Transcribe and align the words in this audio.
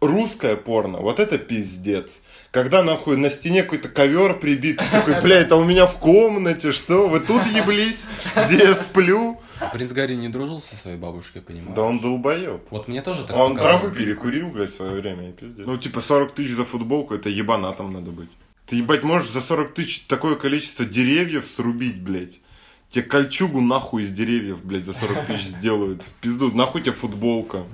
русское 0.00 0.56
порно, 0.56 0.98
вот 0.98 1.20
это 1.20 1.38
пиздец. 1.38 2.22
Когда 2.50 2.82
нахуй 2.82 3.16
на 3.16 3.30
стене 3.30 3.62
какой-то 3.62 3.88
ковер 3.88 4.38
прибит, 4.38 4.78
ты 4.78 4.84
такой, 4.90 5.20
бля, 5.20 5.38
это 5.38 5.56
у 5.56 5.64
меня 5.64 5.86
в 5.86 5.98
комнате, 5.98 6.72
что? 6.72 7.08
Вы 7.08 7.20
тут 7.20 7.46
еблись, 7.46 8.04
где 8.46 8.58
я 8.58 8.74
сплю? 8.74 9.40
Принц 9.72 9.92
Гарри 9.92 10.14
не 10.14 10.28
дружил 10.28 10.60
со 10.60 10.74
своей 10.74 10.96
бабушкой, 10.96 11.42
понимаю? 11.42 11.74
Да 11.74 11.82
он 11.82 12.00
долбоеб. 12.00 12.62
Вот 12.70 12.88
мне 12.88 13.02
тоже 13.02 13.24
так 13.24 13.36
Он 13.36 13.56
травы 13.56 13.90
перекурил, 13.92 14.48
блядь, 14.48 14.70
в 14.70 14.74
свое 14.74 15.00
время, 15.00 15.28
и 15.28 15.32
пиздец. 15.32 15.66
Ну, 15.66 15.76
типа, 15.76 16.00
40 16.00 16.32
тысяч 16.32 16.52
за 16.52 16.64
футболку, 16.64 17.14
это 17.14 17.28
ебанатом 17.28 17.92
надо 17.92 18.10
быть. 18.10 18.30
Ты, 18.66 18.76
ебать, 18.76 19.04
можешь 19.04 19.30
за 19.30 19.40
40 19.40 19.74
тысяч 19.74 20.00
такое 20.06 20.36
количество 20.36 20.84
деревьев 20.84 21.44
срубить, 21.44 22.00
блядь. 22.00 22.40
Тебе 22.88 23.04
кольчугу 23.04 23.60
нахуй 23.60 24.02
из 24.02 24.12
деревьев, 24.12 24.64
блядь, 24.64 24.84
за 24.84 24.94
40 24.94 25.26
тысяч 25.26 25.44
сделают. 25.44 26.02
В 26.02 26.12
пизду, 26.14 26.50
нахуй 26.52 26.80
тебе 26.80 26.92
футболка. 26.92 27.64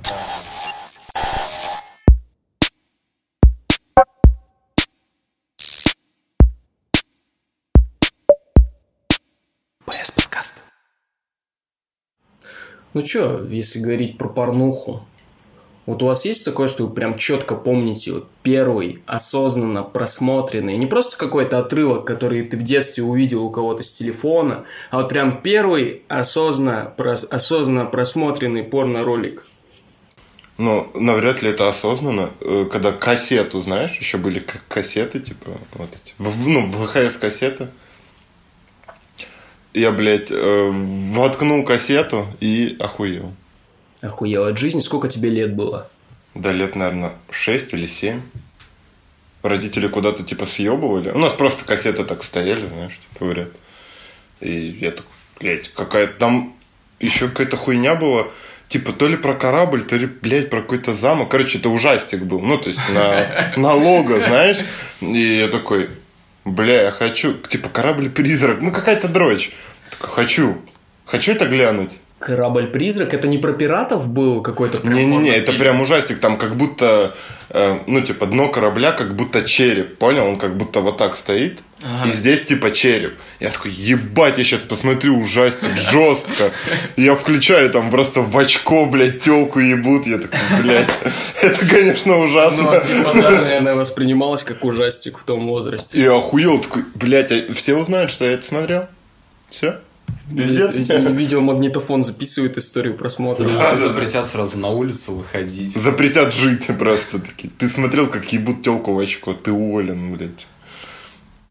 Ну 12.97 13.03
чё, 13.03 13.47
если 13.51 13.79
говорить 13.79 14.17
про 14.17 14.27
порнуху, 14.31 15.05
вот 15.85 16.03
у 16.03 16.07
вас 16.07 16.25
есть 16.25 16.47
такое, 16.47 16.67
что 16.67 16.87
вы 16.87 16.95
прям 16.95 17.15
четко 17.15 17.55
помните 17.55 18.13
вот 18.13 18.27
первый 18.43 19.03
осознанно 19.05 19.83
просмотренный, 19.83 20.79
не 20.79 20.87
просто 20.87 21.19
какой-то 21.19 21.59
отрывок, 21.59 22.07
который 22.07 22.41
ты 22.47 22.57
в 22.57 22.63
детстве 22.63 23.05
увидел 23.05 23.45
у 23.45 23.51
кого-то 23.51 23.83
с 23.83 23.93
телефона, 23.93 24.65
а 24.91 25.03
вот 25.03 25.11
прям 25.11 25.43
первый 25.43 26.05
осознанно, 26.09 26.91
прос- 26.97 27.27
осознанно 27.29 27.85
просмотренный 27.85 28.63
порно-ролик? 28.65 29.45
Ну, 30.57 30.89
навряд 30.95 31.43
ли 31.43 31.51
это 31.51 31.69
осознанно. 31.69 32.31
Э, 32.41 32.65
Когда 32.73 32.93
кассету, 32.93 33.61
знаешь, 33.61 33.99
еще 33.99 34.17
были 34.17 34.43
кассеты, 34.69 35.21
типа, 35.21 35.51
вот 35.75 35.91
эти. 35.91 36.15
Ну, 36.49 36.65
ВХС-кассеты. 36.65 37.69
Я, 39.77 39.93
блядь, 39.93 40.31
э, 40.31 40.71
воткнул 40.73 41.63
кассету 41.63 42.27
и 42.41 42.77
охуел. 42.81 43.35
Охуел 44.01 44.45
от 44.45 44.57
жизни, 44.57 44.81
сколько 44.81 45.07
тебе 45.07 45.29
лет 45.29 45.55
было? 45.55 45.87
Да, 46.35 46.51
лет, 46.51 46.77
наверное, 46.77 47.13
6 47.31 47.75
или 47.75 47.85
7. 47.85 48.23
Родители 49.43 49.87
куда-то, 49.89 50.23
типа, 50.23 50.47
съебывали. 50.47 51.11
У 51.11 51.19
нас 51.19 51.35
просто 51.35 51.67
кассеты 51.67 52.05
так 52.05 52.25
стояли, 52.25 52.67
знаешь, 52.67 52.95
типа, 52.95 53.25
говорят. 53.27 53.49
И 54.41 54.79
я 54.81 54.93
такой, 54.93 55.13
блядь, 55.41 55.69
какая-то 55.69 56.19
там 56.19 56.57
еще 56.99 57.29
какая-то 57.29 57.59
хуйня 57.59 57.97
была. 57.97 58.29
Типа, 58.69 58.95
то 58.95 59.07
ли 59.07 59.19
про 59.19 59.35
корабль, 59.35 59.85
то 59.85 59.97
ли, 59.97 60.07
блядь, 60.07 60.49
про 60.49 60.63
какой-то 60.63 60.95
замок. 60.95 61.31
Короче, 61.31 61.59
это 61.59 61.69
ужастик 61.69 62.23
был. 62.23 62.41
Ну, 62.41 62.57
то 62.57 62.71
есть, 62.71 62.81
на, 62.89 63.31
на 63.59 63.75
лого, 63.75 64.21
знаешь. 64.21 64.61
И 65.03 65.41
я 65.41 65.49
такой, 65.49 65.91
бля, 66.47 66.83
я 66.83 66.91
хочу, 66.91 67.35
типа, 67.35 67.69
корабль-призрак. 67.69 68.61
Ну, 68.61 68.73
какая-то 68.73 69.09
дрочь. 69.09 69.53
Такой, 69.91 70.11
хочу. 70.11 70.63
Хочу 71.05 71.33
это 71.33 71.47
глянуть. 71.47 71.99
Корабль-призрак, 72.19 73.13
это 73.13 73.29
не 73.29 73.37
про 73.37 73.53
пиратов 73.53 74.11
был 74.11 74.41
какой-то 74.41 74.81
Не-не-не, 74.83 75.37
это 75.37 75.53
прям 75.53 75.83
ужастик, 75.83 76.19
там 76.19 76.39
как 76.39 76.57
будто, 76.57 77.15
э, 77.51 77.79
ну, 77.87 78.01
типа, 78.01 78.25
дно 78.25 78.49
корабля, 78.49 78.93
как 78.93 79.15
будто 79.15 79.43
череп, 79.45 79.99
понял? 79.99 80.27
Он 80.27 80.37
как 80.39 80.57
будто 80.57 80.81
вот 80.81 80.97
так 80.97 81.15
стоит, 81.15 81.61
Ага. 81.85 82.09
и 82.09 82.11
здесь, 82.11 82.43
типа, 82.43 82.71
череп. 82.71 83.19
Я 83.39 83.51
такой, 83.51 83.71
ебать, 83.71 84.39
я 84.39 84.45
сейчас 84.45 84.63
посмотрю 84.63 85.19
ужастик, 85.19 85.77
жестко. 85.77 86.51
Я 86.97 87.15
включаю, 87.17 87.69
там, 87.71 87.91
просто 87.91 88.23
в 88.23 88.37
очко, 88.39 88.87
блядь, 88.87 89.21
телку 89.21 89.61
ебут. 89.61 90.07
Я 90.07 90.17
такой, 90.17 90.39
блядь, 90.63 90.89
это, 91.43 91.67
конечно, 91.67 92.19
ужасно. 92.19 92.63
Ну, 92.63 92.81
типа, 92.81 93.13
да, 93.13 93.31
наверное, 93.31 93.75
воспринималось 93.75 94.43
как 94.43 94.65
ужастик 94.65 95.19
в 95.19 95.25
том 95.25 95.47
возрасте. 95.47 95.99
И 95.99 96.07
охуел, 96.07 96.61
такой, 96.61 96.85
блядь, 96.95 97.31
а 97.31 97.53
все 97.53 97.75
узнают, 97.77 98.11
что 98.11 98.25
я 98.25 98.33
это 98.33 98.47
смотрел? 98.47 98.87
Все? 99.51 99.81
Пиздец. 100.35 100.75
Видеомагнитофон 101.11 102.03
записывает 102.03 102.59
историю 102.59 102.97
просмотра. 102.97 103.47
Тебе 103.47 103.77
запретят 103.77 104.27
сразу 104.27 104.59
на 104.59 104.69
улицу 104.69 105.15
выходить. 105.15 105.75
Запретят 105.77 106.35
жить 106.35 106.67
просто 106.79 107.19
такие. 107.21 107.51
Ты 107.57 107.69
смотрел, 107.69 108.09
как 108.09 108.33
ебут 108.33 108.63
телку 108.63 108.93
в 108.93 108.99
очко, 108.99 109.33
ты 109.35 109.53
уволен, 109.53 110.13
блядь. 110.17 110.47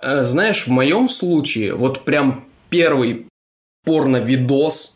Э, 0.02 0.24
Знаешь, 0.24 0.68
в 0.68 0.72
моем 0.72 1.08
случае, 1.08 1.74
вот 1.74 2.04
прям 2.06 2.46
первый 2.70 3.28
порно-видос, 3.86 4.95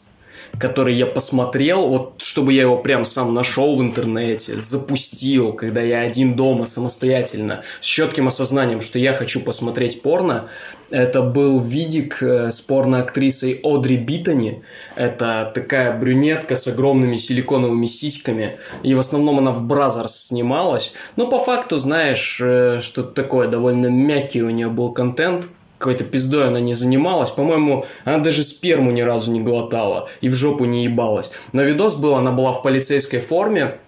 который 0.57 0.95
я 0.95 1.05
посмотрел, 1.05 1.87
вот 1.87 2.21
чтобы 2.21 2.53
я 2.53 2.63
его 2.63 2.77
прям 2.77 3.05
сам 3.05 3.33
нашел 3.33 3.75
в 3.77 3.81
интернете, 3.81 4.59
запустил, 4.59 5.53
когда 5.53 5.81
я 5.81 5.99
один 5.99 6.35
дома 6.35 6.65
самостоятельно, 6.65 7.63
с 7.79 7.85
четким 7.85 8.27
осознанием, 8.27 8.81
что 8.81 8.99
я 8.99 9.13
хочу 9.13 9.41
посмотреть 9.41 10.01
порно, 10.01 10.49
это 10.91 11.21
был 11.21 11.59
видик 11.59 12.21
э, 12.23 12.51
с 12.51 12.61
порно-актрисой 12.61 13.59
Одри 13.63 13.97
Биттани. 13.97 14.63
Это 14.95 15.51
такая 15.53 15.97
брюнетка 15.97 16.55
с 16.55 16.67
огромными 16.67 17.15
силиконовыми 17.15 17.85
сиськами. 17.85 18.57
И 18.81 18.95
в 18.95 18.99
основном 18.99 19.37
она 19.39 19.51
в 19.51 19.67
Brazzers 19.67 20.27
снималась. 20.27 20.93
Но 21.15 21.27
по 21.27 21.39
факту, 21.39 21.77
знаешь, 21.77 22.39
э, 22.41 22.79
что-то 22.79 23.11
такое 23.11 23.47
довольно 23.47 23.87
мягкий 23.87 24.41
у 24.41 24.49
нее 24.49 24.69
был 24.69 24.91
контент. 24.91 25.47
Какой-то 25.79 26.03
пиздой 26.03 26.47
она 26.47 26.59
не 26.59 26.73
занималась. 26.73 27.31
По-моему, 27.31 27.85
она 28.03 28.19
даже 28.19 28.43
сперму 28.43 28.91
ни 28.91 29.01
разу 29.01 29.31
не 29.31 29.39
глотала 29.39 30.09
и 30.19 30.27
в 30.29 30.35
жопу 30.35 30.65
не 30.65 30.83
ебалась. 30.83 31.31
Но 31.53 31.63
видос 31.63 31.95
был, 31.95 32.15
она 32.15 32.31
была 32.31 32.51
в 32.51 32.61
полицейской 32.61 33.19
форме, 33.19 33.79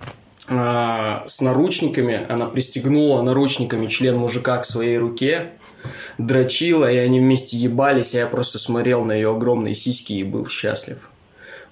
а, 0.48 1.24
с 1.28 1.42
наручниками. 1.42 2.22
Она 2.30 2.46
пристегнула 2.46 3.22
наручниками 3.22 3.88
член 3.88 4.18
мужика 4.18 4.58
к 4.58 4.66
своей 4.66 4.98
руке, 4.98 5.52
дрочила, 6.18 6.90
и 6.90 6.96
они 6.96 7.20
вместе 7.20 7.58
ебались, 7.58 8.16
а 8.16 8.20
я 8.20 8.28
просто 8.28 8.58
смотрел 8.58 9.04
на 9.04 9.12
ее 9.12 9.32
огромные 9.32 9.76
сиськи 9.76 10.14
и 10.14 10.24
был 10.24 10.48
счастлив. 10.48 11.12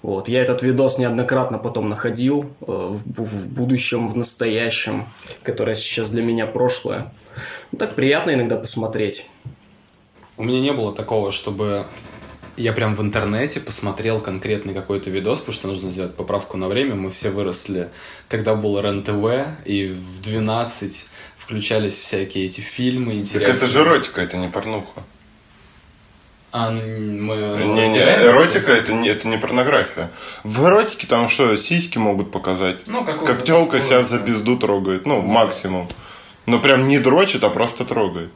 Вот. 0.02 0.28
Я 0.28 0.42
этот 0.42 0.62
видос 0.62 0.98
неоднократно 0.98 1.58
потом 1.58 1.88
находил 1.88 2.44
э, 2.60 2.64
в, 2.66 3.22
в 3.22 3.52
будущем, 3.52 4.08
в 4.08 4.16
настоящем, 4.16 5.04
которое 5.42 5.74
сейчас 5.74 6.10
для 6.10 6.22
меня 6.22 6.46
прошлое. 6.46 7.12
Так 7.78 7.94
приятно 7.94 8.34
иногда 8.34 8.56
посмотреть. 8.56 9.26
У 10.40 10.42
меня 10.42 10.58
не 10.60 10.72
было 10.72 10.94
такого, 10.94 11.32
чтобы 11.32 11.84
я 12.56 12.72
прям 12.72 12.94
в 12.94 13.02
интернете 13.02 13.60
посмотрел 13.60 14.20
конкретный 14.20 14.72
какой-то 14.72 15.10
видос, 15.10 15.40
потому 15.40 15.54
что 15.54 15.68
нужно 15.68 15.90
сделать 15.90 16.14
поправку 16.14 16.56
на 16.56 16.66
время. 16.66 16.94
Мы 16.94 17.10
все 17.10 17.28
выросли, 17.28 17.90
когда 18.26 18.54
было 18.54 18.80
РЕН-ТВ, 18.80 19.66
и 19.66 19.88
в 19.88 20.22
12 20.22 21.08
включались 21.36 21.92
всякие 21.92 22.46
эти 22.46 22.62
фильмы 22.62 23.12
Так 23.12 23.20
интересные. 23.20 23.54
это 23.54 23.66
же 23.66 23.80
эротика, 23.80 24.22
это 24.22 24.38
не 24.38 24.48
порнуха. 24.48 25.02
А, 26.52 26.70
мы 26.70 26.80
Не-не, 26.80 27.82
разделяем 27.82 28.30
эротика 28.30 28.72
это 28.72 28.94
не, 28.94 29.10
это 29.10 29.28
не 29.28 29.36
порнография. 29.36 30.10
В 30.42 30.64
эротике 30.64 31.06
там 31.06 31.28
что, 31.28 31.54
сиськи 31.58 31.98
могут 31.98 32.32
показать. 32.32 32.86
Ну, 32.86 33.04
как 33.04 33.44
телка 33.44 33.78
себя 33.78 34.02
за 34.02 34.18
пизду 34.18 34.56
трогает. 34.56 35.04
Ну, 35.04 35.20
максимум. 35.20 35.86
Но 36.46 36.60
прям 36.60 36.88
не 36.88 36.98
дрочит, 36.98 37.44
а 37.44 37.50
просто 37.50 37.84
трогает. 37.84 38.30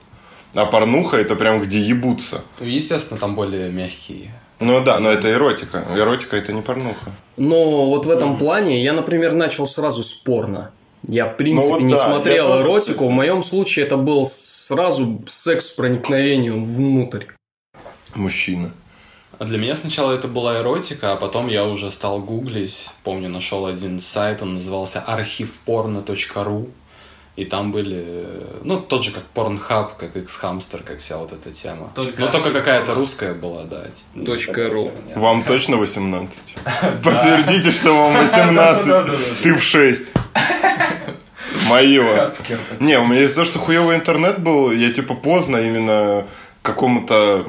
А 0.55 0.67
порнуха 0.67 1.17
это 1.17 1.37
прям 1.37 1.61
где 1.61 1.81
ебутся. 1.81 2.43
Ну, 2.61 2.67
Естественно, 2.67 3.19
там 3.19 3.35
более 3.35 3.71
мягкие. 3.71 4.33
Ну 4.61 4.83
да, 4.83 5.01
но 5.01 5.11
это 5.11 5.31
эротика. 5.31 5.85
Эротика 5.97 6.37
это 6.37 6.53
не 6.53 6.63
порнуха. 6.63 7.13
Но 7.37 7.87
вот 7.91 8.07
в 8.07 8.11
этом 8.11 8.39
плане 8.39 8.83
я, 8.83 8.93
например, 8.93 9.33
начал 9.35 9.67
сразу 9.67 10.03
с 10.03 10.15
порно. 10.15 10.71
Я, 11.07 11.27
в 11.27 11.37
принципе, 11.37 11.73
вот 11.73 11.83
не 11.83 11.95
да, 11.95 12.07
смотрел 12.07 12.47
тоже, 12.47 12.63
эротику. 12.63 12.93
кстати. 12.93 13.09
В 13.09 13.11
моем 13.11 13.43
случае 13.43 13.85
это 13.85 13.97
был 13.97 14.25
сразу 14.25 15.23
секс 15.27 15.67
с 15.67 15.71
проникновением 15.71 16.65
внутрь. 16.65 17.25
Мужчина. 18.15 18.73
А 19.39 19.45
для 19.45 19.59
меня 19.59 19.75
сначала 19.75 20.13
это 20.13 20.29
была 20.29 20.61
эротика, 20.61 21.13
а 21.13 21.17
потом 21.17 21.49
я 21.49 21.67
уже 21.67 21.91
стал 21.91 22.21
гуглить. 22.21 22.89
Помню, 23.03 23.29
нашел 23.29 23.67
один 23.67 23.99
сайт, 23.99 24.43
он 24.43 24.55
назывался 24.55 25.01
архивпорно.ру. 25.01 26.69
И 27.37 27.45
там 27.45 27.73
были, 27.73 28.05
э, 28.07 28.61
ну, 28.63 28.79
тот 28.81 29.03
же 29.03 29.11
как 29.11 29.25
Pornhub, 29.35 29.91
как 29.99 30.17
X-Hamster, 30.17 30.85
как 30.85 31.01
вся 31.01 31.17
вот 31.17 31.33
эта 31.33 31.51
тема. 31.51 31.91
Только 31.95 32.21
Но 32.21 32.29
только 32.29 32.49
архив 32.49 32.63
какая-то 32.65 32.95
русская 32.95 33.35
была, 33.35 33.65
да. 33.65 33.87
Точка 34.25 34.69
ру. 34.69 34.93
Вам 35.17 35.43
точно 35.43 35.77
18? 35.77 36.55
Подтвердите, 37.03 37.73
что 37.73 37.93
вам 37.93 38.15
18. 38.23 39.43
Ты 39.43 39.55
в 39.55 39.63
6. 39.63 40.13
Моего. 41.69 42.31
Не, 42.79 42.99
у 43.01 43.07
меня 43.07 43.23
из-за 43.23 43.35
того, 43.35 43.45
что 43.47 43.59
хуевый 43.59 43.97
интернет 43.97 44.39
был, 44.41 44.71
я 44.71 44.93
типа 44.93 45.15
поздно 45.15 45.57
именно 45.57 46.27
к 46.63 46.67
какому-то 46.67 47.49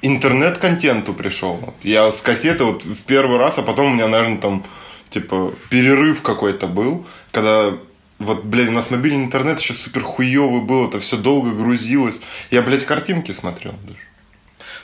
интернет-контенту 0.00 1.12
пришел. 1.12 1.74
Я 1.82 2.10
с 2.10 2.20
кассеты 2.22 2.64
вот 2.64 2.84
в 2.84 3.02
первый 3.02 3.36
раз, 3.38 3.58
а 3.58 3.62
потом 3.62 3.86
у 3.86 3.94
меня, 3.94 4.08
наверное, 4.08 4.38
там 4.38 4.64
типа 5.10 5.52
перерыв 5.68 6.22
какой-то 6.22 6.66
был, 6.66 7.06
когда 7.32 7.72
вот, 8.18 8.44
блядь, 8.44 8.68
у 8.68 8.72
нас 8.72 8.90
мобильный 8.90 9.24
интернет 9.24 9.58
еще 9.58 9.74
супер 9.74 10.02
хуевый 10.02 10.60
был, 10.62 10.88
это 10.88 11.00
все 11.00 11.16
долго 11.16 11.52
грузилось. 11.52 12.20
Я, 12.50 12.62
блядь, 12.62 12.84
картинки 12.84 13.32
смотрел 13.32 13.74
даже. 13.86 13.98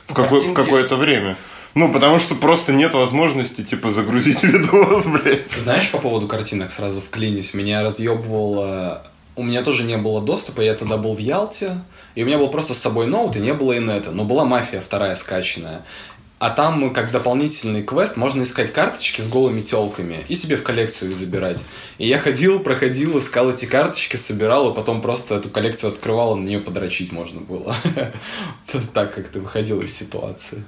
В, 0.04 0.14
какое- 0.14 0.40
в 0.48 0.52
какое-то 0.54 0.96
время. 0.96 1.36
Ну, 1.74 1.92
потому 1.92 2.18
что 2.18 2.34
просто 2.34 2.72
нет 2.72 2.94
возможности, 2.94 3.62
типа, 3.62 3.90
загрузить 3.90 4.42
видос, 4.42 5.06
блядь. 5.06 5.50
Знаешь, 5.50 5.88
по 5.90 5.98
поводу 5.98 6.26
картинок 6.26 6.72
сразу 6.72 7.00
вклинюсь. 7.00 7.54
Меня 7.54 7.82
разъебывало... 7.82 9.04
У 9.36 9.42
меня 9.44 9.62
тоже 9.62 9.84
не 9.84 9.96
было 9.96 10.20
доступа, 10.20 10.60
я 10.60 10.74
тогда 10.74 10.96
был 10.96 11.14
в 11.14 11.18
Ялте, 11.18 11.80
и 12.16 12.24
у 12.24 12.26
меня 12.26 12.36
был 12.36 12.48
просто 12.50 12.74
с 12.74 12.78
собой 12.78 13.06
ноут, 13.06 13.36
и 13.36 13.40
не 13.40 13.54
было 13.54 13.78
инета. 13.78 14.10
Но 14.10 14.24
была 14.24 14.44
мафия 14.44 14.80
вторая 14.80 15.14
скачанная. 15.16 15.82
А 16.40 16.48
там, 16.48 16.94
как 16.94 17.12
дополнительный 17.12 17.82
квест, 17.82 18.16
можно 18.16 18.44
искать 18.44 18.72
карточки 18.72 19.20
с 19.20 19.28
голыми 19.28 19.60
телками 19.60 20.24
и 20.26 20.34
себе 20.34 20.56
в 20.56 20.62
коллекцию 20.62 21.10
их 21.10 21.16
забирать. 21.16 21.62
И 21.98 22.08
я 22.08 22.18
ходил, 22.18 22.60
проходил, 22.60 23.18
искал 23.18 23.50
эти 23.50 23.66
карточки, 23.66 24.16
собирал, 24.16 24.70
и 24.70 24.74
потом 24.74 25.02
просто 25.02 25.34
эту 25.34 25.50
коллекцию 25.50 25.92
открывал, 25.92 26.34
и 26.34 26.40
на 26.40 26.46
нее 26.46 26.60
подрочить 26.60 27.12
можно 27.12 27.42
было. 27.42 27.76
Так 28.94 29.14
как 29.14 29.28
ты 29.28 29.40
выходил 29.40 29.82
из 29.82 29.94
ситуации. 29.94 30.64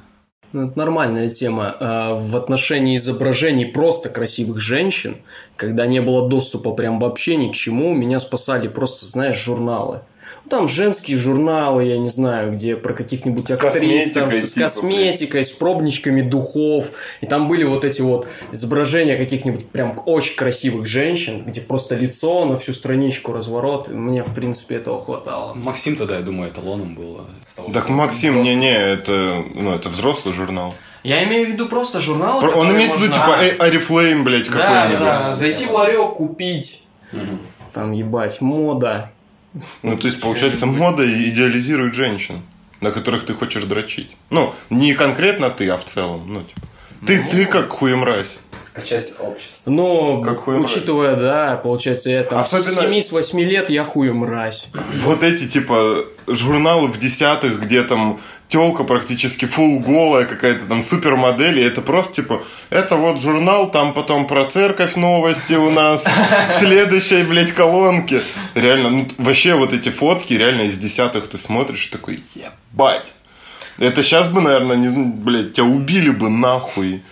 Ну, 0.52 0.68
это 0.68 0.78
нормальная 0.78 1.28
тема. 1.28 1.74
А 1.80 2.14
в 2.14 2.36
отношении 2.36 2.96
изображений 2.96 3.64
просто 3.64 4.10
красивых 4.10 4.60
женщин, 4.60 5.16
когда 5.56 5.86
не 5.86 6.02
было 6.02 6.28
доступа 6.28 6.72
прям 6.72 7.00
вообще 7.00 7.36
ни 7.36 7.50
к 7.50 7.54
чему, 7.54 7.94
меня 7.94 8.20
спасали 8.20 8.68
просто, 8.68 9.06
знаешь, 9.06 9.42
журналы. 9.42 10.02
Там 10.50 10.68
женские 10.68 11.16
журналы, 11.16 11.84
я 11.84 11.98
не 11.98 12.08
знаю, 12.10 12.52
где 12.52 12.76
про 12.76 12.92
каких-нибудь 12.92 13.48
С 13.48 13.52
актрис, 13.52 14.12
там, 14.12 14.30
с 14.30 14.52
типа, 14.52 14.66
косметикой, 14.66 15.44
с 15.44 15.52
пробничками 15.52 16.20
духов. 16.20 16.90
И 17.22 17.26
там 17.26 17.48
были 17.48 17.64
вот 17.64 17.84
эти 17.84 18.02
вот 18.02 18.26
изображения 18.50 19.16
каких-нибудь 19.16 19.68
прям 19.70 19.98
очень 20.04 20.36
красивых 20.36 20.84
женщин, 20.86 21.44
где 21.46 21.60
просто 21.62 21.94
лицо 21.94 22.44
на 22.44 22.58
всю 22.58 22.72
страничку 22.74 23.32
разворот. 23.32 23.88
И 23.88 23.92
мне, 23.94 24.22
в 24.22 24.34
принципе, 24.34 24.74
этого 24.76 25.02
хватало. 25.02 25.54
Максим 25.54 25.96
тогда, 25.96 26.16
я 26.16 26.22
думаю, 26.22 26.50
эталоном 26.50 26.94
было. 26.96 27.24
Так, 27.72 27.88
Максим, 27.88 28.42
не-не, 28.42 28.76
это, 28.76 29.44
ну, 29.54 29.74
это 29.74 29.88
взрослый 29.88 30.34
журнал. 30.34 30.74
Я 31.04 31.24
имею 31.24 31.46
в 31.46 31.50
виду 31.50 31.66
просто 31.68 32.00
журналы, 32.00 32.42
Про- 32.42 32.58
Он 32.60 32.70
имеет 32.72 32.92
в 32.92 32.96
виду, 33.00 33.14
можно- 33.14 33.14
типа, 33.14 33.42
э, 33.42 33.56
Арифлейм, 33.58 34.22
блядь, 34.24 34.50
Да, 34.50 34.58
какой-нибудь. 34.58 35.00
да, 35.06 35.34
зайти 35.34 35.66
в 35.66 35.72
ларек, 35.72 36.12
купить. 36.14 36.84
Там, 37.72 37.92
ебать, 37.92 38.40
мода. 38.40 39.11
Ну, 39.82 39.96
то 39.98 40.06
есть, 40.06 40.20
получается, 40.20 40.66
мода 40.66 41.04
идеализирует 41.04 41.94
женщин, 41.94 42.42
на 42.80 42.90
которых 42.90 43.24
ты 43.24 43.34
хочешь 43.34 43.64
дрочить. 43.64 44.16
Ну, 44.30 44.54
не 44.70 44.94
конкретно 44.94 45.50
ты, 45.50 45.68
а 45.68 45.76
в 45.76 45.84
целом. 45.84 46.22
Ну, 46.26 46.40
типа. 46.42 46.60
Ты, 47.06 47.22
ты 47.30 47.44
как 47.46 47.70
хуемразь. 47.70 48.38
Как 48.72 48.86
часть 48.86 49.14
общества. 49.20 49.70
Но, 49.70 50.22
Как 50.22 50.38
хуй 50.38 50.58
мразь. 50.58 50.70
учитывая, 50.70 51.14
да, 51.16 51.56
получается, 51.56 52.08
я 52.08 52.22
там 52.22 52.38
Особенно- 52.38 52.70
с 52.72 52.78
7 52.80 53.00
с 53.02 53.12
8 53.12 53.40
лет 53.40 53.68
я 53.68 53.84
хую 53.84 54.14
мразь. 54.14 54.70
Вот 55.02 55.22
эти, 55.22 55.46
типа, 55.46 56.06
журналы 56.26 56.88
в 56.88 56.98
десятых, 56.98 57.60
где 57.60 57.82
там 57.82 58.18
телка 58.52 58.84
практически 58.84 59.46
фул 59.46 59.80
голая, 59.80 60.26
какая-то 60.26 60.66
там 60.66 60.82
супермодель, 60.82 61.58
и 61.58 61.62
это 61.62 61.80
просто, 61.80 62.16
типа, 62.16 62.42
это 62.68 62.96
вот 62.96 63.20
журнал, 63.20 63.70
там 63.70 63.94
потом 63.94 64.26
про 64.26 64.44
церковь 64.44 64.94
новости 64.94 65.54
у 65.54 65.70
нас, 65.70 66.04
в 66.04 66.52
следующей, 66.52 67.22
блядь, 67.22 67.52
колонке. 67.52 68.20
Реально, 68.54 68.90
ну, 68.90 69.08
вообще 69.16 69.54
вот 69.54 69.72
эти 69.72 69.88
фотки, 69.88 70.34
реально 70.34 70.62
из 70.62 70.76
десятых 70.76 71.26
ты 71.28 71.38
смотришь, 71.38 71.86
такой, 71.86 72.22
ебать. 72.34 73.14
Это 73.78 74.02
сейчас 74.02 74.28
бы, 74.28 74.42
наверное, 74.42 74.76
не, 74.76 74.88
блядь, 74.90 75.54
тебя 75.54 75.64
убили 75.64 76.10
бы 76.10 76.28
нахуй. 76.28 77.02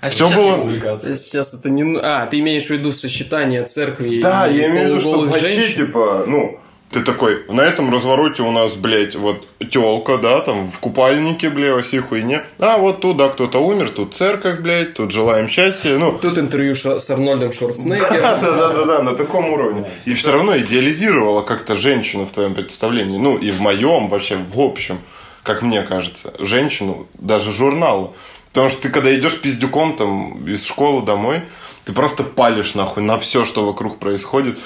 А 0.00 0.08
Всё 0.08 0.28
сейчас- 0.28 0.40
было- 0.40 0.98
Сейчас 1.16 1.54
это 1.54 1.68
не... 1.70 1.98
А, 2.02 2.26
ты 2.26 2.38
имеешь 2.40 2.66
в 2.66 2.70
виду 2.70 2.90
сочетание 2.90 3.62
церкви 3.64 4.20
Да, 4.20 4.48
и 4.48 4.56
я 4.56 4.68
имею 4.68 4.84
в 4.84 4.90
виду, 4.96 5.00
что 5.00 5.20
вообще, 5.20 5.40
женщин? 5.46 5.86
типа, 5.86 6.24
ну, 6.26 6.58
ты 6.92 7.00
такой, 7.00 7.44
на 7.48 7.62
этом 7.62 7.92
развороте 7.92 8.42
у 8.42 8.50
нас, 8.50 8.74
блядь, 8.74 9.14
вот 9.14 9.46
телка, 9.70 10.18
да, 10.18 10.40
там, 10.40 10.70
в 10.70 10.78
купальнике, 10.78 11.48
бля, 11.48 11.74
во 11.74 11.82
всей 11.82 12.00
хуйне. 12.00 12.42
А 12.58 12.76
вот 12.76 13.00
туда 13.00 13.30
кто-то 13.30 13.58
умер, 13.58 13.90
тут 13.90 14.14
церковь, 14.14 14.60
блядь, 14.60 14.94
тут 14.94 15.10
желаем 15.10 15.48
счастья, 15.48 15.96
ну, 15.96 16.18
Тут 16.20 16.38
интервью 16.38 16.74
с 16.74 17.10
Арнольдом 17.10 17.52
Шварценеггером. 17.52 18.22
да, 18.22 18.36
да, 18.40 18.72
да, 18.72 18.84
да, 18.84 19.02
на 19.02 19.14
таком 19.14 19.48
уровне. 19.50 19.84
И 20.04 20.14
все 20.14 20.32
равно 20.32 20.56
идеализировала 20.58 21.42
как-то 21.42 21.74
женщину 21.76 22.26
в 22.26 22.30
твоем 22.30 22.54
представлении. 22.54 23.18
Ну, 23.18 23.38
и 23.38 23.50
в 23.50 23.60
моем, 23.60 24.08
вообще, 24.08 24.36
в 24.36 24.60
общем, 24.60 24.98
как 25.42 25.62
мне 25.62 25.82
кажется, 25.82 26.34
женщину, 26.38 27.06
даже 27.14 27.52
журналы. 27.52 28.10
Потому 28.48 28.68
что 28.68 28.82
ты, 28.82 28.90
когда 28.90 29.14
идешь 29.14 29.40
пиздюком 29.40 29.96
там 29.96 30.46
из 30.46 30.66
школы 30.66 31.04
домой, 31.04 31.40
ты 31.84 31.92
просто 31.94 32.22
палишь 32.22 32.74
нахуй 32.74 33.02
на 33.02 33.18
все, 33.18 33.46
что 33.46 33.64
вокруг 33.64 33.98
происходит. 33.98 34.58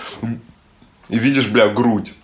И 1.08 1.19
видишь, 1.19 1.46
бля, 1.46 1.69
грудь. 1.69 2.14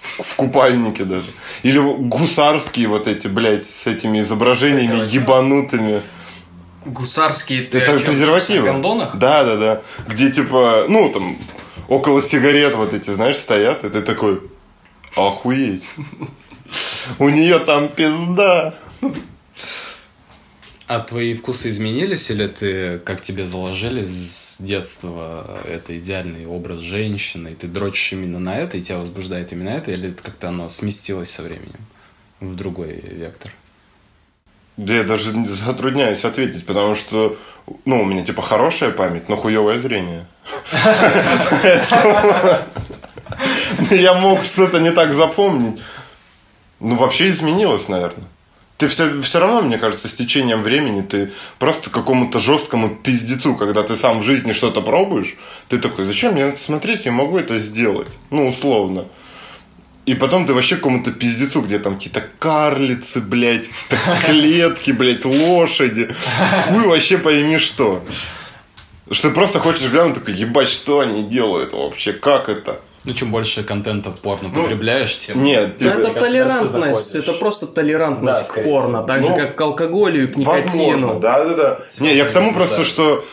В, 0.00 0.34
купальнике 0.34 1.04
даже. 1.04 1.30
Или 1.62 1.78
гусарские 1.78 2.88
вот 2.88 3.06
эти, 3.06 3.28
блядь, 3.28 3.66
с 3.66 3.86
этими 3.86 4.20
изображениями 4.20 4.96
ебанутыми. 5.06 6.00
Гусарские 6.86 7.64
ты 7.64 7.78
Это 7.78 7.98
презервативы. 7.98 8.66
Гондонах? 8.66 9.16
Да, 9.16 9.44
да, 9.44 9.56
да. 9.56 9.82
Где 10.06 10.30
типа, 10.30 10.86
ну 10.88 11.10
там, 11.12 11.36
около 11.88 12.22
сигарет 12.22 12.76
вот 12.76 12.94
эти, 12.94 13.10
знаешь, 13.10 13.36
стоят, 13.36 13.84
и 13.84 13.90
ты 13.90 14.00
такой, 14.00 14.40
охуеть. 15.14 15.84
У 17.18 17.28
нее 17.28 17.58
там 17.58 17.88
пизда. 17.88 18.78
А 20.90 20.98
твои 20.98 21.34
вкусы 21.34 21.70
изменились, 21.70 22.30
или 22.30 22.48
ты, 22.48 22.98
как 22.98 23.20
тебе 23.20 23.46
заложили 23.46 24.02
с 24.02 24.56
детства, 24.58 25.62
это 25.64 25.96
идеальный 25.96 26.46
образ 26.48 26.80
женщины, 26.80 27.50
и 27.50 27.54
ты 27.54 27.68
дрочишь 27.68 28.14
именно 28.14 28.40
на 28.40 28.58
это, 28.58 28.76
и 28.76 28.82
тебя 28.82 28.98
возбуждает 28.98 29.52
именно 29.52 29.68
это, 29.68 29.92
или 29.92 30.08
это 30.08 30.20
как-то 30.20 30.48
оно 30.48 30.68
сместилось 30.68 31.30
со 31.30 31.42
временем 31.42 31.78
в 32.40 32.56
другой 32.56 33.00
вектор? 33.08 33.52
Да 34.76 34.92
я 34.92 35.04
даже 35.04 35.32
затрудняюсь 35.46 36.24
ответить, 36.24 36.66
потому 36.66 36.96
что, 36.96 37.36
ну, 37.84 38.02
у 38.02 38.04
меня 38.04 38.24
типа 38.24 38.42
хорошая 38.42 38.90
память, 38.90 39.28
но 39.28 39.36
хуевое 39.36 39.78
зрение. 39.78 40.26
Я 43.92 44.14
мог 44.14 44.44
что-то 44.44 44.80
не 44.80 44.90
так 44.90 45.12
запомнить. 45.12 45.80
Ну, 46.80 46.96
вообще 46.96 47.30
изменилось, 47.30 47.86
наверное. 47.86 48.26
Ты 48.80 48.88
все, 48.88 49.20
все 49.20 49.40
равно, 49.40 49.60
мне 49.60 49.76
кажется, 49.76 50.08
с 50.08 50.14
течением 50.14 50.62
времени 50.62 51.02
ты 51.02 51.30
просто 51.58 51.90
какому-то 51.90 52.40
жесткому 52.40 52.88
пиздецу, 52.88 53.54
когда 53.54 53.82
ты 53.82 53.94
сам 53.94 54.20
в 54.20 54.22
жизни 54.22 54.54
что-то 54.54 54.80
пробуешь, 54.80 55.36
ты 55.68 55.76
такой, 55.76 56.06
зачем 56.06 56.32
мне 56.32 56.44
это 56.44 56.58
смотреть, 56.58 57.04
я 57.04 57.12
могу 57.12 57.36
это 57.36 57.58
сделать. 57.58 58.16
Ну, 58.30 58.48
условно. 58.48 59.04
И 60.06 60.14
потом 60.14 60.46
ты 60.46 60.54
вообще 60.54 60.76
какому-то 60.76 61.12
пиздецу, 61.12 61.60
где 61.60 61.78
там 61.78 61.96
какие-то 61.96 62.24
карлицы, 62.38 63.20
блядь, 63.20 63.68
какие-то 63.68 64.22
клетки, 64.26 64.92
блядь, 64.92 65.26
лошади. 65.26 66.08
Хуй 66.68 66.86
вообще 66.86 67.18
пойми 67.18 67.58
что. 67.58 68.02
Что 69.10 69.28
ты 69.28 69.34
просто 69.34 69.58
хочешь 69.58 69.90
глянуть, 69.90 70.14
такой, 70.14 70.32
ебать, 70.32 70.68
что 70.68 71.00
они 71.00 71.22
делают 71.24 71.74
вообще, 71.74 72.14
как 72.14 72.48
это? 72.48 72.80
Ну, 73.04 73.14
чем 73.14 73.30
больше 73.30 73.62
контента 73.62 74.10
порно 74.10 74.50
потребляешь, 74.50 75.18
тем... 75.18 75.42
Нет, 75.42 75.78
Да 75.78 75.90
типа, 75.92 76.00
это 76.08 76.20
толерантность, 76.20 77.14
это 77.14 77.32
просто 77.32 77.66
толерантность 77.66 78.46
Да, 78.54 78.60
к 78.60 78.64
порно, 78.64 78.98
всего. 78.98 79.02
так 79.06 79.22
же 79.22 79.30
Ну, 79.30 79.36
как 79.36 79.56
к 79.56 79.60
алкоголю 79.62 80.24
и 80.24 80.26
к 80.26 80.36
Возможно, 80.36 80.80
никотину. 81.06 81.20
да, 81.20 81.44
да, 81.44 81.54
да. 81.54 81.78
Не, 81.98 82.14
я 82.14 82.26
к 82.26 82.32
тому 82.32 82.52
просто, 82.52 82.84
что 82.84 83.24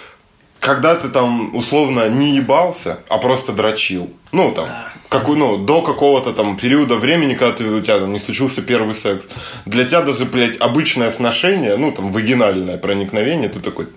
когда 0.61 0.95
ты 0.95 1.09
там 1.09 1.53
условно 1.55 2.07
не 2.09 2.35
ебался, 2.37 2.99
а 3.09 3.17
просто 3.17 3.51
дрочил, 3.51 4.09
ну 4.31 4.53
там, 4.53 4.69
какой, 5.09 5.35
ну, 5.37 5.57
до 5.57 5.81
какого-то 5.81 6.31
там 6.33 6.57
периода 6.57 6.95
времени, 6.95 7.33
когда 7.35 7.53
ты, 7.55 7.65
у 7.69 7.81
тебя 7.81 7.99
там 7.99 8.13
не 8.13 8.19
случился 8.19 8.61
первый 8.61 8.93
секс, 8.95 9.25
для 9.65 9.83
тебя 9.83 10.01
даже, 10.01 10.25
блядь, 10.25 10.57
обычное 10.61 11.11
сношение, 11.11 11.75
ну 11.75 11.91
там, 11.91 12.11
вагинальное 12.13 12.77
проникновение, 12.77 13.49
ты 13.49 13.59
такой, 13.59 13.87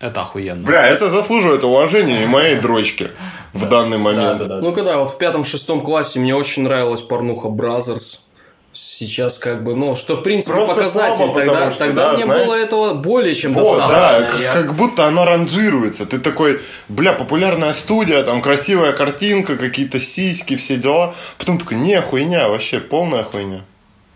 Это 0.00 0.22
охуенно. 0.22 0.64
бля, 0.66 0.86
это 0.86 1.08
заслуживает 1.10 1.62
уважения 1.62 2.22
и 2.22 2.26
моей 2.26 2.56
дрочки 2.56 3.10
в 3.52 3.68
данный 3.68 3.98
момент. 3.98 4.42
Ну, 4.48 4.72
когда 4.72 4.98
вот 4.98 5.10
в 5.10 5.18
пятом-шестом 5.18 5.82
классе 5.82 6.20
мне 6.20 6.34
очень 6.34 6.62
нравилась 6.62 7.02
порнуха 7.02 7.48
Brazzers. 7.48 8.26
Сейчас 8.74 9.38
как 9.38 9.62
бы, 9.64 9.74
ну, 9.74 9.94
что 9.94 10.16
в 10.16 10.22
принципе 10.22 10.54
Просто 10.54 10.74
показатель. 10.76 11.16
слабо, 11.16 11.34
тогда 11.34 11.70
что, 11.70 11.78
тогда 11.80 12.06
да, 12.08 12.12
мне 12.14 12.24
знаешь, 12.24 12.46
было 12.46 12.54
этого 12.54 12.94
более 12.94 13.34
чем 13.34 13.52
Вот, 13.52 13.76
да, 13.76 13.88
достаточно. 13.88 14.30
как, 14.32 14.40
Я- 14.40 14.50
как 14.52 14.74
будто 14.76 15.06
оно 15.06 15.26
ранжируется. 15.26 16.06
Ты 16.06 16.18
такой, 16.18 16.58
бля, 16.88 17.12
популярная 17.12 17.74
студия, 17.74 18.22
там 18.22 18.40
красивая 18.40 18.92
картинка, 18.92 19.58
какие-то 19.58 20.00
сиськи, 20.00 20.56
все 20.56 20.76
дела. 20.78 21.12
Потом 21.36 21.58
такой, 21.58 21.76
не, 21.76 22.00
хуйня, 22.00 22.48
вообще 22.48 22.80
полная 22.80 23.24
хуйня. 23.24 23.60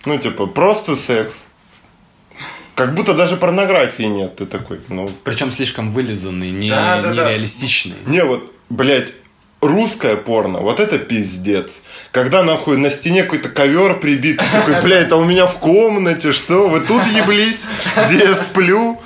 Ну, 0.07 0.17
типа, 0.17 0.47
просто 0.47 0.97
секс. 0.97 1.45
Как 2.75 2.95
будто 2.95 3.13
даже 3.13 3.37
порнографии 3.37 4.05
нет. 4.05 4.37
Ты 4.37 4.47
такой, 4.47 4.81
ну... 4.89 5.11
Причем 5.25 5.51
слишком 5.51 5.91
вылизанный, 5.93 6.51
не, 6.51 6.71
Да, 6.71 7.03
да, 7.03 7.13
да. 7.13 7.25
нереалистичный. 7.27 7.97
Не, 8.07 8.25
вот, 8.25 8.51
блядь, 8.71 9.13
русское 9.61 10.17
порно, 10.17 10.61
вот 10.61 10.81
это 10.81 10.99
пиздец. 10.99 11.83
Когда 12.13 12.43
нахуй 12.43 12.77
на 12.77 12.91
стене 12.91 13.23
какой-то 13.23 13.49
ковер 13.49 13.99
прибит, 13.99 14.41
такой, 14.53 14.81
бля, 14.83 14.99
это 14.99 15.17
у 15.17 15.25
меня 15.25 15.47
в 15.47 15.59
комнате, 15.59 16.33
что? 16.33 16.69
Вы 16.69 16.81
тут 16.81 17.07
еблись, 17.07 17.63
где 18.07 18.19
я 18.19 18.37
сплю? 18.37 19.01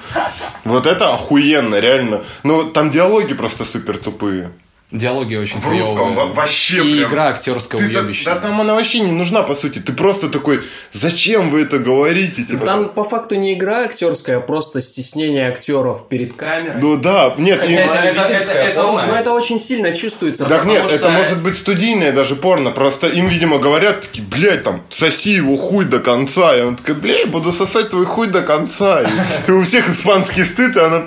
Вот 0.65 0.87
это 0.87 1.13
охуенно, 1.13 1.81
реально. 1.81 2.23
Ну, 2.43 2.65
там 2.65 2.91
диалоги 2.91 3.35
просто 3.35 3.65
супер 3.65 3.99
тупые. 3.99 4.51
Диалоги 4.93 5.37
очень 5.37 5.61
В 5.61 5.69
русском 5.69 5.95
клевые. 5.97 6.15
во- 6.17 6.27
вообще 6.35 6.77
И 6.85 6.99
прям. 6.99 7.09
игра 7.11 7.29
актерская 7.29 7.81
уебищная. 7.81 8.35
да 8.35 8.41
там 8.41 8.61
она 8.61 8.75
вообще 8.75 8.99
не 9.01 9.13
нужна, 9.13 9.43
по 9.45 9.55
сути. 9.55 9.79
Ты 9.79 9.93
просто 9.93 10.29
такой, 10.29 10.63
зачем 10.93 11.51
вы 11.51 11.63
это 11.63 11.79
говорите? 11.79 12.43
Типа, 12.43 12.67
Там 12.67 12.89
по 12.89 13.05
факту 13.05 13.37
не 13.37 13.55
игра 13.55 13.85
актерская, 13.85 14.39
а 14.39 14.41
просто 14.41 14.81
стеснение 14.81 15.49
актеров 15.49 16.09
перед 16.09 16.33
камерой. 16.33 16.81
Ну 16.83 16.97
да, 16.97 17.33
нет, 17.39 17.63
и- 17.69 17.73
Это, 17.73 17.95
это- 17.95 18.53
это- 18.53 18.83
порно. 18.83 19.07
но 19.07 19.17
это 19.17 19.33
очень 19.33 19.61
сильно 19.61 19.95
чувствуется. 19.95 20.45
Так 20.47 20.65
нет, 20.65 20.83
что- 20.85 20.95
это 20.95 21.09
может 21.11 21.41
быть 21.41 21.57
студийное 21.57 22.11
даже 22.11 22.35
порно. 22.35 22.73
Просто 22.73 23.07
им, 23.07 23.29
видимо, 23.29 23.59
говорят 23.59 24.01
такие, 24.01 24.27
блядь, 24.27 24.65
там, 24.65 24.83
соси 24.89 25.31
его 25.35 25.57
хуй 25.57 25.85
до 25.85 26.01
конца. 26.01 26.57
И 26.57 26.63
он 26.63 26.75
такой, 26.75 26.95
блядь, 26.97 27.29
буду 27.31 27.53
сосать 27.53 27.91
твой 27.91 28.07
хуй 28.07 28.27
до 28.27 28.43
конца. 28.43 29.03
И, 29.03 29.09
и 29.47 29.53
у 29.53 29.63
всех 29.63 29.89
испанский 29.89 30.43
стыд, 30.45 30.77
и 30.77 30.81
она 30.81 31.05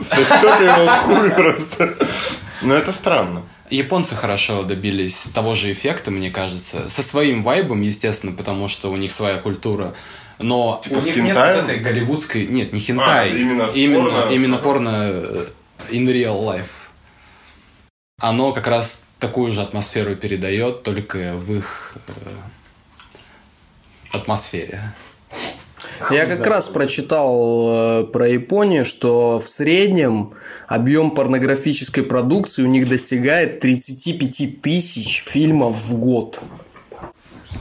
сосет 0.00 0.60
его 0.60 0.88
хуй 0.88 1.30
просто. 1.30 1.96
Но 2.62 2.74
это 2.74 2.92
странно. 2.92 3.42
Японцы 3.70 4.14
хорошо 4.14 4.62
добились 4.62 5.28
того 5.34 5.54
же 5.54 5.72
эффекта, 5.72 6.10
мне 6.10 6.30
кажется, 6.30 6.88
со 6.88 7.02
своим 7.02 7.42
вайбом, 7.42 7.82
естественно, 7.82 8.32
потому 8.32 8.66
что 8.66 8.90
у 8.90 8.96
них 8.96 9.12
своя 9.12 9.36
культура. 9.38 9.94
Но 10.38 10.80
Типа 10.84 10.98
у 10.98 11.02
них 11.02 11.16
нет 11.16 11.36
вот 11.36 11.44
этой 11.44 11.78
голливудской... 11.78 12.46
Нет, 12.46 12.72
не 12.72 12.80
хентай. 12.80 13.32
А, 13.32 13.34
именно 13.34 13.68
именно, 13.74 14.10
порно? 14.10 14.32
именно 14.32 14.58
порно 14.58 15.08
э, 15.10 15.46
in 15.90 16.06
real 16.06 16.42
life. 16.42 16.70
Оно 18.20 18.52
как 18.52 18.68
раз 18.68 19.02
такую 19.18 19.52
же 19.52 19.60
атмосферу 19.60 20.16
передает, 20.16 20.82
только 20.82 21.34
в 21.34 21.52
их 21.54 21.94
э, 22.06 22.12
атмосфере. 24.12 24.80
Я 26.10 26.26
как 26.26 26.46
раз 26.46 26.68
прочитал 26.68 28.02
э, 28.02 28.04
про 28.04 28.28
Японию, 28.28 28.84
что 28.84 29.38
в 29.38 29.48
среднем 29.48 30.32
объем 30.66 31.10
порнографической 31.10 32.04
продукции 32.04 32.62
у 32.62 32.66
них 32.66 32.88
достигает 32.88 33.60
35 33.60 34.60
тысяч 34.60 35.22
фильмов 35.26 35.76
в 35.76 35.98
год. 35.98 36.42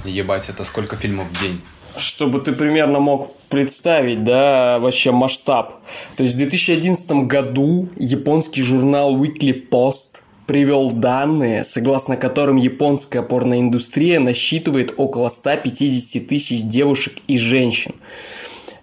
Ебать, 0.05 0.49
это 0.49 0.63
сколько 0.63 0.95
фильмов 0.95 1.27
в 1.31 1.41
день? 1.41 1.61
Чтобы 1.97 2.39
ты 2.39 2.51
примерно 2.51 2.99
мог 2.99 3.35
представить, 3.49 4.23
да, 4.23 4.77
вообще 4.79 5.11
масштаб. 5.11 5.81
То 6.15 6.23
есть 6.23 6.35
в 6.35 6.37
2011 6.37 7.11
году 7.27 7.89
японский 7.97 8.61
журнал 8.61 9.17
Weekly 9.17 9.67
Post 9.67 10.21
привел 10.47 10.91
данные, 10.91 11.63
согласно 11.63 12.15
которым 12.15 12.55
японская 12.55 13.21
порноиндустрия 13.21 14.19
насчитывает 14.19 14.93
около 14.97 15.29
150 15.29 16.27
тысяч 16.27 16.63
девушек 16.63 17.13
и 17.27 17.37
женщин. 17.37 17.93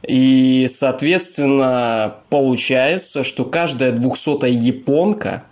И, 0.06 0.66
соответственно, 0.70 2.16
получается, 2.28 3.24
что 3.24 3.44
каждая 3.44 3.92
двухсотая 3.92 4.50
японка 4.50 5.44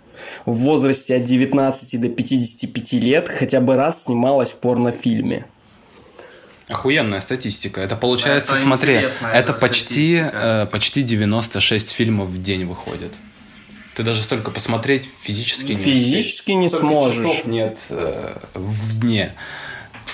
в 0.45 0.53
возрасте 0.53 1.15
от 1.15 1.23
19 1.23 1.99
до 1.99 2.09
55 2.09 2.93
лет 2.93 3.29
хотя 3.29 3.59
бы 3.59 3.75
раз 3.75 4.03
снималась 4.03 4.51
в 4.51 4.59
порнофильме. 4.59 5.45
Охуенная 6.69 7.19
статистика. 7.19 7.81
Это 7.81 7.95
получается, 7.95 8.53
Это 8.53 8.61
смотри, 8.61 8.93
это 8.93 9.13
эта 9.33 9.53
почти, 9.53 10.15
э, 10.17 10.67
почти 10.71 11.01
96 11.01 11.89
фильмов 11.89 12.29
в 12.29 12.41
день 12.41 12.65
выходит. 12.65 13.11
Ты 13.95 14.03
даже 14.03 14.21
столько 14.23 14.49
посмотреть 14.51 15.09
физически 15.21 15.73
не 15.73 15.75
Физически 15.77 16.51
не 16.51 16.67
Столько 16.69 16.87
сможешь. 16.87 17.31
часов 17.31 17.45
нет 17.47 17.79
э, 17.89 18.39
в 18.55 18.99
дне, 18.99 19.35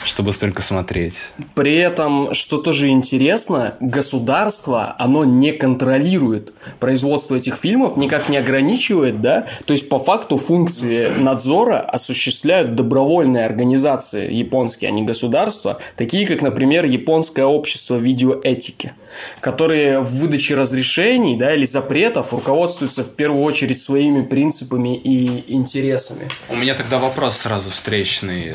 чтобы 0.03 0.34
столько 0.34 0.62
смотреть. 0.62 1.15
При 1.56 1.75
этом, 1.75 2.34
что 2.34 2.58
тоже 2.58 2.89
интересно, 2.89 3.75
государство, 3.79 4.96
оно 4.98 5.25
не 5.25 5.51
контролирует 5.51 6.53
производство 6.79 7.36
этих 7.36 7.56
фильмов, 7.56 7.98
никак 7.98 8.29
не 8.29 8.38
ограничивает, 8.38 9.22
да? 9.22 9.46
То 9.65 9.74
есть, 9.74 9.89
по 9.89 10.00
факту, 10.00 10.38
функции 10.38 11.10
надзора 11.18 11.79
осуществляют 11.79 12.75
добровольные 12.75 13.46
организации 13.46 14.32
японские, 14.34 14.89
а 14.89 14.91
не 14.91 15.03
государства, 15.03 15.79
такие 15.96 16.25
как, 16.25 16.41
например, 16.41 16.86
Японское 16.86 17.46
общество 17.46 17.96
видеоэтики, 17.96 18.94
которые 19.41 20.00
в 20.00 20.10
выдаче 20.20 20.56
разрешений, 20.56 21.36
да, 21.38 21.53
или 21.53 21.65
запретов 21.65 22.34
руководствуются 22.34 23.03
в 23.03 23.12
первую 23.15 23.44
очередь 23.44 23.82
своими 23.82 24.22
принципами 24.22 24.98
и 24.98 25.53
интересами. 25.53 26.27
У 26.50 26.56
меня 26.56 26.75
тогда 26.75 27.00
вопрос 27.00 27.38
сразу 27.38 27.70
встречный. 27.70 28.53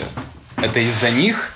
Это 0.64 0.80
из-за 0.80 1.11
них 1.11 1.52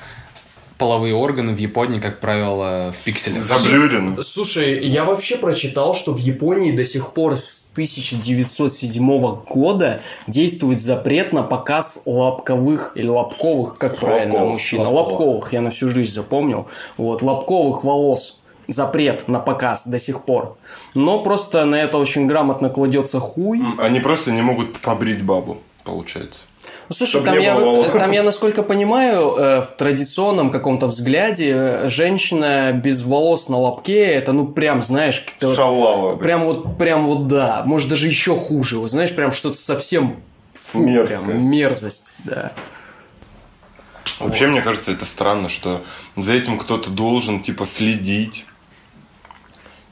половые 0.76 1.14
органы 1.14 1.54
в 1.54 1.58
Японии, 1.58 1.98
как 1.98 2.20
правило, 2.20 2.92
в 2.92 3.02
пикселях? 3.04 3.42
Заблюрены. 3.42 4.22
Слушай, 4.22 4.86
я 4.86 5.04
вообще 5.06 5.38
прочитал, 5.38 5.94
что 5.94 6.12
в 6.12 6.18
Японии 6.18 6.72
до 6.72 6.84
сих 6.84 7.14
пор 7.14 7.34
с 7.34 7.70
1907 7.72 9.44
года 9.46 10.02
действует 10.26 10.78
запрет 10.78 11.32
на 11.32 11.42
показ 11.42 12.02
лобковых 12.04 12.92
или 12.96 13.08
лобковых, 13.08 13.78
как 13.78 13.96
правильно, 13.96 14.34
Лобковых, 14.34 14.52
мужчина, 14.52 14.90
лобковых. 14.90 15.20
лобковых, 15.20 15.52
я 15.54 15.60
на 15.62 15.70
всю 15.70 15.88
жизнь 15.88 16.12
запомнил, 16.12 16.68
вот, 16.98 17.22
лобковых 17.22 17.84
волос. 17.84 18.34
Запрет 18.70 19.28
на 19.28 19.38
показ 19.40 19.86
до 19.86 19.98
сих 19.98 20.24
пор. 20.26 20.58
Но 20.94 21.22
просто 21.22 21.64
на 21.64 21.76
это 21.76 21.96
очень 21.96 22.26
грамотно 22.26 22.68
кладется 22.68 23.18
хуй. 23.18 23.62
Они 23.78 23.98
просто 23.98 24.30
не 24.30 24.42
могут 24.42 24.80
побрить 24.80 25.22
бабу, 25.22 25.62
получается. 25.84 26.42
Ну, 26.88 26.95
Слушай, 26.95 27.23
там 27.23 27.38
я, 27.38 27.54
волос. 27.54 27.92
там 27.92 28.12
я, 28.12 28.23
насколько 28.23 28.62
понимаю, 28.62 29.35
э, 29.37 29.61
в 29.61 29.73
традиционном 29.76 30.50
каком-то 30.50 30.87
взгляде 30.87 31.52
э, 31.54 31.90
женщина 31.90 32.73
без 32.73 33.02
волос 33.02 33.50
на 33.50 33.59
лобке, 33.59 34.04
это, 34.07 34.33
ну, 34.33 34.47
прям, 34.47 34.83
знаешь, 34.83 35.23
вот- 35.42 35.54
Шалава. 35.54 36.16
Прям 36.16 36.45
вот, 36.45 36.78
прям 36.78 37.07
вот 37.07 37.26
да. 37.26 37.62
Может, 37.66 37.90
даже 37.90 38.07
еще 38.07 38.35
хуже. 38.35 38.78
Вот 38.78 38.90
знаешь, 38.90 39.14
прям 39.14 39.33
что-то 39.33 39.57
совсем 39.57 40.16
фу, 40.54 40.80
Мерзкое. 40.87 41.18
прям 41.21 41.50
мерзость, 41.50 42.14
да. 42.25 42.52
Вообще, 44.18 44.47
мне 44.47 44.62
кажется, 44.62 44.90
это 44.90 45.04
странно, 45.04 45.50
что 45.50 45.83
за 46.16 46.33
этим 46.33 46.59
кто-то 46.59 46.88
должен, 46.90 47.42
типа, 47.42 47.66
следить 47.66 48.47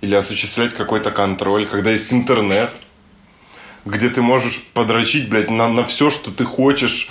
или 0.01 0.15
осуществлять 0.15 0.73
какой-то 0.75 1.11
контроль, 1.11 1.67
когда 1.67 1.91
есть 1.91 2.11
интернет, 2.13 2.71
где 3.87 4.11
ты 4.11 4.21
можешь 4.21 4.63
подрочить, 4.75 5.29
блядь, 5.29 5.49
на, 5.49 5.69
на 5.69 5.85
все, 5.85 6.11
что 6.11 6.31
ты 6.31 6.45
хочешь, 6.45 7.09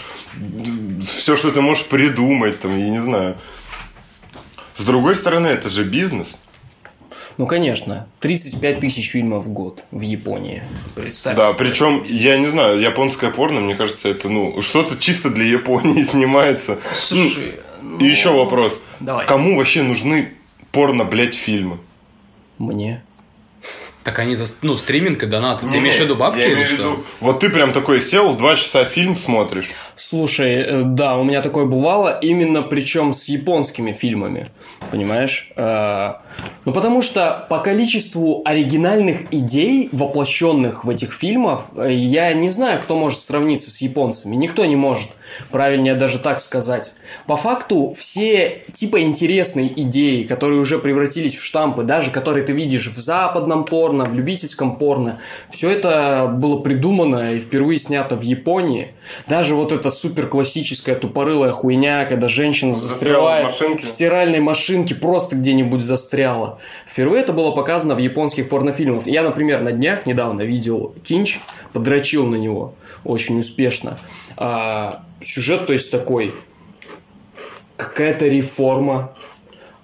все, 1.03 1.35
что 1.35 1.51
ты 1.51 1.61
можешь 1.61 1.85
придумать, 1.85 2.59
там, 2.59 2.75
я 2.75 2.89
не 2.89 3.01
знаю. 3.01 3.37
С 4.75 4.81
другой 4.81 5.15
стороны, 5.15 5.47
это 5.47 5.69
же 5.69 5.85
бизнес. 5.85 6.37
Ну, 7.37 7.47
конечно, 7.47 8.07
35 8.19 8.79
тысяч 8.79 9.09
фильмов 9.09 9.45
в 9.45 9.51
год 9.51 9.85
в 9.91 10.01
Японии. 10.01 10.63
Представь. 10.95 11.35
Да, 11.35 11.53
причем, 11.53 12.03
я 12.07 12.37
не 12.37 12.47
знаю, 12.47 12.79
японское 12.79 13.31
порно, 13.31 13.61
мне 13.61 13.75
кажется, 13.75 14.09
это, 14.09 14.29
ну, 14.29 14.61
что-то 14.61 14.97
чисто 14.97 15.29
для 15.29 15.45
Японии 15.45 16.03
снимается. 16.11 16.79
Слушай, 16.93 17.59
Ну, 17.81 17.99
И 17.99 18.05
еще 18.05 18.31
вопрос. 18.31 18.79
Давай. 18.99 19.27
Кому 19.27 19.57
вообще 19.57 19.81
нужны 19.81 20.33
порно, 20.71 21.05
блядь, 21.05 21.35
фильмы? 21.35 21.77
Мне. 22.57 23.03
Так 24.05 24.19
они 24.19 24.35
за 24.35 24.45
ну, 24.61 24.75
стриминг 24.75 25.23
и 25.23 25.25
донаты. 25.25 25.65
Ты 25.67 25.79
имеешь 25.79 25.95
в 25.95 25.99
виду 25.99 26.15
бабки 26.15 26.37
я 26.37 26.45
или 26.45 26.63
что? 26.63 26.75
виду, 26.75 27.05
Вот 27.19 27.39
ты 27.39 27.49
прям 27.49 27.73
такой 27.73 27.99
сел, 27.99 28.35
два 28.35 28.55
часа 28.55 28.85
фильм 28.85 29.17
смотришь. 29.17 29.71
Слушай, 29.95 30.53
э, 30.57 30.81
да, 30.83 31.17
у 31.17 31.23
меня 31.23 31.41
такое 31.41 31.65
бывало, 31.65 32.19
именно 32.21 32.61
причем 32.61 33.13
с 33.13 33.27
японскими 33.29 33.93
фильмами, 33.93 34.49
понимаешь? 34.91 35.51
Э, 35.57 36.13
Ну, 36.65 36.71
потому 36.71 37.01
что 37.01 37.47
по 37.49 37.59
количеству 37.59 38.43
оригинальных 38.45 39.33
идей, 39.33 39.89
воплощенных 39.91 40.85
в 40.85 40.89
этих 40.89 41.11
фильмах, 41.11 41.65
э, 41.75 41.91
я 41.91 42.31
не 42.33 42.49
знаю, 42.49 42.81
кто 42.83 42.95
может 42.95 43.19
сравниться 43.21 43.71
с 43.71 43.81
японцами. 43.81 44.35
Никто 44.35 44.65
не 44.65 44.75
может. 44.75 45.09
Правильнее 45.49 45.95
даже 45.95 46.19
так 46.19 46.39
сказать. 46.41 46.93
По 47.25 47.35
факту, 47.35 47.93
все 47.97 48.61
типа 48.71 49.01
интересные 49.01 49.81
идеи, 49.81 50.23
которые 50.23 50.59
уже 50.59 50.77
превратились 50.77 51.35
в 51.35 51.43
штампы, 51.43 51.81
даже 51.81 52.11
которые 52.11 52.45
ты 52.45 52.53
видишь 52.53 52.87
в 52.87 52.97
западном 52.97 53.65
порно, 53.65 53.94
в 54.03 54.13
любительском 54.13 54.75
порно, 54.75 55.17
все 55.49 55.69
это 55.69 56.27
было 56.29 56.59
придумано 56.59 57.33
и 57.33 57.39
впервые 57.39 57.77
снято 57.79 58.17
в 58.17 58.21
Японии. 58.21 58.89
Даже 59.27 59.55
вот 59.55 59.71
эта 59.71 59.89
супер 59.89 60.27
классическая 60.27 60.95
тупорылая 60.95 61.51
хуйня, 61.51 62.05
когда 62.05 62.27
женщина 62.27 62.73
в 62.73 62.75
застревает 62.75 63.45
машинке. 63.45 63.83
в 63.83 63.85
стиральной 63.85 64.39
машинке, 64.39 64.95
просто 64.95 65.37
где-нибудь 65.37 65.81
застряла. 65.81 66.59
Впервые 66.85 67.23
это 67.23 67.31
было 67.31 67.51
показано 67.51 67.95
в 67.95 67.99
японских 67.99 68.49
порнофильмах. 68.49 69.07
Я, 69.07 69.23
например, 69.23 69.61
на 69.61 69.71
днях 69.71 70.05
недавно 70.05 70.41
видел 70.41 70.93
Кинч, 71.03 71.39
подрочил 71.73 72.25
на 72.25 72.35
него 72.35 72.73
очень 73.05 73.39
успешно. 73.39 73.97
А, 74.37 75.03
сюжет, 75.21 75.65
то 75.65 75.73
есть, 75.73 75.91
такой 75.91 76.33
какая-то 77.77 78.27
реформа, 78.27 79.13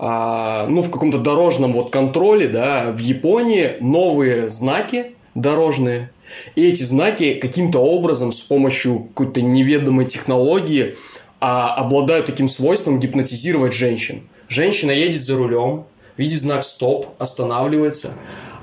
а, 0.03 0.65
ну, 0.65 0.81
в 0.81 0.89
каком-то 0.89 1.19
дорожном 1.19 1.73
вот 1.73 1.91
контроле, 1.91 2.47
да, 2.47 2.89
в 2.89 2.97
Японии 2.97 3.77
новые 3.81 4.49
знаки 4.49 5.11
дорожные, 5.35 6.09
и 6.55 6.67
эти 6.67 6.81
знаки 6.81 7.35
каким-то 7.35 7.77
образом 7.79 8.31
с 8.31 8.41
помощью 8.41 9.03
какой-то 9.13 9.43
неведомой 9.43 10.07
технологии 10.07 10.95
а, 11.39 11.75
обладают 11.75 12.25
таким 12.25 12.47
свойством 12.47 12.99
гипнотизировать 12.99 13.73
женщин. 13.73 14.23
Женщина 14.49 14.89
едет 14.89 15.21
за 15.21 15.37
рулем, 15.37 15.85
видит 16.17 16.41
знак 16.41 16.63
«стоп», 16.63 17.09
останавливается, 17.19 18.13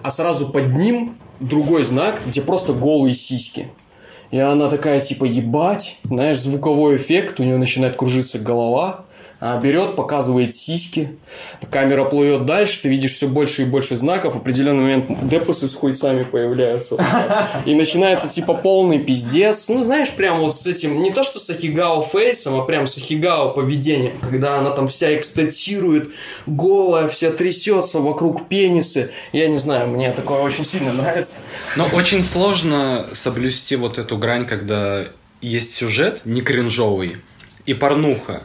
а 0.02 0.10
сразу 0.10 0.48
под 0.50 0.74
ним 0.74 1.16
другой 1.38 1.84
знак, 1.84 2.20
где 2.26 2.42
просто 2.42 2.72
голые 2.72 3.14
сиськи. 3.14 3.68
И 4.32 4.38
она 4.40 4.68
такая, 4.68 4.98
типа, 4.98 5.24
ебать, 5.24 6.00
знаешь, 6.02 6.40
звуковой 6.40 6.96
эффект, 6.96 7.38
у 7.38 7.44
нее 7.44 7.58
начинает 7.58 7.94
кружиться 7.94 8.40
голова, 8.40 9.04
берет, 9.40 9.96
показывает 9.96 10.52
сиськи, 10.52 11.16
камера 11.70 12.04
плывет 12.04 12.44
дальше, 12.44 12.82
ты 12.82 12.88
видишь 12.88 13.12
все 13.12 13.28
больше 13.28 13.62
и 13.62 13.64
больше 13.64 13.96
знаков, 13.96 14.34
в 14.34 14.38
определенный 14.38 14.82
момент 14.82 15.28
депосы 15.28 15.68
с 15.68 15.74
хуйцами 15.74 16.22
появляются. 16.22 16.96
И 17.64 17.74
начинается 17.74 18.28
типа 18.28 18.54
полный 18.54 18.98
пиздец. 18.98 19.68
Ну, 19.68 19.82
знаешь, 19.82 20.10
прям 20.12 20.40
вот 20.40 20.54
с 20.54 20.66
этим, 20.66 21.02
не 21.02 21.12
то 21.12 21.22
что 21.22 21.38
с 21.38 21.50
Ахигао 21.50 22.02
фейсом, 22.02 22.60
а 22.60 22.64
прям 22.64 22.86
с 22.86 22.96
Ахигао 22.96 23.50
поведением, 23.50 24.12
когда 24.20 24.58
она 24.58 24.70
там 24.70 24.88
вся 24.88 25.14
экстатирует, 25.14 26.10
голая, 26.46 27.08
вся 27.08 27.30
трясется 27.30 28.00
вокруг 28.00 28.48
пенисы. 28.48 29.10
Я 29.32 29.46
не 29.48 29.58
знаю, 29.58 29.88
мне 29.88 30.10
такое 30.12 30.40
очень 30.40 30.64
сильно 30.64 30.92
нравится. 30.92 31.40
Но 31.76 31.86
очень 31.86 32.22
сложно 32.22 33.08
соблюсти 33.12 33.76
вот 33.76 33.98
эту 33.98 34.16
грань, 34.16 34.46
когда 34.46 35.04
есть 35.40 35.74
сюжет 35.74 36.22
не 36.24 36.40
кринжовый 36.40 37.16
и 37.66 37.74
порнуха. 37.74 38.42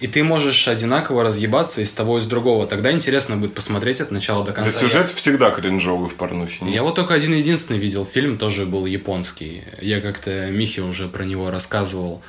И 0.00 0.06
ты 0.06 0.22
можешь 0.22 0.68
одинаково 0.68 1.24
разъебаться 1.24 1.80
из 1.80 1.92
того 1.92 2.18
и 2.18 2.20
из 2.20 2.26
другого. 2.26 2.66
Тогда 2.66 2.92
интересно 2.92 3.36
будет 3.36 3.54
посмотреть 3.54 4.00
от 4.00 4.12
начала 4.12 4.44
до 4.44 4.52
Да 4.52 4.62
конца. 4.62 4.78
сюжет 4.78 5.10
всегда 5.10 5.50
кринжовый 5.50 6.08
в 6.08 6.14
порнухе. 6.14 6.64
Я, 6.66 6.70
я 6.70 6.82
вот 6.84 6.94
только 6.94 7.14
один 7.14 7.34
единственный 7.34 7.78
видел 7.78 8.04
фильм, 8.06 8.38
тоже 8.38 8.64
был 8.64 8.86
японский. 8.86 9.64
Я 9.80 10.00
как-то 10.00 10.50
Михе 10.50 10.82
уже 10.82 11.08
про 11.08 11.24
него 11.24 11.50
рассказывал. 11.50 12.22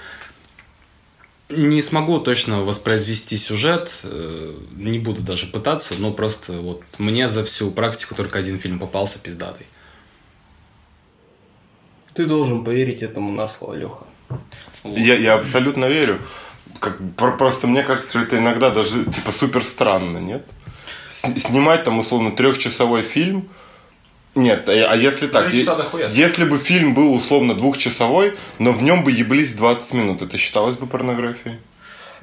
Не 1.49 1.81
смогу 1.81 2.19
точно 2.19 2.61
воспроизвести 2.63 3.35
сюжет, 3.37 4.01
э, 4.03 4.53
не 4.75 4.99
буду 4.99 5.21
даже 5.21 5.47
пытаться, 5.47 5.95
но 5.97 6.11
просто 6.11 6.53
вот 6.53 6.83
мне 6.99 7.27
за 7.27 7.43
всю 7.43 7.71
практику 7.71 8.13
только 8.15 8.37
один 8.39 8.59
фильм 8.59 8.79
попался 8.79 9.17
пиздатый. 9.19 9.65
Ты 12.13 12.25
должен 12.25 12.63
поверить 12.63 13.01
этому 13.01 13.31
на 13.31 13.47
слово, 13.47 13.75
Леха. 13.75 14.05
Я, 14.83 15.15
я 15.15 15.33
абсолютно 15.35 15.85
верю. 15.85 16.19
Как, 16.79 16.97
про- 17.17 17.31
просто 17.37 17.67
мне 17.67 17.83
кажется, 17.83 18.09
что 18.11 18.19
это 18.19 18.37
иногда 18.37 18.69
даже 18.69 19.05
типа 19.05 19.31
супер 19.31 19.63
странно, 19.63 20.17
нет? 20.19 20.45
С- 21.07 21.33
снимать 21.41 21.83
там 21.83 21.99
условно 21.99 22.31
трехчасовой 22.31 23.01
фильм. 23.03 23.49
Нет, 24.35 24.69
а, 24.69 24.71
а 24.71 24.95
если 24.95 25.27
так, 25.27 25.51
е- 25.53 25.65
если 26.11 26.45
бы 26.45 26.57
фильм 26.57 26.93
был 26.93 27.13
условно 27.13 27.55
двухчасовой, 27.55 28.35
но 28.59 28.71
в 28.71 28.83
нем 28.83 29.03
бы 29.03 29.11
еблись 29.11 29.53
20 29.55 29.93
минут, 29.93 30.21
это 30.21 30.37
считалось 30.37 30.77
бы 30.77 30.85
порнографией? 30.87 31.57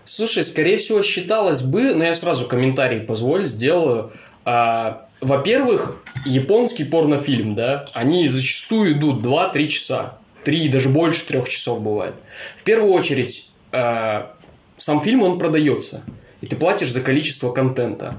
Слушай, 0.04 0.44
скорее 0.44 0.76
всего, 0.76 1.02
считалось 1.02 1.62
бы, 1.62 1.94
но 1.94 2.04
я 2.04 2.14
сразу 2.14 2.46
комментарий 2.46 3.00
позволь, 3.00 3.44
сделаю. 3.44 4.12
А, 4.44 5.08
во-первых, 5.20 6.04
японский 6.24 6.84
порнофильм, 6.84 7.56
да, 7.56 7.84
они 7.94 8.28
зачастую 8.28 8.92
идут 8.92 9.20
2-3 9.20 9.66
часа. 9.66 10.18
3, 10.44 10.68
даже 10.68 10.88
больше 10.90 11.24
трех 11.26 11.48
часов 11.48 11.80
бывает. 11.82 12.14
В 12.56 12.62
первую 12.62 12.92
очередь, 12.92 13.50
а, 13.76 14.36
сам 14.76 15.00
фильм, 15.00 15.22
он 15.22 15.38
продается. 15.38 16.02
И 16.40 16.46
ты 16.46 16.56
платишь 16.56 16.92
за 16.92 17.00
количество 17.00 17.52
контента. 17.52 18.16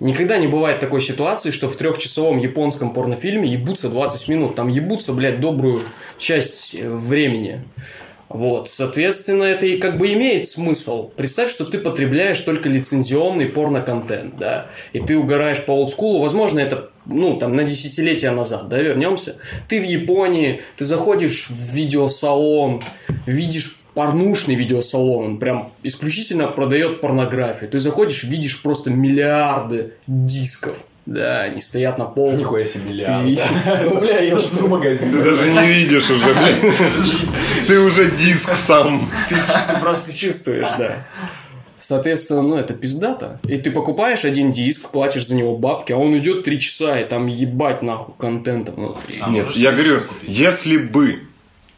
Никогда 0.00 0.38
не 0.38 0.46
бывает 0.46 0.80
такой 0.80 1.00
ситуации, 1.00 1.50
что 1.50 1.68
в 1.68 1.76
трехчасовом 1.76 2.38
японском 2.38 2.92
порнофильме 2.92 3.48
ебутся 3.48 3.88
20 3.88 4.28
минут. 4.28 4.54
Там 4.54 4.68
ебутся, 4.68 5.12
блядь, 5.12 5.40
добрую 5.40 5.80
часть 6.18 6.74
э, 6.74 6.88
времени. 6.88 7.62
Вот, 8.28 8.68
соответственно, 8.68 9.44
это 9.44 9.66
и 9.66 9.76
как 9.76 9.98
бы 9.98 10.12
имеет 10.12 10.46
смысл. 10.46 11.10
Представь, 11.10 11.50
что 11.50 11.64
ты 11.64 11.78
потребляешь 11.78 12.40
только 12.40 12.68
лицензионный 12.68 13.46
порно-контент, 13.46 14.38
да, 14.38 14.66
и 14.92 14.98
ты 14.98 15.16
угораешь 15.16 15.64
по 15.64 15.72
олдскулу, 15.72 16.20
возможно, 16.20 16.58
это, 16.58 16.90
ну, 17.06 17.36
там, 17.36 17.52
на 17.52 17.62
десятилетия 17.62 18.32
назад, 18.32 18.68
да, 18.68 18.80
вернемся. 18.80 19.36
Ты 19.68 19.80
в 19.80 19.84
Японии, 19.84 20.62
ты 20.76 20.84
заходишь 20.84 21.48
в 21.48 21.74
видеосалон, 21.74 22.80
видишь 23.26 23.83
порнушный 23.94 24.54
видеосалон, 24.54 25.24
он 25.24 25.38
прям 25.38 25.68
исключительно 25.82 26.48
продает 26.48 27.00
порнографию. 27.00 27.70
Ты 27.70 27.78
заходишь, 27.78 28.24
видишь 28.24 28.60
просто 28.62 28.90
миллиарды 28.90 29.92
дисков, 30.06 30.84
да, 31.06 31.42
они 31.42 31.60
стоят 31.60 31.98
на 31.98 32.06
полке. 32.06 32.38
Нихуя 32.38 32.64
себе 32.64 32.82
Ты- 33.04 33.38
Ну, 33.84 34.00
бля, 34.00 34.20
я 34.20 34.34
Ты 34.36 34.68
магазин. 34.68 35.10
даже 35.24 35.50
не 35.52 35.66
видишь 35.72 36.10
уже. 36.10 36.34
Ты 37.66 37.80
уже 37.80 38.10
диск 38.10 38.50
сам. 38.66 39.08
ты, 39.28 39.34
ты 39.36 39.80
просто 39.80 40.12
чувствуешь, 40.12 40.68
да. 40.78 41.06
Соответственно, 41.78 42.40
ну 42.42 42.56
это 42.56 42.72
пиздато. 42.72 43.40
И 43.46 43.58
ты 43.58 43.70
покупаешь 43.70 44.24
один 44.24 44.52
диск, 44.52 44.88
платишь 44.88 45.26
за 45.26 45.34
него 45.36 45.56
бабки, 45.58 45.92
а 45.92 45.98
он 45.98 46.16
идет 46.16 46.42
три 46.44 46.58
часа, 46.58 46.98
и 46.98 47.04
там 47.06 47.26
ебать 47.26 47.82
нахуй 47.82 48.14
контента 48.16 48.72
внутри. 48.72 49.18
А 49.20 49.28
Нет, 49.28 49.50
я 49.50 49.72
говорю, 49.72 50.00
купить? 50.00 50.30
если 50.30 50.78
бы 50.78 51.20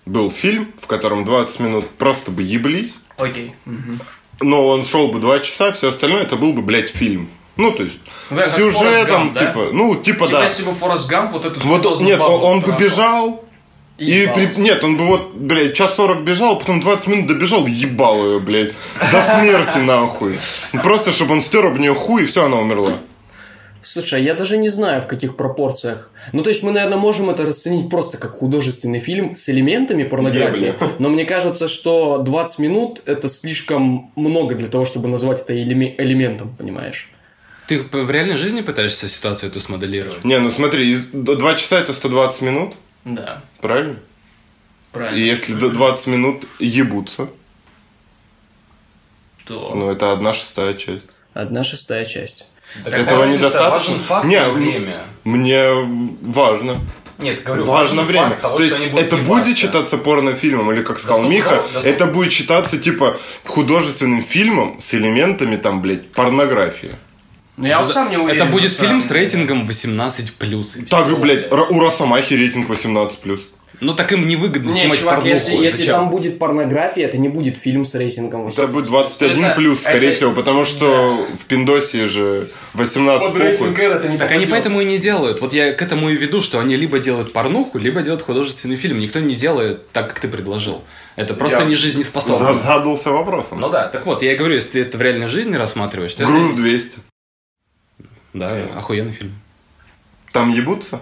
был 0.07 0.31
фильм, 0.31 0.69
в 0.81 0.87
котором 0.87 1.25
20 1.25 1.61
минут 1.61 1.91
просто 1.91 2.31
бы 2.31 2.43
еблись, 2.43 3.01
Окей. 3.19 3.55
но 4.41 4.67
он 4.69 4.85
шел 4.85 5.09
бы 5.09 5.19
2 5.19 5.41
часа, 5.41 5.73
все 5.73 5.89
остальное 5.89 6.23
это 6.23 6.37
был 6.37 6.53
бы, 6.53 6.63
блядь, 6.63 6.89
фильм. 6.91 7.29
Ну, 7.57 7.73
то 7.73 7.85
есть, 7.85 7.99
Ну, 8.31 8.37
как 8.37 8.49
с 8.49 8.57
сюжетом, 8.57 9.07
Гамп, 9.29 9.33
да? 9.35 9.47
типа, 9.47 9.69
ну, 9.73 9.95
типа, 9.97 10.29
да. 10.29 10.43
бы 10.43 10.75
Форест 10.79 11.09
Гамп 11.09 11.33
вот 11.33 11.45
эту 11.47 11.61
Вот, 11.61 12.01
нет, 12.01 12.21
он, 12.21 12.43
он 12.43 12.61
бы 12.61 12.77
бежал, 12.79 13.45
и, 13.97 14.11
ебался. 14.11 14.49
при- 14.55 14.61
нет, 14.61 14.85
он 14.85 14.99
бы 14.99 15.07
вот, 15.07 15.35
блядь, 15.35 15.75
час 15.75 15.95
сорок 15.97 16.23
бежал, 16.23 16.59
потом 16.59 16.81
20 16.81 17.07
минут 17.07 17.27
добежал, 17.29 17.67
и 17.67 17.71
ебал 17.71 18.27
ее, 18.27 18.41
блядь, 18.41 18.75
до 19.11 19.23
смерти 19.23 19.79
нахуй. 19.79 20.39
Просто, 20.83 21.13
чтобы 21.13 21.33
он 21.33 21.41
стер 21.41 21.65
об 21.65 21.79
нее 21.79 21.95
хуй, 21.95 22.25
и 22.25 22.27
все, 22.27 22.45
она 22.45 22.59
умерла. 22.59 22.99
Слушай, 23.87 24.19
а 24.19 24.23
я 24.23 24.35
даже 24.35 24.57
не 24.57 24.69
знаю, 24.69 25.01
в 25.01 25.07
каких 25.07 25.37
пропорциях. 25.37 26.11
Ну, 26.33 26.43
то 26.43 26.51
есть, 26.51 26.65
мы, 26.65 26.73
наверное, 26.73 26.99
можем 26.99 27.31
это 27.31 27.45
расценить 27.47 27.89
просто 27.89 28.19
как 28.19 28.33
художественный 28.33 28.99
фильм 28.99 29.37
с 29.37 29.49
элементами 29.49 30.03
порнографии. 30.03 30.67
Ебля. 30.67 30.91
Но 30.99 31.09
мне 31.09 31.25
кажется, 31.25 31.69
что 31.69 32.19
20 32.19 32.59
минут 32.59 33.03
это 33.07 33.29
слишком 33.29 34.11
много 34.17 34.57
для 34.57 34.67
того, 34.67 34.85
чтобы 34.87 35.07
назвать 35.09 35.43
это 35.43 35.55
элеме- 35.55 35.95
элементом, 35.99 36.57
понимаешь? 36.57 37.11
Ты 37.69 37.79
в 37.81 38.11
реальной 38.11 38.37
жизни 38.37 38.61
пытаешься 38.63 39.09
ситуацию 39.09 39.51
эту 39.51 39.61
смоделировать? 39.61 40.25
Не, 40.25 40.41
ну 40.41 40.51
смотри, 40.51 40.91
из- 40.91 41.07
д- 41.07 41.37
два 41.37 41.55
часа 41.55 41.79
это 41.79 41.93
120 41.93 42.43
минут, 42.43 42.75
Да, 43.05 43.43
правильно? 43.61 43.97
правильно. 44.91 45.17
И 45.17 45.21
если 45.25 45.55
д- 45.55 45.69
20 45.69 46.07
минут 46.09 46.45
ебутся, 46.59 47.29
То... 49.45 49.73
ну 49.77 49.91
это 49.91 50.11
одна 50.13 50.35
шестая 50.35 50.75
часть. 50.75 51.07
Одна 51.35 51.63
шестая 51.65 52.05
часть. 52.05 52.47
Этого 52.85 53.25
недостаточно? 53.25 53.95
Важен 53.95 54.05
факт 54.05 54.27
Не, 54.27 54.49
время. 54.49 54.99
Мне 55.25 55.65
важно. 56.25 56.79
Нет, 57.19 57.43
говорю, 57.45 57.65
Важно 57.65 58.03
время. 58.03 58.29
факт 58.29 58.43
того, 58.43 58.57
То 58.59 58.63
есть 58.63 58.75
это 58.75 58.85
ебаться. 58.85 59.17
будет 59.17 59.57
считаться 59.57 59.97
порнофильмом, 59.97 60.71
или 60.73 60.83
как 60.83 60.99
сказал 60.99 61.23
Миха, 61.23 61.65
да 61.73 61.81
это 61.81 62.07
будет 62.07 62.31
считаться 62.31 62.77
типа 62.79 63.17
художественным 63.45 64.23
фильмом 64.23 64.79
с 64.81 64.93
элементами 64.93 65.57
там, 65.57 65.81
блядь, 65.81 66.13
порнографии. 66.13 66.91
Ну, 67.57 67.67
я 67.67 67.81
вот 67.81 67.91
сам 67.91 68.11
не 68.11 68.19
уверен. 68.19 68.43
Это 68.43 68.51
будет 68.51 68.71
фильм 68.73 69.01
с 69.01 69.11
рейтингом 69.11 69.65
18+. 69.65 70.79
и 70.79 70.85
Так 70.85 71.09
же, 71.09 71.17
блядь, 71.17 71.51
у 71.51 71.81
Росомахи 71.81 72.35
рейтинг 72.35 72.69
18+. 72.69 73.41
Ну 73.81 73.95
так 73.95 74.11
им 74.13 74.27
невыгодно 74.27 74.69
Не, 74.71 74.83
снимать 74.83 74.99
чувак, 75.01 75.17
порнуху. 75.17 75.35
если, 75.37 75.55
если 75.57 75.79
Зачем? 75.79 75.95
там 75.95 76.11
будет 76.11 76.39
порнография, 76.39 77.05
это 77.05 77.19
не 77.19 77.29
будет 77.29 77.59
фильм 77.59 77.85
с 77.85 77.95
рейтингом. 77.95 78.49
Это 78.49 78.67
будет 78.69 78.87
21 78.87 79.45
Это- 79.45 79.55
плюс, 79.55 79.81
скорее 79.83 80.09
это- 80.09 80.17
всего, 80.17 80.33
потому 80.33 80.65
что 80.65 81.27
в 81.39 81.45
Пиндосе 81.45 82.07
же 82.07 82.49
18 82.73 83.33
Под 83.33 83.43
рейтинг 83.43 83.79
это 83.79 84.09
не 84.09 84.17
Так 84.17 84.31
они 84.31 84.47
поэтому 84.47 84.81
и 84.81 84.85
не 84.87 84.97
делают. 84.99 85.43
Вот 85.43 85.53
я 85.53 85.75
к 85.75 85.83
этому 85.83 86.09
и 86.09 86.17
веду, 86.17 86.41
что 86.41 86.59
они 86.59 86.75
либо 86.77 86.99
делают 86.99 87.35
порнуху, 87.35 87.79
либо 87.79 88.01
делают 88.01 88.23
художественный 88.23 88.77
фильм. 88.77 88.99
Никто 88.99 89.21
не 89.21 89.35
делает 89.35 89.91
так, 89.91 90.09
как 90.09 90.21
ты 90.21 90.29
предложил. 90.29 90.83
Это 91.17 91.35
просто 91.35 91.59
Я 91.61 91.65
не 91.67 91.75
жизнеспособно. 91.75 92.55
за- 92.55 92.61
Задался 92.61 93.11
вопросом. 93.11 93.61
Ну 93.61 93.69
да, 93.69 93.89
так 93.89 94.07
вот, 94.07 94.23
я 94.23 94.33
и 94.33 94.37
говорю, 94.37 94.55
если 94.55 94.71
ты 94.71 94.81
это 94.83 94.97
в 94.97 95.03
реальной 95.03 95.29
жизни 95.29 95.55
рассматриваешь, 95.57 96.15
то 96.15 96.23
это- 96.23 96.33
Груз 96.33 96.55
200. 96.55 96.99
Да, 98.33 98.57
охуенный 98.77 99.13
фильм. 99.13 99.33
Там 100.33 100.51
ебутся? 100.51 101.01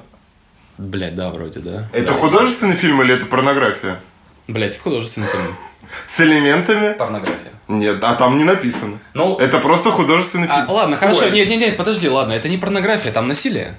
Блять, 0.78 1.14
да, 1.14 1.30
вроде, 1.30 1.60
да. 1.60 1.88
Это 1.92 2.12
художественный 2.12 2.76
фильм 2.76 3.00
или 3.02 3.14
это 3.14 3.26
порнография? 3.26 4.00
Блять, 4.48 4.74
это 4.74 4.82
художественный 4.82 5.28
фильм. 5.28 5.56
С 6.08 6.20
элементами? 6.20 6.92
Порнография. 6.94 7.52
Нет, 7.68 7.98
а 8.02 8.14
там 8.14 8.36
не 8.36 8.44
написано. 8.44 8.98
Ну, 9.14 9.36
Это 9.38 9.58
просто 9.58 9.90
художественный 9.90 10.48
а, 10.48 10.56
фильм. 10.56 10.70
ладно, 10.70 10.96
хорошо, 10.96 11.28
нет, 11.30 11.48
нет, 11.48 11.60
нет, 11.60 11.76
подожди, 11.76 12.08
ладно, 12.08 12.32
это 12.32 12.48
не 12.48 12.58
порнография, 12.58 13.10
там 13.12 13.26
насилие. 13.28 13.76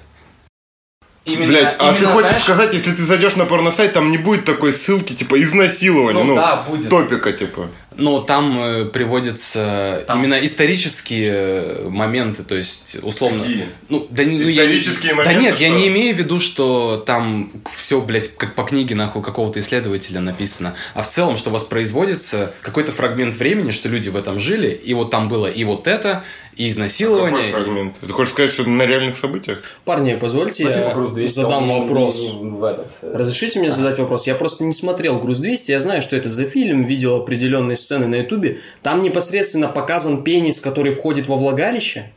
Именно- 1.24 1.48
Блять, 1.48 1.76
а 1.78 1.92
ты 1.94 2.06
хочешь 2.06 2.28
знаешь, 2.30 2.42
сказать, 2.44 2.74
если 2.74 2.92
ты 2.92 3.02
зайдешь 3.02 3.34
на 3.36 3.46
порносайт, 3.46 3.92
там 3.92 4.10
не 4.10 4.18
будет 4.18 4.44
такой 4.44 4.72
ссылки, 4.72 5.12
типа 5.12 5.40
изнасилование, 5.40 6.22
Ну 6.24 6.30
ну, 6.30 6.36
да, 6.36 6.56
будет. 6.68 6.88
топика, 6.88 7.32
типа. 7.32 7.68
Но 7.96 8.20
там 8.20 8.58
э, 8.60 8.84
приводятся 8.86 10.04
Там. 10.06 10.18
именно 10.22 10.44
исторические 10.44 11.32
э, 11.32 11.88
моменты, 11.88 12.42
то 12.42 12.54
есть 12.54 12.98
условно. 13.02 13.40
Какие? 13.40 13.64
Ну, 13.88 14.06
да, 14.10 14.24
не- 14.24 14.38
ну, 14.38 14.48
я- 14.48 14.64
Исторические 14.64 15.10
Да 15.14 15.16
моменты, 15.24 15.42
нет, 15.42 15.58
я 15.60 15.68
что? 15.68 15.76
не 15.76 15.88
имею 15.88 16.14
в 16.14 16.18
виду, 16.18 16.38
что 16.40 17.02
там 17.06 17.50
все, 17.72 18.00
блядь, 18.00 18.36
как 18.36 18.54
по 18.54 18.64
книге 18.64 18.94
нахуй 18.94 19.22
какого-то 19.22 19.60
исследователя 19.60 20.20
написано, 20.20 20.74
а 20.94 21.02
в 21.02 21.08
целом, 21.08 21.36
что 21.36 21.50
воспроизводится 21.50 22.52
какой-то 22.62 22.92
фрагмент 22.92 23.34
времени, 23.34 23.70
что 23.70 23.88
люди 23.88 24.08
в 24.10 24.16
этом 24.16 24.38
жили, 24.38 24.68
и 24.68 24.92
вот 24.94 25.10
там 25.10 25.28
было 25.28 25.46
и 25.46 25.64
вот 25.64 25.86
это, 25.86 26.22
и 26.52 26.56
Какой 26.56 26.68
изнасилование. 26.70 27.52
фрагмент? 27.52 27.96
Ты 28.00 28.08
хочешь 28.08 28.32
сказать, 28.32 28.50
что 28.50 28.64
на 28.64 28.84
реальных 28.86 29.18
событиях? 29.18 29.62
Парни, 29.84 30.16
позвольте 30.16 30.64
я 30.64 31.26
задам 31.28 31.68
вопрос. 31.68 32.34
Разрешите 33.02 33.60
мне 33.60 33.70
задать 33.70 33.98
вопрос? 33.98 34.26
Я 34.26 34.34
просто 34.34 34.64
не 34.64 34.72
смотрел 34.72 35.18
«Груз 35.18 35.40
200», 35.42 35.56
я 35.68 35.80
знаю, 35.80 36.02
что 36.02 36.16
это 36.16 36.28
за 36.30 36.44
фильм, 36.46 36.84
видел 36.84 37.16
определенные 37.16 37.76
сцены 37.86 38.06
на 38.06 38.16
ютубе. 38.16 38.58
Там 38.82 39.02
непосредственно 39.02 39.68
показан 39.68 40.24
пенис, 40.24 40.60
который 40.60 40.92
входит 40.92 41.26
во 41.28 41.36
влагалище? 41.36 42.10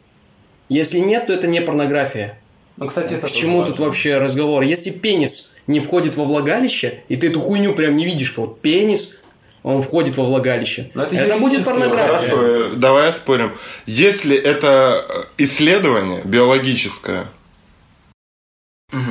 Если 0.68 1.00
нет, 1.00 1.28
то 1.28 1.34
это 1.34 1.48
не 1.48 1.62
порнография. 1.62 2.38
Ну, 2.78 2.88
кстати, 2.88 3.14
это 3.14 3.28
К 3.28 3.32
чему 3.32 3.64
тут 3.66 3.80
вообще 3.80 4.18
разговор? 4.18 4.64
Если 4.64 4.92
пенис 4.92 5.54
не 5.68 5.80
входит 5.80 6.16
во 6.16 6.26
влагалище, 6.26 7.02
и 7.08 7.16
ты 7.16 7.28
эту 7.28 7.40
хуйню 7.40 7.74
прям 7.74 7.96
не 7.96 8.06
видишь, 8.06 8.32
как 8.32 8.40
вот 8.40 8.62
пенис, 8.62 9.20
он 9.64 9.82
входит 9.82 10.16
во 10.18 10.24
влагалище. 10.24 10.90
Но 10.94 11.04
это 11.04 11.16
это 11.16 11.38
будет 11.38 11.66
порнография. 11.66 12.08
Хорошо, 12.08 12.42
э, 12.42 12.72
давай 12.76 13.10
оспорим. 13.10 13.54
Если 13.86 14.38
это 14.38 15.06
э, 15.08 15.44
исследование 15.44 16.22
биологическое, 16.24 17.28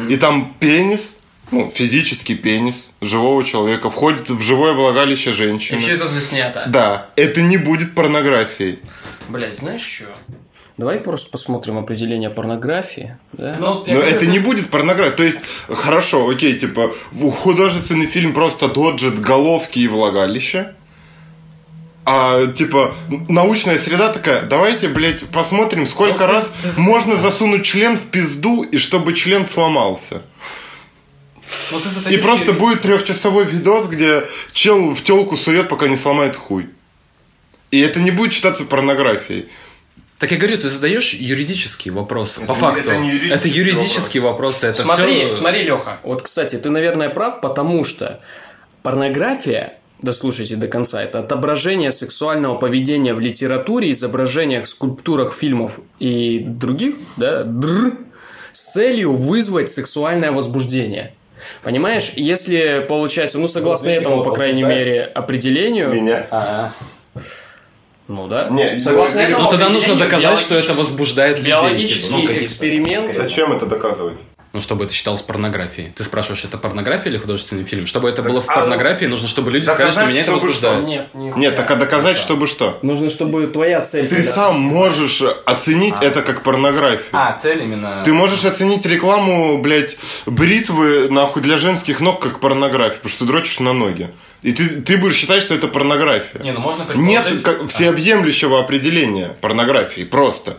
и 0.09 0.17
там 0.17 0.57
пенис, 0.59 1.15
ну, 1.51 1.69
физический 1.69 2.35
пенис 2.35 2.91
живого 3.01 3.43
человека 3.45 3.91
входит 3.91 4.29
в 4.31 4.41
живое 4.43 4.73
влагалище 4.75 5.33
женщины. 5.33 5.81
это 5.89 6.09
заснято. 6.09 6.65
Да, 6.69 7.09
это 7.17 7.43
не 7.43 7.57
будет 7.57 7.95
порнографией. 7.95 8.79
Блять, 9.29 9.59
знаешь 9.59 9.83
что? 9.83 10.07
Давай 10.77 11.01
просто 11.01 11.31
посмотрим 11.31 11.77
определение 11.77 12.31
порнографии. 12.31 13.17
Да? 13.33 13.57
Ну, 13.59 13.85
Но 13.87 14.01
это 14.01 14.27
не 14.27 14.39
будет 14.39 14.71
порнография. 14.71 15.17
То 15.17 15.25
есть, 15.25 15.39
хорошо, 15.69 16.29
окей, 16.29 16.57
типа, 16.57 16.93
в- 17.11 17.31
художественный 17.33 18.07
фильм 18.07 18.33
просто 18.33 18.69
доджит 18.69 19.21
головки 19.21 19.81
и 19.81 19.89
влагалища. 19.89 20.77
А, 22.05 22.47
типа, 22.47 22.95
научная 23.29 23.77
среда 23.79 24.11
такая, 24.13 24.43
давайте, 24.43 24.89
блядь, 24.89 25.27
посмотрим, 25.29 25.87
сколько 25.87 26.27
раз 26.27 26.53
можно 26.79 27.17
засунуть 27.17 27.65
член 27.67 27.97
в 27.97 28.07
пизду, 28.07 28.63
и 28.63 28.79
чтобы 28.79 29.13
член 29.15 29.45
сломался. 29.47 30.23
И 32.11 32.17
просто 32.19 32.53
будет 32.53 32.83
трехчасовой 32.83 33.45
видос, 33.45 33.87
где 33.87 34.25
чел 34.53 34.95
в 34.95 35.03
телку 35.03 35.37
сует, 35.37 35.69
пока 35.69 35.87
не 35.89 35.97
сломает 35.97 36.37
хуй. 36.37 36.71
И 37.71 37.81
это 37.81 38.01
не 38.01 38.11
будет 38.11 38.33
считаться 38.33 38.65
порнографией. 38.65 39.49
Так 40.19 40.33
я 40.33 40.37
говорю, 40.39 40.59
ты 40.59 40.69
задаешь 40.69 41.15
юридические 41.15 41.95
вопросы. 41.95 42.41
по 42.41 42.53
не- 42.53 42.59
факту. 42.59 42.81
это 42.81 42.97
не 42.97 43.09
юридические 43.11 43.35
это 43.37 43.49
юридические 43.49 44.23
вопросы. 44.23 44.67
Это 44.67 44.83
смотри, 44.83 45.27
всё- 45.27 45.37
смотри, 45.37 45.63
Леха. 45.63 45.99
Вот, 46.03 46.23
кстати, 46.23 46.57
ты, 46.57 46.71
наверное, 46.71 47.09
прав, 47.09 47.41
потому 47.41 47.85
что 47.85 48.21
порнография, 48.83 49.75
дослушайте 50.03 50.57
до 50.57 50.67
конца, 50.67 51.03
это 51.03 51.21
отображение 51.21 51.93
сексуального 51.93 52.57
поведения 52.57 53.15
в 53.15 53.21
литературе, 53.21 53.91
изображениях, 53.93 54.67
скульптурах, 54.67 55.33
фильмов 55.35 55.79
и 56.01 56.41
других, 56.41 56.97
да, 57.17 57.45
др, 57.45 57.93
с 58.53 58.73
целью 58.73 59.13
вызвать 59.13 59.71
сексуальное 59.71 60.33
возбуждение. 60.33 61.15
Понимаешь, 61.63 62.13
если 62.17 62.85
получается, 62.89 63.39
ну, 63.39 63.49
согласно 63.49 63.89
если 63.89 64.01
этому, 64.01 64.17
кого-то 64.17 64.31
по 64.31 64.37
крайней 64.37 64.63
мере, 64.63 65.03
определению, 65.05 65.89
Меня. 65.93 66.27
А, 66.31 66.71
ну 68.09 68.27
да, 68.29 68.49
Не, 68.51 68.79
согласно 68.79 69.21
ну, 69.23 69.27
этому 69.29 69.43
Ну 69.45 69.51
тогда 69.51 69.69
нужно 69.69 69.97
доказать, 69.97 70.39
что 70.39 70.55
это 70.55 70.69
биологический- 70.69 70.79
возбуждает 70.79 71.39
людей. 71.39 71.51
биологический 71.53 72.03
типа, 72.03 72.15
ну, 72.17 72.23
какие-то- 72.23 72.45
эксперимент. 72.45 73.15
Зачем 73.15 73.53
это 73.53 73.67
доказывать? 73.67 74.19
Ну, 74.59 74.63
чтобы 74.63 74.87
это 74.87 74.93
считалось 74.93 75.23
порнографией. 75.23 75.93
Ты 75.95 76.03
спрашиваешь, 76.03 76.45
это 76.45 76.59
порнография 76.59 77.13
или 77.13 77.19
художественный 77.19 77.63
фильм? 77.63 77.87
Чтобы 77.87 78.09
это 78.09 78.25
было 78.25 78.41
в 78.41 78.49
а- 78.49 78.55
порнографии, 78.57 79.05
нужно, 79.05 79.29
чтобы 79.29 79.53
люди 79.53 79.67
сказали, 79.67 79.93
что 79.93 80.07
меня 80.07 80.23
это 80.23 80.33
возбуждает. 80.33 80.85
Нет, 80.85 81.15
нет. 81.15 81.37
Нет, 81.37 81.55
так 81.55 81.71
а 81.71 81.77
доказать, 81.77 82.19
чтобы 82.19 82.49
что? 82.49 82.77
Нужно, 82.83 83.09
чтобы 83.09 83.47
твоя 83.47 83.83
цель... 83.83 84.09
Ты 84.09 84.17
когда- 84.17 84.33
сам 84.33 84.59
можешь 84.59 85.23
оценить 85.47 85.95
это 86.01 86.23
как 86.23 86.43
порнографию. 86.43 87.07
А, 87.13 87.39
цель 87.41 87.63
именно... 87.63 88.03
Ты 88.05 88.13
можешь 88.13 88.45
оценить 88.45 88.85
рекламу, 88.85 89.59
блядь, 89.59 89.97
бритвы, 90.27 91.09
нахуй, 91.09 91.41
для 91.41 91.57
женских 91.57 92.01
ног 92.01 92.21
как 92.21 92.41
порнографию, 92.41 92.97
потому 92.97 93.11
что 93.11 93.21
ты 93.21 93.27
дрочишь 93.27 93.61
на 93.61 93.73
ноги. 93.73 94.11
И 94.43 94.51
ты, 94.51 94.81
ты 94.81 94.97
будешь 94.97 95.15
считать, 95.15 95.45
что 95.45 95.55
это 95.55 95.69
порнография. 95.69 96.43
Не, 96.43 96.51
ну 96.51 96.59
можно 96.59 96.83
Нет 96.95 97.23
предположить- 97.23 97.43
как, 97.45 97.69
всеобъемлющего 97.69 98.59
определения 98.59 99.37
порнографии, 99.41 100.03
просто. 100.03 100.57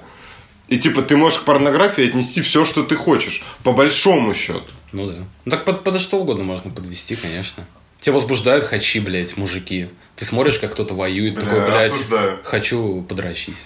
И 0.69 0.77
типа 0.77 1.01
ты 1.01 1.17
можешь 1.17 1.39
к 1.39 1.43
порнографии 1.43 2.07
отнести 2.07 2.41
все, 2.41 2.63
что 2.63 2.83
ты 2.83 2.95
хочешь, 2.95 3.43
по 3.63 3.71
большому 3.73 4.33
счету. 4.33 4.63
Ну 4.91 5.07
да. 5.07 5.15
Ну 5.45 5.51
так 5.51 5.65
под, 5.65 5.83
под 5.83 5.99
что 5.99 6.17
угодно 6.19 6.43
можно 6.43 6.71
подвести, 6.71 7.15
конечно. 7.15 7.65
Тебя 7.99 8.13
возбуждают 8.13 8.63
хачи, 8.63 8.99
блядь, 8.99 9.35
мужики. 9.35 9.89
Ты 10.15 10.25
смотришь, 10.25 10.57
как 10.59 10.71
кто-то 10.73 10.93
воюет, 10.93 11.33
Бля, 11.35 11.43
такой, 11.43 11.65
блядь, 11.65 11.91
осуждаю. 11.91 12.39
хочу 12.43 13.01
подрочить. 13.01 13.57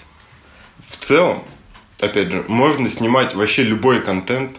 В 0.80 0.96
целом, 0.96 1.44
опять 2.00 2.30
же, 2.32 2.44
можно 2.48 2.88
снимать 2.88 3.34
вообще 3.34 3.62
любой 3.62 4.00
контент, 4.02 4.56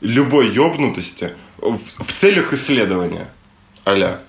любой 0.00 0.48
ёбнутости 0.48 1.34
в, 1.58 1.76
в 1.78 2.12
целях 2.14 2.52
исследования. 2.52 3.28
Аля. 3.86 4.20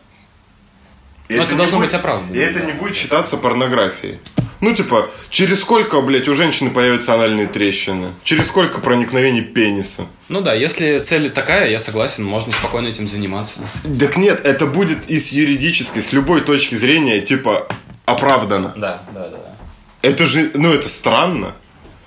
Но 1.30 1.44
это 1.44 1.54
не 1.54 1.58
должно 1.58 1.78
будет- 1.78 1.88
быть 1.90 1.96
оправдано, 1.96 2.34
И 2.36 2.38
это 2.40 2.60
да. 2.60 2.66
не 2.66 2.74
будет 2.74 2.96
считаться 2.96 3.36
порнографией. 3.38 4.20
Ну, 4.60 4.74
типа, 4.74 5.10
через 5.30 5.62
сколько, 5.62 6.02
блядь, 6.02 6.28
у 6.28 6.34
женщины 6.34 6.72
появятся 6.72 7.13
анальные 7.13 7.48
трещины? 7.48 8.13
Через 8.24 8.48
сколько 8.48 8.82
проникновений 8.82 9.41
пениса? 9.41 10.08
Ну 10.30 10.41
да, 10.41 10.54
если 10.54 11.00
цель 11.00 11.30
такая, 11.30 11.70
я 11.70 11.80
согласен, 11.80 12.24
можно 12.24 12.52
спокойно 12.52 12.88
этим 12.88 13.08
заниматься. 13.08 13.60
Так 14.00 14.17
нет, 14.17 14.41
это 14.43 14.65
будет 14.65 15.10
и 15.10 15.20
с 15.20 15.32
юридической, 15.32 16.02
с 16.02 16.12
любой 16.12 16.41
точки 16.41 16.76
зрения, 16.76 17.22
типа, 17.22 17.67
оправдано. 18.06 18.74
Да, 18.76 19.04
да, 19.13 19.30
да. 19.30 19.38
Это 20.02 20.26
же, 20.26 20.52
ну, 20.54 20.74
это 20.74 20.89
странно. 20.89 21.54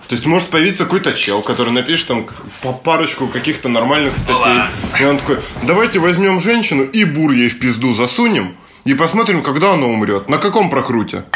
То 0.09 0.17
есть 0.17 0.27
может 0.27 0.49
появиться 0.49 0.85
какой-то 0.85 1.13
чел, 1.13 1.41
который 1.41 1.73
напишет 1.73 2.09
там 2.09 2.27
по 2.63 2.73
парочку 2.73 3.29
каких-то 3.29 3.69
нормальных 3.69 4.17
статей. 4.17 4.63
И 5.01 5.05
он 5.05 5.19
такой, 5.19 5.39
давайте 5.63 6.01
возьмем 6.01 6.41
женщину 6.41 6.83
и 6.83 7.05
бур 7.05 7.31
ей 7.31 7.49
в 7.49 7.61
пизду 7.61 7.95
засунем 7.95 8.57
и 8.85 8.95
посмотрим, 8.95 9.41
когда 9.45 9.75
она 9.75 9.87
умрет. 9.87 10.29
На 10.29 10.39
каком 10.39 10.69
прокруте? 10.69 11.27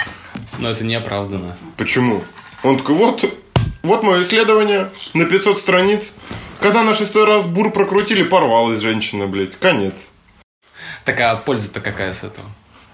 Но 0.59 0.71
это 0.71 0.85
не 0.85 0.95
оправдано. 0.95 1.57
Почему? 1.77 2.23
Он 2.63 2.79
такой, 2.79 2.95
вот, 2.95 3.25
вот 3.83 4.03
мое 4.03 4.23
исследование 4.23 4.91
на 5.13 5.25
500 5.25 5.59
страниц. 5.59 6.13
Когда 6.61 6.83
на 6.83 6.95
шестой 6.95 7.25
раз 7.25 7.47
бур 7.47 7.71
прокрутили, 7.71 8.23
порвалась 8.23 8.81
женщина, 8.81 9.27
блядь. 9.27 9.57
Конец. 9.59 10.09
Так 11.05 11.21
а 11.21 11.37
польза-то 11.37 11.81
какая 11.81 12.13
с 12.13 12.23
этого? 12.23 12.49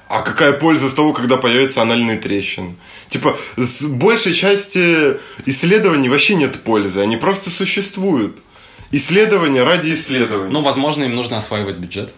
А 0.09 0.23
какая 0.23 0.53
польза 0.53 0.89
с 0.89 0.93
того, 0.93 1.13
когда 1.13 1.37
появятся 1.37 1.83
анальные 1.83 2.19
трещины? 2.19 2.75
Типа, 3.11 3.37
с 3.57 3.83
большей 3.83 4.35
части 4.35 5.17
исследований 5.47 6.09
вообще 6.09 6.35
нет 6.35 6.65
пользы. 6.65 7.01
Они 7.01 7.17
просто 7.17 7.49
существуют. 7.49 8.43
Исследования 8.91 9.63
ради 9.63 9.95
исследований. 9.95 10.53
Ну, 10.53 10.63
возможно, 10.63 11.05
им 11.05 11.15
нужно 11.15 11.37
осваивать 11.37 11.77
бюджет. 11.77 12.13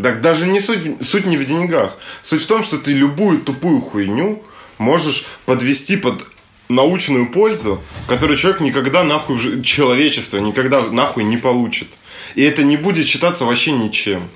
Так 0.00 0.20
даже 0.20 0.46
не 0.46 0.60
суть, 0.60 1.02
суть 1.02 1.26
не 1.26 1.36
в 1.36 1.44
деньгах. 1.46 1.96
Суть 2.22 2.42
в 2.42 2.46
том, 2.46 2.62
что 2.62 2.78
ты 2.78 2.92
любую 2.92 3.40
тупую 3.40 3.80
хуйню 3.80 4.42
можешь 4.78 5.24
подвести 5.46 5.96
под 5.96 6.24
научную 6.68 7.30
пользу, 7.30 7.82
которую 8.08 8.36
человек 8.36 8.60
никогда 8.60 9.04
нахуй, 9.04 9.62
человечество 9.62 10.38
никогда 10.38 10.82
нахуй 10.82 11.24
не 11.24 11.38
получит. 11.38 11.88
И 12.34 12.42
это 12.42 12.62
не 12.62 12.76
будет 12.76 13.06
считаться 13.06 13.44
вообще 13.44 13.72
ничем. 13.72 14.28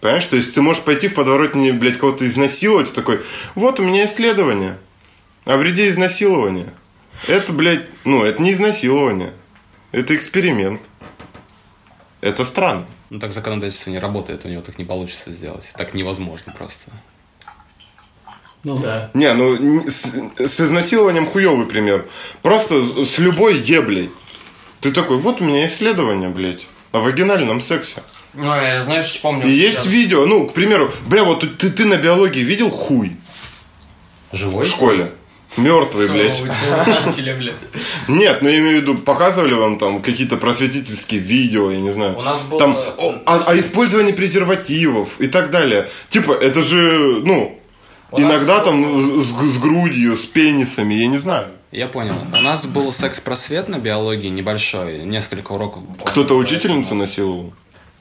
Понимаешь? 0.00 0.26
То 0.26 0.36
есть 0.36 0.54
ты 0.54 0.62
можешь 0.62 0.82
пойти 0.82 1.08
в 1.08 1.14
подворотне, 1.14 1.72
блядь, 1.72 1.98
кого-то 1.98 2.26
изнасиловать, 2.26 2.94
такой, 2.94 3.20
вот 3.54 3.80
у 3.80 3.82
меня 3.82 4.06
исследование 4.06 4.78
о 5.44 5.56
вреде 5.56 5.88
изнасилования. 5.88 6.72
Это, 7.26 7.52
блядь, 7.52 7.86
ну, 8.04 8.24
это 8.24 8.40
не 8.40 8.52
изнасилование. 8.52 9.32
Это 9.92 10.14
эксперимент. 10.14 10.82
Это 12.20 12.44
странно. 12.44 12.86
Ну, 13.10 13.18
так 13.18 13.32
законодательство 13.32 13.90
не 13.90 13.98
работает, 13.98 14.44
у 14.44 14.48
него 14.48 14.62
так 14.62 14.78
не 14.78 14.84
получится 14.84 15.30
сделать. 15.32 15.72
Так 15.76 15.94
невозможно 15.94 16.52
просто. 16.56 16.90
Ну 18.64 18.78
да. 18.78 19.10
Не, 19.12 19.32
ну 19.34 19.82
с, 19.86 20.14
с 20.38 20.60
изнасилованием 20.60 21.26
хуёвый 21.26 21.66
пример. 21.66 22.08
Просто 22.42 22.80
с, 22.80 23.10
с 23.10 23.18
любой 23.18 23.58
еблей. 23.58 24.10
Ты 24.80 24.90
такой, 24.90 25.18
вот 25.18 25.40
у 25.40 25.44
меня 25.44 25.66
исследование, 25.66 26.30
блядь, 26.30 26.66
о 26.92 27.00
вагинальном 27.00 27.60
сексе. 27.60 28.02
Ну, 28.32 28.54
я, 28.54 28.82
знаешь, 28.82 29.06
вспомнил. 29.06 29.46
И 29.46 29.50
есть 29.50 29.76
сейчас. 29.76 29.86
видео, 29.86 30.26
ну, 30.26 30.48
к 30.48 30.54
примеру, 30.54 30.90
бля, 31.06 31.24
вот 31.24 31.40
ты, 31.58 31.70
ты 31.70 31.84
на 31.84 31.96
биологии 31.96 32.40
видел 32.40 32.70
хуй 32.70 33.16
Живой? 34.32 34.64
в 34.64 34.68
школе? 34.68 35.12
Мертвый, 35.56 36.08
блядь. 36.10 36.42
Нет, 38.08 38.42
ну 38.42 38.48
я 38.48 38.58
имею 38.58 38.78
в 38.78 38.82
виду, 38.82 38.94
показывали 38.98 39.54
вам 39.54 39.78
там 39.78 40.02
какие-то 40.02 40.36
просветительские 40.36 41.20
видео, 41.20 41.70
я 41.70 41.80
не 41.80 41.92
знаю. 41.92 42.18
У 42.18 42.22
нас 42.22 42.40
было- 42.42 42.58
Там 42.58 42.76
о, 42.76 43.22
о- 43.26 43.44
о 43.50 43.56
использовании 43.58 44.12
презервативов 44.12 45.20
и 45.20 45.26
так 45.28 45.50
далее. 45.50 45.88
Типа, 46.08 46.32
это 46.32 46.62
же, 46.62 47.22
ну, 47.24 47.58
У 48.10 48.20
иногда 48.20 48.56
было- 48.60 48.64
там 48.64 48.98
с, 49.20 49.54
с 49.54 49.58
грудью, 49.58 50.16
с 50.16 50.22
пенисами, 50.24 50.94
я 50.94 51.06
не 51.06 51.18
знаю. 51.18 51.46
Я 51.72 51.88
понял. 51.88 52.14
У 52.32 52.40
нас 52.42 52.66
был 52.66 52.92
секс-просвет 52.92 53.68
на 53.68 53.78
биологии 53.78 54.28
небольшой, 54.28 54.98
несколько 55.04 55.52
уроков. 55.52 55.82
Кто-то 56.04 56.36
учительницу 56.36 56.94
насиловал. 56.94 57.52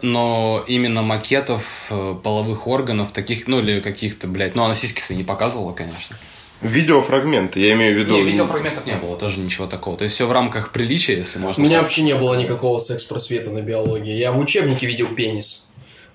Но 0.03 0.63
именно 0.67 1.01
макетов 1.01 1.87
э, 1.89 2.15
половых 2.21 2.67
органов, 2.67 3.11
таких, 3.13 3.47
ну 3.47 3.59
или 3.61 3.79
каких-то, 3.79 4.27
блядь, 4.27 4.53
ну 4.53 4.63
она 4.65 4.75
сиськи 4.75 4.99
свои 4.99 5.17
не 5.17 5.23
показывала, 5.23 5.71
конечно. 5.71 6.17
Видеофрагменты, 6.63 7.59
я 7.59 7.73
имею 7.73 7.95
в 7.95 7.99
виду. 7.99 8.15
Не, 8.15 8.23
видеофрагментов 8.23 8.85
не 8.85 8.95
было, 8.95 9.17
тоже 9.17 9.39
ничего 9.41 9.67
такого. 9.67 9.97
То 9.97 10.05
есть 10.05 10.15
все 10.15 10.27
в 10.27 10.31
рамках 10.31 10.71
приличия, 10.71 11.15
если 11.15 11.39
У 11.39 11.41
можно. 11.41 11.61
меня 11.61 11.75
так. 11.75 11.81
вообще 11.83 12.01
не 12.03 12.15
было 12.15 12.35
никакого 12.35 12.79
секс-просвета 12.79 13.51
на 13.51 13.61
биологии. 13.61 14.13
Я 14.13 14.31
в 14.31 14.39
учебнике 14.39 14.87
видел 14.87 15.07
пенис. 15.07 15.67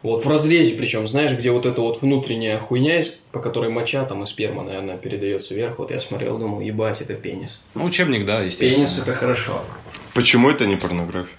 Вот 0.02 0.24
в 0.24 0.28
разрезе, 0.30 0.74
причем, 0.74 1.08
знаешь, 1.08 1.32
где 1.32 1.50
вот 1.50 1.66
эта 1.66 1.80
вот 1.80 2.02
внутренняя 2.02 2.56
хуйня 2.56 2.96
есть, 2.96 3.24
по 3.32 3.40
которой 3.40 3.68
моча 3.68 4.04
там 4.04 4.22
и 4.22 4.26
сперма, 4.26 4.62
наверное, 4.62 4.96
передается 4.96 5.54
вверх. 5.54 5.78
Вот 5.80 5.90
я 5.90 6.00
смотрел, 6.00 6.38
думал, 6.38 6.60
ебать, 6.60 7.00
это 7.00 7.14
пенис. 7.14 7.64
Ну, 7.74 7.84
учебник, 7.84 8.24
да, 8.24 8.40
естественно. 8.42 8.86
Пенис 8.86 8.98
это 9.02 9.12
хорошо. 9.12 9.60
Почему 10.14 10.50
это 10.50 10.66
не 10.66 10.76
порнография? 10.76 11.34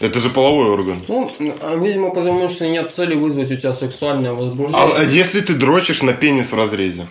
Это 0.00 0.20
же 0.20 0.28
половой 0.28 0.68
орган. 0.68 1.02
Ну, 1.08 1.30
а, 1.62 1.76
видимо, 1.76 2.10
потому 2.10 2.48
что 2.48 2.68
нет 2.68 2.92
цели 2.92 3.14
вызвать 3.14 3.50
у 3.50 3.56
тебя 3.56 3.72
сексуальное 3.72 4.32
А, 4.32 4.34
возбуждение. 4.34 4.94
а 4.96 5.02
если 5.02 5.40
ты 5.40 5.54
дрочишь 5.54 6.02
на 6.02 6.12
пенис 6.12 6.52
в 6.52 6.56
разрезе? 6.56 7.06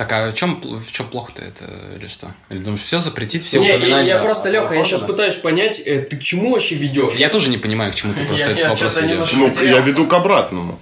Так, 0.00 0.10
а 0.12 0.30
в 0.30 0.34
чем, 0.34 0.62
в 0.62 0.90
чем 0.92 1.08
плохо-то 1.08 1.42
это 1.42 1.66
или 1.94 2.06
что? 2.06 2.32
Или 2.48 2.60
думаешь, 2.60 2.80
все 2.80 3.00
запретить, 3.00 3.44
все 3.44 3.60
Не, 3.60 3.68
я, 3.68 3.76
упоминания 3.76 4.08
я 4.08 4.18
просто, 4.18 4.48
о- 4.48 4.52
Леха, 4.52 4.72
я 4.72 4.80
о- 4.80 4.84
сейчас 4.86 5.02
пытаюсь 5.02 5.34
понять, 5.36 5.82
э, 5.84 5.98
ты 5.98 6.16
к 6.16 6.22
чему 6.22 6.52
вообще 6.52 6.76
ведешь? 6.76 7.16
Я 7.16 7.28
тоже 7.28 7.50
не 7.50 7.58
понимаю, 7.58 7.92
к 7.92 7.96
чему 7.96 8.14
ты 8.14 8.24
просто 8.24 8.46
Я- 8.46 8.50
этот 8.52 8.64
я 8.64 8.70
вопрос 8.70 8.96
ведешь. 8.96 9.32
Ну, 9.34 9.52
я 9.62 9.80
веду 9.80 10.06
к 10.06 10.14
обратному. 10.14 10.78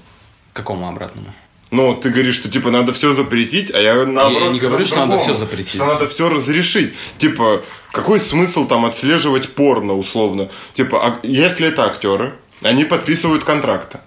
К 0.53 0.57
какому 0.59 0.87
обратному? 0.89 1.35
Ну, 1.73 1.97
ты 1.97 2.11
говоришь, 2.11 2.37
что 2.37 2.49
типа 2.49 2.71
надо 2.71 2.93
все 2.93 3.13
запретить, 3.13 3.75
а 3.75 3.81
я 3.81 4.07
наоборот. 4.07 4.53
не 4.53 4.61
говорю, 4.61 4.85
что 4.85 5.05
надо 5.05 5.19
всё 5.19 5.35
запретить. 5.35 5.75
Что 5.75 5.87
надо 5.87 6.07
все 6.07 6.29
разрешить. 6.29 6.95
Типа, 7.19 7.61
какой 7.91 8.21
смысл 8.21 8.69
там 8.69 8.85
отслеживать 8.85 9.49
порно 9.49 9.95
условно? 9.97 10.49
Типа, 10.75 11.05
а 11.05 11.27
если 11.27 11.67
это 11.67 11.87
актеры, 11.87 12.35
они 12.63 12.85
подписывают 12.85 13.43
контракты. 13.43 13.99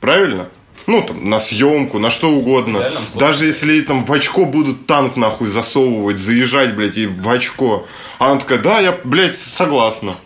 Правильно? 0.00 0.48
Ну, 0.88 1.02
там, 1.02 1.28
на 1.28 1.38
съемку, 1.38 1.98
на 1.98 2.08
что 2.10 2.30
угодно. 2.30 2.78
Даже 3.14 3.46
если 3.46 3.80
там 3.82 4.04
в 4.06 4.12
очко 4.12 4.46
будут 4.46 4.86
танк 4.86 5.16
нахуй 5.16 5.46
засовывать, 5.48 6.16
заезжать, 6.18 6.74
блядь, 6.74 6.96
и 6.96 7.06
в 7.06 7.28
очко. 7.28 7.86
А 8.18 8.30
она 8.32 8.40
такая, 8.40 8.58
да, 8.58 8.80
я, 8.80 8.98
блядь, 9.04 9.36
согласна. 9.36 10.16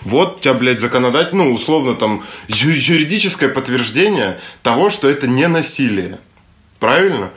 Вот 0.00 0.40
тебя, 0.40 0.54
блядь, 0.54 0.80
законодатель, 0.80 1.36
ну, 1.36 1.52
условно, 1.52 1.94
там, 1.94 2.22
ю- 2.48 2.70
юридическое 2.70 3.50
подтверждение 3.50 4.38
того, 4.62 4.88
что 4.88 5.08
это 5.10 5.26
не 5.28 5.46
насилие. 5.46 6.20
Правильно? 6.80 7.30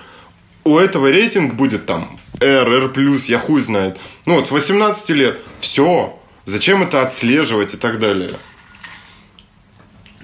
У 0.64 0.78
этого 0.78 1.12
рейтинг 1.12 1.56
будет 1.56 1.86
там 1.86 2.18
R, 2.40 2.70
R+, 2.74 3.20
я 3.26 3.38
хуй 3.38 3.62
знает. 3.62 3.98
Ну, 4.26 4.36
вот 4.36 4.48
с 4.48 4.52
18 4.52 5.10
лет. 5.10 5.40
Все. 5.60 6.18
Зачем 6.46 6.84
это 6.84 7.02
отслеживать 7.02 7.74
и 7.74 7.78
так 7.78 8.00
далее? 8.00 8.32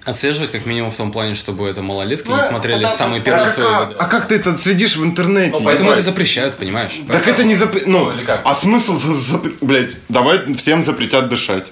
Отслеживать 0.06 0.52
как 0.52 0.66
минимум 0.66 0.92
в 0.92 0.98
том 0.98 1.12
плане, 1.14 1.34
чтобы 1.34 1.68
это 1.70 1.82
малолетки 1.82 2.28
Ну, 2.28 2.36
не 2.36 2.42
смотрели 2.44 2.82
потому- 2.82 2.98
самые 2.98 3.22
А 3.22 3.24
первые 3.24 3.46
как, 3.46 3.54
свои 3.54 3.68
а- 3.68 3.94
а 3.98 4.06
как 4.08 4.28
ты 4.28 4.36
это 4.36 4.52
отследишь 4.52 4.98
в 4.98 5.04
интернете? 5.06 5.52
Ну, 5.58 5.64
поэтому 5.64 5.92
это 5.92 6.02
запрещают, 6.02 6.58
понимаешь? 6.58 6.92
Так 7.08 7.26
это 7.28 7.44
не 7.46 7.56
запрет... 7.56 7.88
Ну, 7.88 8.06
Ну, 8.06 8.12
или 8.12 8.24
как? 8.26 8.42
а 8.44 8.54
смысл... 8.54 8.98
за- 8.98 9.14
запр- 9.38 9.56
Блядь, 9.62 9.98
давай 10.10 10.54
всем 10.56 10.84
запретят 10.84 11.30
дышать. 11.30 11.72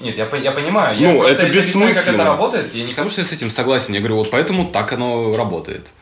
Нет, 0.00 0.18
я, 0.18 0.28
я 0.38 0.50
понимаю. 0.50 1.00
Ну, 1.00 1.18
просто 1.20 1.32
это 1.32 1.46
объясняю, 1.46 1.94
Как 1.94 1.96
бессмысленно. 2.04 2.14
это 2.22 2.24
работает, 2.24 2.74
я 2.74 2.84
не 2.84 2.92
к 2.92 2.96
тому, 2.96 3.08
что 3.08 3.20
я 3.20 3.24
с 3.26 3.32
этим 3.32 3.50
согласен. 3.50 3.94
Я 3.94 4.00
говорю, 4.00 4.16
вот 4.16 4.30
поэтому 4.30 4.66
так 4.66 4.92
оно 4.92 5.36
работает. 5.36 5.92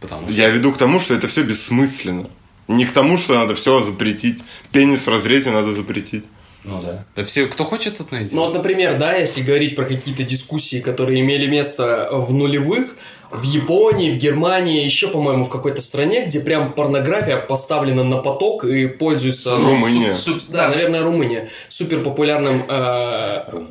Потому 0.00 0.28
что... 0.28 0.36
Я 0.36 0.48
веду 0.50 0.72
к 0.72 0.78
тому, 0.78 1.00
что 1.00 1.14
это 1.14 1.26
все 1.26 1.42
бессмысленно. 1.42 2.28
Не 2.68 2.86
к 2.86 2.92
тому, 2.92 3.18
что 3.18 3.34
надо 3.34 3.56
все 3.56 3.80
запретить. 3.80 4.38
Пенис 4.70 5.06
в 5.06 5.10
разрезе 5.10 5.50
надо 5.50 5.72
запретить. 5.72 6.24
Ну 6.64 6.80
да. 6.80 7.04
Да 7.16 7.24
все, 7.24 7.46
кто 7.46 7.64
хочет, 7.64 7.98
тот 7.98 8.12
найдет. 8.12 8.32
Ну 8.32 8.42
вот, 8.44 8.54
например, 8.54 8.96
да, 8.98 9.14
если 9.16 9.42
говорить 9.42 9.74
про 9.74 9.84
какие-то 9.84 10.22
дискуссии, 10.22 10.80
которые 10.80 11.20
имели 11.20 11.46
место 11.46 12.08
в 12.12 12.32
нулевых, 12.32 12.94
в 13.32 13.42
Японии, 13.42 14.12
в 14.12 14.16
Германии, 14.18 14.84
еще, 14.84 15.08
по-моему, 15.08 15.44
в 15.44 15.48
какой-то 15.48 15.80
стране, 15.80 16.26
где 16.26 16.40
прям 16.40 16.72
порнография 16.74 17.38
поставлена 17.38 18.04
на 18.04 18.18
поток 18.18 18.64
и 18.64 18.86
пользуется... 18.86 19.56
ну, 19.56 19.70
Румыния. 19.70 20.14
су- 20.14 20.38
су- 20.38 20.52
да, 20.52 20.68
наверное, 20.68 21.02
Румыния. 21.02 21.48
Супер 21.68 22.00
популярным 22.00 22.62
э, 22.68 23.64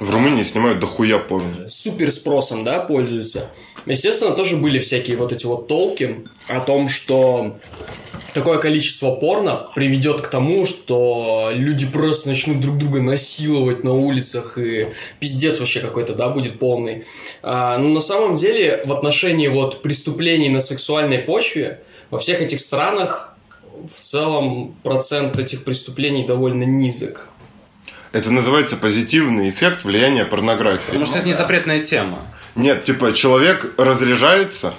В 0.00 0.10
Румынии 0.10 0.42
снимают 0.42 0.80
дохуя 0.80 1.18
порно. 1.18 1.68
супер 1.68 2.10
спросом, 2.10 2.64
да, 2.64 2.80
пользуются. 2.80 3.48
Естественно, 3.86 4.32
тоже 4.32 4.56
были 4.56 4.78
всякие 4.78 5.16
вот 5.16 5.32
эти 5.32 5.46
вот 5.46 5.68
толки 5.68 6.24
о 6.48 6.60
том, 6.60 6.88
что 6.88 7.56
такое 8.32 8.58
количество 8.58 9.14
порно 9.14 9.68
приведет 9.74 10.20
к 10.20 10.28
тому, 10.28 10.66
что 10.66 11.50
люди 11.52 11.86
просто 11.86 12.28
начнут 12.30 12.60
друг 12.60 12.78
друга 12.78 13.02
насиловать 13.02 13.84
на 13.84 13.92
улицах, 13.92 14.56
и 14.58 14.88
пиздец 15.20 15.60
вообще 15.60 15.80
какой-то, 15.80 16.14
да, 16.14 16.28
будет 16.28 16.58
полный. 16.58 17.04
А, 17.42 17.78
но 17.78 17.88
на 17.88 18.00
самом 18.00 18.34
деле 18.34 18.82
в 18.86 18.92
отношении 18.92 19.48
вот 19.48 19.82
преступлений 19.82 20.48
на 20.48 20.60
сексуальной 20.60 21.18
почве 21.18 21.80
во 22.10 22.18
всех 22.18 22.40
этих 22.40 22.60
странах 22.60 23.34
в 23.86 24.00
целом 24.00 24.74
процент 24.82 25.38
этих 25.38 25.64
преступлений 25.64 26.24
довольно 26.24 26.64
низок. 26.64 27.28
Это 28.12 28.30
называется 28.30 28.76
позитивный 28.76 29.48
эффект 29.48 29.84
влияния 29.84 30.26
порнографии. 30.26 30.86
Потому 30.86 31.06
что 31.06 31.18
это 31.18 31.26
не 31.26 31.32
запретная 31.32 31.82
тема. 31.82 32.26
Нет, 32.54 32.84
типа 32.84 33.14
человек 33.14 33.72
разряжается, 33.78 34.74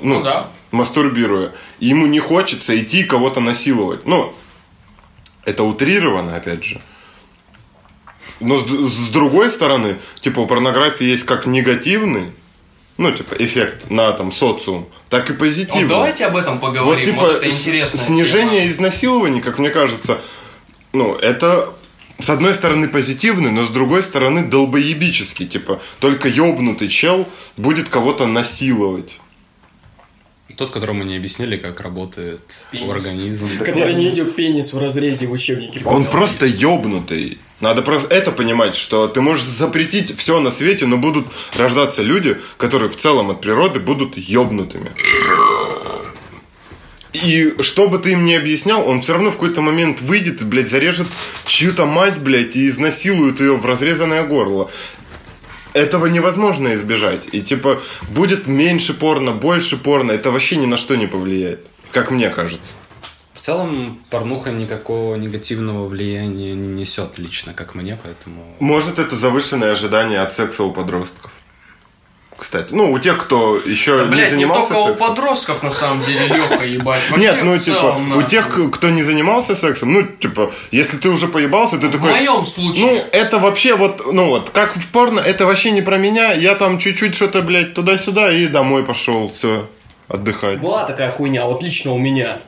ну, 0.00 0.20
да. 0.22 0.48
мастурбируя, 0.72 1.52
и 1.78 1.86
ему 1.86 2.06
не 2.06 2.18
хочется 2.18 2.76
идти 2.76 3.04
кого-то 3.04 3.38
насиловать. 3.38 4.06
Ну, 4.06 4.34
это 5.44 5.62
утрировано, 5.62 6.36
опять 6.36 6.64
же. 6.64 6.80
Но 8.40 8.58
с, 8.58 8.64
с 8.66 9.08
другой 9.10 9.50
стороны, 9.50 9.96
типа 10.20 10.40
у 10.40 10.46
порнографии 10.46 11.04
есть 11.04 11.24
как 11.24 11.46
негативный, 11.46 12.32
ну, 12.96 13.12
типа, 13.12 13.34
эффект 13.38 13.88
на 13.88 14.12
там 14.12 14.32
социум, 14.32 14.88
так 15.08 15.30
и 15.30 15.34
позитивный. 15.34 15.82
Ну, 15.82 15.88
давайте 15.88 16.26
об 16.26 16.36
этом 16.36 16.58
поговорим. 16.58 16.84
Вот, 16.84 17.04
типа, 17.04 17.26
вот 17.26 17.44
это 17.44 17.96
снижение 17.96 18.62
тема. 18.62 18.72
изнасилований, 18.72 19.40
как 19.40 19.58
мне 19.58 19.70
кажется, 19.70 20.20
ну, 20.92 21.14
это 21.14 21.72
с 22.20 22.30
одной 22.30 22.54
стороны 22.54 22.88
позитивный, 22.88 23.50
но 23.50 23.66
с 23.66 23.70
другой 23.70 24.02
стороны 24.02 24.44
долбоебический. 24.44 25.46
Типа, 25.46 25.80
только 25.98 26.28
ёбнутый 26.28 26.88
чел 26.88 27.28
будет 27.56 27.88
кого-то 27.88 28.26
насиловать. 28.26 29.20
Тот, 30.60 30.70
которому 30.72 31.04
не 31.04 31.16
объяснили, 31.16 31.56
как 31.56 31.80
работает 31.80 32.66
Пенис. 32.70 32.92
организм. 32.92 33.48
Который 33.64 33.94
не 33.94 34.04
видел 34.04 34.30
пенис 34.30 34.74
в 34.74 34.78
разрезе 34.78 35.26
в 35.26 35.32
учебнике. 35.32 35.80
Он 35.86 36.04
просто 36.04 36.44
ёбнутый. 36.44 37.38
Надо 37.60 37.80
просто 37.80 38.14
это 38.14 38.30
понимать, 38.30 38.74
что 38.74 39.08
ты 39.08 39.22
можешь 39.22 39.46
запретить 39.46 40.14
все 40.18 40.38
на 40.38 40.50
свете, 40.50 40.84
но 40.84 40.98
будут 40.98 41.28
рождаться 41.56 42.02
люди, 42.02 42.36
которые 42.58 42.90
в 42.90 42.96
целом 42.96 43.30
от 43.30 43.40
природы 43.40 43.80
будут 43.80 44.18
ёбнутыми. 44.18 44.90
И 47.12 47.56
что 47.60 47.88
бы 47.88 47.98
ты 47.98 48.12
им 48.12 48.24
ни 48.24 48.34
объяснял, 48.34 48.86
он 48.86 49.00
все 49.00 49.14
равно 49.14 49.30
в 49.30 49.34
какой-то 49.34 49.62
момент 49.62 50.00
выйдет, 50.00 50.44
блядь, 50.44 50.68
зарежет 50.68 51.08
чью-то 51.44 51.86
мать, 51.86 52.18
блядь, 52.18 52.56
и 52.56 52.66
изнасилует 52.66 53.40
ее 53.40 53.56
в 53.56 53.66
разрезанное 53.66 54.22
горло. 54.24 54.70
Этого 55.72 56.06
невозможно 56.06 56.74
избежать. 56.74 57.28
И 57.32 57.42
типа 57.42 57.80
будет 58.10 58.46
меньше 58.46 58.94
порно, 58.94 59.32
больше 59.32 59.76
порно. 59.76 60.12
Это 60.12 60.30
вообще 60.30 60.56
ни 60.56 60.66
на 60.66 60.76
что 60.76 60.96
не 60.96 61.06
повлияет. 61.06 61.66
Как 61.90 62.10
мне 62.10 62.30
кажется. 62.30 62.74
В 63.32 63.40
целом, 63.40 64.04
порнуха 64.10 64.50
никакого 64.50 65.16
негативного 65.16 65.88
влияния 65.88 66.52
не 66.52 66.82
несет 66.82 67.18
лично, 67.18 67.54
как 67.54 67.74
мне, 67.74 67.98
поэтому... 68.00 68.44
Может, 68.60 68.98
это 68.98 69.16
завышенное 69.16 69.72
ожидание 69.72 70.20
от 70.20 70.34
секса 70.34 70.62
у 70.62 70.72
подростков. 70.72 71.32
Кстати, 72.40 72.72
ну, 72.72 72.90
у 72.90 72.98
тех, 72.98 73.18
кто 73.18 73.56
еще 73.56 73.98
Да, 73.98 74.04
не 74.04 74.10
блядь, 74.10 74.28
не 74.30 74.34
занимался 74.36 74.68
только 74.68 74.80
у 74.82 74.86
сексом. 74.88 75.08
подростков, 75.08 75.62
на 75.62 75.70
самом 75.70 76.02
деле, 76.04 76.26
Леха, 76.26 76.64
ебать. 76.64 77.00
Вообще 77.10 77.26
Нет, 77.26 77.36
ну, 77.44 77.54
в 77.54 77.58
типа, 77.62 77.78
целом, 77.80 78.16
у 78.16 78.22
тех, 78.22 78.70
кто 78.72 78.88
не 78.88 79.02
занимался 79.02 79.54
сексом, 79.54 79.92
ну, 79.92 80.02
типа, 80.04 80.50
если 80.70 80.96
ты 80.96 81.10
уже 81.10 81.28
поебался, 81.28 81.76
ты 81.78 81.88
В 81.88 81.92
такой... 81.92 82.10
моем 82.12 82.38
Ну, 82.38 82.44
случае. 82.44 83.04
это 83.12 83.38
вообще 83.38 83.76
вот, 83.76 84.10
ну 84.12 84.28
вот, 84.28 84.48
как 84.50 84.74
в 84.74 84.88
порно, 84.88 85.20
это 85.20 85.44
вообще 85.44 85.70
не 85.70 85.82
про 85.82 85.98
меня. 85.98 86.32
Я 86.32 86.54
там 86.54 86.78
чуть-чуть 86.78 87.14
что-то, 87.14 87.42
блядь, 87.42 87.74
туда-сюда 87.74 88.32
и 88.32 88.46
домой 88.46 88.84
пошел. 88.84 89.30
Все, 89.34 89.68
отдыхать. 90.08 90.60
Была 90.60 90.84
такая 90.84 91.10
хуйня, 91.10 91.44
вот 91.44 91.62
лично 91.62 91.92
у 91.92 91.98
меня. 91.98 92.38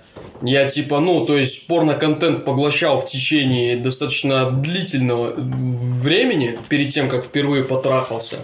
Я 0.44 0.66
типа, 0.66 0.98
ну, 0.98 1.24
то 1.24 1.37
есть 1.38 1.68
порно-контент 1.68 2.44
поглощал 2.44 2.98
в 3.00 3.07
течение 3.07 3.76
достаточно 3.76 4.50
длительного 4.50 5.35
времени, 5.37 6.59
перед 6.68 6.88
тем, 6.88 7.09
как 7.09 7.24
впервые 7.24 7.62
потрахался. 7.64 8.38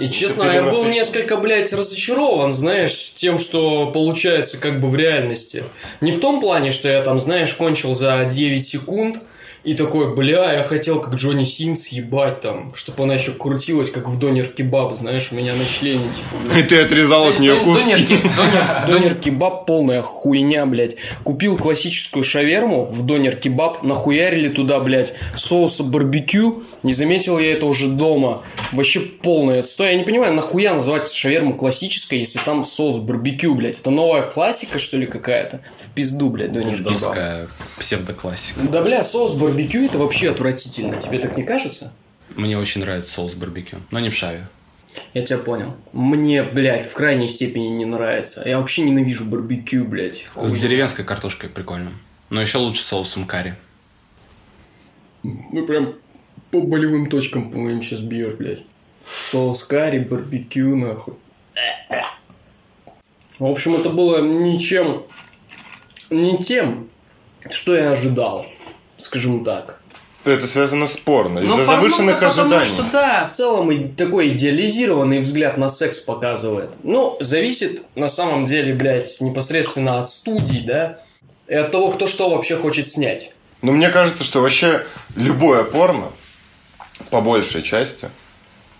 И 0.00 0.08
честно, 0.08 0.44
я 0.44 0.62
был 0.62 0.86
несколько, 0.86 1.36
блядь, 1.36 1.74
разочарован, 1.74 2.52
знаешь, 2.52 3.12
тем, 3.14 3.38
что 3.38 3.86
получается 3.92 4.58
как 4.58 4.80
бы 4.80 4.88
в 4.88 4.96
реальности. 4.96 5.62
Не 6.00 6.10
в 6.10 6.20
том 6.20 6.40
плане, 6.40 6.70
что 6.70 6.88
я 6.88 7.02
там, 7.02 7.18
знаешь, 7.18 7.52
кончил 7.52 7.92
за 7.92 8.24
9 8.24 8.66
секунд 8.66 9.20
и 9.62 9.74
такой, 9.74 10.14
бля, 10.14 10.54
я 10.54 10.62
хотел 10.62 11.00
как 11.02 11.14
Джонни 11.16 11.44
Синс 11.44 11.88
ебать 11.88 12.40
там, 12.40 12.72
чтобы 12.74 13.04
она 13.04 13.14
еще 13.14 13.32
крутилась, 13.32 13.90
как 13.90 14.08
в 14.08 14.18
донер 14.18 14.46
кебаб, 14.46 14.96
знаешь, 14.96 15.32
у 15.32 15.34
меня 15.34 15.54
на 15.54 15.66
члене, 15.66 16.08
типа, 16.08 16.42
блядь. 16.42 16.64
И 16.64 16.66
ты 16.66 16.80
отрезал 16.80 17.28
от 17.28 17.40
нее 17.40 17.56
куски. 17.62 17.94
донер- 18.88 19.20
кебаб 19.20 19.66
полная 19.66 20.00
хуйня, 20.00 20.64
блядь. 20.64 20.96
Купил 21.24 21.58
классическую 21.58 22.24
шаверму 22.24 22.86
в 22.86 23.04
донер 23.04 23.36
кебаб, 23.36 23.82
нахуярили 23.82 24.48
туда, 24.48 24.80
блядь, 24.80 25.12
соуса 25.36 25.84
барбекю. 25.84 26.62
Не 26.82 26.94
заметил 26.94 27.38
я 27.38 27.52
это 27.52 27.66
уже 27.66 27.88
дома. 27.88 28.40
Вообще 28.72 29.00
полный 29.00 29.58
отстой. 29.58 29.90
Я 29.90 29.98
не 29.98 30.04
понимаю, 30.04 30.32
нахуя 30.32 30.72
называть 30.72 31.12
шаверму 31.12 31.54
классической, 31.54 32.20
если 32.20 32.38
там 32.38 32.64
соус 32.64 32.96
барбекю, 32.96 33.54
блядь. 33.54 33.78
Это 33.78 33.90
новая 33.90 34.22
классика, 34.22 34.78
что 34.78 34.96
ли, 34.96 35.04
какая-то? 35.04 35.60
В 35.76 35.90
пизду, 35.90 36.30
блядь, 36.30 36.52
донер 36.52 36.78
кебаб. 36.78 37.50
Псевдоклассика. 37.78 38.60
Да, 38.62 38.80
бля, 38.80 39.02
соус 39.02 39.34
барбекю 39.34 39.49
это 39.58 39.98
вообще 39.98 40.30
отвратительно. 40.30 40.96
Тебе 40.96 41.18
так 41.18 41.36
не 41.36 41.42
кажется? 41.42 41.92
Мне 42.36 42.58
очень 42.58 42.80
нравится 42.80 43.12
соус 43.12 43.34
барбекю, 43.34 43.78
но 43.90 43.98
не 44.00 44.10
в 44.10 44.14
шаве. 44.14 44.46
Я 45.14 45.24
тебя 45.24 45.38
понял. 45.38 45.76
Мне, 45.92 46.42
блядь, 46.42 46.86
в 46.86 46.94
крайней 46.94 47.28
степени 47.28 47.68
не 47.68 47.84
нравится. 47.84 48.42
Я 48.46 48.58
вообще 48.58 48.82
ненавижу 48.82 49.24
барбекю, 49.24 49.84
блядь. 49.84 50.28
С 50.34 50.50
Хуй. 50.50 50.58
деревенской 50.58 51.04
картошкой 51.04 51.48
прикольно. 51.48 51.92
Но 52.28 52.40
еще 52.40 52.58
лучше 52.58 52.82
соусом 52.82 53.26
карри. 53.26 53.56
Ну, 55.22 55.66
прям 55.66 55.94
по 56.50 56.60
болевым 56.60 57.08
точкам, 57.08 57.50
по-моему, 57.50 57.82
сейчас 57.82 58.00
бьешь, 58.00 58.34
блядь. 58.34 58.62
Соус 59.06 59.64
карри, 59.64 59.98
барбекю, 59.98 60.76
нахуй. 60.76 61.14
В 63.38 63.46
общем, 63.46 63.74
это 63.74 63.90
было 63.90 64.20
ничем... 64.20 65.04
Не 66.10 66.38
тем, 66.38 66.88
что 67.50 67.74
я 67.74 67.92
ожидал, 67.92 68.44
скажем 69.02 69.44
так. 69.44 69.80
Это 70.24 70.46
связано 70.46 70.86
с 70.86 70.96
порно. 70.98 71.38
Из-за 71.38 71.56
Ну, 71.56 71.64
завышенных 71.64 72.20
по- 72.20 72.26
ну, 72.26 72.28
потому 72.30 72.52
ожиданий. 72.54 72.74
что, 72.74 72.84
да, 72.92 73.28
в 73.30 73.34
целом 73.34 73.70
и 73.72 73.88
такой 73.88 74.28
идеализированный 74.28 75.20
взгляд 75.20 75.56
на 75.56 75.68
секс 75.70 75.98
показывает. 76.00 76.70
Ну, 76.82 77.16
зависит 77.20 77.82
на 77.94 78.06
самом 78.06 78.44
деле, 78.44 78.74
блядь, 78.74 79.20
непосредственно 79.22 79.98
от 80.00 80.08
студий, 80.10 80.60
да, 80.62 80.98
и 81.48 81.54
от 81.54 81.70
того, 81.70 81.90
кто 81.90 82.06
что 82.06 82.28
вообще 82.28 82.56
хочет 82.56 82.86
снять. 82.86 83.32
Но 83.62 83.72
мне 83.72 83.88
кажется, 83.88 84.22
что 84.24 84.40
вообще 84.42 84.84
любое 85.16 85.64
порно, 85.64 86.08
по 87.08 87.22
большей 87.22 87.62
части, 87.62 88.10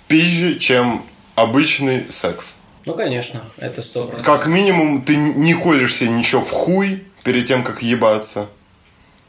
пизже, 0.09 0.59
чем 0.59 1.05
обычный 1.37 2.05
секс. 2.11 2.57
Ну, 2.85 2.95
конечно, 2.95 3.41
это 3.59 3.81
сто 3.83 4.05
процентов. 4.05 4.27
Как 4.27 4.47
минимум, 4.47 5.03
ты 5.03 5.17
не 5.17 5.55
колешь 5.55 5.95
себе 5.97 6.11
ничего 6.11 6.43
в 6.43 6.51
хуй 6.51 7.05
перед 7.25 7.47
тем, 7.47 7.63
как 7.65 7.83
ебаться, 7.83 8.49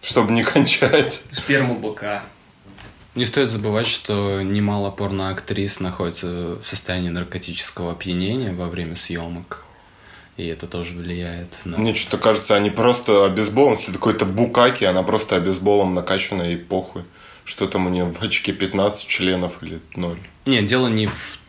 чтобы 0.02 0.32
не 0.34 0.44
кончать. 0.44 1.22
Сперму 1.32 1.76
быка. 1.76 2.24
Не 3.14 3.26
стоит 3.26 3.50
забывать, 3.50 3.88
что 3.88 4.42
немало 4.42 4.90
порноактрис 4.90 5.80
находится 5.80 6.56
в 6.56 6.64
состоянии 6.64 7.10
наркотического 7.10 7.92
опьянения 7.92 8.54
во 8.54 8.68
время 8.68 8.96
съемок. 8.96 9.66
И 10.38 10.48
это 10.48 10.66
тоже 10.66 10.96
влияет 10.96 11.60
на... 11.66 11.78
Мне 11.78 11.94
что-то 11.94 12.18
кажется, 12.18 12.56
они 12.56 12.70
просто 12.70 13.26
обезболом, 13.26 13.76
если 13.76 13.92
какой-то 13.92 14.26
букаки, 14.26 14.86
она 14.86 15.04
просто 15.04 15.36
обезболом 15.36 15.94
накачана 15.94 16.44
и 16.44 16.56
похуй. 16.56 17.04
Что 17.44 17.68
там 17.68 17.86
у 17.86 17.90
нее 17.90 18.06
в 18.06 18.22
очке 18.22 18.54
15 18.54 19.06
членов 19.06 19.62
или 19.62 19.82
0. 19.96 20.18
Нет, 20.46 20.66
дело 20.66 20.88
не 20.88 21.08
в 21.08 21.40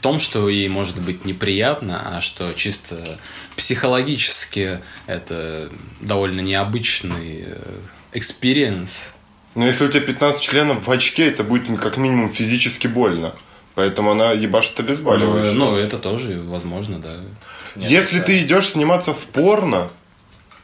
том, 0.00 0.18
что 0.18 0.48
ей 0.48 0.68
может 0.68 1.00
быть 1.00 1.24
неприятно, 1.24 2.16
а 2.16 2.20
что 2.20 2.52
чисто 2.54 3.18
психологически 3.56 4.80
это 5.06 5.70
довольно 6.00 6.40
необычный 6.40 7.46
experience. 8.12 9.12
Но 9.54 9.66
если 9.66 9.84
у 9.84 9.88
тебя 9.88 10.00
15 10.02 10.40
членов 10.42 10.86
в 10.86 10.90
очке, 10.90 11.28
это 11.28 11.44
будет 11.44 11.78
как 11.80 11.96
минимум 11.96 12.30
физически 12.30 12.86
больно. 12.86 13.34
Поэтому 13.74 14.10
она 14.12 14.32
ебашит 14.32 14.74
Ну, 14.78 14.84
обезболивающее. 14.84 15.52
ну, 15.54 15.76
это 15.76 15.98
тоже 15.98 16.40
возможно, 16.44 16.98
да. 16.98 17.16
Если 17.76 18.20
ты 18.20 18.38
идешь 18.38 18.68
сниматься 18.70 19.14
в 19.14 19.24
порно, 19.26 19.88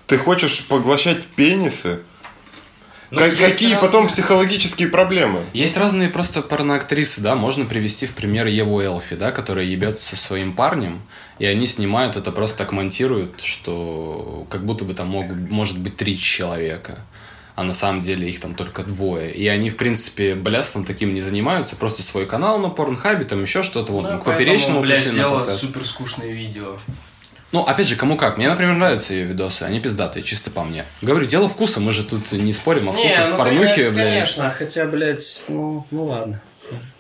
ты 0.06 0.18
хочешь 0.18 0.64
поглощать 0.66 1.24
пенисы, 1.24 2.00
Ну, 3.10 3.20
Ка- 3.20 3.28
есть 3.28 3.40
какие 3.40 3.72
разные- 3.72 3.80
потом 3.80 4.08
психологические 4.08 4.88
проблемы? 4.88 5.42
Есть 5.54 5.78
разные 5.78 6.10
просто 6.10 6.42
порноактрисы, 6.42 7.22
да, 7.22 7.34
можно 7.36 7.64
привести 7.64 8.04
в 8.06 8.12
пример 8.12 8.46
Еву 8.46 8.80
Элфи, 8.82 9.16
да, 9.16 9.30
которая 9.32 9.64
ебется 9.64 10.04
со 10.14 10.16
своим 10.16 10.52
парнем, 10.52 11.00
и 11.38 11.46
они 11.46 11.66
снимают 11.66 12.16
это 12.18 12.30
просто 12.32 12.58
так 12.58 12.72
монтируют, 12.72 13.40
что 13.40 14.46
как 14.50 14.62
будто 14.66 14.84
бы 14.84 14.92
там 14.92 15.08
мог, 15.08 15.26
может 15.32 15.78
быть 15.78 15.96
три 15.96 16.18
человека, 16.18 16.98
а 17.58 17.64
на 17.64 17.74
самом 17.74 18.02
деле 18.02 18.28
их 18.30 18.38
там 18.38 18.54
только 18.54 18.84
двое. 18.84 19.32
И 19.32 19.48
они, 19.48 19.68
в 19.68 19.76
принципе, 19.76 20.36
балястом 20.36 20.84
таким 20.84 21.12
не 21.12 21.20
занимаются, 21.20 21.74
просто 21.74 22.04
свой 22.04 22.24
канал 22.24 22.60
на 22.60 22.68
Порнхабе, 22.68 23.24
там 23.24 23.42
еще 23.42 23.64
что-то, 23.64 23.90
вот, 23.90 24.20
к 24.20 24.24
поперечному 24.24 24.80
пришли 24.80 25.10
на 25.10 25.28
подкаст. 25.28 25.62
супер 25.62 25.84
скучные 25.84 26.32
видео. 26.32 26.76
Ну, 27.50 27.62
опять 27.62 27.88
же, 27.88 27.96
кому 27.96 28.16
как. 28.16 28.36
Мне, 28.36 28.48
например, 28.48 28.74
нравятся 28.74 29.12
ее 29.12 29.24
видосы, 29.24 29.64
они 29.64 29.80
пиздатые, 29.80 30.22
чисто 30.22 30.52
по 30.52 30.62
мне. 30.62 30.84
Говорю, 31.02 31.26
дело 31.26 31.48
вкуса, 31.48 31.80
мы 31.80 31.90
же 31.90 32.04
тут 32.04 32.30
не 32.30 32.52
спорим 32.52 32.90
о 32.90 32.92
вкусах 32.92 33.30
ну, 33.30 33.36
порнухи, 33.36 33.66
конечно, 33.66 33.90
блядь. 33.90 34.12
Конечно, 34.12 34.50
хотя, 34.50 34.86
блядь, 34.86 35.44
ну, 35.48 35.84
ну 35.90 36.04
ладно. 36.04 36.40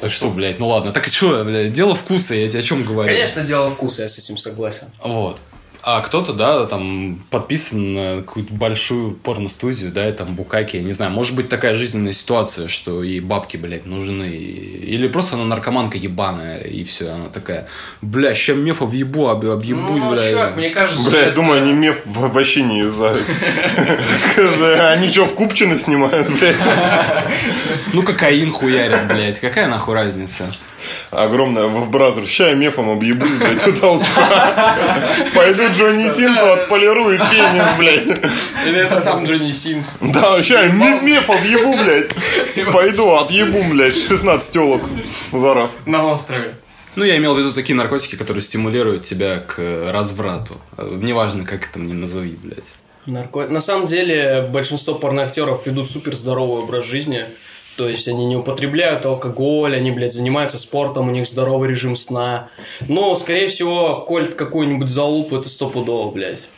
Так 0.00 0.10
что, 0.10 0.28
блядь, 0.28 0.58
ну 0.58 0.66
ладно. 0.66 0.90
Так 0.90 1.06
и 1.06 1.10
что, 1.12 1.44
блядь, 1.44 1.72
дело 1.72 1.94
вкуса, 1.94 2.34
я 2.34 2.48
тебе 2.48 2.58
о 2.58 2.62
чем 2.62 2.82
говорю? 2.82 3.14
Конечно, 3.14 3.44
дело 3.44 3.70
вкуса, 3.70 4.02
я 4.02 4.08
с 4.08 4.18
этим 4.18 4.36
согласен. 4.36 4.88
Вот. 5.04 5.40
А 5.82 6.00
кто-то, 6.00 6.32
да, 6.32 6.66
там 6.66 7.20
подписан 7.30 7.94
на 7.94 8.16
какую-то 8.18 8.52
большую 8.52 9.12
порностудию, 9.12 9.90
да, 9.92 10.08
и 10.08 10.12
там 10.12 10.34
букаки, 10.34 10.76
я 10.76 10.82
не 10.82 10.92
знаю. 10.92 11.12
Может 11.12 11.34
быть 11.34 11.48
такая 11.48 11.74
жизненная 11.74 12.12
ситуация, 12.12 12.68
что 12.68 13.02
ей 13.02 13.20
бабки, 13.20 13.56
блядь, 13.56 13.86
нужны. 13.86 14.24
Или 14.26 15.08
просто 15.08 15.36
она 15.36 15.44
наркоманка 15.44 15.96
ебаная, 15.96 16.58
и 16.60 16.84
все, 16.84 17.10
она 17.10 17.28
такая, 17.28 17.68
бля, 18.02 18.34
ща 18.34 18.54
мефа 18.54 18.84
въебу, 18.86 19.28
об, 19.28 19.46
объебусь, 19.46 20.02
ну, 20.02 20.10
бля. 20.10 20.30
чувак, 20.30 20.56
мне 20.56 20.70
кажется, 20.70 21.08
Бля, 21.10 21.20
я 21.20 21.26
это- 21.26 21.36
думаю, 21.36 21.62
они 21.62 21.72
меф 21.72 22.04
в- 22.04 22.32
вообще 22.32 22.62
не 22.62 22.80
юзают. 22.80 23.26
Они 24.92 25.08
что, 25.08 25.26
в 25.26 25.34
Купчино 25.34 25.78
снимают, 25.78 26.28
блядь? 26.28 26.56
Ну, 27.92 28.02
кокаин 28.02 28.50
хуярят, 28.50 29.06
блядь, 29.08 29.40
какая 29.40 29.68
нахуй 29.68 29.94
разница? 29.94 30.50
Огромная 31.10 31.66
в 31.66 31.90
бразер. 31.90 32.26
Ща 32.26 32.48
я 32.48 32.54
мефом 32.54 32.90
объебусь, 32.90 33.30
блядь, 33.32 33.66
у 33.66 33.72
толчка. 33.72 34.76
Пойду 35.34 35.62
Джонни 35.72 36.08
Синсу 36.10 36.52
отполирую 36.52 37.18
пенис, 37.18 37.64
блядь. 37.78 38.06
Или 38.66 38.80
это 38.80 39.00
сам 39.00 39.24
Джонни 39.24 39.52
Синс. 39.52 39.96
Да, 40.00 40.42
ща 40.42 40.62
я 40.62 40.68
ме- 40.72 41.00
меф 41.00 41.30
объебу, 41.30 41.76
блядь. 41.76 42.10
Пойду 42.72 43.10
отъебу, 43.16 43.62
блядь, 43.70 43.94
16 43.96 44.52
телок 44.52 44.82
за 45.32 45.54
раз. 45.54 45.70
На 45.86 46.04
острове. 46.06 46.56
Ну, 46.96 47.04
я 47.04 47.16
имел 47.16 47.34
в 47.34 47.38
виду 47.38 47.52
такие 47.52 47.76
наркотики, 47.76 48.16
которые 48.16 48.42
стимулируют 48.42 49.02
тебя 49.04 49.38
к 49.38 49.58
разврату. 49.92 50.60
Неважно, 50.78 51.44
как 51.44 51.68
это 51.68 51.78
мне 51.78 51.94
назови, 51.94 52.36
блядь. 52.42 52.74
Нарко... 53.06 53.46
На 53.48 53.60
самом 53.60 53.86
деле, 53.86 54.46
большинство 54.52 54.94
порноактеров 54.94 55.66
ведут 55.66 55.88
супер 55.88 56.12
здоровый 56.14 56.62
образ 56.62 56.84
жизни. 56.84 57.24
То 57.78 57.88
есть 57.88 58.08
они 58.08 58.26
не 58.26 58.34
употребляют 58.34 59.06
алкоголь, 59.06 59.76
они, 59.76 59.92
блядь, 59.92 60.12
занимаются 60.12 60.58
спортом, 60.58 61.08
у 61.08 61.12
них 61.12 61.28
здоровый 61.28 61.70
режим 61.70 61.94
сна. 61.94 62.48
Но, 62.88 63.14
скорее 63.14 63.46
всего, 63.46 64.00
кольт 64.00 64.34
какой-нибудь 64.34 64.88
залуп, 64.88 65.32
это 65.32 65.48
стопудово, 65.48 66.12
блядь. 66.12 66.48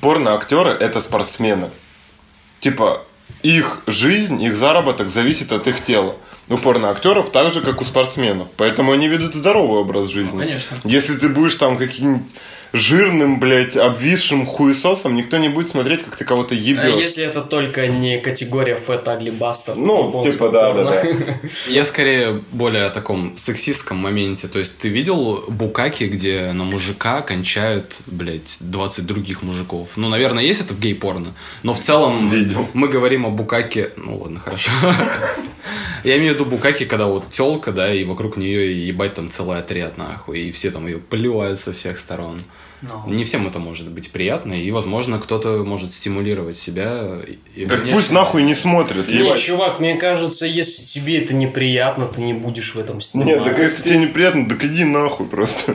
Порно-актеры– 0.00 0.70
это 0.80 1.00
спортсмены. 1.00 1.70
Типа, 2.60 3.02
их 3.42 3.82
жизнь, 3.88 4.40
их 4.40 4.56
заработок 4.56 5.08
зависит 5.08 5.50
от 5.50 5.66
их 5.66 5.82
тела. 5.84 6.14
У 6.48 6.56
порно-актеров 6.56 7.30
так 7.30 7.52
же, 7.52 7.60
как 7.60 7.80
у 7.80 7.84
спортсменов. 7.84 8.46
Поэтому 8.56 8.92
они 8.92 9.08
ведут 9.08 9.34
здоровый 9.34 9.80
образ 9.80 10.06
жизни. 10.06 10.38
конечно. 10.38 10.76
Если 10.84 11.16
ты 11.16 11.28
будешь 11.28 11.56
там 11.56 11.76
каким-нибудь 11.76 12.22
жирным, 12.72 13.40
блядь, 13.40 13.76
обвисшим 13.76 14.46
хуесосом, 14.46 15.14
никто 15.16 15.38
не 15.38 15.48
будет 15.48 15.70
смотреть, 15.70 16.02
как 16.02 16.16
ты 16.16 16.24
кого-то 16.24 16.54
А 16.54 16.58
ебешь. 16.58 17.02
если 17.02 17.24
это 17.24 17.40
только 17.40 17.86
не 17.86 18.18
категория 18.18 18.76
Ugly 18.76 19.36
Bastard? 19.38 19.74
Ну, 19.76 20.22
типа, 20.22 20.50
да, 20.50 20.72
да, 20.72 20.84
порно. 20.92 21.40
Я 21.68 21.84
скорее 21.84 22.42
более 22.52 22.84
о 22.84 22.90
таком 22.90 23.36
сексистском 23.36 23.98
моменте. 23.98 24.48
То 24.48 24.58
есть 24.58 24.78
ты 24.78 24.88
видел 24.88 25.44
букаки, 25.48 26.04
где 26.04 26.52
на 26.52 26.64
мужика 26.64 27.22
кончают, 27.22 27.96
блядь, 28.06 28.56
20 28.60 29.06
других 29.06 29.42
мужиков? 29.42 29.96
Ну, 29.96 30.08
наверное, 30.08 30.44
есть 30.44 30.60
это 30.60 30.74
в 30.74 30.80
гей-порно. 30.80 31.34
Но 31.62 31.74
в 31.74 31.80
целом 31.80 32.28
Видел. 32.28 32.68
мы 32.74 32.88
говорим 32.88 33.26
о 33.26 33.30
букаке... 33.30 33.92
Ну, 33.96 34.18
ладно, 34.18 34.40
хорошо. 34.40 34.70
Я 36.04 36.16
имею 36.16 36.32
в 36.32 36.34
виду 36.36 36.44
букаки, 36.44 36.84
когда 36.84 37.06
вот 37.06 37.30
телка, 37.30 37.72
да, 37.72 37.92
и 37.92 38.04
вокруг 38.04 38.36
нее 38.36 38.86
ебать 38.86 39.14
там 39.14 39.30
целый 39.30 39.58
отряд, 39.58 39.98
нахуй, 39.98 40.40
и 40.40 40.52
все 40.52 40.70
там 40.70 40.86
ее 40.86 40.98
поливают 40.98 41.58
со 41.58 41.72
всех 41.72 41.98
сторон. 41.98 42.40
Ну. 42.80 43.02
Не 43.06 43.24
всем 43.24 43.46
это 43.46 43.58
может 43.58 43.88
быть 43.90 44.12
приятно, 44.12 44.52
и, 44.52 44.70
возможно, 44.70 45.18
кто-то 45.18 45.64
может 45.64 45.92
стимулировать 45.92 46.56
себя. 46.56 47.18
И 47.56 47.66
Так 47.66 47.80
внешне- 47.80 47.92
пусть 47.92 48.12
нахуй 48.12 48.42
не 48.42 48.54
смотрят. 48.54 49.08
Не, 49.08 49.26
ебать. 49.26 49.40
чувак, 49.40 49.80
мне 49.80 49.96
кажется, 49.96 50.46
если 50.46 50.82
тебе 50.84 51.18
это 51.18 51.34
неприятно, 51.34 52.06
ты 52.06 52.22
не 52.22 52.34
будешь 52.34 52.74
в 52.74 52.78
этом 52.78 53.00
сниматься. 53.00 53.34
Нет, 53.34 53.44
так 53.44 53.58
если 53.58 53.82
тебе 53.82 53.96
неприятно, 53.98 54.48
так 54.48 54.62
иди 54.64 54.84
нахуй 54.84 55.26
просто. 55.26 55.74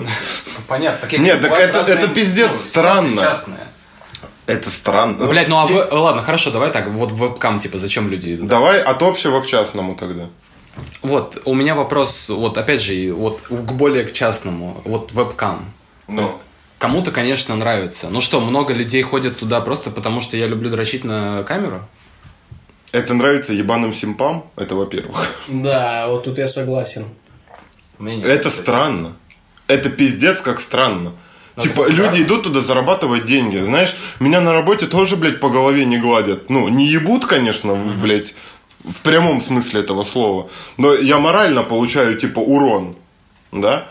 Понятно. 0.68 1.00
Так 1.02 1.12
я 1.13 1.20
Нет, 1.20 1.42
так 1.42 1.52
это- 1.52 1.80
разные, 1.80 1.98
это 1.98 2.08
пиздец 2.08 2.52
ну, 2.52 2.58
странно. 2.58 3.38
Это 4.46 4.70
странно. 4.70 5.26
Блять, 5.26 5.48
ну 5.48 5.58
а 5.58 5.66
вы... 5.66 5.86
Ладно, 5.92 6.22
хорошо, 6.22 6.52
давай 6.52 6.72
так. 6.72 6.88
Вот 6.89 7.12
в 7.12 7.18
вебкам, 7.18 7.60
типа, 7.60 7.78
зачем 7.78 8.10
люди 8.10 8.36
идут? 8.36 8.47
Давай 8.47 8.82
от 8.82 9.01
общего 9.01 9.41
к 9.41 9.45
частному 9.47 9.95
тогда. 9.95 10.30
Вот, 11.01 11.41
у 11.45 11.54
меня 11.54 11.76
вопрос, 11.76 12.30
вот 12.30 12.58
опять 12.58 12.82
же, 12.82 13.14
вот 13.14 13.41
к 13.47 13.72
более 13.74 14.04
к 14.04 14.12
частному. 14.12 14.82
Вот 14.86 15.12
вебкам. 15.12 15.72
Ну, 16.08 16.38
Кому-то, 16.84 17.12
конечно, 17.12 17.56
нравится. 17.56 18.10
Ну 18.10 18.20
что, 18.20 18.42
много 18.42 18.74
людей 18.74 19.02
ходят 19.04 19.40
туда 19.40 19.62
просто 19.62 19.90
потому, 19.90 20.20
что 20.20 20.36
я 20.36 20.48
люблю 20.48 20.70
дрочить 20.70 21.06
на 21.06 21.44
камеру? 21.44 21.88
это 22.92 23.14
нравится 23.14 23.54
ебаным 23.54 23.94
симпам, 23.94 24.52
это 24.58 24.76
во-первых. 24.76 25.34
Да, 25.48 26.08
вот 26.10 26.26
тут 26.26 26.38
я 26.38 26.50
согласен. 26.50 27.06
Это 28.02 28.50
странно. 28.50 29.14
Это 29.68 29.90
пиздец 29.90 30.42
как 30.42 30.60
странно. 30.60 31.14
Ну, 31.56 31.62
Типа, 31.62 31.88
люди 31.88 32.22
идут 32.22 32.44
туда 32.44 32.60
зарабатывать 32.60 33.26
деньги. 33.26 33.56
Знаешь, 33.60 33.96
меня 34.20 34.42
на 34.42 34.52
работе 34.52 34.86
тоже, 34.86 35.16
блядь, 35.16 35.40
по 35.40 35.50
голове 35.50 35.86
не 35.86 36.00
гладят. 36.00 36.50
Ну, 36.50 36.68
не 36.68 36.86
ебут, 36.86 37.26
конечно, 37.26 37.76
блядь, 37.76 38.36
в 38.84 39.00
прямом 39.04 39.40
смысле 39.40 39.80
этого 39.80 40.04
слова. 40.04 40.50
Но 40.76 40.94
я 40.94 41.18
морально 41.20 41.64
получаю, 41.64 42.18
типа, 42.18 42.40
урон. 42.40 42.98
Да? 43.54 43.86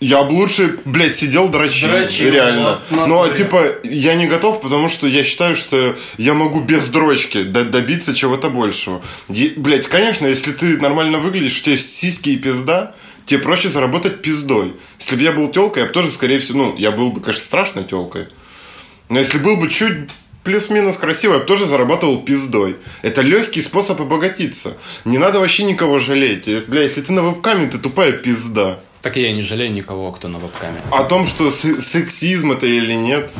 Я 0.00 0.22
бы 0.22 0.32
лучше, 0.32 0.78
блядь, 0.84 1.16
сидел 1.16 1.48
дрочил. 1.48 1.88
Дрочил, 1.88 2.30
реально. 2.30 2.80
вот, 2.90 3.08
Но, 3.08 3.24
натуре. 3.24 3.36
типа, 3.36 3.64
я 3.82 4.14
не 4.14 4.26
готов, 4.28 4.60
потому 4.60 4.88
что 4.88 5.08
я 5.08 5.24
считаю, 5.24 5.56
что 5.56 5.96
я 6.18 6.34
могу 6.34 6.60
без 6.60 6.86
дрочки 6.86 7.42
до- 7.42 7.64
добиться 7.64 8.14
чего-то 8.14 8.48
большего. 8.48 9.02
Е- 9.28 9.54
блядь, 9.56 9.88
конечно, 9.88 10.26
если 10.26 10.52
ты 10.52 10.78
нормально 10.80 11.18
выглядишь, 11.18 11.58
у 11.58 11.62
тебя 11.64 11.72
есть 11.72 11.96
сиськи 11.96 12.30
и 12.30 12.36
пизда, 12.36 12.94
тебе 13.26 13.40
проще 13.40 13.70
заработать 13.70 14.22
пиздой. 14.22 14.74
Если 15.00 15.16
бы 15.16 15.22
я 15.22 15.32
был 15.32 15.50
телкой, 15.50 15.82
я 15.82 15.86
бы 15.88 15.92
тоже, 15.92 16.12
скорее 16.12 16.38
всего, 16.38 16.58
ну, 16.58 16.76
я 16.78 16.92
был 16.92 17.10
бы, 17.10 17.20
конечно, 17.20 17.44
страшной 17.44 17.82
телкой. 17.84 18.28
Но 19.08 19.18
если 19.18 19.38
был 19.38 19.56
бы 19.56 19.68
чуть 19.68 20.10
плюс-минус 20.44 20.96
красивый, 20.96 21.34
я 21.38 21.40
бы 21.40 21.46
тоже 21.46 21.66
зарабатывал 21.66 22.22
пиздой. 22.22 22.76
Это 23.02 23.20
легкий 23.22 23.62
способ 23.62 24.00
обогатиться. 24.00 24.76
Не 25.04 25.18
надо 25.18 25.40
вообще 25.40 25.64
никого 25.64 25.98
жалеть. 25.98 26.46
Э, 26.46 26.62
Бля, 26.68 26.82
если 26.82 27.00
ты 27.00 27.12
на 27.12 27.22
вебкаме, 27.22 27.66
ты 27.66 27.78
тупая 27.78 28.12
пизда. 28.12 28.78
Так 29.02 29.16
и 29.16 29.22
я 29.22 29.32
не 29.32 29.42
жалею 29.42 29.72
никого, 29.72 30.10
кто 30.12 30.28
на 30.28 30.38
вебкаме. 30.38 30.80
О 30.90 31.04
том, 31.04 31.26
что 31.26 31.50
се- 31.50 31.80
сексизм 31.80 32.52
это 32.52 32.66
или 32.66 32.94
нет, 32.94 33.30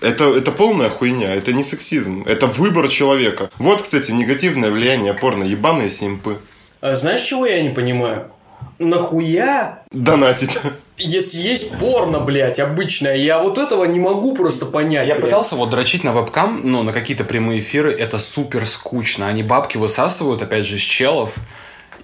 это, 0.00 0.34
это 0.36 0.50
полная 0.50 0.88
хуйня, 0.88 1.34
это 1.34 1.52
не 1.52 1.62
сексизм, 1.62 2.24
это 2.26 2.46
выбор 2.46 2.88
человека. 2.88 3.50
Вот, 3.58 3.82
кстати, 3.82 4.10
негативное 4.10 4.70
влияние 4.70 5.14
порно, 5.14 5.44
ебаные 5.44 5.90
симпы. 5.90 6.38
А 6.80 6.94
знаешь, 6.94 7.20
чего 7.22 7.46
я 7.46 7.62
не 7.62 7.70
понимаю? 7.70 8.30
Нахуя, 8.78 9.82
Донатить. 9.92 10.58
если 10.96 11.38
есть 11.38 11.70
порно, 11.78 12.18
блядь, 12.20 12.58
обычное, 12.58 13.14
я 13.16 13.38
вот 13.38 13.58
этого 13.58 13.84
не 13.84 14.00
могу 14.00 14.34
просто 14.34 14.66
понять. 14.66 15.06
Я 15.06 15.14
блядь. 15.14 15.26
пытался 15.26 15.54
вот 15.56 15.70
дрочить 15.70 16.02
на 16.02 16.12
вебкам, 16.12 16.62
ну, 16.64 16.82
на 16.82 16.92
какие-то 16.92 17.24
прямые 17.24 17.60
эфиры, 17.60 17.92
это 17.92 18.18
супер 18.18 18.66
скучно. 18.66 19.28
Они 19.28 19.42
бабки 19.42 19.76
высасывают, 19.76 20.42
опять 20.42 20.64
же, 20.64 20.78
с 20.78 20.82
челов. 20.82 21.34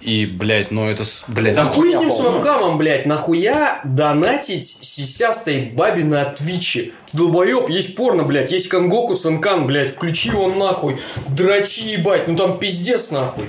И, 0.07 0.25
блядь, 0.25 0.71
ну 0.71 0.89
это, 0.89 1.05
с- 1.05 1.25
блядь... 1.27 1.57
Да 1.57 1.65
хуй 1.65 1.93
с 1.93 1.97
ним 1.97 2.13
с 2.13 2.21
вебкамом, 2.21 2.79
блядь, 2.79 3.07
нахуя 3.07 3.81
донатить 3.83 4.79
сисястой 4.81 5.63
бабе 5.63 6.05
на 6.05 6.27
Твиче? 6.27 6.93
Долбоеб, 7.13 7.69
есть 7.69 7.97
порно, 7.97 8.23
блядь, 8.23 8.53
есть 8.53 8.69
Кангоку 8.69 9.17
Санкан, 9.17 9.67
блядь, 9.67 9.91
включи 9.91 10.29
его 10.29 10.49
нахуй, 10.49 10.97
дрочи, 11.29 11.81
ебать, 11.81 12.29
ну 12.29 12.37
там 12.37 12.57
пиздец, 12.61 13.11
нахуй. 13.11 13.47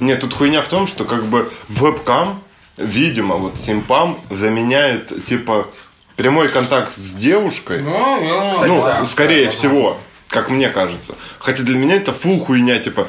Нет, 0.00 0.20
тут 0.20 0.32
хуйня 0.32 0.62
в 0.62 0.68
том, 0.68 0.86
что 0.86 1.04
как 1.04 1.26
бы 1.26 1.52
вебкам, 1.68 2.42
видимо, 2.78 3.34
вот 3.34 3.58
симпам 3.58 4.18
заменяет, 4.30 5.26
типа, 5.26 5.68
прямой 6.16 6.48
контакт 6.48 6.90
с 6.96 7.12
девушкой. 7.12 7.82
Ну, 7.82 8.82
да, 8.82 9.04
скорее 9.04 9.44
да, 9.44 9.50
всего, 9.50 9.98
как 10.28 10.48
мне 10.48 10.70
кажется. 10.70 11.14
Хотя 11.38 11.62
для 11.64 11.76
меня 11.76 11.96
это 11.96 12.14
фул 12.14 12.40
хуйня, 12.40 12.78
типа, 12.78 13.08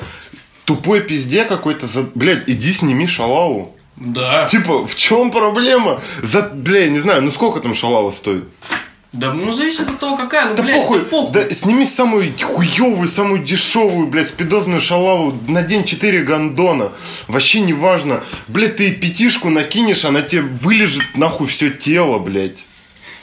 тупой 0.65 1.01
пизде 1.01 1.45
какой-то, 1.45 1.87
за... 1.87 2.03
блядь, 2.15 2.43
иди 2.47 2.71
сними 2.73 3.07
шалаву. 3.07 3.75
Да. 3.95 4.45
Типа, 4.45 4.85
в 4.87 4.95
чем 4.95 5.31
проблема? 5.31 5.99
За, 6.21 6.41
бля, 6.53 6.81
я 6.85 6.89
не 6.89 6.99
знаю, 6.99 7.21
ну 7.21 7.31
сколько 7.31 7.59
там 7.59 7.73
шалава 7.75 8.11
стоит? 8.11 8.45
Да, 9.11 9.31
ну 9.31 9.51
зависит 9.51 9.87
от 9.87 9.99
того, 9.99 10.17
какая, 10.17 10.47
ну, 10.49 10.55
Да 10.55 10.63
блядь, 10.63 10.75
похуй, 10.77 11.01
похуй. 11.01 11.31
да 11.33 11.47
сними 11.53 11.85
самую 11.85 12.33
хуевую, 12.41 13.07
самую 13.07 13.43
дешевую, 13.43 14.07
блядь, 14.07 14.25
спидозную 14.27 14.81
шалаву, 14.81 15.37
на 15.47 15.61
день 15.61 15.83
4 15.85 16.23
гондона. 16.23 16.91
Вообще 17.27 17.59
не 17.59 17.73
важно. 17.73 18.23
Блядь, 18.47 18.77
ты 18.77 18.91
пятишку 18.91 19.49
накинешь, 19.51 20.03
она 20.05 20.23
тебе 20.23 20.41
вылежит 20.41 21.03
нахуй 21.15 21.45
все 21.45 21.69
тело, 21.69 22.17
блядь. 22.17 22.65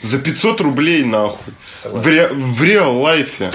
За 0.03 0.19
500 0.19 0.61
рублей 0.61 1.03
нахуй. 1.03 1.53
В, 1.85 2.07
ре- 2.07 2.29
в 2.33 2.63
реал 2.63 2.97
лайфе. 3.01 3.51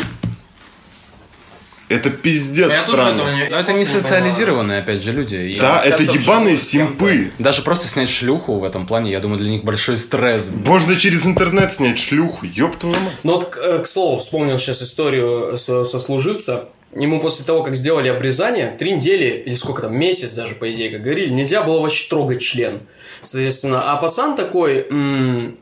Это 1.87 2.09
пиздец 2.09 2.69
Я 2.69 2.81
странно. 2.81 3.35
не- 3.35 3.47
Но 3.49 3.59
это 3.59 3.71
не 3.73 3.85
социализированные, 3.85 4.79
опять 4.79 5.03
же, 5.03 5.11
люди. 5.11 5.35
И 5.35 5.59
Да, 5.59 5.79
это 5.83 6.01
ебаные 6.01 6.57
симпы. 6.57 7.31
Даже 7.37 7.61
просто 7.61 7.87
снять 7.87 8.09
шлюху 8.09 8.57
в 8.59 8.63
этом 8.63 8.87
плане, 8.87 9.11
я 9.11 9.19
думаю, 9.19 9.39
для 9.39 9.49
них 9.51 9.63
большой 9.63 9.97
стресс. 9.97 10.49
Можно 10.65 10.95
через 10.95 11.25
интернет 11.27 11.71
снять 11.73 11.99
шлюху, 11.99 12.45
ёб 12.45 12.75
твою 12.77 12.95
мать. 12.95 13.13
Ну 13.23 13.33
вот, 13.33 13.49
к, 13.49 13.57
э, 13.59 13.79
к 13.79 13.85
слову, 13.85 14.17
вспомнил 14.17 14.57
сейчас 14.57 14.81
историю 14.81 15.57
со- 15.57 15.83
сослуживца. 15.83 16.69
Ему 16.95 17.19
после 17.19 17.45
того, 17.45 17.61
как 17.61 17.75
сделали 17.75 18.07
обрезание, 18.07 18.73
три 18.79 18.93
недели, 18.93 19.43
или 19.45 19.53
сколько 19.53 19.81
там, 19.81 19.95
месяц 19.95 20.31
даже, 20.31 20.55
по 20.55 20.71
идее, 20.71 20.89
как 20.89 21.03
говорили, 21.03 21.29
нельзя 21.29 21.61
было 21.61 21.81
вообще 21.81 22.07
трогать 22.09 22.41
член. 22.41 22.81
Соответственно, 23.21 23.91
а 23.91 23.97
пацан 23.97 24.35
такой, 24.35 24.87
м, 24.89 25.57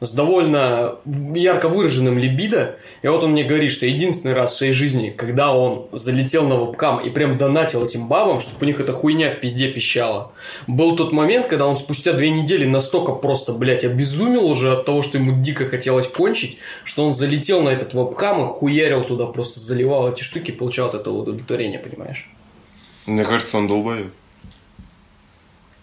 с 0.00 0.14
довольно 0.14 0.96
ярко 1.04 1.68
выраженным 1.68 2.18
либидо, 2.18 2.76
и 3.02 3.08
вот 3.08 3.22
он 3.22 3.32
мне 3.32 3.44
говорит, 3.44 3.70
что 3.70 3.84
единственный 3.84 4.34
раз 4.34 4.54
в 4.54 4.56
своей 4.58 4.72
жизни, 4.72 5.10
когда 5.10 5.54
он 5.54 5.88
залетел 5.92 6.48
на 6.48 6.54
вебкам 6.54 7.00
и 7.00 7.10
прям 7.10 7.36
донатил 7.36 7.84
этим 7.84 8.08
бабам, 8.08 8.40
чтобы 8.40 8.56
у 8.62 8.64
них 8.64 8.80
эта 8.80 8.92
хуйня 8.92 9.30
в 9.30 9.40
пизде 9.40 9.68
пищала, 9.68 10.32
был 10.66 10.96
тот 10.96 11.12
момент, 11.12 11.46
когда 11.46 11.66
он 11.66 11.76
спустя 11.76 12.14
две 12.14 12.30
недели 12.30 12.64
настолько 12.64 13.12
просто, 13.12 13.52
блядь, 13.52 13.84
обезумел 13.84 14.46
уже 14.46 14.72
от 14.72 14.86
того, 14.86 15.02
что 15.02 15.18
ему 15.18 15.40
дико 15.40 15.66
хотелось 15.66 16.08
кончить, 16.08 16.58
что 16.84 17.04
он 17.04 17.12
залетел 17.12 17.62
на 17.62 17.68
этот 17.68 17.92
вебкам 17.92 18.42
и 18.42 18.46
хуярил 18.46 19.04
туда, 19.04 19.26
просто 19.26 19.60
заливал 19.60 20.10
эти 20.10 20.22
штуки, 20.22 20.50
получал 20.50 20.88
от 20.88 20.94
этого 20.94 21.18
удовлетворение, 21.18 21.78
понимаешь? 21.78 22.30
Мне 23.04 23.24
кажется, 23.24 23.58
он 23.58 23.68
долбоеб. 23.68 24.12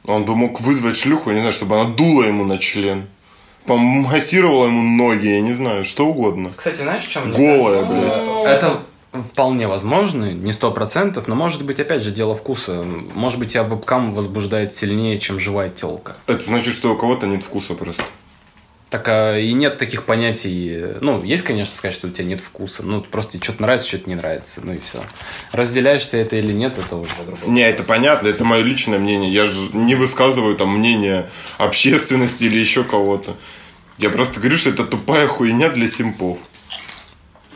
Он 0.05 0.23
бы 0.23 0.35
мог 0.35 0.61
вызвать 0.61 0.97
шлюху, 0.97 1.31
не 1.31 1.39
знаю, 1.39 1.51
чтобы 1.51 1.79
она 1.79 1.93
дула 1.93 2.23
ему 2.23 2.45
на 2.45 2.57
член. 2.57 3.07
Помассировала 3.67 4.67
ему 4.67 4.81
ноги, 4.81 5.27
я 5.27 5.41
не 5.41 5.53
знаю, 5.53 5.83
что 5.83 6.07
угодно. 6.07 6.51
Кстати, 6.55 6.77
знаешь, 6.77 7.05
в 7.05 7.09
чем 7.09 7.33
Голая, 7.33 7.83
блядь. 7.83 8.17
Это 8.47 8.79
вполне 9.11 9.67
возможно, 9.67 10.31
не 10.31 10.53
сто 10.53 10.71
процентов, 10.71 11.27
но 11.27 11.35
может 11.35 11.63
быть, 11.65 11.79
опять 11.79 12.01
же, 12.01 12.11
дело 12.11 12.33
вкуса. 12.33 12.83
Может 13.13 13.39
быть, 13.39 13.53
тебя 13.53 13.63
вебкам 13.63 14.13
возбуждает 14.13 14.73
сильнее, 14.73 15.19
чем 15.19 15.39
живая 15.39 15.69
телка. 15.69 16.15
Это 16.27 16.41
значит, 16.41 16.75
что 16.75 16.93
у 16.93 16.95
кого-то 16.95 17.27
нет 17.27 17.43
вкуса 17.43 17.73
просто. 17.73 18.03
Так 18.89 19.09
а, 19.09 19.37
и 19.37 19.51
нет 19.51 19.77
таких 19.77 20.03
понятий. 20.03 20.81
Ну, 21.01 21.21
есть, 21.21 21.43
конечно, 21.43 21.75
сказать, 21.75 21.93
что 21.93 22.07
у 22.07 22.11
тебя 22.11 22.25
нет 22.25 22.39
вкуса. 22.39 22.83
Ну, 22.83 23.01
просто 23.01 23.43
что-то 23.43 23.61
нравится, 23.61 23.87
что-то 23.87 24.09
не 24.09 24.15
нравится. 24.15 24.61
Ну 24.63 24.73
и 24.73 24.79
все. 24.79 25.03
Разделяешь 25.51 26.05
ты 26.05 26.17
это 26.17 26.37
или 26.37 26.53
нет, 26.53 26.77
это 26.77 26.95
уже 26.95 27.11
другое. 27.25 27.49
Не, 27.49 27.67
это 27.67 27.83
понятно, 27.83 28.29
это 28.29 28.45
мое 28.45 28.63
личное 28.63 28.97
мнение. 28.97 29.31
Я 29.31 29.45
же 29.45 29.59
не 29.73 29.95
высказываю 29.95 30.55
там 30.55 30.77
мнение 30.77 31.29
общественности 31.57 32.45
или 32.45 32.57
еще 32.57 32.85
кого-то. 32.85 33.35
Я 33.97 34.09
просто 34.09 34.39
говорю, 34.39 34.57
что 34.57 34.69
это 34.69 34.85
тупая 34.85 35.27
хуйня 35.27 35.69
для 35.69 35.87
симпов. 35.89 36.37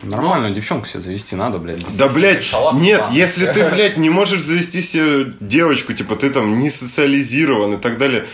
Нормально, 0.03 0.49
девчонку 0.49 0.87
себе 0.87 1.01
завести 1.01 1.35
надо, 1.35 1.59
блядь. 1.59 1.95
Да, 1.95 2.09
блядь, 2.09 2.43
шалав, 2.43 2.73
нет, 2.73 3.03
да. 3.05 3.13
если 3.13 3.45
ты, 3.45 3.69
блядь, 3.69 3.97
не 3.97 4.09
можешь 4.09 4.41
завести 4.41 4.81
себе 4.81 5.31
девочку, 5.39 5.93
типа, 5.93 6.15
ты 6.15 6.31
там 6.31 6.59
не 6.59 6.71
социализирован 6.71 7.75
и 7.75 7.77
так 7.77 7.99
далее. 7.99 8.25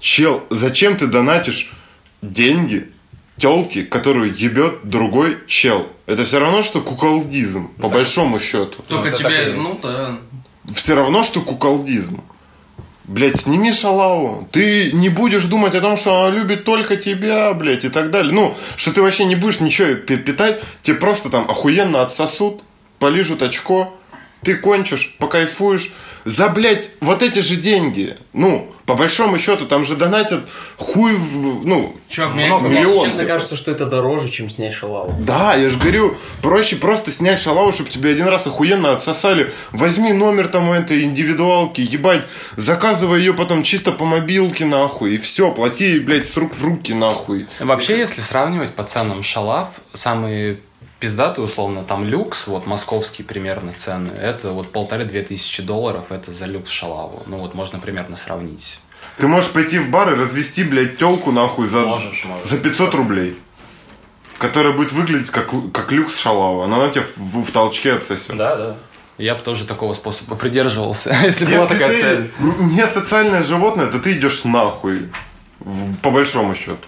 Чел, 0.00 0.42
зачем 0.50 0.96
ты 0.96 1.06
донатишь 1.06 1.70
деньги 2.22 2.90
телки, 3.36 3.82
которую 3.82 4.34
ебет 4.34 4.80
другой 4.84 5.38
чел? 5.46 5.88
Это 6.06 6.24
все 6.24 6.38
равно, 6.38 6.62
что 6.62 6.80
куколдизм, 6.80 7.68
по 7.80 7.88
большому 7.88 8.40
счету. 8.40 8.82
Только 8.88 9.10
и 9.10 9.16
тебе, 9.16 9.54
ну 9.54 9.78
да. 9.82 10.18
Все 10.74 10.94
равно, 10.94 11.22
что 11.22 11.40
куколдизм. 11.40 12.22
Блять, 13.04 13.40
сними 13.40 13.72
шалаву. 13.72 14.46
Ты 14.52 14.92
не 14.92 15.08
будешь 15.08 15.44
думать 15.44 15.74
о 15.74 15.80
том, 15.80 15.96
что 15.96 16.20
она 16.24 16.36
любит 16.36 16.64
только 16.64 16.96
тебя, 16.96 17.54
блядь, 17.54 17.86
и 17.86 17.88
так 17.88 18.10
далее. 18.10 18.34
Ну, 18.34 18.54
что 18.76 18.92
ты 18.92 19.00
вообще 19.00 19.24
не 19.24 19.34
будешь 19.34 19.60
ничего 19.60 19.94
пи- 19.94 20.18
питать, 20.18 20.60
тебе 20.82 20.96
просто 20.96 21.30
там 21.30 21.48
охуенно 21.48 22.02
отсосут, 22.02 22.62
полижут 22.98 23.42
очко, 23.42 23.98
ты 24.42 24.54
кончишь, 24.54 25.16
покайфуешь. 25.18 25.90
За, 26.24 26.48
блядь, 26.48 26.90
вот 27.00 27.22
эти 27.22 27.40
же 27.40 27.56
деньги. 27.56 28.16
Ну, 28.32 28.72
по 28.86 28.94
большому 28.94 29.38
счету, 29.38 29.66
там 29.66 29.84
же 29.84 29.96
донатят 29.96 30.48
хуй 30.76 31.14
в, 31.14 31.66
ну, 31.66 31.94
Чувак, 32.08 32.34
много. 32.34 32.68
Мне, 32.68 32.80
Миллион. 32.80 33.04
честно 33.04 33.24
кажется, 33.24 33.56
что 33.56 33.70
это 33.70 33.86
дороже, 33.86 34.30
чем 34.30 34.48
снять 34.48 34.72
шалаву. 34.72 35.14
Да, 35.20 35.54
я 35.54 35.68
же 35.70 35.78
говорю, 35.78 36.16
проще 36.42 36.76
просто 36.76 37.10
снять 37.10 37.40
шалаву, 37.40 37.72
чтобы 37.72 37.90
тебе 37.90 38.10
один 38.10 38.28
раз 38.28 38.46
охуенно 38.46 38.92
отсосали. 38.92 39.50
Возьми 39.72 40.12
номер 40.12 40.48
там 40.48 40.68
у 40.68 40.72
этой 40.72 41.02
индивидуалки, 41.02 41.80
ебать, 41.80 42.24
заказывай 42.56 43.20
ее 43.20 43.34
потом 43.34 43.62
чисто 43.62 43.92
по 43.92 44.04
мобилке, 44.04 44.64
нахуй, 44.64 45.14
и 45.16 45.18
все, 45.18 45.50
плати, 45.50 45.98
блядь, 45.98 46.28
с 46.28 46.36
рук 46.36 46.54
в 46.54 46.64
руки, 46.64 46.94
нахуй. 46.94 47.46
Вообще, 47.60 47.98
если 47.98 48.20
сравнивать 48.20 48.70
по 48.70 48.84
ценам 48.84 49.22
шалав, 49.22 49.68
самые 49.92 50.60
пиздатые, 51.00 51.44
условно, 51.44 51.84
там 51.84 52.04
люкс, 52.04 52.46
вот 52.48 52.66
московские 52.66 53.26
примерно 53.26 53.72
цены, 53.72 54.10
это 54.10 54.50
вот 54.50 54.72
полторы-две 54.72 55.22
тысячи 55.22 55.62
долларов, 55.62 56.06
это 56.10 56.32
за 56.32 56.46
люкс 56.46 56.70
шалаву. 56.70 57.22
Ну 57.26 57.38
вот 57.38 57.54
можно 57.54 57.78
примерно 57.78 58.16
сравнить. 58.16 58.80
Ты 59.16 59.26
можешь 59.26 59.50
пойти 59.50 59.78
в 59.78 59.90
бар 59.90 60.12
и 60.12 60.16
развести, 60.16 60.64
блядь, 60.64 60.96
телку, 60.98 61.32
нахуй, 61.32 61.66
за, 61.68 61.80
Можешь, 61.80 62.24
можешь. 62.24 62.46
за 62.46 62.56
500 62.58 62.94
рублей. 62.94 63.38
Которая 64.38 64.72
будет 64.72 64.92
выглядеть 64.92 65.30
как, 65.30 65.50
как 65.72 65.90
люкс 65.90 66.16
шалава. 66.18 66.66
Но 66.66 66.80
она 66.80 66.92
тебя 66.92 67.02
в, 67.04 67.42
в 67.42 67.50
толчке 67.50 67.94
отсосет. 67.94 68.36
Да, 68.36 68.54
да. 68.56 68.76
Я 69.18 69.34
бы 69.34 69.40
тоже 69.40 69.66
такого 69.66 69.94
способа 69.94 70.36
придерживался, 70.36 71.10
если 71.24 71.44
была 71.44 71.62
Если 71.64 71.74
такая 71.74 71.92
ты 71.92 72.00
цель. 72.00 72.30
не 72.38 72.86
социальное 72.86 73.42
животное, 73.42 73.88
то 73.88 73.98
ты 73.98 74.12
идешь 74.12 74.44
нахуй. 74.44 75.08
В- 75.58 75.96
по 75.96 76.10
большому 76.12 76.54
счету. 76.54 76.78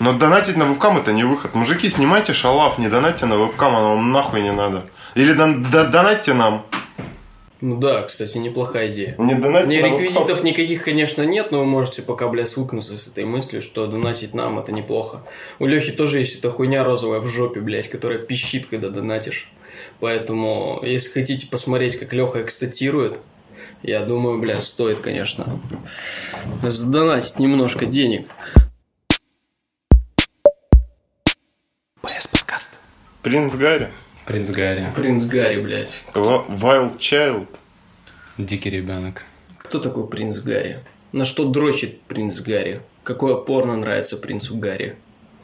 Но 0.00 0.14
донатить 0.14 0.56
на 0.56 0.64
вебкам 0.64 0.96
это 0.96 1.12
не 1.12 1.24
выход. 1.24 1.54
Мужики, 1.54 1.90
снимайте 1.90 2.32
шалав, 2.32 2.78
не 2.78 2.88
донатьте 2.88 3.26
на 3.26 3.36
вебкам, 3.36 3.76
оно 3.76 3.90
вам 3.90 4.12
нахуй 4.12 4.40
не 4.42 4.50
надо. 4.52 4.86
Или 5.14 5.34
дон- 5.34 5.62
до- 5.70 5.86
донатьте 5.86 6.32
нам. 6.32 6.64
Ну 7.60 7.76
да, 7.76 8.02
кстати, 8.02 8.38
неплохая 8.38 8.90
идея. 8.90 9.14
Не 9.18 9.34
донатьте 9.34 9.68
Не, 9.76 9.82
на 9.82 9.88
вебкам. 9.88 10.00
реквизитов 10.02 10.42
никаких, 10.42 10.82
конечно, 10.82 11.22
нет, 11.22 11.50
но 11.50 11.58
вы 11.58 11.66
можете 11.66 12.00
пока, 12.00 12.28
бля, 12.28 12.46
свыкнуться 12.46 12.96
с 12.96 13.08
этой 13.08 13.26
мыслью, 13.26 13.60
что 13.60 13.86
донатить 13.86 14.32
нам 14.32 14.58
это 14.58 14.72
неплохо. 14.72 15.20
У 15.58 15.66
Лехи 15.66 15.92
тоже 15.92 16.20
есть 16.20 16.38
эта 16.38 16.50
хуйня 16.50 16.82
розовая 16.82 17.20
в 17.20 17.26
жопе, 17.28 17.60
блядь, 17.60 17.88
которая 17.90 18.18
пищит, 18.18 18.64
когда 18.66 18.88
донатишь. 18.88 19.50
Поэтому, 20.00 20.80
если 20.82 21.10
хотите 21.10 21.46
посмотреть, 21.48 21.96
как 21.98 22.14
Леха 22.14 22.40
экстатирует, 22.40 23.20
я 23.82 24.00
думаю, 24.00 24.38
бля, 24.38 24.56
стоит, 24.56 25.00
конечно, 25.00 25.46
задонатить 26.62 27.38
немножко 27.38 27.84
денег. 27.84 28.26
Принц 33.22 33.54
Гарри. 33.54 33.90
Принц 34.26 34.48
Гарри. 34.48 34.86
Принц 34.96 35.24
Гарри, 35.24 35.60
блядь. 35.60 36.04
Wild 36.14 36.98
Child. 36.98 37.46
Дикий 38.38 38.70
ребенок. 38.70 39.24
Кто 39.58 39.78
такой 39.78 40.06
принц 40.08 40.38
Гарри? 40.38 40.80
На 41.12 41.24
что 41.24 41.44
дрочит 41.48 42.00
принц 42.02 42.40
Гарри? 42.40 42.80
Какое 43.02 43.34
порно 43.34 43.76
нравится 43.76 44.16
принцу 44.16 44.56
Гарри? 44.56 44.96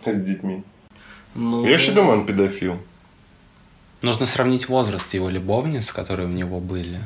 С 0.04 0.22
детьми. 0.22 0.62
Ну, 1.34 1.66
Я 1.66 1.74
еще 1.74 1.92
думаю, 1.92 2.20
он 2.20 2.26
педофил. 2.26 2.78
Нужно 4.00 4.26
сравнить 4.26 4.68
возраст 4.68 5.12
его 5.12 5.28
любовниц, 5.28 5.92
которые 5.92 6.28
у 6.28 6.32
него 6.32 6.60
были. 6.60 6.98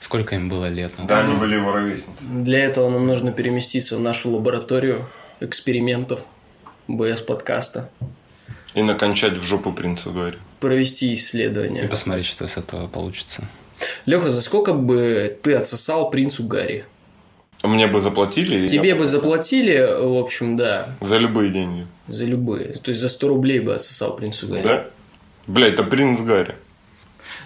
Сколько 0.00 0.34
им 0.34 0.48
было 0.48 0.68
лет? 0.68 0.96
на 0.98 1.04
Да, 1.06 1.20
они 1.20 1.34
были 1.34 1.56
его 1.56 1.72
ровесницы. 1.72 2.10
Для 2.20 2.64
этого 2.64 2.90
нам 2.90 3.06
нужно 3.06 3.32
переместиться 3.32 3.96
в 3.96 4.00
нашу 4.00 4.30
лабораторию 4.30 5.08
экспериментов 5.40 6.24
БС 6.88 7.20
подкаста, 7.20 7.90
И 8.76 8.82
накончать 8.82 9.36
в 9.38 9.42
жопу 9.42 9.72
принца 9.72 10.10
Гарри. 10.10 10.38
провести 10.60 11.10
И 11.10 11.14
исследование. 11.14 11.88
посмотреть, 11.88 12.26
что 12.26 12.46
с 12.46 12.56
этого 12.56 12.86
получится. 12.86 13.48
Леха, 14.06 14.30
за 14.30 14.40
сколько 14.42 14.72
бы 14.74 15.36
ты 15.42 15.54
отсосал 15.54 16.10
принцу 16.10 16.44
Гарри? 16.44 16.84
Мне 17.62 17.86
бы 17.88 18.00
заплатили 18.00 18.66
и 18.66 18.68
Тебе 18.68 18.94
бы 18.94 19.06
заплатили, 19.06 19.78
в 19.78 20.16
общем, 20.18 20.56
да, 20.56 20.94
за 21.00 21.16
любые 21.16 21.50
деньги. 21.50 21.86
за 22.06 22.26
любые. 22.26 22.74
То 22.74 22.90
есть 22.90 23.00
за 23.00 23.08
100 23.08 23.28
рублей 23.28 23.60
бы 23.60 23.74
отсосал 23.74 24.14
принцу 24.14 24.46
Гарри. 24.46 24.62
Да? 24.62 24.84
Бля, 25.46 25.68
это 25.68 25.82
принц 25.82 26.20
Гарри. 26.20 26.54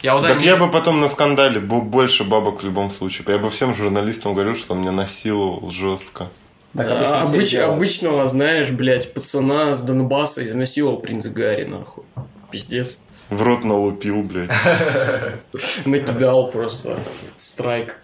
Я 0.03 0.15
вот 0.15 0.27
Так 0.27 0.43
я 0.43 0.57
бы 0.57 0.71
потом 0.71 1.01
на 1.01 1.09
скандале 1.09 1.61
был 1.61 1.81
больше 1.83 2.25
бабок 2.25 2.63
в 2.63 2.65
любом 2.65 2.91
случае. 2.91 3.25
Я 3.29 3.39
бы 3.39 3.51
всем 3.51 3.75
журналистам 3.75 4.35
говорил, 4.35 4.55
что 4.55 4.73
он 4.75 4.81
меня 4.81 4.93
насиловал 4.93 5.71
жестко. 5.71 6.29
Да, 6.73 7.25
обыч- 7.25 7.59
обычного, 7.59 8.29
знаешь, 8.29 8.71
блядь, 8.71 9.13
пацана 9.13 9.75
с 9.75 9.83
Донбасса 9.83 10.47
изнасиловал 10.47 10.99
принц 10.99 11.27
Гарри, 11.27 11.65
нахуй. 11.65 12.05
Пиздец. 12.51 12.99
В 13.29 13.43
рот 13.43 13.65
налупил, 13.65 14.23
блядь. 14.23 14.51
Накидал 15.85 16.51
просто. 16.51 16.99
Страйк. 17.37 17.97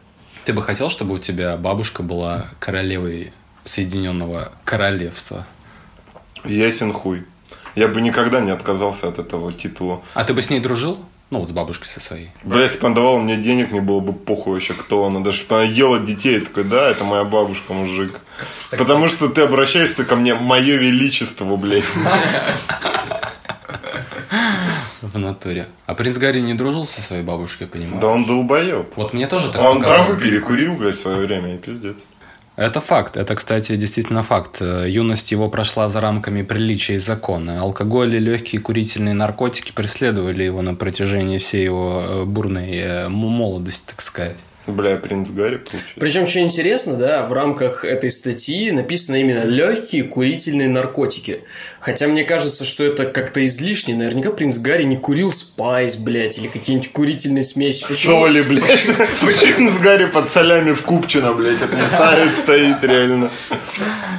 Ты 0.45 0.53
бы 0.53 0.63
хотел, 0.63 0.89
чтобы 0.91 1.15
у 1.15 1.19
тебя 1.19 1.57
бабушка 1.57 2.03
была 2.03 2.51
королевой 2.61 3.33
Соединенного 3.65 4.53
Королевства? 4.65 5.47
Ясен 6.45 6.93
хуй. 6.93 7.25
Я 7.75 7.89
бы 7.89 8.01
никогда 8.01 8.41
не 8.41 8.53
отказался 8.53 9.09
от 9.09 9.19
этого 9.19 9.53
титула. 9.53 10.03
А 10.15 10.25
ты 10.25 10.33
бы 10.35 10.43
с 10.43 10.51
ней 10.51 10.61
дружил? 10.61 10.99
Ну, 11.31 11.41
вот 11.41 11.49
с 11.49 11.53
бабушкой 11.53 11.89
со 11.89 12.01
своей. 12.01 12.31
Блять, 12.45 12.69
если 12.71 12.81
бы 12.81 12.87
она 12.87 12.95
давала 12.95 13.19
мне 13.19 13.37
денег, 13.37 13.73
мне 13.73 13.81
было 13.81 13.99
бы 13.99 14.13
похуй 14.13 14.55
вообще, 14.55 14.75
кто 14.75 15.05
она. 15.05 15.21
Даже 15.21 15.39
если 15.39 15.49
бы 15.49 15.57
она 15.57 15.65
ела 15.65 15.99
детей, 15.99 16.39
такой, 16.39 16.63
да, 16.63 16.89
это 16.89 17.03
моя 17.03 17.25
бабушка, 17.25 17.73
мужик. 17.73 18.21
Потому 18.71 19.09
что 19.09 19.29
ты 19.29 19.41
обращаешься 19.43 20.05
ко 20.05 20.15
мне, 20.15 20.35
мое 20.35 20.77
величество, 20.77 21.57
блядь. 21.57 21.85
В 25.03 25.19
натуре. 25.19 25.67
А 25.87 25.95
принц 25.95 26.17
Гарри 26.17 26.41
не 26.41 26.55
дружил 26.55 26.87
со 26.87 27.01
своей 27.01 27.23
бабушкой, 27.25 27.67
понимаешь? 27.67 28.01
Да 28.01 28.09
он 28.09 28.25
долбоеб. 28.25 28.97
Вот 28.97 29.13
мне 29.13 29.27
тоже 29.27 29.51
так 29.51 29.63
Он 29.63 29.83
травы 29.83 30.17
перекурил, 30.17 30.75
блядь, 30.75 30.95
в 30.95 31.01
свое 31.01 31.27
время, 31.27 31.55
и 31.55 31.59
пиздец. 31.59 32.05
Это 32.57 32.81
факт. 32.81 33.19
Это, 33.19 33.35
кстати, 33.35 33.77
действительно 33.77 34.23
факт. 34.23 34.63
Э, 34.63 34.87
Юность 34.89 35.31
его 35.31 35.51
прошла 35.51 35.89
за 35.89 36.01
рамками 36.01 36.41
приличия 36.41 36.95
и 36.95 36.99
закона. 36.99 37.61
Алкоголь 37.61 38.17
и 38.17 38.19
легкие 38.19 38.63
курительные 38.63 39.15
наркотики 39.15 39.73
преследовали 39.73 40.43
его 40.45 40.63
на 40.63 40.75
протяжении 40.75 41.39
всей 41.39 41.65
его 41.65 42.03
э, 42.03 42.25
бурной 42.25 42.77
э, 42.77 43.09
молодости, 43.09 43.85
так 43.87 44.01
сказать. 44.01 44.39
Бля, 44.67 44.97
принц 44.97 45.31
Гарри 45.31 45.59
получился. 45.59 45.95
Причем, 45.97 46.27
что 46.27 46.41
интересно, 46.41 46.97
да, 46.97 47.25
в 47.25 47.33
рамках 47.33 47.85
этой 47.85 48.11
статьи 48.11 48.73
написано 48.73 49.17
именно 49.17 49.45
легкие 49.45 50.03
курительные 50.03 50.69
наркотики. 50.69 51.43
Хотя 51.79 52.09
мне 52.09 52.25
кажется, 52.25 52.65
что 52.65 52.85
это 52.85 53.07
как-то 53.07 53.45
излишне. 53.47 53.95
Наверняка 53.95 54.33
принц 54.33 54.59
Гарри 54.59 54.83
не 54.83 54.97
курил 54.97 55.33
спайс, 55.33 55.97
блядь, 55.97 56.39
или 56.39 56.49
какие-нибудь 56.49 56.91
курительные 56.93 57.45
смеси. 57.45 57.87
Почему? 57.89 58.23
Соли, 58.23 58.43
блядь. 58.43 58.87
Принц 59.21 59.79
Гарри 59.81 60.07
под 60.07 60.31
солями 60.31 60.73
в 60.73 60.83
Купчино, 60.83 61.33
блядь, 61.35 61.63
отвисает, 61.63 62.37
стоит 62.37 62.83
реально. 62.83 63.31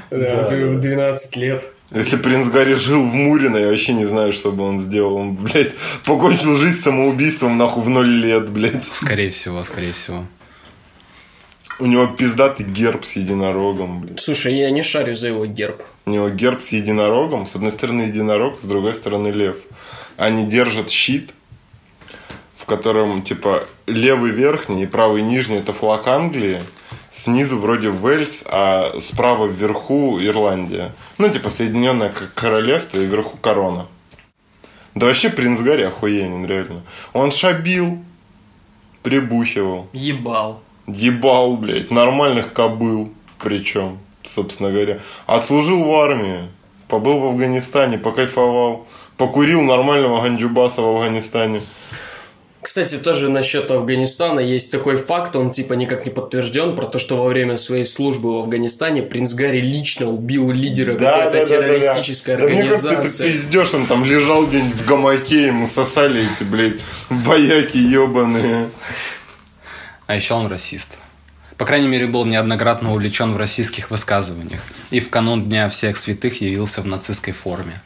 Да, 0.09 0.43
ты 0.45 0.67
в 0.67 0.79
12 0.79 1.35
лет. 1.35 1.67
Если 1.91 2.17
принц 2.17 2.47
Гарри 2.47 2.73
жил 2.73 3.01
в 3.01 3.13
Мурино, 3.13 3.57
я 3.57 3.67
вообще 3.67 3.93
не 3.93 4.05
знаю, 4.05 4.33
что 4.33 4.51
бы 4.51 4.63
он 4.63 4.81
сделал. 4.81 5.15
Он, 5.15 5.35
блядь, 5.35 5.73
покончил 6.05 6.57
жизнь 6.57 6.81
самоубийством, 6.81 7.57
нахуй, 7.57 7.83
в 7.83 7.89
ноль 7.89 8.09
лет, 8.09 8.49
блядь. 8.49 8.83
Скорее 8.83 9.29
всего, 9.29 9.63
скорее 9.63 9.93
всего. 9.93 10.25
У 11.79 11.85
него 11.85 12.07
пиздатый 12.07 12.65
герб 12.65 13.05
с 13.05 13.13
единорогом, 13.13 14.01
блядь. 14.01 14.19
Слушай, 14.19 14.55
я 14.55 14.71
не 14.71 14.81
шарю 14.81 15.15
за 15.15 15.27
его 15.27 15.45
герб. 15.45 15.83
У 16.05 16.09
него 16.09 16.29
герб 16.29 16.63
с 16.63 16.69
единорогом. 16.69 17.45
С 17.45 17.55
одной 17.55 17.71
стороны 17.71 18.03
единорог, 18.03 18.59
с 18.59 18.63
другой 18.63 18.93
стороны 18.95 19.27
лев. 19.27 19.57
Они 20.17 20.45
держат 20.45 20.89
щит, 20.89 21.33
в 22.55 22.65
котором, 22.65 23.21
типа, 23.21 23.63
левый 23.85 24.31
верхний 24.31 24.83
и 24.83 24.87
правый 24.87 25.21
нижний– 25.21 25.57
это 25.57 25.71
флаг 25.73 26.07
Англии. 26.07 26.59
Снизу 27.11 27.57
вроде 27.57 27.89
Уэльс, 27.89 28.43
а 28.45 28.99
справа 28.99 29.45
вверху 29.45 30.19
Ирландия. 30.19 30.93
Ну, 31.19 31.29
типа, 31.29 31.49
Соединенное 31.49 32.11
Королевство 32.33 32.97
и 32.99 33.05
вверху 33.05 33.37
корона. 33.37 33.87
Да 34.95 35.05
вообще 35.05 35.29
принц 35.29 35.61
Гарри 35.61 35.83
охуенен, 35.83 36.45
реально. 36.47 36.81
Он 37.13 37.31
шабил, 37.31 38.03
прибухивал. 39.03 39.87
Ебал. 39.93 40.63
Ебал, 40.87 41.57
блядь, 41.57 41.91
нормальных 41.91 42.53
кобыл. 42.53 43.09
Причем, 43.39 43.99
собственно 44.23 44.71
говоря. 44.71 44.99
Отслужил 45.25 45.83
в 45.83 45.93
армии. 45.93 46.49
Побыл 46.87 47.19
в 47.19 47.25
Афганистане, 47.25 47.97
покайфовал. 47.97 48.87
Покурил 49.17 49.61
нормального 49.61 50.21
ганджубаса 50.21 50.81
в 50.81 50.87
Афганистане. 50.87 51.61
Кстати, 52.67 52.95
тоже 52.95 53.29
насчет 53.29 53.71
Афганистана 53.71 54.41
есть 54.41 54.73
такой 54.73 54.97
факт, 54.97 55.37
он 55.37 55.51
типа 55.51 55.71
никак 55.73 56.05
не 56.05 56.11
подтвержден, 56.11 56.75
про 56.75 56.85
то, 56.85 56.99
что 56.99 57.15
во 57.15 57.29
время 57.29 57.55
своей 57.55 57.85
службы 57.85 58.35
в 58.35 58.39
Афганистане 58.39 59.03
принц 59.03 59.33
Гарри 59.33 59.61
лично 59.61 60.09
убил 60.09 60.51
лидера 60.51 60.95
какой-то 60.95 61.45
террористической 61.45 62.35
Да 62.35 62.43
мне 62.43 62.63
кажется, 62.63 62.89
организации. 62.89 63.31
пиздешь, 63.31 63.73
он 63.73 63.87
там 63.87 64.03
лежал 64.03 64.45
где-нибудь 64.47 64.73
в 64.73 64.85
гамаке, 64.85 65.45
ему 65.45 65.65
сосали 65.65 66.29
эти, 66.29 66.43
блядь, 66.43 66.81
вояки 67.09 67.77
ебаные. 67.77 68.67
А 70.07 70.15
еще 70.15 70.33
он 70.33 70.47
расист. 70.47 70.97
По 71.57 71.65
крайней 71.65 71.87
мере, 71.87 72.07
был 72.07 72.23
неоднократно 72.25 72.91
увлечен 72.91 73.33
в 73.33 73.37
российских 73.37 73.89
высказываниях. 73.91 74.61
И 74.89 74.99
в 74.99 75.09
канун 75.09 75.45
Дня 75.45 75.69
всех 75.69 75.97
святых 75.97 76.41
явился 76.41 76.81
в 76.81 76.85
нацистской 76.87 77.33
форме. 77.33 77.81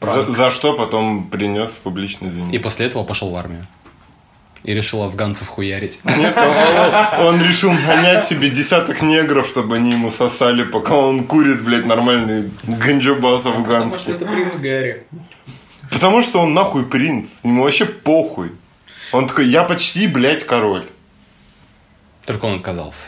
За, 0.00 0.26
за 0.26 0.50
что 0.50 0.72
потом 0.74 1.28
принес 1.30 1.70
публичный 1.82 2.28
И 2.28 2.30
извинение. 2.32 2.60
после 2.60 2.86
этого 2.86 3.04
пошел 3.04 3.30
в 3.30 3.36
армию. 3.36 3.66
И 4.64 4.72
решил 4.74 5.02
афганцев 5.02 5.48
хуярить. 5.48 6.00
Нет, 6.04 6.36
он, 6.36 7.26
он 7.26 7.42
решил 7.42 7.72
нанять 7.72 8.24
себе 8.24 8.48
десяток 8.48 9.02
негров, 9.02 9.48
чтобы 9.48 9.76
они 9.76 9.92
ему 9.92 10.10
сосали, 10.10 10.62
пока 10.64 10.94
он 10.94 11.24
курит, 11.24 11.62
блядь, 11.64 11.86
нормальный 11.86 12.50
ганджабас 12.64 13.42
Потому 13.42 13.60
афганский. 13.64 13.98
что 13.98 14.12
это 14.12 14.26
принц 14.26 14.54
Гарри. 14.56 15.04
Потому 15.90 16.22
что 16.22 16.40
он 16.40 16.54
нахуй 16.54 16.84
принц. 16.84 17.40
Ему 17.44 17.62
вообще 17.64 17.86
похуй. 17.86 18.52
Он 19.12 19.26
такой, 19.26 19.46
я 19.46 19.62
почти, 19.64 20.06
блядь, 20.06 20.44
король. 20.44 20.86
Только 22.26 22.46
он 22.46 22.56
отказался. 22.56 23.06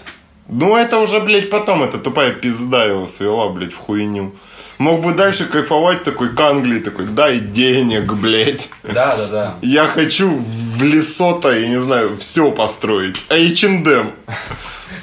Ну, 0.48 0.76
это 0.76 0.98
уже, 0.98 1.20
блядь, 1.20 1.48
потом, 1.48 1.82
это 1.82 1.98
тупая 1.98 2.30
пизда 2.32 2.84
его 2.84 3.06
свела, 3.06 3.48
блядь, 3.48 3.72
в 3.72 3.78
хуйню. 3.78 4.34
Мог 4.76 5.02
бы 5.02 5.14
дальше 5.14 5.46
кайфовать 5.46 6.02
такой 6.02 6.34
к 6.34 6.40
Англии, 6.40 6.80
такой, 6.80 7.06
дай 7.06 7.38
денег, 7.38 8.12
блядь. 8.12 8.68
Да, 8.82 9.16
да, 9.16 9.26
да. 9.28 9.58
Я 9.62 9.86
хочу 9.86 10.36
в 10.36 10.82
Лесото, 10.82 11.54
я 11.54 11.68
не 11.68 11.80
знаю, 11.80 12.18
все 12.18 12.50
построить. 12.50 13.16
H&M. 13.30 14.12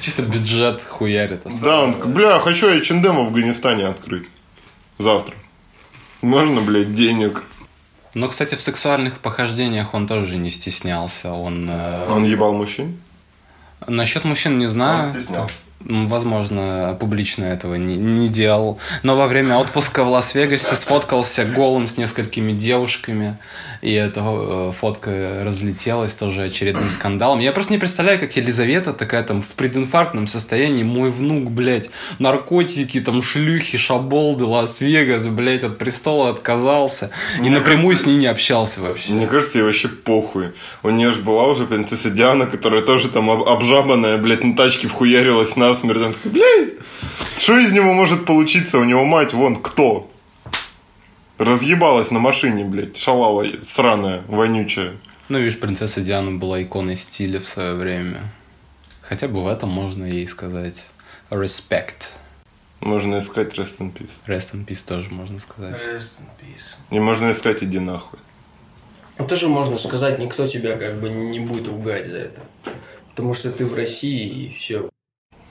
Чисто 0.00 0.22
бюджет 0.22 0.82
хуярит. 0.82 1.46
особо. 1.46 1.64
Да, 1.64 1.80
он 1.82 1.94
такой, 1.94 2.12
бля, 2.12 2.38
хочу 2.38 2.68
H&M 2.68 3.02
в 3.02 3.20
Афганистане 3.20 3.86
открыть. 3.86 4.28
Завтра. 4.98 5.34
Можно, 6.20 6.60
блядь, 6.60 6.94
денег? 6.94 7.42
Но, 8.14 8.28
кстати, 8.28 8.54
в 8.54 8.62
сексуальных 8.62 9.20
похождениях 9.20 9.94
он 9.94 10.06
тоже 10.06 10.36
не 10.36 10.50
стеснялся. 10.50 11.32
Он... 11.32 11.68
э, 11.70 12.06
Он 12.10 12.24
ебал 12.24 12.52
мужчин? 12.52 13.00
Насчет 13.86 14.24
мужчин 14.24 14.58
не 14.58 14.66
знаю. 14.66 15.08
Он 15.08 15.14
стеснялся. 15.20 15.54
Возможно, 15.84 16.96
публично 16.98 17.44
этого 17.44 17.74
не, 17.74 17.96
не 17.96 18.28
делал. 18.28 18.78
Но 19.02 19.16
во 19.16 19.26
время 19.26 19.56
отпуска 19.56 20.04
в 20.04 20.08
Лас-Вегасе 20.08 20.76
сфоткался 20.76 21.44
голым 21.44 21.86
с 21.86 21.96
несколькими 21.96 22.52
девушками. 22.52 23.38
И 23.80 23.92
эта 23.92 24.20
э, 24.22 24.72
фотка 24.78 25.42
разлетелась 25.44 26.14
тоже 26.14 26.42
очередным 26.42 26.90
скандалом. 26.90 27.40
Я 27.40 27.52
просто 27.52 27.72
не 27.72 27.78
представляю, 27.78 28.20
как 28.20 28.36
Елизавета 28.36 28.92
такая 28.92 29.24
там 29.24 29.42
в 29.42 29.48
прединфарктном 29.48 30.26
состоянии. 30.26 30.84
Мой 30.84 31.10
внук, 31.10 31.50
блядь, 31.50 31.90
наркотики, 32.18 33.00
там 33.00 33.22
шлюхи, 33.22 33.78
шаболды, 33.78 34.44
Лас-Вегас, 34.44 35.26
блядь, 35.26 35.64
от 35.64 35.78
престола 35.78 36.30
отказался. 36.30 37.10
И 37.42 37.48
напрямую 37.48 37.96
с 37.96 38.06
ней 38.06 38.16
не 38.16 38.26
общался 38.26 38.80
вообще. 38.80 39.12
Мне 39.12 39.26
кажется, 39.26 39.58
ей 39.58 39.64
вообще 39.64 39.88
похуй. 39.88 40.52
У 40.82 40.90
нее 40.90 41.10
же 41.10 41.20
была 41.20 41.48
уже 41.48 41.66
принцесса 41.66 42.10
Диана, 42.10 42.46
которая 42.46 42.82
тоже 42.82 43.08
там 43.08 43.30
об- 43.30 43.48
обжабанная, 43.48 44.18
блядь, 44.18 44.44
на 44.44 44.56
тачке 44.56 44.86
вхуярилась 44.88 45.56
насмерть. 45.72 45.98
Она 45.98 46.12
такая, 46.12 46.32
блядь, 46.32 46.74
что 47.36 47.58
из 47.58 47.72
него 47.72 47.92
может 47.92 48.26
получиться? 48.26 48.78
У 48.78 48.84
него 48.84 49.04
мать 49.04 49.32
вон 49.32 49.56
кто? 49.56 50.10
Разъебалась 51.38 52.10
на 52.10 52.18
машине, 52.18 52.64
блядь, 52.64 52.96
шалава 52.96 53.46
сраная, 53.62 54.22
вонючая. 54.28 54.96
Ну, 55.28 55.38
видишь, 55.38 55.58
принцесса 55.58 56.00
Диана 56.00 56.32
была 56.32 56.62
иконой 56.62 56.96
стиля 56.96 57.40
в 57.40 57.48
свое 57.48 57.74
время. 57.74 58.32
Хотя 59.00 59.28
бы 59.28 59.42
в 59.42 59.46
этом 59.46 59.70
можно 59.70 60.04
ей 60.04 60.26
сказать 60.26 60.86
respect. 61.30 62.10
Можно 62.80 63.18
искать 63.18 63.54
rest 63.54 63.78
in 63.78 63.92
peace. 63.92 64.10
Rest 64.26 64.52
in 64.52 64.66
peace 64.66 64.84
тоже 64.86 65.10
можно 65.10 65.40
сказать. 65.40 65.80
И 66.90 66.98
можно 66.98 67.32
искать 67.32 67.62
иди 67.62 67.78
нахуй. 67.78 68.18
Ну, 69.18 69.26
тоже 69.26 69.48
можно 69.48 69.78
сказать, 69.78 70.18
никто 70.18 70.46
тебя 70.46 70.76
как 70.76 71.00
бы 71.00 71.08
не 71.08 71.40
будет 71.40 71.68
ругать 71.68 72.06
за 72.06 72.18
это. 72.18 72.42
Потому 73.10 73.34
что 73.34 73.50
ты 73.50 73.64
в 73.66 73.74
России 73.74 74.46
и 74.46 74.48
все. 74.48 74.91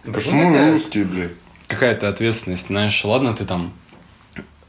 Почему 0.05 0.51
такая- 0.51 0.73
русские, 0.73 1.05
блядь? 1.05 1.31
Какая-то 1.67 2.09
ответственность, 2.09 2.67
знаешь, 2.67 3.03
ладно, 3.05 3.33
ты 3.33 3.45
там 3.45 3.73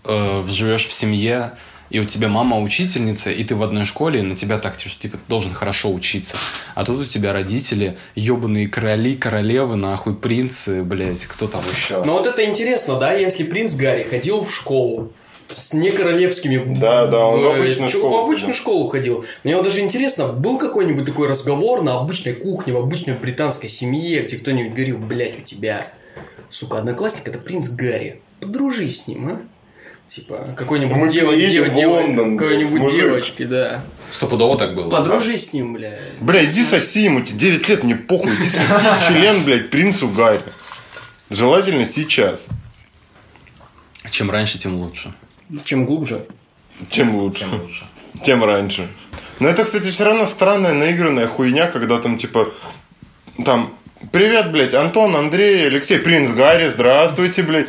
э, 0.04 0.44
живешь 0.48 0.86
в 0.86 0.92
семье, 0.92 1.52
и 1.90 2.00
у 2.00 2.04
тебя 2.04 2.28
мама 2.28 2.58
учительница, 2.58 3.30
и 3.30 3.44
ты 3.44 3.54
в 3.54 3.62
одной 3.62 3.84
школе, 3.84 4.20
и 4.20 4.22
на 4.22 4.34
тебя 4.36 4.58
так, 4.58 4.78
что 4.78 4.88
типа, 5.00 5.16
ты 5.18 5.22
должен 5.28 5.52
хорошо 5.52 5.92
учиться. 5.92 6.36
А 6.74 6.84
тут 6.84 7.00
у 7.02 7.04
тебя 7.04 7.32
родители, 7.32 7.98
ебаные 8.14 8.66
короли, 8.68 9.14
королевы, 9.14 9.76
нахуй, 9.76 10.14
принцы, 10.14 10.82
блядь, 10.82 11.26
кто 11.26 11.46
там 11.48 11.62
еще? 11.70 12.02
Но 12.04 12.14
вот 12.14 12.26
это 12.26 12.44
интересно, 12.44 12.98
да, 12.98 13.12
если 13.12 13.44
принц 13.44 13.74
Гарри 13.74 14.04
ходил 14.04 14.40
в 14.42 14.52
школу 14.54 15.12
с 15.48 15.72
некоролевскими... 15.74 16.74
Да, 16.78 17.06
да, 17.06 17.26
он 17.26 17.40
в 17.42 17.46
обычную 17.48 17.90
чё- 17.90 17.98
школу 17.98 18.16
В 18.16 18.24
обычную 18.24 18.52
ходил. 18.52 18.62
школу 18.62 18.88
ходил. 18.88 19.24
Мне 19.44 19.56
вот 19.56 19.64
даже 19.64 19.80
интересно, 19.80 20.28
был 20.28 20.58
какой-нибудь 20.58 21.04
такой 21.06 21.28
разговор 21.28 21.82
на 21.82 21.98
обычной 22.00 22.32
кухне, 22.34 22.72
в 22.72 22.76
обычной 22.78 23.14
британской 23.14 23.68
семье, 23.68 24.22
где 24.22 24.36
кто-нибудь 24.38 24.72
говорил, 24.74 24.98
блядь, 24.98 25.38
у 25.38 25.42
тебя, 25.42 25.86
сука, 26.48 26.78
одноклассник, 26.78 27.28
это 27.28 27.38
принц 27.38 27.68
Гарри. 27.68 28.20
Подружись 28.40 29.02
с 29.02 29.08
ним, 29.08 29.28
а? 29.28 29.42
Типа, 30.04 30.54
какой-нибудь 30.58 30.96
Мы 30.96 31.08
дева- 31.08 31.30
едем 31.32 31.64
дева- 31.64 31.70
в 31.72 31.74
дева- 31.76 31.90
Лондон, 31.90 32.36
какой-нибудь 32.36 32.80
мужик. 32.80 32.98
девочки, 33.00 33.44
да. 33.44 33.84
Стопудово 34.10 34.58
так 34.58 34.74
было. 34.74 34.90
Подружись 34.90 35.50
с 35.50 35.52
ним, 35.52 35.74
блядь. 35.74 36.18
Бля, 36.20 36.44
иди 36.44 36.64
соси 36.64 37.02
ему, 37.04 37.20
тебе 37.22 37.38
9 37.38 37.68
лет, 37.68 37.84
мне 37.84 37.94
похуй, 37.94 38.34
иди 38.34 38.48
соси 38.48 38.64
член, 39.08 39.44
блядь, 39.44 39.70
принцу 39.70 40.08
Гарри. 40.08 40.40
Желательно 41.30 41.86
сейчас. 41.86 42.46
Чем 44.10 44.30
раньше, 44.30 44.58
тем 44.58 44.74
лучше. 44.80 45.14
Чем 45.64 45.86
глубже. 45.86 46.24
Тем 46.88 47.14
лучше. 47.16 47.40
Тем 47.40 47.60
лучше. 47.60 47.84
Тем 48.24 48.44
раньше. 48.44 48.88
Но 49.38 49.48
это, 49.48 49.64
кстати, 49.64 49.90
все 49.90 50.04
равно 50.04 50.26
странная 50.26 50.72
наигранная 50.72 51.26
хуйня, 51.26 51.66
когда 51.66 51.98
там, 51.98 52.18
типа, 52.18 52.52
там, 53.44 53.74
привет, 54.12 54.52
блядь, 54.52 54.74
Антон, 54.74 55.16
Андрей, 55.16 55.66
Алексей, 55.66 55.98
принц 55.98 56.30
Гарри, 56.30 56.68
здравствуйте, 56.68 57.42
блядь. 57.42 57.68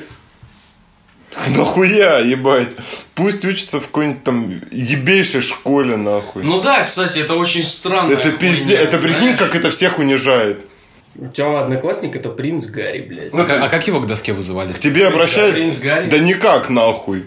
Нахуя, 1.56 2.20
ебать. 2.20 2.76
Пусть 3.16 3.44
учится 3.44 3.80
в 3.80 3.88
какой-нибудь 3.88 4.24
там 4.24 4.62
ебейшей 4.72 5.42
школе, 5.42 5.96
нахуй. 5.98 6.44
Ну 6.44 6.62
да, 6.62 6.84
кстати, 6.84 7.20
это 7.20 7.34
очень 7.34 7.64
странно. 7.64 8.12
это 8.12 8.32
пиздец, 8.32 8.80
это 8.80 9.00
прикинь, 9.00 9.36
как 9.36 9.56
это 9.56 9.72
всех 9.72 9.98
унижает. 9.98 10.64
У 11.16 11.28
тебя 11.28 11.62
одноклассник 11.62 12.16
это 12.16 12.30
принц 12.30 12.68
Гарри, 12.68 13.02
блядь. 13.02 13.34
А, 13.34 13.46
как- 13.46 13.62
а 13.64 13.70
как 13.70 13.88
его 13.88 14.00
к 14.00 14.08
доске 14.08 14.34
вызывали? 14.34 14.74
К 14.74 14.80
тебе 14.80 15.08
обращаются... 15.08 15.56
Принц 15.56 15.78
Гарри? 15.80 16.10
Да 16.10 16.20
никак, 16.20 16.70
нахуй. 16.70 17.26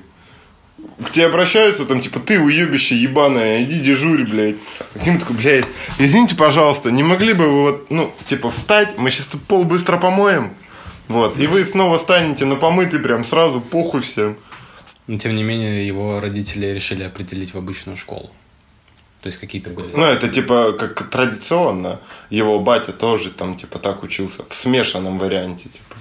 К 0.98 1.10
тебе 1.10 1.26
обращаются, 1.26 1.84
там, 1.84 2.00
типа, 2.00 2.20
ты 2.20 2.40
уебище 2.40 2.96
ебаное, 2.96 3.62
иди 3.62 3.80
дежурь, 3.80 4.24
блядь. 4.24 4.56
Каким 4.94 5.18
такой, 5.18 5.36
блядь, 5.36 5.66
извините, 5.98 6.36
пожалуйста, 6.36 6.90
не 6.90 7.02
могли 7.02 7.34
бы 7.34 7.48
вы 7.48 7.62
вот, 7.62 7.90
ну, 7.90 8.14
типа, 8.26 8.48
встать, 8.48 8.96
мы 8.96 9.10
сейчас 9.10 9.28
пол 9.46 9.64
быстро 9.64 9.98
помоем, 9.98 10.54
вот, 11.08 11.38
и 11.38 11.46
вы 11.46 11.64
снова 11.64 11.98
станете 11.98 12.46
на 12.46 12.56
помытый 12.56 12.98
прям 12.98 13.26
сразу, 13.26 13.60
похуй 13.60 14.00
всем. 14.00 14.36
Но, 15.06 15.18
тем 15.18 15.36
не 15.36 15.42
менее, 15.42 15.86
его 15.86 16.18
родители 16.18 16.66
решили 16.66 17.02
определить 17.02 17.52
в 17.52 17.58
обычную 17.58 17.96
школу. 17.96 18.30
То 19.20 19.26
есть, 19.26 19.38
какие-то 19.38 19.70
были... 19.70 19.88
Ну, 19.94 20.02
это, 20.02 20.28
типа, 20.28 20.72
как 20.72 21.10
традиционно, 21.10 22.00
его 22.30 22.58
батя 22.58 22.92
тоже, 22.92 23.30
там, 23.30 23.56
типа, 23.56 23.78
так 23.78 24.02
учился, 24.02 24.44
в 24.48 24.54
смешанном 24.54 25.18
варианте, 25.18 25.64
типа 25.68 25.96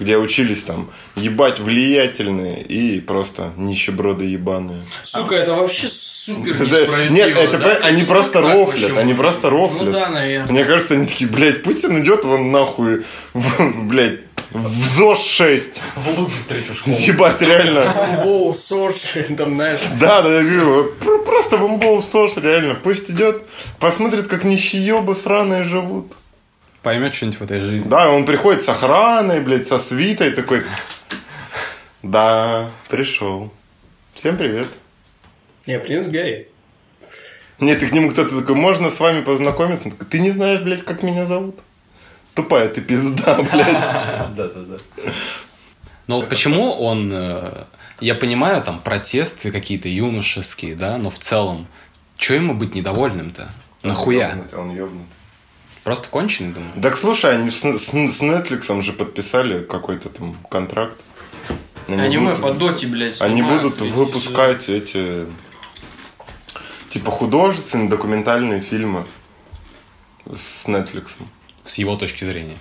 где 0.00 0.16
учились 0.16 0.64
там 0.64 0.90
ебать 1.14 1.60
влиятельные 1.60 2.62
и 2.62 3.00
просто 3.00 3.52
нищеброды 3.56 4.24
ебаные. 4.24 4.80
Сука, 5.02 5.36
это 5.36 5.54
вообще 5.54 5.86
супер 5.88 6.60
несправедливо. 6.60 7.12
Нет, 7.12 7.38
это 7.38 7.58
да? 7.58 7.76
они 7.82 8.02
Ну, 8.02 8.08
просто 8.08 8.42
как 8.42 8.52
рофлят, 8.54 8.96
они 8.96 9.14
просто 9.14 9.50
рофлят. 9.50 9.82
Ну 9.84 9.92
да, 9.92 10.08
наверное. 10.08 10.50
Мне 10.50 10.64
кажется, 10.64 10.94
они 10.94 11.06
такие, 11.06 11.28
блядь, 11.30 11.62
пусть 11.62 11.84
он 11.84 12.02
идет 12.02 12.24
вон 12.24 12.50
нахуй, 12.50 13.04
в, 13.34 13.82
блядь, 13.86 14.20
в 14.52 14.68
ЗОЖ 14.68 15.18
6. 15.20 15.82
В 15.94 16.08
лучшую 16.18 16.30
третью 16.48 16.74
школу. 16.74 16.96
Ебать, 16.98 17.42
реально. 17.42 18.20
Боу, 18.24 18.52
Сош, 18.52 18.94
там, 19.38 19.54
знаешь. 19.54 19.80
Да, 20.00 20.22
да, 20.22 20.40
я 20.40 20.42
говорю, 20.42 20.92
про- 20.94 21.18
просто 21.18 21.56
в 21.56 21.66
имбол 21.66 22.02
СОЖ, 22.02 22.38
реально. 22.38 22.74
Пусть 22.74 23.10
идет, 23.10 23.42
посмотрит, 23.78 24.26
как 24.26 24.44
нищеебы 24.44 25.14
сраные 25.14 25.64
живут. 25.64 26.14
Поймет 26.82 27.14
что-нибудь 27.14 27.40
в 27.40 27.42
этой 27.42 27.60
жизни. 27.60 27.88
Да, 27.88 28.10
он 28.10 28.24
приходит 28.24 28.62
с 28.62 28.68
охраной, 28.68 29.40
блядь, 29.40 29.66
со 29.66 29.78
свитой, 29.78 30.30
такой, 30.30 30.64
да, 32.02 32.70
пришел. 32.88 33.52
Всем 34.14 34.38
привет. 34.38 34.68
Не, 35.66 35.78
принц 35.78 36.06
Гарри. 36.06 36.48
Нет, 37.58 37.82
и 37.82 37.86
к 37.86 37.92
нему 37.92 38.10
кто-то 38.10 38.40
такой, 38.40 38.54
можно 38.54 38.90
с 38.90 38.98
вами 38.98 39.20
познакомиться? 39.20 39.86
Он 39.88 39.92
такой, 39.92 40.06
ты 40.06 40.20
не 40.20 40.30
знаешь, 40.30 40.60
блядь, 40.62 40.82
как 40.82 41.02
меня 41.02 41.26
зовут? 41.26 41.58
Тупая 42.34 42.68
ты 42.70 42.80
пизда, 42.80 43.36
блядь. 43.52 43.72
Да, 43.72 44.30
да, 44.34 44.48
да. 44.48 44.76
Но 46.06 46.20
вот 46.20 46.30
почему 46.30 46.72
он... 46.72 47.10
э, 47.12 47.64
Я 48.00 48.14
понимаю, 48.14 48.62
там, 48.62 48.80
протесты 48.80 49.52
какие-то 49.52 49.88
юношеские, 49.88 50.74
да, 50.74 50.96
но 50.96 51.10
в 51.10 51.18
целом, 51.18 51.66
что 52.16 52.34
ему 52.34 52.54
быть 52.54 52.74
недовольным-то? 52.74 53.50
Нахуя? 53.82 54.38
Он 54.56 54.74
ёбнут. 54.74 55.06
Просто 55.84 56.08
конченый, 56.08 56.52
думаю. 56.52 56.72
Так 56.82 56.96
слушай, 56.96 57.32
они 57.34 57.48
с, 57.50 57.60
с, 57.62 57.88
с 57.88 58.20
Netflix 58.20 58.82
же 58.82 58.92
подписали 58.92 59.62
какой-то 59.64 60.08
там 60.08 60.34
контракт. 60.50 60.98
Аниме 61.88 62.30
будут- 62.30 62.40
по 62.42 62.52
доте, 62.52 62.86
блядь. 62.86 63.20
Они 63.20 63.36
снимают, 63.36 63.62
будут 63.62 63.80
ведь, 63.80 63.92
выпускать 63.92 64.68
эти 64.68 65.26
типа 66.90 67.10
художественные 67.10 67.88
документальные 67.88 68.60
фильмы 68.60 69.04
с 70.30 70.66
Netflix. 70.66 71.16
С 71.64 71.76
его 71.76 71.96
точки 71.96 72.24
зрения. 72.24 72.56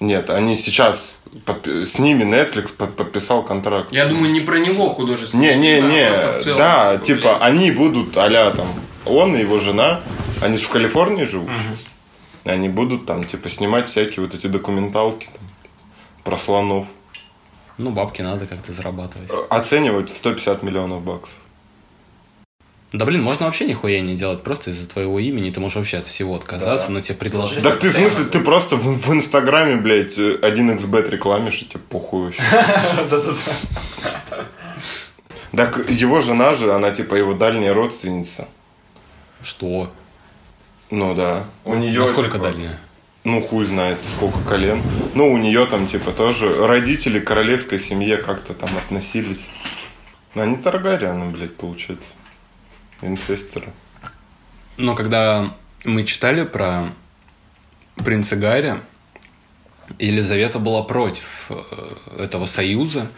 Нет, 0.00 0.28
они 0.28 0.56
сейчас 0.56 1.18
подпи- 1.46 1.84
с 1.86 1.98
ними 1.98 2.22
Netflix 2.24 2.74
под- 2.76 2.96
подписал 2.96 3.42
контракт. 3.44 3.92
Я 3.92 4.06
думаю, 4.06 4.30
не 4.30 4.40
про 4.40 4.58
него 4.58 4.90
художественно. 4.90 5.40
Не, 5.40 5.54
не, 5.54 5.72
а 5.76 5.80
не, 5.80 6.38
целом, 6.42 6.58
да, 6.58 6.92
типа, 6.96 7.06
типа 7.06 7.20
блядь. 7.38 7.42
они 7.42 7.70
будут 7.70 8.16
а 8.48 8.50
там 8.50 8.68
он 9.06 9.34
и 9.36 9.40
его 9.40 9.58
жена 9.58 10.02
Они 10.42 10.58
же 10.58 10.64
в 10.64 10.68
Калифорнии 10.68 11.24
живут 11.24 11.50
сейчас. 11.50 11.86
Они 12.46 12.68
будут 12.68 13.06
там, 13.06 13.24
типа, 13.24 13.48
снимать 13.48 13.88
всякие 13.88 14.24
вот 14.24 14.34
эти 14.34 14.46
документалки 14.46 15.26
там, 15.26 15.48
про 16.24 16.36
слонов. 16.36 16.86
Ну, 17.76 17.90
бабки 17.90 18.22
надо 18.22 18.46
как-то 18.46 18.72
зарабатывать. 18.72 19.30
Оценивают 19.50 20.10
в 20.10 20.16
150 20.16 20.62
миллионов 20.62 21.04
баксов. 21.04 21.38
Да 22.92 23.04
блин, 23.04 23.22
можно 23.22 23.46
вообще 23.46 23.66
нихуя 23.66 24.00
не 24.00 24.14
делать, 24.14 24.44
просто 24.44 24.70
из-за 24.70 24.88
твоего 24.88 25.18
имени 25.18 25.50
ты 25.50 25.60
можешь 25.60 25.76
вообще 25.76 25.98
от 25.98 26.06
всего 26.06 26.36
отказаться, 26.36 26.90
но 26.90 27.00
тебе 27.00 27.16
предложение... 27.16 27.62
Так 27.62 27.80
ты, 27.80 27.90
в 27.90 27.92
смысле, 27.92 28.24
ты 28.26 28.40
просто 28.40 28.76
в, 28.76 28.84
в 28.84 29.12
Инстаграме, 29.12 29.76
блядь, 29.76 30.16
1xbet 30.16 31.10
рекламишь, 31.10 31.62
и 31.62 31.66
тебе 31.66 31.80
похуй 31.80 32.26
вообще. 32.26 32.42
Так 35.52 35.88
его 35.88 36.20
жена 36.20 36.54
же, 36.54 36.72
она 36.72 36.90
типа 36.90 37.14
его 37.14 37.32
дальняя 37.32 37.72
родственница. 37.72 38.46
Что? 39.42 39.90
Ну 40.90 41.14
да. 41.14 41.46
У 41.64 41.74
нее 41.74 42.00
Насколько 42.00 42.32
типа, 42.38 42.44
дальняя? 42.44 42.78
Ну, 43.24 43.42
хуй 43.42 43.64
знает, 43.64 43.98
сколько 44.16 44.40
колен. 44.40 44.80
Ну, 45.14 45.32
у 45.32 45.36
нее 45.36 45.66
там, 45.66 45.88
типа, 45.88 46.12
тоже 46.12 46.66
родители 46.66 47.18
королевской 47.18 47.78
семье 47.78 48.18
как-то 48.18 48.54
там 48.54 48.70
относились. 48.76 49.48
Ну, 50.34 50.42
они 50.42 50.56
Таргарианы, 50.56 51.30
блядь, 51.30 51.56
получается. 51.56 52.14
Инцестеры. 53.02 53.72
Но 54.76 54.94
когда 54.94 55.54
мы 55.84 56.04
читали 56.04 56.44
про 56.44 56.92
принца 57.96 58.36
Гарри, 58.36 58.80
Елизавета 59.98 60.58
была 60.58 60.82
против 60.82 61.46
э, 61.48 62.24
этого 62.24 62.46
союза. 62.46 63.10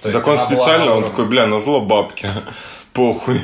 То 0.00 0.10
есть 0.10 0.20
так 0.20 0.26
он 0.26 0.36
была 0.36 0.46
специально, 0.46 0.92
он 0.92 1.04
такой, 1.04 1.26
бля, 1.26 1.46
на 1.46 1.60
зло 1.60 1.80
бабки. 1.80 2.28
Похуй. 2.92 3.40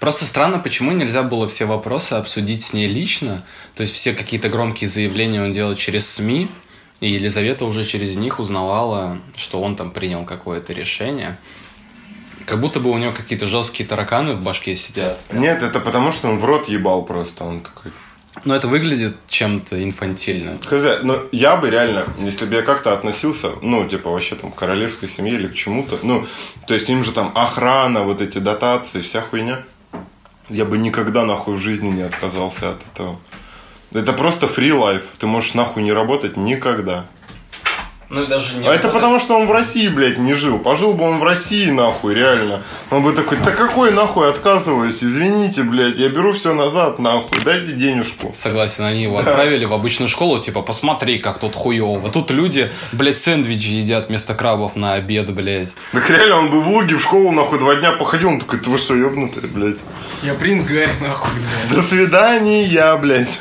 Просто 0.00 0.24
странно, 0.24 0.58
почему 0.58 0.92
нельзя 0.92 1.22
было 1.22 1.48
все 1.48 1.64
вопросы 1.64 2.14
обсудить 2.14 2.62
с 2.62 2.72
ней 2.72 2.88
лично. 2.88 3.42
То 3.74 3.82
есть 3.82 3.94
все 3.94 4.12
какие-то 4.12 4.48
громкие 4.48 4.88
заявления 4.88 5.42
он 5.42 5.52
делал 5.52 5.74
через 5.74 6.08
СМИ, 6.10 6.48
и 7.00 7.10
Елизавета 7.10 7.64
уже 7.64 7.84
через 7.84 8.16
них 8.16 8.38
узнавала, 8.38 9.18
что 9.36 9.60
он 9.60 9.76
там 9.76 9.90
принял 9.90 10.24
какое-то 10.24 10.72
решение. 10.72 11.38
Как 12.46 12.60
будто 12.60 12.80
бы 12.80 12.90
у 12.90 12.98
него 12.98 13.12
какие-то 13.12 13.46
жесткие 13.46 13.88
тараканы 13.88 14.34
в 14.34 14.42
башке 14.42 14.76
сидят. 14.76 15.18
Нет, 15.32 15.62
это 15.62 15.80
потому, 15.80 16.12
что 16.12 16.28
он 16.28 16.36
в 16.36 16.44
рот 16.44 16.68
ебал 16.68 17.04
просто. 17.04 17.44
Он 17.44 17.60
такой, 17.60 17.90
Но 18.44 18.54
это 18.54 18.68
выглядит 18.68 19.16
чем-то 19.28 19.82
инфантильно. 19.82 20.58
Хз, 20.64 21.02
ну 21.02 21.22
я 21.32 21.56
бы 21.56 21.70
реально, 21.70 22.06
если 22.18 22.44
бы 22.44 22.56
я 22.56 22.62
как-то 22.62 22.92
относился, 22.92 23.52
ну, 23.62 23.88
типа, 23.88 24.10
вообще 24.10 24.34
там 24.34 24.52
к 24.52 24.56
королевской 24.56 25.08
семье 25.08 25.34
или 25.34 25.48
к 25.48 25.54
чему-то, 25.54 25.98
ну, 26.02 26.26
то 26.66 26.74
есть 26.74 26.88
им 26.90 27.02
же 27.02 27.12
там 27.12 27.32
охрана, 27.34 28.02
вот 28.02 28.20
эти 28.20 28.38
дотации, 28.38 29.00
вся 29.00 29.22
хуйня, 29.22 29.62
я 30.48 30.64
бы 30.64 30.78
никогда 30.78 31.24
нахуй 31.24 31.56
в 31.56 31.60
жизни 31.60 31.88
не 31.88 32.02
отказался 32.02 32.70
от 32.70 32.86
этого. 32.86 33.18
Это 33.92 34.12
просто 34.12 34.46
free 34.46 34.70
life, 34.70 35.04
ты 35.18 35.26
можешь 35.26 35.54
нахуй 35.54 35.82
не 35.82 35.92
работать 35.92 36.36
никогда. 36.36 37.06
Ну 38.14 38.22
и 38.22 38.26
даже 38.28 38.58
не 38.58 38.68
А 38.68 38.72
это 38.72 38.90
потому, 38.90 39.18
что 39.18 39.36
он 39.36 39.48
в 39.48 39.50
России, 39.50 39.88
блядь, 39.88 40.18
не 40.18 40.34
жил. 40.34 40.60
Пожил 40.60 40.94
бы 40.94 41.04
он 41.04 41.18
в 41.18 41.24
России, 41.24 41.68
нахуй, 41.70 42.14
реально. 42.14 42.62
Он 42.90 43.02
бы 43.02 43.12
такой, 43.12 43.38
да 43.38 43.50
какой 43.50 43.90
нахуй 43.90 44.30
отказываюсь, 44.30 45.02
извините, 45.02 45.64
блядь, 45.64 45.96
я 45.96 46.08
беру 46.10 46.32
все 46.32 46.54
назад, 46.54 47.00
нахуй, 47.00 47.40
дайте 47.44 47.72
денежку. 47.72 48.32
Согласен, 48.32 48.84
они 48.84 49.02
его 49.02 49.18
отправили 49.18 49.64
в 49.64 49.72
обычную 49.72 50.08
школу, 50.08 50.40
типа, 50.40 50.62
посмотри, 50.62 51.18
как 51.18 51.40
тут 51.40 51.56
хуево. 51.56 52.08
Тут 52.10 52.30
люди, 52.30 52.70
блядь, 52.92 53.18
сэндвичи 53.18 53.70
едят 53.70 54.08
вместо 54.08 54.34
крабов 54.34 54.76
на 54.76 54.94
обед, 54.94 55.34
блядь. 55.34 55.74
Так 55.90 56.08
реально, 56.08 56.38
он 56.38 56.50
бы 56.52 56.60
в 56.60 56.68
Луге 56.68 56.94
в 56.94 57.02
школу, 57.02 57.32
нахуй, 57.32 57.58
два 57.58 57.74
дня 57.74 57.90
походил, 57.90 58.28
он 58.28 58.38
такой, 58.38 58.60
ты 58.60 58.70
вы 58.70 58.78
что, 58.78 58.94
ебнутые, 58.94 59.48
блядь. 59.48 59.78
Я 60.22 60.34
принц 60.34 60.62
Гарри, 60.62 60.92
нахуй, 61.00 61.32
блядь. 61.32 61.74
До 61.74 61.82
свидания, 61.82 62.96
блядь. 62.96 63.40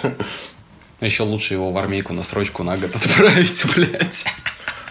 Еще 1.00 1.24
лучше 1.24 1.54
его 1.54 1.72
в 1.72 1.78
армейку 1.78 2.14
на 2.14 2.24
срочку 2.24 2.64
на 2.64 2.78
год 2.78 2.96
отправить, 2.96 3.66
блядь. 3.76 4.26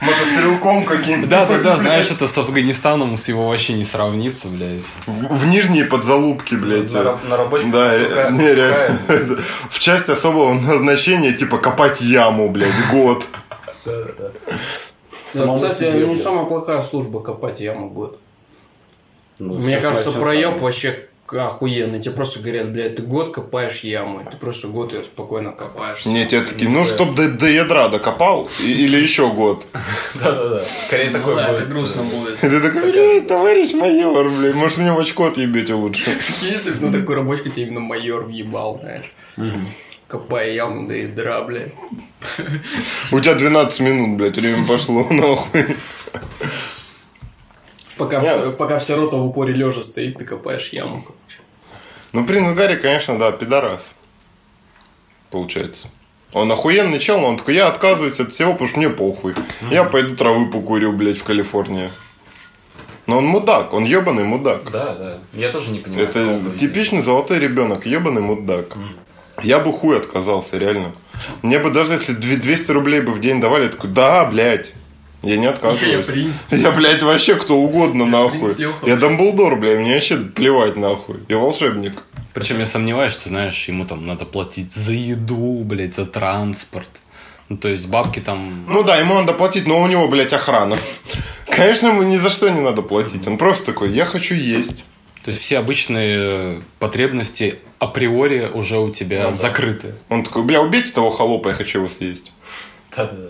Мотострелком 0.02 0.84
каким-то. 0.84 1.28
Да-да-да, 1.28 1.76
знаешь, 1.76 2.10
это 2.10 2.26
с 2.26 2.36
Афганистаном 2.36 3.16
с 3.16 3.28
его 3.28 3.48
вообще 3.48 3.74
не 3.74 3.84
сравнится, 3.84 4.48
блядь. 4.48 4.82
В, 5.06 5.36
в 5.38 5.46
нижние 5.46 5.84
подзалупки, 5.84 6.56
блядь. 6.56 6.92
На 6.92 7.02
раб- 7.04 7.24
на 7.28 7.36
рабочем 7.36 7.70
Да, 7.70 7.94
э, 7.94 8.30
не, 8.32 8.52
реально. 8.52 8.98
В 9.70 9.78
часть 9.78 10.08
особого 10.08 10.54
назначения, 10.54 11.32
типа, 11.32 11.58
копать 11.58 12.00
яму, 12.00 12.48
блядь, 12.50 12.74
год. 12.90 13.24
Самому 15.32 15.56
Кстати, 15.56 15.74
себе, 15.74 15.92
не 16.00 16.04
блядь. 16.14 16.22
самая 16.22 16.44
плохая 16.44 16.82
служба 16.82 17.20
копать 17.20 17.60
яму 17.60 17.88
год. 17.90 18.18
Ну, 19.38 19.54
Мне 19.54 19.80
кажется, 19.80 20.12
проеб 20.12 20.58
вообще 20.60 21.08
охуенный. 21.34 22.00
Тебе 22.00 22.14
просто 22.14 22.40
говорят, 22.40 22.72
блядь, 22.72 22.96
ты 22.96 23.02
год 23.02 23.32
копаешь 23.32 23.80
яму, 23.80 24.20
ты 24.30 24.36
просто 24.36 24.68
год 24.68 24.92
ее 24.92 25.02
спокойно 25.02 25.52
копаешь. 25.52 26.04
Не, 26.06 26.26
те 26.26 26.40
такие, 26.40 26.68
ну, 26.70 26.84
чтоб 26.84 27.14
до, 27.14 27.28
до 27.30 27.46
ядра 27.46 27.88
докопал, 27.88 28.48
и- 28.60 28.70
или 28.72 28.96
еще 28.96 29.32
год. 29.32 29.66
Да-да-да. 30.14 30.62
Скорее 30.86 31.10
Ну 31.10 31.18
такой 31.18 31.36
да, 31.36 31.48
будет. 31.48 31.60
это 31.60 31.70
грустно 31.70 32.02
будет. 32.02 32.38
Ты 32.40 32.60
такой, 32.60 32.92
блядь, 32.92 33.26
товарищ 33.26 33.72
майор, 33.74 34.28
блядь, 34.30 34.54
может, 34.54 34.78
мне 34.78 34.92
в 34.92 34.98
очко 34.98 35.26
отъебете 35.26 35.74
лучше. 35.74 36.18
Если 36.42 36.70
бы 36.72 36.86
на 36.86 36.92
такой 36.92 37.16
рабочке 37.16 37.50
тебе 37.50 37.66
именно 37.66 37.80
майор 37.80 38.24
въебал, 38.24 38.78
знаешь. 38.80 39.12
Копая 40.08 40.52
яму 40.52 40.86
до 40.88 40.94
ядра, 40.94 41.40
блядь. 41.42 41.72
У 43.10 43.18
тебя 43.20 43.34
12 43.34 43.80
минут, 43.80 44.18
блядь, 44.18 44.36
время 44.36 44.66
пошло, 44.66 45.06
нахуй. 45.10 45.64
Пока, 48.02 48.20
Нет. 48.20 48.56
пока 48.56 48.78
вся 48.78 48.96
рота 48.96 49.16
в 49.16 49.26
упоре 49.26 49.52
лежа 49.54 49.82
стоит, 49.82 50.18
ты 50.18 50.24
копаешь 50.24 50.70
яму. 50.72 51.00
Ну, 52.12 52.26
принц 52.26 52.50
Гарри, 52.56 52.76
конечно, 52.76 53.16
да, 53.18 53.30
пидорас. 53.30 53.94
Получается. 55.30 55.88
Он 56.32 56.50
охуенный 56.50 56.98
чел, 56.98 57.20
но 57.20 57.28
он 57.28 57.36
такой, 57.36 57.54
я 57.54 57.68
отказываюсь 57.68 58.18
от 58.18 58.32
всего, 58.32 58.52
потому 58.54 58.68
что 58.68 58.78
мне 58.78 58.90
похуй. 58.90 59.34
Я 59.70 59.84
пойду 59.84 60.16
травы 60.16 60.50
покурю, 60.50 60.92
блядь, 60.92 61.18
в 61.18 61.24
Калифорнии. 61.24 61.90
Но 63.06 63.18
он 63.18 63.26
мудак, 63.26 63.72
он 63.72 63.84
ебаный 63.84 64.24
мудак. 64.24 64.70
Да, 64.70 64.94
да. 64.94 65.18
Я 65.32 65.50
тоже 65.50 65.70
не 65.70 65.78
понимаю. 65.78 66.08
Это 66.08 66.40
типичный 66.58 67.02
золотой 67.02 67.38
ребенок, 67.38 67.86
ебаный 67.86 68.22
мудак. 68.22 68.76
Я 69.42 69.60
бы 69.60 69.72
хуй 69.72 69.96
отказался, 69.96 70.58
реально. 70.58 70.94
Мне 71.42 71.58
бы 71.58 71.70
даже 71.70 71.92
если 71.94 72.12
две- 72.14 72.36
200 72.36 72.70
рублей 72.72 73.00
бы 73.00 73.12
в 73.12 73.20
день 73.20 73.40
давали, 73.40 73.64
я 73.64 73.68
такой, 73.68 73.90
да, 73.90 74.24
блядь. 74.24 74.72
Я 75.22 75.36
не 75.36 75.46
отказываюсь. 75.46 76.06
Я 76.06 76.12
принц. 76.12 76.34
Я, 76.50 76.70
блядь, 76.72 77.02
вообще 77.02 77.36
кто 77.36 77.56
угодно, 77.56 78.06
нахуй. 78.06 78.54
принц 78.54 78.72
Я. 78.84 78.96
Дамблдор, 78.96 79.56
блядь, 79.56 79.78
мне 79.78 79.94
вообще 79.94 80.16
плевать, 80.18 80.76
нахуй. 80.76 81.16
Я 81.28 81.38
волшебник. 81.38 82.02
Причем 82.34 82.58
я 82.60 82.66
сомневаюсь, 82.66 83.12
что, 83.12 83.28
знаешь, 83.28 83.68
ему 83.68 83.84
там 83.84 84.06
надо 84.06 84.24
платить 84.24 84.72
за 84.72 84.92
еду, 84.94 85.62
блядь, 85.64 85.94
за 85.94 86.06
транспорт. 86.06 86.88
Ну, 87.50 87.58
то 87.58 87.68
есть 87.68 87.86
бабки 87.88 88.20
там... 88.20 88.64
Ну 88.68 88.82
да, 88.82 88.96
ему 88.96 89.14
надо 89.14 89.34
платить, 89.34 89.66
но 89.66 89.82
у 89.82 89.86
него, 89.86 90.08
блядь, 90.08 90.32
охрана. 90.32 90.78
Конечно, 91.46 91.88
ему 91.88 92.02
ни 92.02 92.16
за 92.16 92.30
что 92.30 92.48
не 92.48 92.60
надо 92.60 92.80
платить. 92.80 93.26
Он 93.26 93.36
просто 93.36 93.66
такой, 93.66 93.90
я 93.92 94.06
хочу 94.06 94.34
есть. 94.34 94.84
То 95.22 95.30
есть 95.30 95.42
все 95.42 95.58
обычные 95.58 96.62
потребности 96.78 97.58
априори 97.78 98.50
уже 98.52 98.78
у 98.78 98.90
тебя 98.90 99.24
Ну 99.24 99.28
да. 99.28 99.32
закрыты. 99.34 99.94
Он 100.08 100.24
такой, 100.24 100.44
бля, 100.44 100.62
убейте 100.62 100.90
того 100.90 101.10
холопа, 101.10 101.48
я 101.48 101.54
хочу 101.54 101.78
его 101.80 101.88
съесть. 101.88 102.32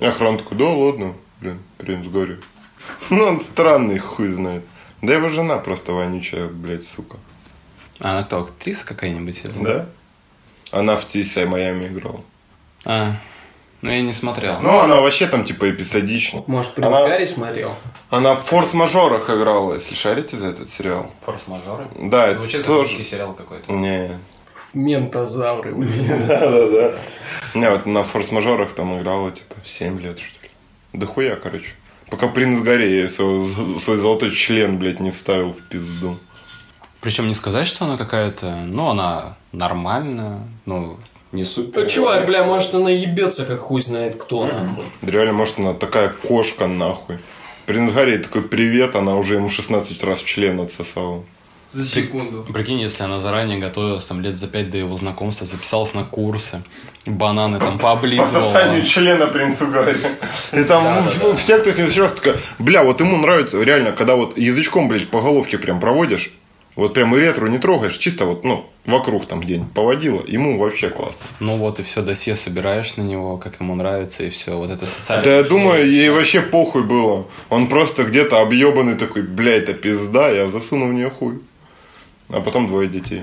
И 0.01 0.05
охрана 0.05 0.39
такой, 0.39 0.57
да 0.57 0.69
ладно, 0.69 1.15
блин, 1.43 1.59
принц 1.79 2.07
Гарри. 2.07 2.41
Ну, 3.11 3.25
он 3.25 3.41
странный, 3.41 3.99
хуй 3.99 4.29
знает. 4.29 4.65
Да 5.03 5.13
его 5.13 5.29
жена 5.29 5.59
просто 5.59 5.93
вонючая, 5.93 6.49
блядь, 6.49 6.85
сука. 6.85 7.17
А 8.01 8.11
она 8.13 8.25
кто, 8.25 8.41
актриса 8.43 8.85
какая-нибудь? 8.85 9.43
Да? 9.63 9.87
Она 10.71 10.97
в 10.97 11.05
Тисе 11.05 11.45
Майами 11.47 11.87
играла. 11.87 12.21
А, 12.85 13.13
ну 13.83 13.91
я 13.91 14.01
не 14.03 14.13
смотрел. 14.13 14.61
Ну, 14.61 14.81
она 14.81 15.01
вообще 15.01 15.27
там, 15.27 15.45
типа, 15.45 15.71
эпизодична. 15.71 16.43
Может, 16.47 16.75
принц 16.75 16.87
Она- 16.87 17.07
Гарри 17.09 17.27
смотрел? 17.27 17.75
Она 18.11 18.35
в 18.35 18.45
форс-мажорах 18.45 19.31
играла, 19.31 19.75
если 19.75 19.95
шарите 19.95 20.37
за 20.37 20.49
этот 20.49 20.69
сериал. 20.71 21.13
Форс-мажоры? 21.25 21.87
Да, 22.01 22.27
это 22.29 22.43
Звучит 22.43 22.67
тоже. 22.67 22.97
русский 22.97 23.05
сериал 23.05 23.35
какой-то. 23.35 23.73
Не, 23.73 24.19
Ментозавры, 24.75 25.75
блин. 25.75 26.07
Да-да-да. 26.29 26.95
Не, 27.55 27.71
вот 27.71 27.87
на 27.87 28.03
форс-мажорах 28.05 28.73
там 28.73 28.99
играла, 28.99 29.31
типа, 29.31 29.55
7 29.63 30.01
лет, 30.01 30.19
что 30.19 30.35
ли. 30.42 30.42
Да 30.93 31.07
хуя, 31.07 31.37
короче. 31.37 31.73
Пока 32.11 32.29
принц 32.29 32.61
Гарри 32.61 33.07
свой, 33.07 33.49
свой 33.81 33.97
золотой 33.97 34.31
член, 34.31 34.79
блядь, 34.79 35.01
не 35.01 35.11
вставил 35.11 35.53
в 35.53 35.63
пизду. 35.63 36.19
Причем 37.01 37.27
не 37.27 37.35
сказать, 37.35 37.67
что 37.67 37.85
она 37.85 37.97
какая-то... 37.97 38.55
Ну, 38.67 38.91
она 38.91 39.37
нормальная, 39.53 40.41
ну, 40.67 40.99
не 41.33 41.45
супер. 41.45 41.83
Ну, 41.83 41.89
чувак, 41.89 42.27
бля, 42.27 42.45
может, 42.45 42.75
она 42.75 42.91
ебется, 42.91 43.47
как 43.47 43.61
хуй 43.61 43.81
знает 43.81 44.17
кто, 44.17 44.47
нахуй. 44.47 44.85
Да 45.01 45.11
реально, 45.11 45.33
может, 45.33 45.59
она 45.59 45.73
такая 45.73 46.11
кошка, 46.11 46.67
нахуй. 46.67 47.19
Принц 47.65 47.91
Гарри 47.93 48.19
такой, 48.19 48.43
привет, 48.43 48.95
она 48.95 49.17
уже 49.17 49.37
ему 49.37 49.49
16 49.49 50.05
раз 50.05 50.23
член 50.23 50.61
отсосала. 50.61 51.25
За 51.73 51.87
секунду. 51.87 52.45
Прикинь, 52.53 52.81
если 52.81 53.03
она 53.03 53.19
заранее 53.19 53.59
готовилась, 53.59 54.05
там, 54.05 54.21
лет 54.21 54.37
за 54.37 54.47
пять 54.47 54.71
до 54.71 54.77
его 54.79 54.97
знакомства, 54.97 55.47
записалась 55.47 55.95
на 55.95 56.05
курсы, 56.05 56.63
бананы 57.07 57.59
там 57.59 57.79
По 57.79 57.95
пооблизывала. 57.95 58.53
сосанию 58.53 58.85
члена 58.85 59.27
принцу 59.27 59.69
Гарри. 59.69 59.97
И 60.53 60.65
там 60.65 61.07
ну, 61.23 61.35
все, 61.35 61.59
кто 61.59 61.71
с 61.71 61.77
ним 61.79 61.87
встречался, 61.87 62.17
такая, 62.17 62.37
бля, 62.59 62.83
вот 62.83 63.01
ему 63.01 63.17
нравится 63.17 63.63
реально, 63.63 63.93
когда 63.93 64.17
вот 64.17 64.37
язычком, 64.37 64.89
блядь, 64.89 65.09
по 65.09 65.23
головке 65.23 65.57
прям 65.59 65.81
проводишь, 65.81 66.33
Вот 66.75 66.95
прям 66.95 67.15
и 67.15 67.19
ретро 67.19 67.49
не 67.49 67.59
трогаешь, 67.59 67.97
чисто 67.99 68.25
вот, 68.25 68.45
ну, 68.45 68.67
вокруг 68.87 69.27
там 69.27 69.43
день 69.43 69.65
поводила, 69.75 70.23
ему 70.27 70.59
вообще 70.59 70.89
классно. 70.89 71.21
Ну 71.41 71.57
вот 71.57 71.81
и 71.81 71.83
все, 71.83 72.03
досье 72.03 72.35
собираешь 72.35 72.97
на 72.97 73.03
него, 73.03 73.37
как 73.37 73.61
ему 73.61 73.75
нравится, 73.75 74.25
и 74.25 74.31
все. 74.31 74.57
Вот 74.57 74.71
это 74.71 74.87
социально. 74.87 75.25
Да 75.25 75.31
я 75.37 75.43
думаю, 75.43 75.87
ей 75.87 76.11
вообще 76.11 76.41
похуй 76.41 76.83
было. 76.83 77.27
Он 77.51 77.67
просто 77.67 78.05
где-то 78.05 78.41
объебанный 78.41 78.95
такой, 78.97 79.23
бля, 79.23 79.57
это 79.57 79.75
пизда, 79.75 80.29
я 80.31 80.49
засуну 80.49 80.89
в 80.89 80.93
нее 80.95 81.11
хуй. 81.11 81.41
А 82.33 82.41
потом 82.41 82.67
двое 82.67 82.89
детей. 82.89 83.23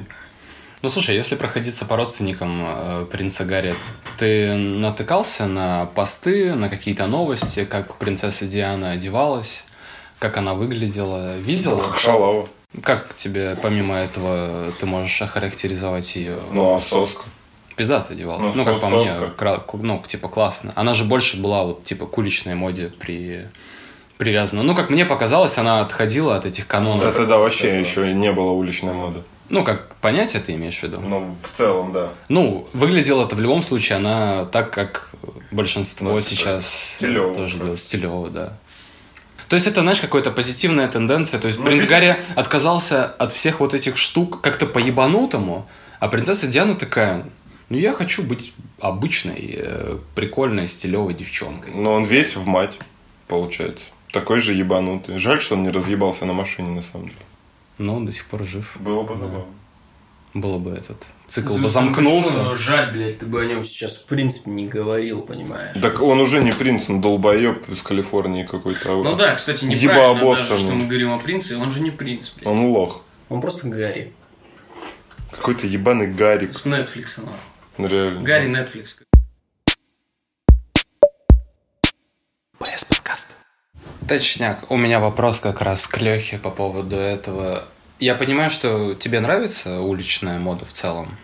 Ну 0.81 0.87
слушай, 0.89 1.13
если 1.15 1.35
проходиться 1.35 1.85
по 1.85 1.97
родственникам 1.97 2.63
э, 2.65 3.05
принца 3.11 3.43
Гарри, 3.43 3.75
ты 4.17 4.53
натыкался 4.55 5.45
на 5.45 5.87
посты, 5.87 6.53
на 6.55 6.69
какие-то 6.69 7.07
новости, 7.07 7.65
как 7.65 7.97
принцесса 7.97 8.45
Диана 8.45 8.91
одевалась, 8.91 9.65
как 10.19 10.37
она 10.37 10.53
выглядела, 10.53 11.35
видел? 11.37 11.79
Как 11.79 11.99
шалава. 11.99 12.47
Как 12.83 13.13
тебе, 13.15 13.57
помимо 13.61 13.95
этого, 13.95 14.71
ты 14.79 14.85
можешь 14.85 15.21
охарактеризовать 15.21 16.15
ее? 16.15 16.37
Ну, 16.53 16.75
а 16.75 16.79
соска? 16.79 17.23
Пиздато 17.75 18.13
одевалась. 18.13 18.47
Ну, 18.47 18.53
Ну, 18.55 18.65
как 18.65 18.79
по 18.79 18.89
мне, 18.89 19.09
соска. 19.09 19.31
кра- 19.35 19.63
ну, 19.73 20.03
типа, 20.07 20.29
классно. 20.29 20.71
Она 20.75 20.93
же 20.93 21.03
больше 21.03 21.37
была 21.41 21.63
вот, 21.63 21.83
типа, 21.83 22.05
к 22.05 22.17
уличной 22.17 22.55
моде 22.55 22.89
при... 22.99 23.47
привязана. 24.19 24.63
Ну, 24.63 24.75
как 24.75 24.89
мне 24.89 25.05
показалось, 25.05 25.57
она 25.57 25.79
отходила 25.79 26.35
от 26.35 26.45
этих 26.45 26.67
канонов. 26.67 27.05
Да 27.05 27.11
тогда 27.11 27.37
вообще 27.37 27.79
еще 27.79 28.13
не 28.13 28.31
было 28.33 28.51
уличной 28.51 28.93
моды. 28.93 29.21
Ну, 29.47 29.63
как 29.63 29.95
понятие 29.95 30.41
ты 30.41 30.53
имеешь 30.55 30.77
в 30.77 30.83
виду? 30.83 30.99
Ну, 30.99 31.33
в 31.41 31.57
целом, 31.57 31.93
да. 31.93 32.09
Ну, 32.27 32.67
выглядела 32.73 33.25
это 33.25 33.35
в 33.37 33.39
любом 33.39 33.61
случае 33.61 33.95
она 33.95 34.45
так, 34.45 34.71
как 34.71 35.09
большинство 35.51 36.11
Ну, 36.11 36.21
сейчас 36.21 36.95
стилёво 36.97 37.33
тоже 37.33 37.57
делает, 37.57 37.79
стилево, 37.79 38.29
да. 38.29 38.57
То 39.47 39.55
есть 39.55 39.67
это, 39.67 39.81
знаешь, 39.81 40.01
какая-то 40.01 40.31
позитивная 40.31 40.89
тенденция. 40.89 41.39
То 41.39 41.47
есть 41.47 41.57
Ну, 41.57 41.65
принц? 41.65 41.85
Гарри 41.85 42.17
отказался 42.35 43.05
от 43.05 43.31
всех 43.31 43.61
вот 43.61 43.73
этих 43.73 43.95
штук 43.95 44.41
как-то 44.41 44.65
по-ебанутому, 44.67 45.65
а 46.01 46.07
принцесса 46.09 46.45
Диана 46.45 46.75
такая, 46.75 47.25
ну 47.69 47.77
я 47.77 47.93
хочу 47.93 48.21
быть 48.21 48.53
обычной, 48.81 49.55
э, 49.57 49.97
прикольной, 50.13 50.67
стилевой 50.67 51.13
девчонкой. 51.13 51.71
Но 51.73 51.93
он 51.93 52.03
весь 52.03 52.35
в 52.35 52.45
мать, 52.45 52.77
получается. 53.29 53.93
Такой 54.11 54.39
же 54.41 54.53
ебанутый. 54.53 55.19
Жаль, 55.19 55.41
что 55.41 55.55
он 55.55 55.63
не 55.63 55.69
разъебался 55.69 56.25
на 56.25 56.33
машине, 56.33 56.69
на 56.71 56.81
самом 56.81 57.05
деле. 57.09 57.19
Но 57.77 57.95
он 57.95 58.05
до 58.05 58.11
сих 58.11 58.25
пор 58.25 58.43
жив. 58.43 58.75
Было 58.79 59.03
бы 59.03 59.15
забавно. 59.15 59.45
Было 60.33 60.59
бы 60.59 60.71
этот 60.71 61.07
цикл 61.27 61.55
Ну, 61.55 61.63
бы 61.63 61.69
замкнулся. 61.69 62.43
Но 62.43 62.55
жаль, 62.55 62.91
блядь, 62.91 63.17
ты 63.19 63.25
бы 63.25 63.41
о 63.41 63.45
нем 63.45 63.63
сейчас 63.63 63.97
в 63.97 64.05
принципе 64.05 64.51
не 64.51 64.67
говорил, 64.67 65.21
понимаешь? 65.21 65.75
Так 65.81 66.01
он 66.01 66.19
уже 66.19 66.39
не 66.43 66.51
принц, 66.51 66.87
он 66.89 67.01
долбоеб 67.01 67.67
из 67.69 67.81
Калифорнии 67.81 68.43
какой-то. 68.43 69.03
Ну 69.03 69.15
да, 69.15 69.33
кстати, 69.35 69.65
неправильно 69.65 70.13
даже, 70.19 70.19
Ебообоссанный. 70.19 70.59
что 70.59 70.71
мы 70.73 70.85
говорим 70.85 71.11
о 71.13 71.17
принце, 71.19 71.57
он 71.57 71.71
же 71.71 71.79
не 71.79 71.89
принц, 71.89 72.29
блядь. 72.35 72.47
Он 72.47 72.65
лох. 72.65 73.03
Он 73.29 73.41
просто 73.41 73.69
Гарри. 73.69 74.13
Какой-то 75.31 75.65
ебаный 75.67 76.07
Гарик. 76.07 76.55
С 76.55 76.65
Netflix. 76.67 77.19
Ну, 77.77 77.87
реально. 77.87 78.21
Гарри 78.21 78.49
Netflix. 78.49 78.97
Точняк. 84.09 84.71
У 84.71 84.75
меня 84.75 84.99
вопрос 84.99 85.39
как 85.39 85.61
раз 85.61 85.85
к 85.85 85.99
Лехе 85.99 86.39
по 86.39 86.49
поводу 86.49 86.95
этого. 86.95 87.63
Я 87.99 88.15
понимаю, 88.15 88.49
что 88.49 88.95
тебе 88.95 89.19
нравится 89.19 89.81
уличная 89.81 90.39
мода 90.39 90.65
в 90.65 90.73
целом. 90.73 91.15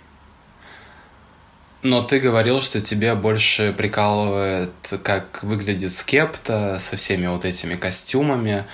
Но 1.82 2.04
ты 2.04 2.20
говорил, 2.20 2.62
что 2.62 2.82
тебе 2.82 3.16
больше 3.16 3.74
прикалывает, 3.76 4.72
как 5.02 5.42
выглядит 5.42 5.94
скепта 5.94 6.78
со 6.80 6.96
всеми 6.96 7.26
вот 7.26 7.44
этими 7.44 7.74
костюмами. 7.74 8.66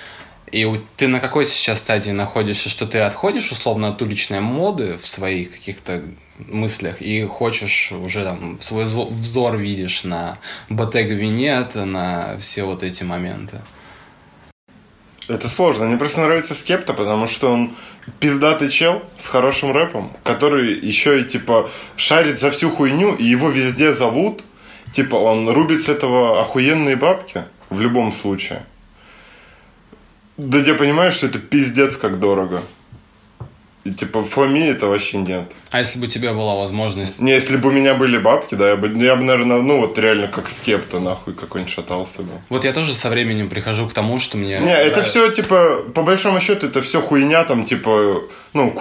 И 0.50 0.70
ты 0.98 1.08
на 1.08 1.18
какой 1.18 1.46
сейчас 1.46 1.78
стадии 1.78 2.10
находишься, 2.10 2.68
что 2.68 2.86
ты 2.86 2.98
отходишь 2.98 3.50
условно 3.50 3.88
от 3.88 4.02
уличной 4.02 4.40
моды 4.40 4.98
в 4.98 5.06
своих 5.06 5.52
каких-то 5.52 6.02
мыслях 6.36 7.00
и 7.00 7.24
хочешь 7.24 7.92
уже 7.92 8.24
там 8.24 8.60
свой 8.60 8.84
взор 8.84 9.56
видишь 9.56 10.04
на 10.04 10.36
Bottega 10.68 11.18
Veneta, 11.18 11.84
на 11.84 12.36
все 12.38 12.64
вот 12.64 12.82
эти 12.82 13.04
моменты. 13.04 13.62
Это 15.32 15.48
сложно. 15.48 15.86
Мне 15.86 15.96
просто 15.96 16.20
нравится 16.20 16.54
Скепта, 16.54 16.92
потому 16.92 17.26
что 17.26 17.50
он 17.50 17.70
пиздатый 18.20 18.68
чел 18.68 19.02
с 19.16 19.26
хорошим 19.26 19.72
рэпом, 19.72 20.14
который 20.24 20.74
еще 20.78 21.22
и, 21.22 21.24
типа, 21.24 21.70
шарит 21.96 22.38
за 22.38 22.50
всю 22.50 22.68
хуйню, 22.68 23.14
и 23.14 23.24
его 23.24 23.48
везде 23.48 23.92
зовут. 23.92 24.44
Типа, 24.92 25.16
он 25.16 25.48
рубит 25.48 25.84
с 25.84 25.88
этого 25.88 26.38
охуенные 26.38 26.96
бабки 26.96 27.44
в 27.70 27.80
любом 27.80 28.12
случае. 28.12 28.66
Да 30.36 30.58
я 30.58 30.74
понимаешь, 30.74 31.14
что 31.14 31.28
это 31.28 31.38
пиздец 31.38 31.96
как 31.96 32.20
дорого. 32.20 32.62
И, 33.84 33.90
типа, 33.90 34.20
в 34.20 34.28
Фоме 34.28 34.68
это 34.68 34.86
вообще 34.86 35.16
нет. 35.16 35.52
А 35.72 35.80
если 35.80 35.98
бы 35.98 36.06
у 36.06 36.08
тебя 36.08 36.32
была 36.32 36.54
возможность... 36.54 37.18
Не, 37.18 37.32
если 37.32 37.56
бы 37.56 37.70
у 37.70 37.72
меня 37.72 37.94
были 37.94 38.16
бабки, 38.16 38.54
да, 38.54 38.70
я 38.70 38.76
бы, 38.76 38.86
я 39.04 39.16
бы, 39.16 39.24
наверное, 39.24 39.60
ну 39.60 39.80
вот 39.80 39.98
реально 39.98 40.28
как 40.28 40.48
скепта, 40.48 41.00
нахуй, 41.00 41.34
какой-нибудь 41.34 41.74
шатался 41.74 42.22
бы. 42.22 42.30
Вот 42.48 42.64
я 42.64 42.72
тоже 42.72 42.94
со 42.94 43.10
временем 43.10 43.48
прихожу 43.48 43.88
к 43.88 43.92
тому, 43.92 44.20
что 44.20 44.36
мне... 44.36 44.60
Не, 44.60 44.76
это 44.76 45.02
все, 45.02 45.32
типа, 45.32 45.82
по 45.94 46.02
большому 46.02 46.40
счету, 46.40 46.68
это 46.68 46.80
все 46.80 47.00
хуйня, 47.00 47.42
там, 47.42 47.64
типа, 47.64 48.22
ну, 48.54 48.72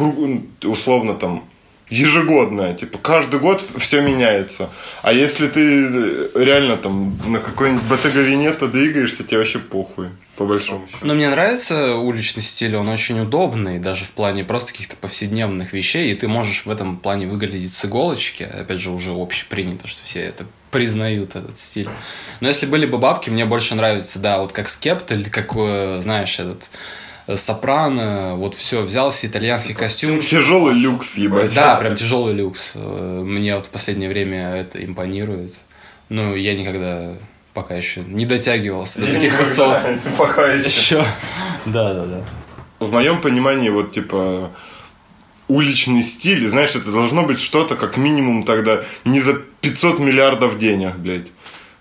условно, 0.64 1.16
там, 1.16 1.46
ежегодная, 1.90 2.74
типа, 2.74 3.00
каждый 3.00 3.40
год 3.40 3.62
все 3.78 4.02
меняется. 4.02 4.70
А 5.02 5.14
если 5.14 5.48
ты 5.48 5.88
э, 5.88 6.30
реально, 6.36 6.78
там, 6.78 7.20
на 7.28 7.40
какой-нибудь 7.40 7.84
Bottega 7.84 8.26
Veneta 8.26 8.68
двигаешься, 8.68 9.24
тебе 9.24 9.40
вообще 9.40 9.60
похуй, 9.60 10.10
по 10.42 10.48
большому 10.48 10.88
счету. 10.88 11.06
Но 11.06 11.14
мне 11.14 11.30
нравится 11.30 11.96
уличный 11.96 12.42
стиль, 12.42 12.76
он 12.76 12.90
очень 12.90 13.20
удобный, 13.20 13.78
даже 13.78 14.06
в 14.06 14.12
плане 14.12 14.44
просто 14.44 14.72
каких-то 14.72 14.96
повседневных 14.96 15.72
вещей, 15.72 16.12
и 16.12 16.16
ты 16.16 16.28
можешь 16.28 16.66
в 16.66 16.70
этом 16.72 16.98
плане 16.98 17.28
выглядеть 17.28 17.74
с 17.74 17.86
иголочки. 17.86 18.44
Опять 18.44 18.80
же, 18.80 18.90
уже 18.90 19.12
общепринято, 19.12 19.88
что 19.88 20.04
все 20.04 20.22
это 20.22 20.46
признают, 20.72 21.36
этот 21.36 21.60
стиль. 21.60 21.90
Но 22.40 22.48
если 22.48 22.66
были 22.66 22.86
бы 22.88 22.98
бабки, 22.98 23.30
мне 23.30 23.46
больше 23.46 23.76
нравится, 23.76 24.18
да, 24.20 24.40
вот 24.42 24.52
как 24.52 24.68
скепт 24.68 25.12
или 25.12 25.30
как, 25.30 25.52
э, 25.56 26.00
знаешь, 26.02 26.40
этот 26.40 26.70
э, 27.28 27.38
сопрано, 27.38 28.36
вот 28.36 28.56
все, 28.56 28.82
взялся 28.82 29.28
итальянский 29.28 29.76
костюм. 29.76 30.22
Тяжелый 30.22 30.74
люкс, 30.74 31.18
ебать. 31.18 31.54
Да, 31.54 31.76
прям 31.76 31.96
тяжелый 31.96 32.34
люкс. 32.34 32.72
Э, 32.76 33.22
Мне 33.24 33.56
вот 33.56 33.68
в 33.68 33.70
последнее 33.70 34.10
время 34.10 34.56
это 34.56 34.84
импонирует. 34.84 35.54
Ну, 36.10 36.36
я 36.36 36.56
никогда 36.56 37.14
пока 37.54 37.76
еще 37.76 38.02
не 38.02 38.26
дотягивался 38.26 39.00
до 39.00 39.08
таких 39.08 39.38
высот. 39.40 39.78
Пока 40.18 40.52
еще. 40.54 40.68
Еще. 40.68 41.06
Да, 41.66 41.94
да, 41.94 42.06
да. 42.06 42.24
В 42.80 42.92
моем 42.92 43.22
понимании, 43.22 43.70
вот, 43.70 43.92
типа, 43.92 44.52
уличный 45.48 46.04
стиль, 46.04 46.48
знаешь, 46.50 46.76
это 46.76 46.92
должно 46.92 47.24
быть 47.24 47.40
что-то, 47.40 47.76
как 47.76 47.98
минимум, 47.98 48.44
тогда 48.44 48.82
не 49.06 49.22
за 49.22 49.34
500 49.34 50.00
миллиардов 50.00 50.58
денег, 50.58 50.96
блядь. 50.96 51.28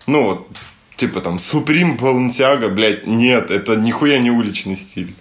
Ну, 0.06 0.24
вот, 0.24 0.48
типа, 0.96 1.20
там, 1.20 1.36
Supreme 1.36 1.98
Balenciaga, 1.98 2.68
блядь, 2.68 3.06
нет, 3.06 3.50
это 3.50 3.76
нихуя 3.76 4.18
не 4.18 4.30
уличный 4.30 4.76
стиль. 4.76 5.14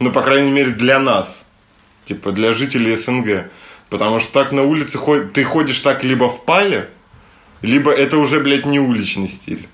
Ну, 0.00 0.10
по 0.10 0.22
крайней 0.22 0.50
мере, 0.50 0.70
для 0.72 0.98
нас. 0.98 1.44
Типа, 2.04 2.32
для 2.32 2.52
жителей 2.52 2.96
СНГ. 2.96 3.50
Потому 3.88 4.18
что 4.20 4.32
так 4.32 4.52
на 4.52 4.62
улице 4.64 4.98
ход- 4.98 5.32
ты 5.32 5.44
ходишь 5.44 5.80
так 5.80 6.04
либо 6.04 6.28
в 6.28 6.44
пале, 6.44 6.90
либо 7.62 7.90
это 7.92 8.18
уже, 8.18 8.40
блядь, 8.40 8.66
не 8.66 8.80
уличный 8.80 9.28
стиль. 9.28 9.68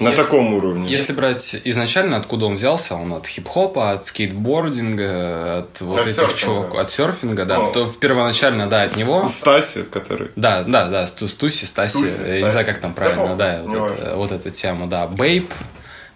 На 0.00 0.08
Если- 0.10 0.22
таком 0.22 0.54
уровне. 0.54 0.90
Если 0.90 1.12
брать 1.12 1.56
изначально, 1.64 2.16
откуда 2.16 2.46
он 2.46 2.54
взялся, 2.54 2.94
он 2.94 3.12
от 3.12 3.26
хип-хопа, 3.26 3.92
от 3.92 4.06
скейтбординга, 4.06 5.58
от 5.58 5.80
вот 5.82 5.98
От 6.00 6.06
этих 6.06 6.16
серфинга. 6.20 6.38
чуваков, 6.40 6.78
от 6.78 6.90
серфинга, 6.90 7.44
да, 7.44 7.58
Ну. 7.58 7.64
в, 7.70 7.72
то- 7.72 7.86
в 7.86 7.98
первоначально, 7.98 8.66
да, 8.66 8.82
от 8.84 8.96
него. 8.96 9.28
Стаси, 9.28 9.82
который... 9.82 10.30
Да, 10.36 10.62
да, 10.62 10.88
да, 10.88 11.06
Сту- 11.06 11.28
Стуси, 11.28 11.66
Стаси, 11.66 11.96
Стуси, 11.98 12.14
я 12.26 12.40
не 12.42 12.50
знаю, 12.50 12.66
как 12.66 12.78
там 12.80 12.94
правильно, 12.94 13.36
да, 13.36 13.62
вот, 13.64 13.92
это- 13.92 14.16
вот 14.16 14.32
эта 14.32 14.50
тема, 14.50 14.86
да. 14.86 15.06
Бейп, 15.06 15.52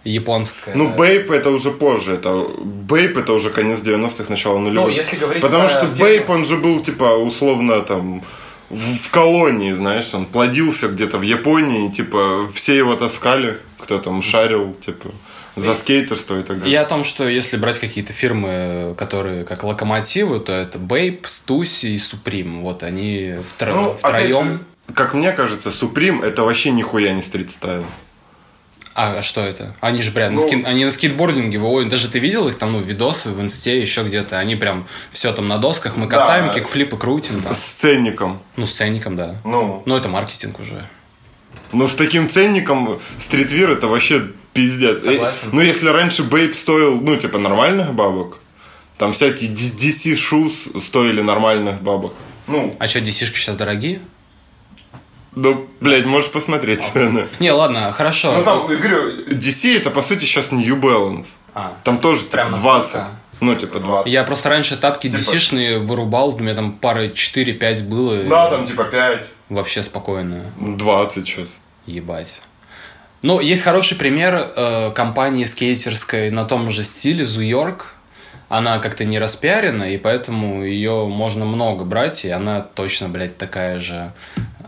японская. 0.03 0.75
Ну, 0.75 0.89
Бейп 0.89 1.31
это 1.31 1.49
уже 1.51 1.71
позже. 1.71 2.13
Это 2.13 2.47
Бейп 2.59 3.17
это 3.17 3.33
уже 3.33 3.49
конец 3.49 3.79
90-х, 3.81 4.29
начало 4.29 4.57
нулевых. 4.59 4.89
Ну, 4.89 4.95
если 4.95 5.15
говорить 5.17 5.41
Потому 5.43 5.69
что 5.69 5.85
Бейп, 5.85 6.29
он 6.29 6.45
же 6.45 6.57
был, 6.57 6.79
типа, 6.81 7.15
условно, 7.17 7.81
там, 7.81 8.23
в, 8.69 9.09
колонии, 9.11 9.71
знаешь, 9.73 10.13
он 10.13 10.25
плодился 10.25 10.87
где-то 10.87 11.17
в 11.17 11.21
Японии, 11.21 11.89
типа, 11.91 12.47
все 12.53 12.75
его 12.75 12.95
таскали, 12.95 13.59
кто 13.77 13.99
там 13.99 14.21
шарил, 14.21 14.73
типа, 14.73 15.09
за 15.55 15.73
скейтерство 15.75 16.39
и 16.39 16.43
так 16.43 16.59
далее. 16.59 16.73
И 16.73 16.75
о 16.75 16.85
том, 16.85 17.03
что 17.03 17.27
если 17.27 17.57
брать 17.57 17.79
какие-то 17.79 18.11
фирмы, 18.13 18.95
которые 18.97 19.45
как 19.45 19.63
локомотивы, 19.63 20.39
то 20.39 20.51
это 20.51 20.79
Бейп, 20.79 21.27
Стуси 21.27 21.87
и 21.87 21.97
Суприм. 21.97 22.61
Вот 22.61 22.83
они 22.83 23.35
втро- 23.57 23.73
Ну, 23.73 23.93
втроем. 23.93 24.37
опять 24.37 24.51
же, 24.51 24.59
как 24.93 25.13
мне 25.13 25.31
кажется, 25.31 25.69
Supreme 25.69 26.23
это 26.25 26.43
вообще 26.43 26.71
нихуя 26.71 27.13
не 27.13 27.21
стрит-стайл. 27.21 27.85
А 28.97 29.21
что 29.21 29.41
это? 29.41 29.75
Они 29.81 30.01
же 30.01 30.11
прям 30.11 30.33
на, 30.33 30.41
Ну- 30.41 30.47
ски- 30.47 30.63
они 30.65 30.85
на 30.85 30.91
скейтбординге, 30.91 31.59
ой, 31.59 31.85
даже 31.89 32.07
ты 32.09 32.19
видел 32.19 32.47
их 32.47 32.57
там, 32.57 32.71
ну, 32.71 32.79
видосы 32.79 33.29
в 33.29 33.41
инсте, 33.41 33.77
еще 33.79 34.03
где-то, 34.03 34.39
они 34.39 34.55
прям 34.55 34.87
все 35.11 35.33
там 35.33 35.49
на 35.49 35.57
досках, 35.57 35.97
мы 35.97 36.07
Да. 36.07 36.17
катаем, 36.17 36.53
кикфлипы 36.53 36.95
крутим, 36.95 37.41
там. 37.41 37.53
С 37.53 37.57
ценником. 37.59 38.39
ну, 38.55 38.65
с 38.65 38.71
ценником, 38.71 39.17
да. 39.17 39.35
Ну, 39.43 39.83
Ну, 39.85 39.97
это 39.97 40.07
маркетинг 40.07 40.59
уже. 40.61 40.81
Но 41.73 41.87
с 41.87 41.93
таким 41.95 42.29
ценником 42.29 42.99
стритвир 43.17 43.69
это 43.71 43.87
вообще 43.87 44.31
пиздец. 44.53 45.01
Согласен. 45.01 45.47
Э, 45.47 45.49
Ну, 45.51 45.59
если 45.61 45.89
раньше 45.89 46.23
бейп 46.23 46.55
стоил, 46.55 47.01
ну, 47.01 47.17
типа, 47.17 47.37
нормальных 47.37 47.93
бабок, 47.93 48.39
Там 48.97 49.11
всякие 49.11 49.49
D- 49.49 49.73
DC 49.77 50.13
shoes 50.15 50.79
стоили 50.79 51.19
нормальных 51.19 51.81
бабок. 51.81 52.13
Ну, 52.47 52.73
А 52.79 52.87
что, 52.87 52.99
DC-шки 52.99 53.35
сейчас 53.35 53.57
дорогие? 53.57 53.99
Ну, 55.35 55.67
блядь, 55.81 56.05
можешь 56.05 56.31
посмотреть 56.31 56.83
цены. 56.83 57.27
Не, 57.39 57.51
ладно, 57.51 57.91
хорошо. 57.91 58.33
Ну, 58.37 58.43
там, 58.43 58.69
я 58.71 58.77
говорю, 58.77 59.25
DC 59.27 59.77
это, 59.77 59.91
по 59.91 60.01
сути, 60.01 60.21
сейчас 60.25 60.51
New 60.51 60.79
Balance. 60.79 61.27
А. 61.53 61.73
Там 61.83 61.99
тоже, 61.99 62.23
типа, 62.25 62.49
настолько? 62.49 62.61
20. 62.61 63.01
Ну, 63.41 63.55
типа, 63.55 63.79
20. 63.79 64.11
Я 64.11 64.23
просто 64.23 64.49
раньше 64.49 64.77
тапки 64.77 65.09
Типа- 65.09 65.19
DC-шные 65.19 65.79
вырубал, 65.79 66.35
у 66.35 66.39
меня 66.39 66.55
там 66.55 66.73
пары 66.73 67.09
4-5 67.09 67.83
было. 67.83 68.21
и 68.21 68.27
Да, 68.29 68.49
там, 68.49 68.65
типа, 68.67 68.85
5. 68.85 69.27
Вообще 69.49 69.83
спокойно. 69.83 70.45
20 70.59 71.27
сейчас. 71.27 71.57
Ебать. 71.85 72.41
Ну, 73.21 73.39
есть 73.39 73.61
хороший 73.61 73.97
пример 73.97 74.51
э, 74.55 74.91
компании 74.91 75.45
скейтерской 75.45 76.29
на 76.31 76.45
том 76.45 76.69
же 76.69 76.83
стиле 76.83 77.25
Зуйорк. 77.25 77.87
Она 78.47 78.77
как-то 78.79 79.03
не 79.05 79.17
распиарена, 79.19 79.91
и 79.91 79.97
поэтому 79.97 80.63
ее 80.63 81.07
можно 81.07 81.45
много 81.45 81.83
брать, 81.83 82.25
и 82.25 82.29
она 82.29 82.61
точно, 82.61 83.09
блядь, 83.09 83.37
такая 83.37 83.79
же 83.79 84.13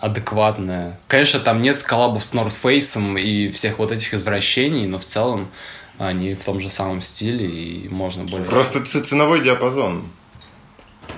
адекватная. 0.02 1.00
Конечно, 1.08 1.40
там 1.40 1.62
нет 1.62 1.84
коллабов 1.84 2.24
с 2.24 2.34
North 2.34 2.56
Face 2.62 3.20
и 3.20 3.50
всех 3.50 3.80
вот 3.80 3.92
этих 3.92 4.14
извращений, 4.14 4.86
но 4.88 5.00
в 5.00 5.06
целом 5.06 5.50
они 5.98 6.36
в 6.36 6.44
том 6.44 6.60
же 6.60 6.70
самом 6.70 7.02
стиле, 7.02 7.48
и 7.48 7.90
можно 7.90 8.24
более... 8.24 8.48
Просто 8.48 8.84
ценовой 8.86 9.44
диапазон. 9.44 10.08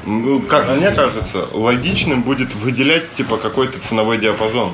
Ну, 0.05 0.41
Как 0.41 0.69
мне 0.69 0.91
кажется, 0.91 1.47
логичным 1.51 2.23
будет 2.23 2.53
выделять, 2.55 3.13
типа, 3.15 3.37
какой-то 3.37 3.79
ценовой 3.79 4.17
диапазон. 4.17 4.73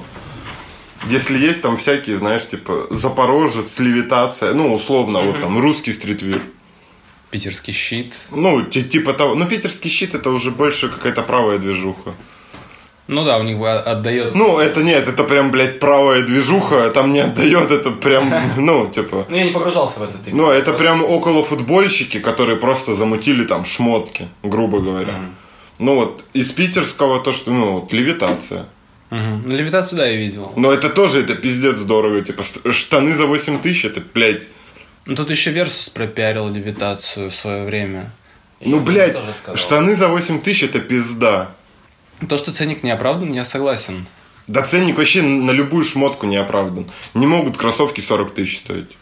Если 1.07 1.37
есть 1.37 1.61
там 1.61 1.77
всякие, 1.77 2.17
знаешь, 2.17 2.47
типа, 2.47 2.87
Запорожец, 2.89 3.79
левитация, 3.79 4.53
ну, 4.53 4.73
условно, 4.73 5.21
вот 5.21 5.41
там, 5.41 5.59
русский 5.59 5.91
стритвир. 5.93 6.41
Питерский 7.31 7.73
щит. 7.73 8.15
Ну, 8.31 8.63
ти- 8.63 8.83
типа 8.83 9.13
того. 9.13 9.35
Ну, 9.35 9.45
питерский 9.47 9.89
щит 9.89 10.15
это 10.15 10.29
уже 10.29 10.51
больше 10.51 10.89
какая-то 10.89 11.21
правая 11.21 11.57
движуха. 11.57 12.13
Ну 13.07 13.23
да, 13.23 13.37
у 13.37 13.43
них 13.43 13.61
отдает... 13.63 14.33
Ну, 14.33 14.57
это 14.57 14.81
нет, 14.81 15.07
это 15.07 15.23
прям, 15.23 15.51
блядь, 15.51 15.79
правая 15.79 16.23
движуха, 16.23 16.85
а 16.85 16.89
там 16.89 17.11
не 17.13 17.19
отдает, 17.19 17.69
это 17.69 17.91
прям, 17.91 18.33
ну, 18.57 18.89
типа. 18.89 19.27
Ну, 19.29 19.35
я 19.35 19.43
не 19.43 19.51
погружался 19.51 19.99
в 19.99 20.03
этот 20.03 20.33
Ну, 20.33 20.49
это 20.49 20.73
прям 20.73 21.03
около 21.03 21.43
футбольщики, 21.43 22.19
которые 22.19 22.57
просто 22.57 22.95
замутили 22.95 23.45
там 23.45 23.63
шмотки, 23.63 24.27
грубо 24.41 24.79
говоря. 24.79 25.29
Ну 25.77 25.95
вот, 25.95 26.23
из 26.33 26.51
питерского 26.51 27.19
то, 27.19 27.31
что, 27.31 27.51
ну, 27.51 27.79
вот, 27.79 27.93
левитация. 27.93 28.65
Ну, 29.11 29.41
левитацию, 29.45 29.99
да, 29.99 30.07
я 30.07 30.15
видел. 30.15 30.51
Но 30.55 30.71
это 30.71 30.89
тоже, 30.89 31.21
это 31.21 31.35
пиздец 31.35 31.79
дорого. 31.81 32.21
Типа, 32.21 32.43
штаны 32.71 33.11
за 33.11 33.27
8 33.27 33.61
тысяч, 33.61 33.85
это, 33.85 34.01
блядь. 34.13 34.43
Ну, 35.05 35.15
тут 35.15 35.29
еще 35.29 35.51
Версус 35.51 35.89
пропиарил 35.89 36.49
левитацию 36.49 37.29
в 37.29 37.33
свое 37.33 37.65
время. 37.65 38.09
И 38.59 38.69
Ну, 38.69 38.79
блядь, 38.79 39.17
штаны 39.53 39.95
за 39.95 40.07
8 40.07 40.41
тысяч, 40.41 40.63
это 40.63 40.79
пизда. 40.79 41.51
То, 42.29 42.37
что 42.37 42.53
ценник 42.53 42.83
не 42.83 42.91
оправдан, 42.91 43.31
я 43.33 43.45
согласен. 43.45 44.07
Да 44.47 44.61
ценник 44.61 44.97
вообще 44.97 45.21
на 45.21 45.51
любую 45.51 45.83
шмотку 45.83 46.27
не 46.27 46.37
оправдан. 46.37 46.89
Не 47.13 47.27
могут 47.27 47.57
кроссовки 47.57 48.01
40 48.01 48.33
тысяч 48.33 48.59
стоить. 48.59 48.95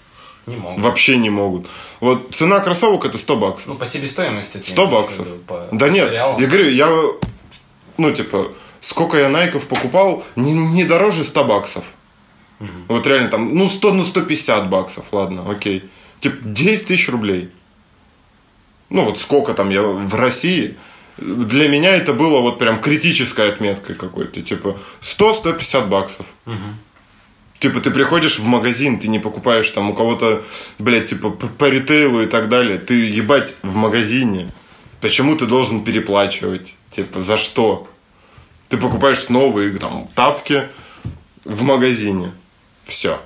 Не 0.46 0.56
могу. 0.56 0.82
Вообще 0.82 1.18
не 1.18 1.30
могут. 1.30 1.68
Вот 2.00 2.34
цена 2.34 2.60
кроссовок 2.60 3.06
это 3.06 3.18
100 3.18 3.36
баксов. 3.38 3.68
Ну, 3.68 3.76
по 3.76 3.86
себестоимости. 3.86 4.58
ты 4.58 4.64
100 4.64 4.84
имеешь 4.84 4.90
в 4.90 4.92
баксов. 4.94 5.28
по 5.48 5.68
Да 5.72 5.90
нет, 5.90 6.06
материалам. 6.06 6.42
я 6.42 6.48
говорю, 6.48 6.70
я, 6.70 6.90
ну, 7.98 8.12
типа, 8.12 8.52
сколько 8.82 9.18
я 9.18 9.30
найков 9.30 9.68
покупал, 9.68 10.24
не, 10.36 10.54
не 10.54 10.84
дороже 10.84 11.24
100 11.24 11.44
баксов. 11.44 11.86
Вот 12.88 13.06
реально 13.08 13.30
там, 13.30 13.54
ну, 13.56 13.70
100, 13.70 13.94
ну, 13.94 14.06
150 14.06 14.70
баксов, 14.70 15.06
ладно, 15.12 15.50
окей. 15.50 15.90
Типа, 16.22 16.38
10 16.44 16.88
тысяч 16.88 17.10
рублей. 17.10 17.50
Ну, 18.90 19.06
вот 19.06 19.20
сколько 19.20 19.54
там 19.54 19.70
я 19.70 19.82
в 19.82 20.16
России. 20.16 20.78
Для 21.18 21.68
меня 21.68 21.96
это 21.96 22.14
было 22.14 22.40
вот 22.40 22.60
прям 22.60 22.80
критической 22.80 23.50
отметкой 23.50 23.96
какой-то. 23.96 24.42
Типа, 24.42 24.80
100-150 25.02 25.88
баксов. 25.88 26.26
Типа, 27.60 27.80
ты 27.80 27.92
приходишь 27.92 28.40
в 28.40 28.46
магазин, 28.46 29.00
ты 29.00 29.08
не 29.08 29.20
покупаешь 29.20 29.72
там 29.72 29.92
у 29.92 29.94
кого-то, 29.94 30.44
блядь, 30.80 31.10
типа, 31.10 31.30
по, 31.30 31.48
по 31.48 31.70
ритейлу 31.70 32.22
и 32.22 32.26
так 32.26 32.50
далее. 32.50 32.78
Ты, 32.78 32.96
ебать, 32.96 33.56
в 33.62 33.76
магазине. 33.76 34.52
Почему 35.00 35.36
ты 35.38 35.46
должен 35.46 35.84
переплачивать? 35.84 36.76
Типа, 36.90 37.22
за 37.22 37.38
что? 37.38 37.88
Ты 38.68 38.78
покупаешь 38.78 39.30
новые 39.30 39.78
там 39.78 40.10
тапки 40.16 40.64
в 41.46 41.64
магазине. 41.64 42.34
Все. 42.84 43.22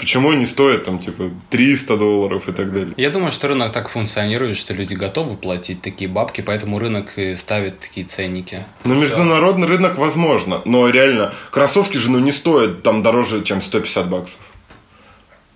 Почему 0.00 0.30
они 0.30 0.46
стоят 0.46 0.84
там, 0.84 0.98
типа, 0.98 1.30
300 1.50 1.96
долларов 1.98 2.48
и 2.48 2.52
так 2.52 2.72
далее? 2.72 2.94
Я 2.96 3.10
думаю, 3.10 3.30
что 3.30 3.48
рынок 3.48 3.70
так 3.70 3.90
функционирует, 3.90 4.56
что 4.56 4.72
люди 4.72 4.94
готовы 4.94 5.36
платить 5.36 5.82
такие 5.82 6.08
бабки, 6.10 6.40
поэтому 6.40 6.78
рынок 6.78 7.18
и 7.18 7.36
ставит 7.36 7.80
такие 7.80 8.06
ценники. 8.06 8.64
Но 8.86 8.94
международный 8.94 9.68
рынок 9.68 9.98
возможно. 9.98 10.62
Но 10.64 10.88
реально, 10.88 11.34
кроссовки 11.50 11.98
же, 11.98 12.10
ну, 12.10 12.18
не 12.18 12.32
стоят 12.32 12.82
там 12.82 13.02
дороже, 13.02 13.44
чем 13.44 13.60
150 13.60 14.08
баксов. 14.08 14.40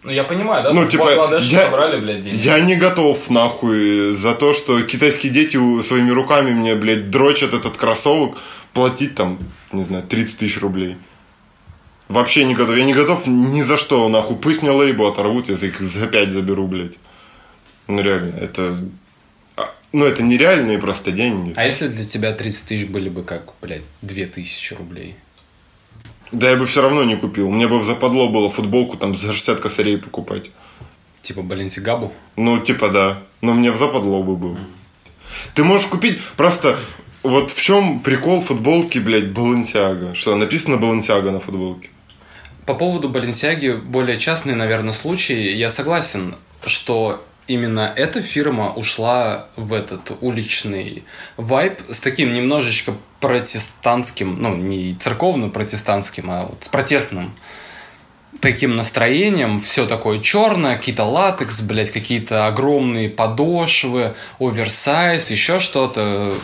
Ну, 0.02 0.10
я 0.10 0.24
понимаю, 0.24 0.62
да? 0.62 0.72
Ну, 0.74 0.86
типа, 0.86 1.38
я, 1.40 1.64
собрали, 1.64 1.98
блядь, 1.98 2.22
деньги. 2.22 2.36
я 2.36 2.60
не 2.60 2.76
готов, 2.76 3.30
нахуй, 3.30 4.10
за 4.10 4.34
то, 4.34 4.52
что 4.52 4.82
китайские 4.82 5.32
дети 5.32 5.56
своими 5.80 6.10
руками 6.10 6.50
мне, 6.50 6.74
блядь, 6.74 7.10
дрочат 7.10 7.54
этот 7.54 7.78
кроссовок, 7.78 8.36
платить 8.74 9.14
там, 9.14 9.38
не 9.72 9.84
знаю, 9.84 10.04
30 10.06 10.36
тысяч 10.36 10.60
рублей. 10.60 10.98
Вообще 12.08 12.44
не 12.44 12.54
готов. 12.54 12.76
Я 12.76 12.84
не 12.84 12.92
готов 12.94 13.26
ни 13.26 13.62
за 13.62 13.76
что, 13.76 14.08
нахуй. 14.08 14.36
Пусть 14.36 14.62
мне 14.62 14.70
лейбу 14.70 15.06
оторвут, 15.06 15.46
за 15.46 15.66
их 15.66 15.80
за 15.80 16.06
5 16.06 16.32
заберу, 16.32 16.66
блядь. 16.66 16.98
Ну, 17.86 18.02
реально, 18.02 18.34
это... 18.36 18.78
а, 19.56 19.74
Ну, 19.92 20.04
это 20.04 20.22
нереальные 20.22 20.78
просто 20.78 21.12
деньги. 21.12 21.52
А 21.56 21.64
если 21.64 21.88
для 21.88 22.04
тебя 22.04 22.32
30 22.32 22.64
тысяч 22.66 22.88
были 22.88 23.08
бы 23.08 23.22
как, 23.22 23.52
блядь, 23.62 23.84
2000 24.02 24.74
рублей? 24.74 25.16
Да 26.32 26.50
я 26.50 26.56
бы 26.56 26.66
все 26.66 26.82
равно 26.82 27.04
не 27.04 27.16
купил. 27.16 27.50
Мне 27.50 27.68
бы 27.68 27.78
в 27.78 27.84
западло 27.84 28.28
было 28.28 28.50
футболку 28.50 28.96
там 28.96 29.14
за 29.14 29.32
60 29.32 29.60
косарей 29.60 29.98
покупать. 29.98 30.50
Типа 31.22 31.42
Баленсигабу? 31.42 32.12
Ну, 32.36 32.58
типа, 32.58 32.88
да. 32.88 33.22
Но 33.40 33.54
мне 33.54 33.70
в 33.70 33.76
западло 33.76 34.22
бы 34.22 34.36
был. 34.36 34.58
Ты 35.54 35.64
можешь 35.64 35.86
купить 35.86 36.20
просто... 36.36 36.78
Вот 37.22 37.50
в 37.52 37.62
чем 37.62 38.00
прикол 38.00 38.40
футболки, 38.42 38.98
блядь, 38.98 39.32
Балансиага? 39.32 40.14
Что, 40.14 40.36
написано 40.36 40.76
Балансиага 40.76 41.30
на 41.30 41.40
футболке? 41.40 41.88
По 42.66 42.74
поводу 42.74 43.08
Баленсиаги 43.08 43.72
более 43.72 44.18
частный, 44.18 44.54
наверное, 44.54 44.92
случай. 44.92 45.52
Я 45.54 45.70
согласен, 45.70 46.36
что 46.64 47.24
именно 47.46 47.92
эта 47.94 48.22
фирма 48.22 48.72
ушла 48.72 49.48
в 49.56 49.72
этот 49.74 50.12
уличный 50.20 51.04
вайб 51.36 51.80
с 51.90 52.00
таким 52.00 52.32
немножечко 52.32 52.94
протестантским, 53.20 54.40
ну, 54.40 54.56
не 54.56 54.94
церковно-протестантским, 54.94 56.30
а 56.30 56.46
вот 56.46 56.64
с 56.64 56.68
протестным 56.68 57.34
таким 58.40 58.76
настроением, 58.76 59.60
все 59.60 59.86
такое 59.86 60.20
черное, 60.20 60.76
какие-то 60.76 61.04
латекс, 61.04 61.60
блядь, 61.62 61.90
какие-то 61.90 62.46
огромные 62.46 63.08
подошвы, 63.08 64.14
оверсайз, 64.38 65.30
еще 65.30 65.58
что-то. 65.58 66.34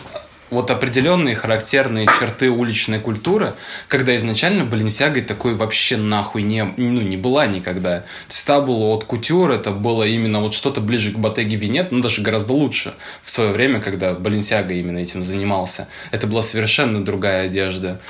Вот 0.51 0.71
определенные 0.73 1.37
характерные 1.37 2.07
черты 2.07 2.51
уличной 2.51 2.99
культуры, 2.99 3.55
когда 3.87 4.17
изначально 4.17 4.65
Баленсиага 4.65 5.23
такой 5.23 5.55
вообще 5.55 5.97
нахуй 5.97 6.43
не, 6.43 6.65
ну, 6.65 7.01
не 7.01 7.17
была 7.17 7.47
никогда. 7.47 8.05
Всегда 8.27 8.61
было 8.61 8.87
от 8.87 9.05
кутюр, 9.05 9.53
это 9.53 9.71
было 9.71 10.03
именно 10.03 10.41
вот 10.41 10.53
что-то 10.55 10.81
ближе 10.81 11.13
к 11.13 11.19
Ботеге 11.19 11.55
Винет, 11.55 11.93
но 11.93 12.01
даже 12.01 12.21
гораздо 12.21 12.53
лучше 12.53 12.95
в 13.23 13.31
свое 13.31 13.53
время, 13.53 13.81
когда 13.81 14.15
Баленсиага 14.15 14.75
именно 14.75 14.99
этим 14.99 15.23
занимался. 15.23 15.87
Это 16.11 16.27
была 16.27 16.43
совершенно 16.43 17.05
другая 17.05 17.47
одежда. 17.47 18.01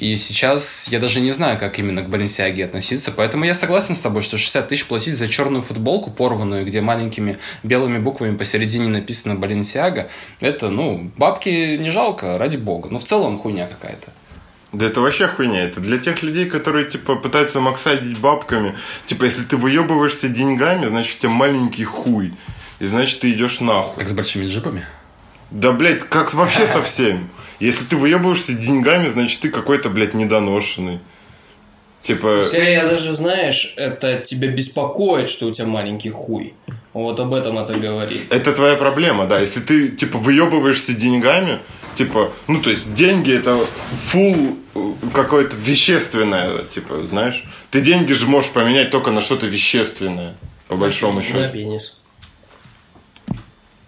И 0.00 0.16
сейчас 0.16 0.88
я 0.88 0.98
даже 0.98 1.20
не 1.20 1.30
знаю, 1.32 1.58
как 1.58 1.78
именно 1.78 2.00
к 2.00 2.08
Баленсиаге 2.08 2.64
относиться, 2.64 3.12
поэтому 3.12 3.44
я 3.44 3.52
согласен 3.52 3.94
с 3.94 4.00
тобой, 4.00 4.22
что 4.22 4.38
60 4.38 4.66
тысяч 4.66 4.86
платить 4.86 5.14
за 5.14 5.28
черную 5.28 5.60
футболку 5.60 6.10
порванную, 6.10 6.64
где 6.64 6.80
маленькими 6.80 7.36
белыми 7.62 7.98
буквами 7.98 8.34
посередине 8.34 8.88
написано 8.88 9.34
Баленсиага, 9.34 10.08
это, 10.40 10.70
ну, 10.70 11.10
бабки 11.18 11.76
не 11.76 11.90
жалко, 11.90 12.38
ради 12.38 12.56
бога. 12.56 12.88
Но 12.90 12.98
в 12.98 13.04
целом 13.04 13.36
хуйня 13.36 13.66
какая-то. 13.66 14.10
Да 14.72 14.86
это 14.86 15.02
вообще 15.02 15.28
хуйня. 15.28 15.64
Это 15.64 15.80
для 15.80 15.98
тех 15.98 16.22
людей, 16.22 16.46
которые, 16.46 16.86
типа, 16.86 17.16
пытаются 17.16 17.60
максадить 17.60 18.18
бабками. 18.18 18.74
Типа, 19.04 19.24
если 19.24 19.42
ты 19.42 19.58
выебываешься 19.58 20.28
деньгами, 20.28 20.86
значит, 20.86 21.18
у 21.18 21.20
тебя 21.20 21.32
маленький 21.32 21.84
хуй. 21.84 22.32
И 22.78 22.86
значит, 22.86 23.20
ты 23.20 23.32
идешь 23.32 23.60
нахуй. 23.60 23.98
Как 23.98 24.08
с 24.08 24.14
большими 24.14 24.46
джипами. 24.46 24.86
Да, 25.50 25.72
блядь, 25.72 26.04
как 26.04 26.32
вообще 26.32 26.66
со 26.66 26.82
всеми. 26.82 27.28
Если 27.60 27.84
ты 27.84 27.96
выебываешься 27.96 28.54
деньгами, 28.54 29.06
значит, 29.06 29.40
ты 29.40 29.50
какой-то, 29.50 29.90
блядь, 29.90 30.14
недоношенный. 30.14 31.00
Типа... 32.02 32.46
Я 32.52 32.88
даже, 32.88 33.12
знаешь, 33.12 33.74
это 33.76 34.16
тебя 34.16 34.48
беспокоит, 34.48 35.28
что 35.28 35.46
у 35.46 35.50
тебя 35.50 35.66
маленький 35.66 36.08
хуй. 36.08 36.54
Вот 36.94 37.20
об 37.20 37.34
этом 37.34 37.58
это 37.58 37.74
говорит. 37.74 38.32
Это 38.32 38.52
твоя 38.52 38.76
проблема, 38.76 39.26
да. 39.26 39.38
Если 39.38 39.60
ты, 39.60 39.88
типа, 39.90 40.16
выебываешься 40.16 40.94
деньгами, 40.94 41.58
типа, 41.94 42.32
ну, 42.48 42.62
то 42.62 42.70
есть, 42.70 42.94
деньги 42.94 43.32
это 43.32 43.58
фул 44.06 44.56
какое-то 45.12 45.54
вещественное, 45.56 46.64
типа, 46.64 47.06
знаешь. 47.06 47.44
Ты 47.70 47.82
деньги 47.82 48.14
же 48.14 48.26
можешь 48.26 48.50
поменять 48.50 48.90
только 48.90 49.10
на 49.10 49.20
что-то 49.20 49.46
вещественное, 49.46 50.34
по 50.68 50.76
большому 50.76 51.16
На 51.16 51.22
счету. 51.22 51.52
пенис. 51.52 51.99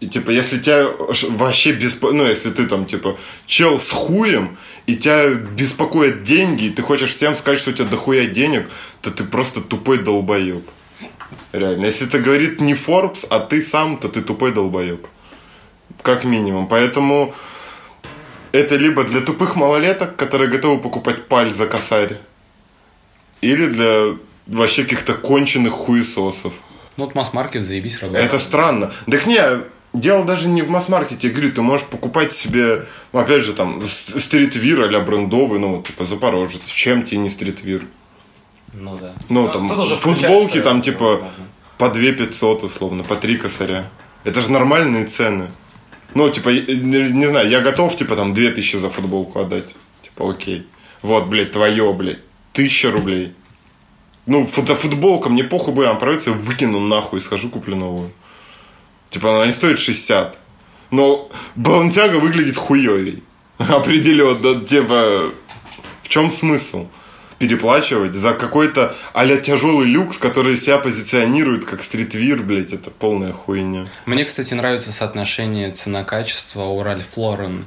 И, 0.03 0.09
типа, 0.09 0.31
если 0.31 0.59
тебя 0.59 0.89
вообще 1.29 1.73
беспо... 1.73 2.11
Ну, 2.11 2.27
если 2.27 2.51
ты 2.51 2.67
там, 2.67 2.87
типа, 2.87 3.17
чел 3.47 3.79
с 3.79 3.91
хуем, 3.91 4.59
и 4.89 4.97
тебя 4.97 5.29
беспокоят 5.29 6.25
деньги, 6.25 6.65
и 6.65 6.71
ты 6.71 6.83
хочешь 6.83 7.15
всем 7.15 7.37
сказать, 7.37 7.61
что 7.61 7.71
у 7.71 7.73
тебя 7.73 7.87
дохуя 7.87 8.27
денег, 8.27 8.69
то 9.01 9.13
ты 9.13 9.23
просто 9.23 9.61
тупой 9.61 9.99
долбоеб. 9.99 10.69
Реально. 11.53 11.87
Если 11.87 12.09
это 12.09 12.19
говорит 12.19 12.61
не 12.61 12.75
Forbes, 12.75 13.25
а 13.31 13.39
ты 13.39 13.63
сам, 13.63 13.97
то 13.97 14.09
ты 14.09 14.23
тупой 14.23 14.53
долбоеб. 14.53 15.07
Как 16.03 16.25
минимум. 16.25 16.67
Поэтому 16.67 17.33
это 18.51 18.75
либо 18.75 19.05
для 19.05 19.21
тупых 19.21 19.55
малолеток, 19.55 20.17
которые 20.17 20.51
готовы 20.51 20.83
покупать 20.83 21.29
паль 21.29 21.53
за 21.53 21.67
косарь, 21.67 22.19
или 23.41 23.67
для 23.67 24.19
вообще 24.49 24.83
каких-то 24.83 25.15
конченых 25.15 25.73
хуесосов. 25.73 26.55
Ну, 26.97 27.05
вот 27.05 27.15
масс-маркет, 27.15 27.63
заебись, 27.63 28.01
работает. 28.03 28.27
Это 28.27 28.39
странно. 28.41 28.93
Так 29.07 29.27
не, 29.27 29.41
дело 29.93 30.25
даже 30.25 30.49
не 30.49 30.63
в 30.63 30.71
масс-маркете. 30.71 31.29
Говорю, 31.29 31.53
ты 31.53 31.63
можешь 31.63 31.87
покупать 31.87 32.33
себе, 32.33 32.85
ну, 33.13 33.21
опять 33.21 33.45
же, 33.45 33.53
там, 33.53 33.83
стритвир 33.85 34.95
а 34.95 35.01
брендовый, 35.01 35.59
ну, 35.59 35.77
вот, 35.77 35.87
типа, 35.87 36.05
Запорожец. 36.05 36.67
Чем 36.67 37.03
тебе 37.03 37.19
не 37.19 37.31
стритвир? 37.31 37.83
Ну 38.73 38.97
да. 38.97 39.13
Ну, 39.29 39.49
там, 39.49 39.69
тут 39.69 39.79
уже 39.79 39.97
футболки 39.97 40.61
там, 40.61 40.83
типа, 40.83 41.05
возможно. 41.05 41.31
по 41.79 41.89
2 41.91 42.13
500, 42.13 42.63
условно, 42.65 43.05
по 43.05 43.17
3 43.17 43.37
косаря. 43.37 43.91
Это 44.25 44.41
же 44.41 44.51
нормальные 44.51 45.07
цены. 45.07 45.51
Ну, 46.15 46.31
типа, 46.31 46.51
не, 46.51 47.27
знаю, 47.27 47.49
я 47.49 47.61
готов, 47.61 47.97
типа, 47.97 48.17
там, 48.17 48.35
2000 48.35 48.77
за 48.77 48.91
футболку 48.91 49.41
отдать. 49.41 49.75
Типа, 50.03 50.31
окей. 50.31 50.67
Вот, 51.03 51.27
блядь, 51.27 51.53
твое, 51.53 51.93
блядь, 51.93 52.21
1000 52.53 52.91
рублей. 52.93 53.33
Ну, 54.25 54.47
фото 54.47 54.75
футболка, 54.75 55.29
мне 55.29 55.43
похуй 55.43 55.75
бы, 55.75 55.87
она 55.87 55.95
продается, 55.97 56.31
я 56.31 56.37
выкину 56.37 56.81
нахуй, 56.81 57.21
схожу, 57.21 57.51
куплю 57.51 57.77
новую. 57.77 58.13
Типа, 59.13 59.37
она 59.37 59.45
не 59.47 59.53
стоит 59.53 59.79
60. 59.79 60.39
Но 60.91 61.31
Балансиага 61.55 62.17
выглядит 62.17 62.57
хуёвей. 62.57 63.23
Определенно, 63.59 64.65
типа, 64.65 65.31
в 66.03 66.09
чем 66.09 66.31
смысл? 66.31 66.89
Переплачивать 67.39 68.15
за 68.15 68.33
какой-то 68.33 68.95
а-ля 69.13 69.37
тяжелый 69.37 69.87
люкс, 69.87 70.17
который 70.17 70.57
себя 70.57 70.79
позиционирует 70.79 71.67
как 71.67 71.83
стритвир, 71.83 72.43
блядь, 72.43 72.73
это 72.73 72.91
полная 72.91 73.33
хуйня. 73.33 73.87
Мне, 74.07 74.25
кстати, 74.25 74.55
нравится 74.55 74.93
соотношение 74.93 75.73
цена-качество 75.73 76.63
у 76.63 76.83
Ральф 76.83 77.19
Лорен. 77.19 77.67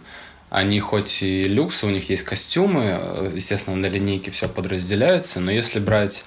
Они 0.49 0.79
хоть 0.79 1.21
и 1.21 1.43
люкс, 1.43 1.83
у 1.83 1.89
них 1.91 2.09
есть 2.09 2.23
костюмы, 2.23 2.97
э, 2.99 3.31
естественно, 3.35 3.75
на 3.75 3.87
линейке 3.87 4.31
все 4.31 4.47
подразделяется, 4.47 5.39
но 5.39 5.51
если 5.51 5.79
брать, 5.79 6.23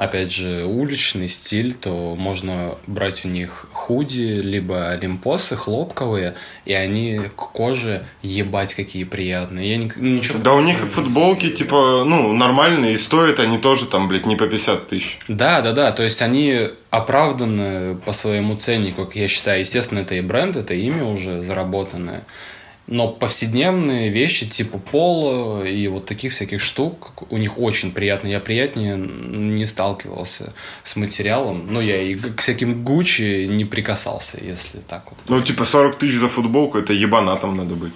опять 0.00 0.32
же, 0.32 0.64
уличный 0.64 1.28
стиль, 1.28 1.74
то 1.74 2.16
можно 2.16 2.78
брать 2.86 3.26
у 3.26 3.28
них 3.28 3.66
худи, 3.70 4.40
либо 4.40 4.88
олимпосы 4.88 5.56
хлопковые, 5.56 6.36
и 6.64 6.72
они 6.72 7.20
к 7.36 7.52
коже 7.52 8.06
ебать 8.22 8.72
какие 8.72 9.04
приятные. 9.04 9.70
Я 9.70 9.76
ни- 9.76 9.92
ну, 9.94 10.16
ничего... 10.16 10.38
Да 10.38 10.54
у 10.54 10.62
них 10.62 10.78
футболки, 10.78 11.50
типа, 11.50 12.04
ну, 12.06 12.32
нормальные, 12.32 12.94
и 12.94 12.96
стоят 12.96 13.40
они 13.40 13.58
тоже 13.58 13.84
там, 13.84 14.08
блядь, 14.08 14.24
не 14.24 14.36
по 14.36 14.46
50 14.46 14.88
тысяч. 14.88 15.18
Да, 15.28 15.60
да, 15.60 15.72
да. 15.72 15.92
То 15.92 16.02
есть 16.02 16.22
они 16.22 16.68
оправданы 16.88 17.94
по 17.96 18.12
своему 18.12 18.56
ценнику, 18.56 19.04
как 19.04 19.16
я 19.16 19.28
считаю. 19.28 19.60
Естественно, 19.60 19.98
это 19.98 20.14
и 20.14 20.22
бренд, 20.22 20.56
это 20.56 20.72
имя 20.72 21.04
уже 21.04 21.42
заработанное. 21.42 22.24
Но 22.90 23.06
повседневные 23.06 24.10
вещи 24.10 24.46
типа 24.46 24.78
пола 24.78 25.64
и 25.64 25.86
вот 25.86 26.06
таких 26.06 26.32
всяких 26.32 26.60
штук 26.60 27.12
у 27.30 27.38
них 27.38 27.56
очень 27.56 27.92
приятно. 27.92 28.26
Я 28.26 28.40
приятнее 28.40 28.96
не 28.96 29.64
сталкивался 29.64 30.52
с 30.82 30.96
материалом. 30.96 31.68
Ну, 31.70 31.80
я 31.80 32.02
и 32.02 32.16
к 32.16 32.40
всяким 32.40 32.82
Гуччи 32.82 33.46
не 33.46 33.64
прикасался, 33.64 34.38
если 34.42 34.80
так 34.80 35.04
вот. 35.08 35.18
Ну, 35.28 35.40
типа, 35.40 35.64
40 35.64 35.98
тысяч 35.98 36.16
за 36.16 36.28
футболку, 36.28 36.78
это 36.78 36.92
ебанатом 36.92 37.56
надо 37.56 37.76
быть. 37.76 37.94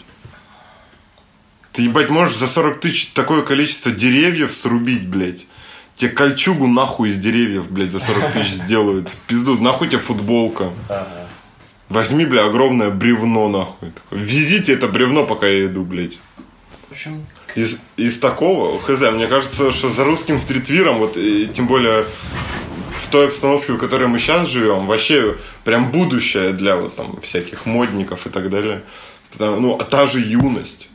Ты, 1.72 1.82
ебать, 1.82 2.08
можешь 2.08 2.36
за 2.36 2.46
40 2.46 2.78
тысяч 2.78 3.06
такое 3.06 3.42
количество 3.42 3.90
деревьев 3.90 4.52
срубить, 4.52 5.08
блядь. 5.08 5.48
Тебе 5.96 6.10
кольчугу 6.10 6.68
нахуй 6.68 7.08
из 7.08 7.18
деревьев, 7.18 7.68
блядь, 7.68 7.90
за 7.90 7.98
40 7.98 8.32
тысяч 8.32 8.52
сделают. 8.52 9.08
В 9.08 9.18
пизду, 9.26 9.60
нахуй 9.60 9.88
тебе 9.88 9.98
футболка. 9.98 10.70
Возьми, 11.88 12.24
бля, 12.24 12.44
огромное 12.46 12.90
бревно, 12.90 13.48
нахуй. 13.48 13.90
Такое, 13.90 14.18
Везите 14.18 14.72
это 14.72 14.88
бревно, 14.88 15.24
пока 15.24 15.46
я 15.46 15.66
иду, 15.66 15.84
блядь. 15.84 16.18
Из, 17.54 17.78
из 17.96 18.18
такого, 18.18 18.78
хз, 18.80 19.00
мне 19.12 19.26
кажется, 19.28 19.70
что 19.72 19.90
за 19.90 20.04
русским 20.04 20.40
стритвиром, 20.40 20.98
вот, 20.98 21.16
и 21.16 21.46
тем 21.46 21.66
более 21.66 22.04
в 23.00 23.06
той 23.10 23.28
обстановке, 23.28 23.72
в 23.72 23.78
которой 23.78 24.08
мы 24.08 24.18
сейчас 24.18 24.48
живем, 24.48 24.86
вообще 24.86 25.36
прям 25.64 25.90
будущее 25.92 26.52
для 26.52 26.76
вот 26.76 26.96
там 26.96 27.20
всяких 27.20 27.66
модников 27.66 28.26
и 28.26 28.30
так 28.30 28.50
далее. 28.50 28.82
Потому- 29.30 29.60
Ну, 29.60 29.76
а 29.78 29.84
та 29.84 30.06
же 30.06 30.20
юность. 30.20 30.88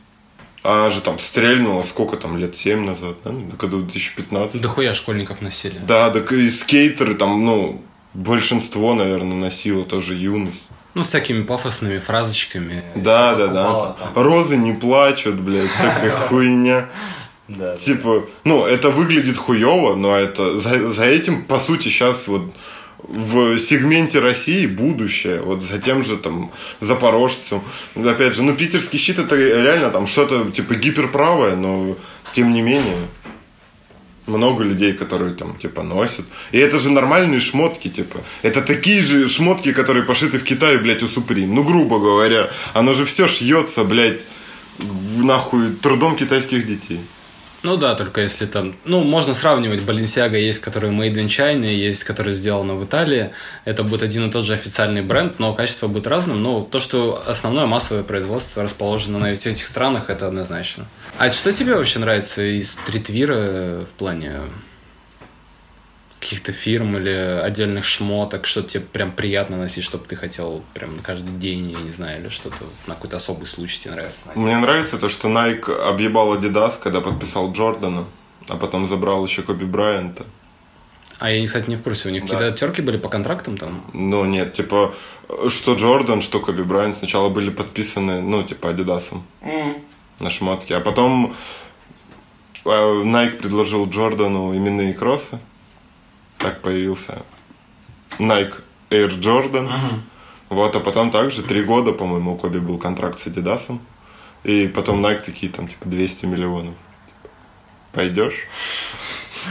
Она 0.62 0.90
же 0.90 1.00
там 1.00 1.18
стрельнула 1.18 1.82
сколько 1.82 2.16
там, 2.16 2.36
лет 2.36 2.54
7 2.54 2.84
назад, 2.84 3.16
да? 3.24 3.30
Ну, 3.32 3.52
Когда 3.58 3.78
2015. 3.78 4.60
Дохуя 4.60 4.92
школьников 4.92 5.40
носили. 5.40 5.78
Да, 5.86 6.10
так 6.10 6.32
и 6.32 6.50
скейтеры 6.50 7.14
там, 7.14 7.44
ну, 7.46 7.82
большинство, 8.12 8.94
наверное, 8.94 9.36
носило 9.36 9.84
тоже 9.84 10.14
юность. 10.14 10.60
Ну, 10.94 11.04
с 11.04 11.08
такими 11.10 11.42
пафосными 11.42 11.98
фразочками. 11.98 12.84
Да, 12.96 13.34
да, 13.34 13.46
да. 13.46 13.96
там. 13.98 14.22
Розы 14.22 14.56
не 14.56 14.72
плачут, 14.72 15.40
блядь, 15.40 15.70
всякая 15.70 16.10
хуйня. 16.28 16.88
Да, 17.48 17.72
да. 17.72 17.76
Типа, 17.76 18.24
ну, 18.44 18.64
это 18.64 18.90
выглядит 18.90 19.36
хуево, 19.36 19.94
но 19.94 20.16
это 20.16 20.56
за, 20.56 20.86
за 20.86 21.04
этим, 21.04 21.44
по 21.44 21.58
сути, 21.58 21.88
сейчас 21.88 22.28
вот 22.28 22.52
в 23.02 23.58
сегменте 23.58 24.20
России 24.20 24.66
будущее. 24.66 25.40
Вот 25.40 25.62
за 25.62 25.80
тем 25.80 26.04
же 26.04 26.16
там 26.16 26.50
запорожцем. 26.80 27.62
Опять 27.96 28.34
же, 28.34 28.42
ну, 28.42 28.54
питерский 28.54 28.98
щит 28.98 29.18
это 29.18 29.36
реально 29.36 29.90
там 29.90 30.06
что-то 30.06 30.50
типа 30.50 30.74
гиперправое, 30.74 31.56
но 31.56 31.96
тем 32.32 32.52
не 32.52 32.62
менее 32.62 32.96
много 34.26 34.64
людей, 34.64 34.92
которые 34.92 35.34
там, 35.34 35.56
типа, 35.56 35.82
носят. 35.82 36.24
И 36.52 36.58
это 36.58 36.78
же 36.78 36.90
нормальные 36.90 37.40
шмотки, 37.40 37.88
типа. 37.88 38.20
Это 38.42 38.62
такие 38.62 39.02
же 39.02 39.28
шмотки, 39.28 39.72
которые 39.72 40.04
пошиты 40.04 40.38
в 40.38 40.44
Китае, 40.44 40.78
блядь, 40.78 41.02
у 41.02 41.06
Supreme. 41.06 41.46
Ну, 41.46 41.64
грубо 41.64 41.98
говоря. 41.98 42.50
Оно 42.74 42.94
же 42.94 43.04
все 43.04 43.26
шьется, 43.26 43.84
блядь, 43.84 44.26
нахуй, 45.16 45.70
трудом 45.82 46.16
китайских 46.16 46.66
детей. 46.66 47.00
Ну 47.62 47.76
да, 47.76 47.94
только 47.94 48.22
если 48.22 48.46
там... 48.46 48.76
Ну, 48.84 49.04
можно 49.04 49.34
сравнивать. 49.34 49.80
Balenciaga 49.80 50.38
есть, 50.38 50.60
который 50.60 50.90
made 50.90 51.14
in 51.14 51.26
China, 51.26 51.66
есть, 51.66 52.04
который 52.04 52.32
сделано 52.32 52.74
в 52.74 52.84
Италии. 52.84 53.32
Это 53.66 53.82
будет 53.82 54.02
один 54.02 54.28
и 54.28 54.32
тот 54.32 54.44
же 54.44 54.54
официальный 54.54 55.02
бренд, 55.02 55.38
но 55.38 55.54
качество 55.54 55.86
будет 55.86 56.06
разным. 56.06 56.42
Но 56.42 56.62
то, 56.62 56.78
что 56.78 57.22
основное 57.26 57.66
массовое 57.66 58.02
производство 58.02 58.62
расположено 58.62 59.18
на 59.18 59.30
этих 59.30 59.64
странах, 59.64 60.08
это 60.08 60.26
однозначно. 60.26 60.86
А 61.18 61.30
что 61.30 61.52
тебе 61.52 61.74
вообще 61.74 61.98
нравится 61.98 62.42
из 62.42 62.72
стритвира 62.72 63.84
в 63.84 63.92
плане 63.98 64.40
каких-то 66.20 66.52
фирм 66.52 66.96
или 66.98 67.40
отдельных 67.42 67.84
шмоток, 67.84 68.46
что 68.46 68.62
тебе 68.62 68.84
прям 68.84 69.10
приятно 69.10 69.56
носить, 69.56 69.84
чтобы 69.84 70.04
ты 70.06 70.16
хотел 70.16 70.62
прям 70.74 70.96
на 70.96 71.02
каждый 71.02 71.32
день, 71.38 71.70
я 71.70 71.78
не 71.78 71.90
знаю, 71.90 72.20
или 72.20 72.28
что-то 72.28 72.64
на 72.86 72.94
какой-то 72.94 73.16
особый 73.16 73.46
случай 73.46 73.80
тебе 73.80 73.92
нравится? 73.94 74.20
Мне 74.34 74.58
нравится 74.58 74.98
то, 74.98 75.08
что 75.08 75.28
Nike 75.28 75.72
объебал 75.72 76.36
Adidas, 76.36 76.78
когда 76.80 77.00
подписал 77.00 77.52
Джордана, 77.52 78.04
а 78.48 78.56
потом 78.56 78.86
забрал 78.86 79.24
еще 79.24 79.42
Коби 79.42 79.64
Брайанта. 79.64 80.24
А 81.18 81.30
я, 81.30 81.46
кстати, 81.46 81.68
не 81.68 81.76
в 81.76 81.82
курсе, 81.82 82.08
у 82.08 82.12
них 82.12 82.24
Да. 82.26 82.34
какие-то 82.34 82.56
терки 82.56 82.82
были 82.82 82.96
по 82.98 83.08
контрактам 83.08 83.56
там? 83.56 83.84
Ну, 83.92 84.24
нет, 84.24 84.54
типа, 84.54 84.94
что 85.48 85.74
Джордан, 85.74 86.20
что 86.22 86.40
Коби 86.40 86.62
Брайант 86.62 86.96
сначала 86.96 87.28
были 87.30 87.50
подписаны, 87.50 88.20
ну, 88.20 88.42
типа, 88.42 88.70
Адидасом 88.70 89.24
на 90.18 90.30
шмотки. 90.30 90.72
А 90.74 90.80
потом 90.80 91.34
э, 92.64 92.68
Nike 92.68 93.36
предложил 93.36 93.88
Джордану 93.88 94.54
именные 94.54 94.92
кроссы. 94.94 95.38
Так 96.40 96.62
появился 96.62 97.22
Nike 98.18 98.62
Air 98.90 99.18
Jordan. 99.18 100.00
Вот, 100.48 100.74
а 100.74 100.80
потом 100.80 101.12
также 101.12 101.42
три 101.42 101.62
года, 101.62 101.92
по-моему, 101.92 102.34
у 102.34 102.36
Коби 102.36 102.58
был 102.58 102.76
контракт 102.78 103.20
с 103.20 103.26
Адидасом. 103.28 103.80
И 104.42 104.66
потом 104.66 105.04
Nike 105.04 105.22
такие, 105.22 105.52
там, 105.52 105.68
типа, 105.68 105.86
200 105.88 106.26
миллионов. 106.26 106.74
Типа, 107.06 107.28
Пойдешь? 107.92 108.46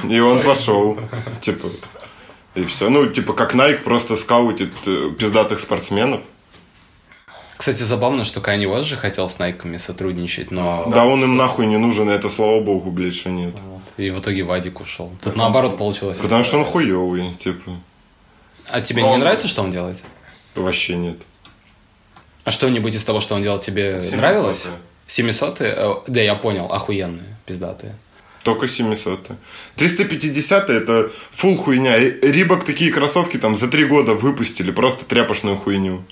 И 0.10 0.20
он 0.20 0.42
пошел. 0.42 1.00
Типа, 1.42 1.70
и 2.56 2.66
все. 2.66 2.90
Ну, 2.90 3.08
типа, 3.08 3.34
как 3.34 3.54
Nike 3.54 3.84
просто 3.84 4.18
скаутит 4.18 4.74
э, 4.88 5.12
пиздатых 5.18 5.60
спортсменов. 5.60 6.22
Кстати, 7.56 7.84
забавно, 7.84 8.24
что 8.24 8.40
Kanye 8.40 8.66
West 8.66 8.84
же 8.84 8.98
хотел 8.98 9.30
с 9.30 9.38
Найками 9.38 9.78
сотрудничать, 9.78 10.50
но... 10.50 10.86
Да 10.88 11.06
он 11.06 11.24
им 11.24 11.36
нахуй 11.36 11.68
не 11.68 11.78
нужен, 11.78 12.10
и 12.10 12.14
это 12.14 12.30
слава 12.30 12.62
богу, 12.62 12.90
блядь, 12.90 13.16
что 13.16 13.30
нет. 13.30 13.54
И 14.00 14.12
в 14.12 14.20
итоге 14.20 14.44
Вадик 14.44 14.80
ушел. 14.80 15.12
Тут 15.22 15.36
наоборот 15.36 15.78
получилось. 15.78 16.20
Потому 16.20 16.46
что 16.46 16.58
он 16.58 16.64
хуёвый, 16.64 17.34
типа, 17.34 17.82
А 18.70 18.80
тебе 18.80 19.04
не 19.04 19.18
нравится, 19.18 19.48
что 19.48 19.62
он 19.62 19.72
делает? 19.72 20.02
вообще 20.56 20.96
нет. 20.96 21.18
А 22.46 22.52
что-нибудь 22.52 22.96
из 22.96 23.04
того, 23.04 23.20
что 23.20 23.36
он 23.36 23.44
делал, 23.44 23.60
тебе 23.60 23.98
700-е. 23.98 24.18
нравилось? 24.18 24.68
700 25.08 26.06
Да, 26.08 26.22
я 26.22 26.36
понял, 26.36 26.66
охуенные, 26.72 27.38
пиздатые. 27.46 27.96
Только 28.44 28.68
700 28.68 29.32
350 29.76 30.70
это 30.70 31.12
фул 31.32 31.58
хуйня. 31.58 31.98
Рибок 32.00 32.64
такие 32.64 32.92
кроссовки 32.92 33.38
там 33.38 33.56
за 33.58 33.68
три 33.68 33.84
года 33.84 34.14
выпустили, 34.14 34.72
просто 34.72 35.04
тряпочную 35.06 35.58
хуйню. 35.58 36.04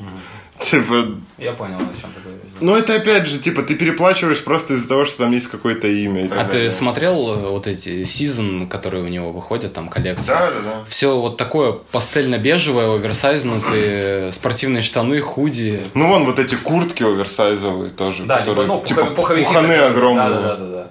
Типа, 0.60 1.06
Я 1.38 1.52
понял, 1.54 1.76
о 1.78 2.02
чем 2.02 2.10
ты 2.16 2.22
говоришь. 2.22 2.44
ну 2.62 2.76
это 2.76 2.96
опять 2.96 3.28
же, 3.28 3.38
типа, 3.40 3.62
ты 3.62 3.76
переплачиваешь 3.76 4.44
просто 4.44 4.74
из-за 4.74 4.90
того, 4.90 5.06
что 5.06 5.20
там 5.20 5.32
есть 5.32 5.48
какое-то 5.48 5.88
имя. 5.88 6.30
А 6.36 6.46
ты 6.46 6.72
смотрел 6.72 7.34
э, 7.34 7.50
вот 7.50 7.68
эти 7.68 8.04
сезон, 8.06 8.68
которые 8.68 9.04
у 9.04 9.08
него 9.08 9.32
выходят, 9.32 9.74
там 9.74 9.88
коллекция? 9.88 10.38
Да, 10.38 10.52
да, 10.52 10.60
да. 10.62 10.86
Все 10.88 11.20
вот 11.20 11.38
такое 11.38 11.74
пастельно-бежевое, 11.92 12.96
оверсайзнутые, 12.96 14.32
спортивные 14.32 14.82
штаны, 14.82 15.22
худи. 15.22 15.80
Ну 15.94 16.08
вон 16.08 16.26
вот 16.26 16.40
эти 16.40 16.56
куртки 16.56 17.04
оверсайзовые 17.04 17.92
тоже, 17.92 18.26
которые 18.26 18.68
ну, 18.68 18.84
типа 18.86 19.06
пуховики, 19.12 19.46
пуханы 19.46 19.74
огромные. 19.74 20.30
Да, 20.30 20.40
да, 20.40 20.56
да, 20.56 20.68
да. 20.68 20.88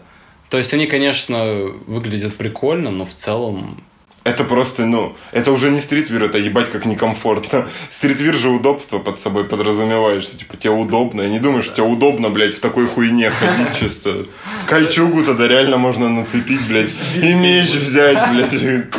То 0.49 0.59
есть 0.59 0.73
они, 0.75 0.87
конечно, 0.87 1.45
выглядят 1.87 2.37
прикольно, 2.37 2.91
но 2.91 3.05
в 3.05 3.15
целом... 3.15 3.83
Это 4.27 4.43
просто, 4.43 4.87
ну, 4.87 5.15
это 5.31 5.53
уже 5.53 5.71
не 5.71 5.79
стритвир, 5.79 6.25
это 6.25 6.37
ебать 6.39 6.69
как 6.69 6.85
некомфортно. 6.85 7.69
Стритвир 7.91 8.35
же 8.35 8.51
удобство 8.51 8.99
под 8.99 9.21
собой 9.21 9.45
подразумевает, 9.45 10.25
что 10.25 10.37
типа 10.37 10.57
тебе 10.57 10.73
удобно. 10.73 11.23
Я 11.23 11.29
не 11.29 11.39
думаю, 11.39 11.63
что 11.63 11.77
тебе 11.77 11.87
удобно, 11.87 12.29
блядь, 12.29 12.55
в 12.55 12.59
такой 12.59 12.87
хуйне 12.87 13.31
ходить 13.31 13.79
чисто. 13.79 14.27
Кольчугу 14.67 15.23
тогда 15.23 15.47
реально 15.47 15.77
можно 15.77 16.09
нацепить, 16.09 16.69
блядь, 16.69 16.91
и 17.15 17.35
меч 17.35 17.69
взять, 17.75 18.19
блядь. 18.33 18.91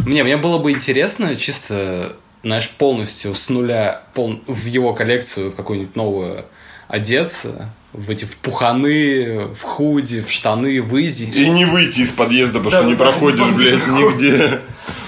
Мне, 0.00 0.24
мне 0.24 0.36
было 0.36 0.58
бы 0.58 0.72
интересно 0.72 1.36
чисто, 1.36 2.16
знаешь, 2.42 2.68
полностью 2.70 3.32
с 3.32 3.48
нуля 3.48 4.02
пол... 4.14 4.40
в 4.48 4.66
его 4.66 4.92
коллекцию 4.92 5.52
в 5.52 5.54
какую-нибудь 5.54 5.94
новую 5.94 6.44
одеться, 6.88 7.70
в 7.96 8.10
эти 8.10 8.24
в 8.24 8.36
пуханы, 8.36 9.48
в 9.48 9.62
худи, 9.62 10.22
в 10.22 10.30
штаны, 10.30 10.82
в 10.82 10.96
изи. 11.04 11.24
И 11.30 11.48
не 11.48 11.64
выйти 11.64 12.00
из 12.00 12.12
подъезда, 12.12 12.58
потому 12.58 12.70
Да, 12.70 12.78
что 12.78 12.86
не 12.86 12.94
проходишь, 12.94 13.50
блядь, 13.52 13.86
нигде. 13.86 14.60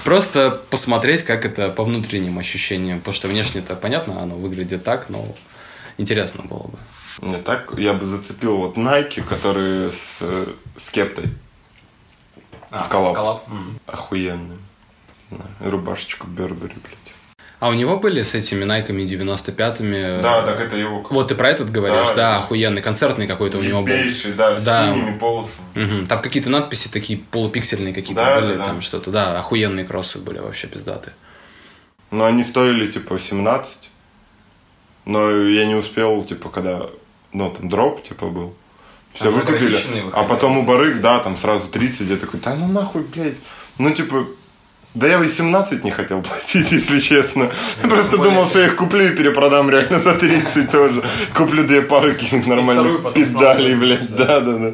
Просто 0.03 0.61
посмотреть, 0.69 1.23
как 1.23 1.45
это 1.45 1.69
по 1.69 1.83
внутренним 1.83 2.39
ощущениям. 2.39 2.99
Потому 2.99 3.15
что 3.15 3.27
внешне-то 3.27 3.75
понятно, 3.75 4.21
оно 4.21 4.35
выглядит 4.35 4.83
так, 4.83 5.09
но 5.09 5.25
интересно 5.97 6.43
было 6.43 6.67
бы. 6.67 6.77
Не 7.21 7.37
так, 7.37 7.73
я 7.77 7.93
бы 7.93 8.05
зацепил 8.05 8.57
вот 8.57 8.77
Nike, 8.77 9.21
которые 9.23 9.91
с, 9.91 10.19
э, 10.21 10.47
с 10.75 10.89
кептой. 10.89 11.25
Коллаб. 12.89 13.43
Охуенные. 13.85 14.57
Не 15.31 15.37
знаю, 15.37 15.51
и 15.65 15.67
рубашечку 15.67 16.27
Бербери, 16.27 16.75
блядь. 16.83 17.08
А 17.59 17.67
у 17.67 17.73
него 17.73 17.99
были 17.99 18.23
с 18.23 18.33
этими 18.35 18.63
найками 18.63 19.01
95-ми? 19.01 20.21
Да, 20.23 20.43
так 20.43 20.61
это 20.61 20.77
его. 20.77 21.05
Вот 21.09 21.27
ты 21.27 21.35
про 21.35 21.49
этот 21.49 21.69
говоришь, 21.69 22.07
Да, 22.09 22.15
да, 22.15 22.31
да. 22.33 22.37
охуенный, 22.37 22.81
концертный 22.81 23.27
какой-то 23.27 23.57
у 23.57 23.61
него 23.61 23.81
был. 23.81 23.93
Да, 24.37 24.55
с 24.57 24.63
Да. 24.63 24.93
синими 24.93 25.17
полосами. 25.17 25.65
Мгм. 25.75 26.05
Там 26.07 26.21
какие-то 26.21 26.49
надписи 26.49 26.87
такие 26.87 27.19
полупиксельные 27.19 27.93
какие-то 27.93 28.23
Да, 28.23 28.39
были, 28.39 28.53
да, 28.53 28.59
да. 28.59 28.65
там 28.65 28.79
что-то, 28.81 29.11
да, 29.11 29.37
охуенные 29.37 29.85
кроссы 29.85 30.19
были 30.19 30.39
вообще 30.39 30.67
пиздаты. 30.67 31.11
Но 32.11 32.25
они 32.25 32.43
стоили, 32.43 32.89
типа, 32.89 33.19
17. 33.19 33.89
Но 35.05 35.29
я 35.29 35.65
не 35.65 35.75
успел, 35.75 36.23
типа, 36.23 36.49
когда, 36.49 36.83
ну, 37.33 37.49
там, 37.51 37.67
дроп, 37.69 38.03
типа, 38.07 38.27
был. 38.27 38.55
Все 39.13 39.25
Там 39.25 39.33
выкупили. 39.33 39.81
А 40.13 40.23
потом 40.23 40.59
у 40.59 40.63
барыг, 40.63 41.01
да, 41.01 41.19
там 41.19 41.35
сразу 41.35 41.67
30. 41.67 42.07
Я 42.09 42.15
такой, 42.17 42.39
да 42.39 42.55
ну 42.55 42.67
нахуй, 42.67 43.01
блядь. 43.03 43.35
Ну, 43.79 43.91
типа, 43.91 44.25
да 44.95 45.07
я 45.07 45.17
18 45.19 45.83
не 45.83 45.91
хотел 45.91 46.21
платить, 46.21 46.71
если 46.71 46.99
честно. 46.99 47.51
Я 47.83 47.89
просто 47.89 48.17
более- 48.17 48.31
думал, 48.33 48.47
что 48.47 48.59
я 48.59 48.65
их 48.67 48.75
куплю 48.75 49.05
и 49.11 49.15
перепродам 49.15 49.69
реально 49.69 49.99
за 49.99 50.13
30 50.15 50.71
тоже. 50.71 51.03
Куплю 51.33 51.63
две 51.63 51.81
пары 51.81 52.13
каких-нибудь 52.13 52.47
нормальных 52.47 53.13
педалей, 53.13 53.75
блядь. 53.75 54.15
Да, 54.15 54.39
да, 54.39 54.57
да. 54.57 54.73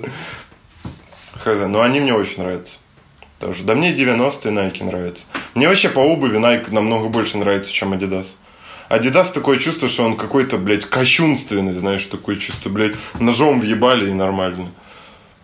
Хз, 1.43 1.59
но 1.67 1.81
они 1.81 1.99
мне 1.99 2.13
очень 2.13 2.41
нравятся. 2.43 2.79
Тоже. 3.39 3.63
Да 3.63 3.75
мне 3.75 3.93
90-е 3.93 4.51
Nike 4.51 4.83
нравятся. 4.83 5.25
Мне 5.53 5.67
вообще 5.67 5.89
по 5.89 5.99
обуви 5.99 6.37
Nike 6.39 6.73
намного 6.73 7.09
больше 7.09 7.37
нравится, 7.37 7.71
чем 7.71 7.93
Adidas. 7.93 8.27
Adidas 8.89 9.31
такое 9.33 9.57
чувство, 9.59 9.89
что 9.89 10.03
он 10.03 10.15
какой-то, 10.15 10.57
блядь, 10.57 10.85
кощунственный, 10.85 11.73
знаешь, 11.73 12.07
такой 12.07 12.37
чисто, 12.37 12.69
блядь, 12.69 12.93
ножом 13.19 13.59
въебали 13.59 14.09
и 14.09 14.13
нормально. 14.13 14.67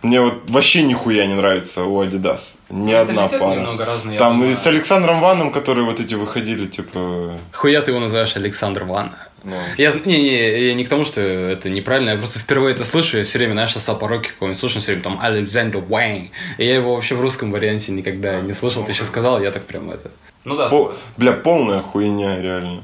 Мне 0.01 0.19
вот 0.21 0.49
вообще 0.49 0.83
нихуя 0.83 1.27
не 1.27 1.35
нравится 1.35 1.83
у 1.83 2.03
Adidas. 2.03 2.39
Ни 2.69 2.93
одна 2.93 3.23
Менталитет 3.23 3.39
пара. 3.39 4.13
я 4.13 4.17
Там 4.17 4.43
и 4.43 4.53
с 4.53 4.65
Александром 4.65 5.19
Ваном, 5.19 5.51
которые 5.51 5.85
вот 5.85 5.99
эти 5.99 6.15
выходили, 6.15 6.67
типа... 6.67 7.37
Хуя 7.53 7.81
ты 7.81 7.91
его 7.91 7.99
называешь 7.99 8.35
Александр 8.35 8.85
Ван? 8.85 9.13
ну, 9.43 9.55
Я, 9.77 9.91
не, 10.05 10.21
не, 10.21 10.67
я 10.67 10.73
не 10.73 10.85
к 10.85 10.89
тому, 10.89 11.03
что 11.03 11.21
это 11.21 11.69
неправильно, 11.69 12.11
я 12.11 12.17
просто 12.17 12.39
впервые 12.39 12.73
это 12.73 12.85
слышу, 12.85 13.17
я 13.17 13.23
все 13.23 13.37
время, 13.37 13.53
знаешь, 13.53 13.73
сосал 13.73 13.97
пороки 13.97 14.29
какого-нибудь, 14.29 14.59
слушаю 14.59 14.81
все 14.81 14.91
время 14.93 15.03
там 15.03 15.19
Александр 15.21 15.83
Уэйн, 15.87 16.31
и 16.57 16.65
я 16.65 16.75
его 16.75 16.95
вообще 16.95 17.15
в 17.15 17.21
русском 17.21 17.51
варианте 17.51 17.91
никогда 17.91 18.39
не 18.41 18.53
слышал, 18.53 18.83
ты 18.83 18.93
сейчас 18.93 19.07
сказал, 19.07 19.41
я 19.41 19.51
так 19.51 19.63
прям 19.63 19.91
это... 19.91 20.11
Ну 20.43 20.55
да. 20.55 20.69
по- 20.69 20.93
бля, 21.17 21.33
полная 21.33 21.81
хуйня, 21.81 22.41
реально. 22.41 22.83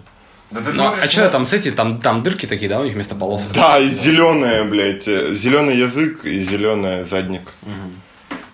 Да 0.51 0.61
ты 0.61 0.71
Ну, 0.73 0.83
а 0.87 0.91
смотришь 0.91 1.11
что 1.11 1.21
на- 1.23 1.29
там 1.29 1.45
с 1.45 1.53
эти, 1.53 1.71
там, 1.71 1.99
там 1.99 2.23
дырки 2.23 2.45
такие, 2.45 2.69
да, 2.69 2.79
у 2.79 2.83
них 2.85 2.93
вместо 2.93 3.15
полосок? 3.15 3.51
Да, 3.53 3.79
и 3.79 3.89
зеленая, 3.89 4.63
блядь, 4.63 5.03
зеленый 5.05 5.75
язык 5.77 6.25
и 6.25 6.39
зеленый 6.39 7.03
задник. 7.03 7.53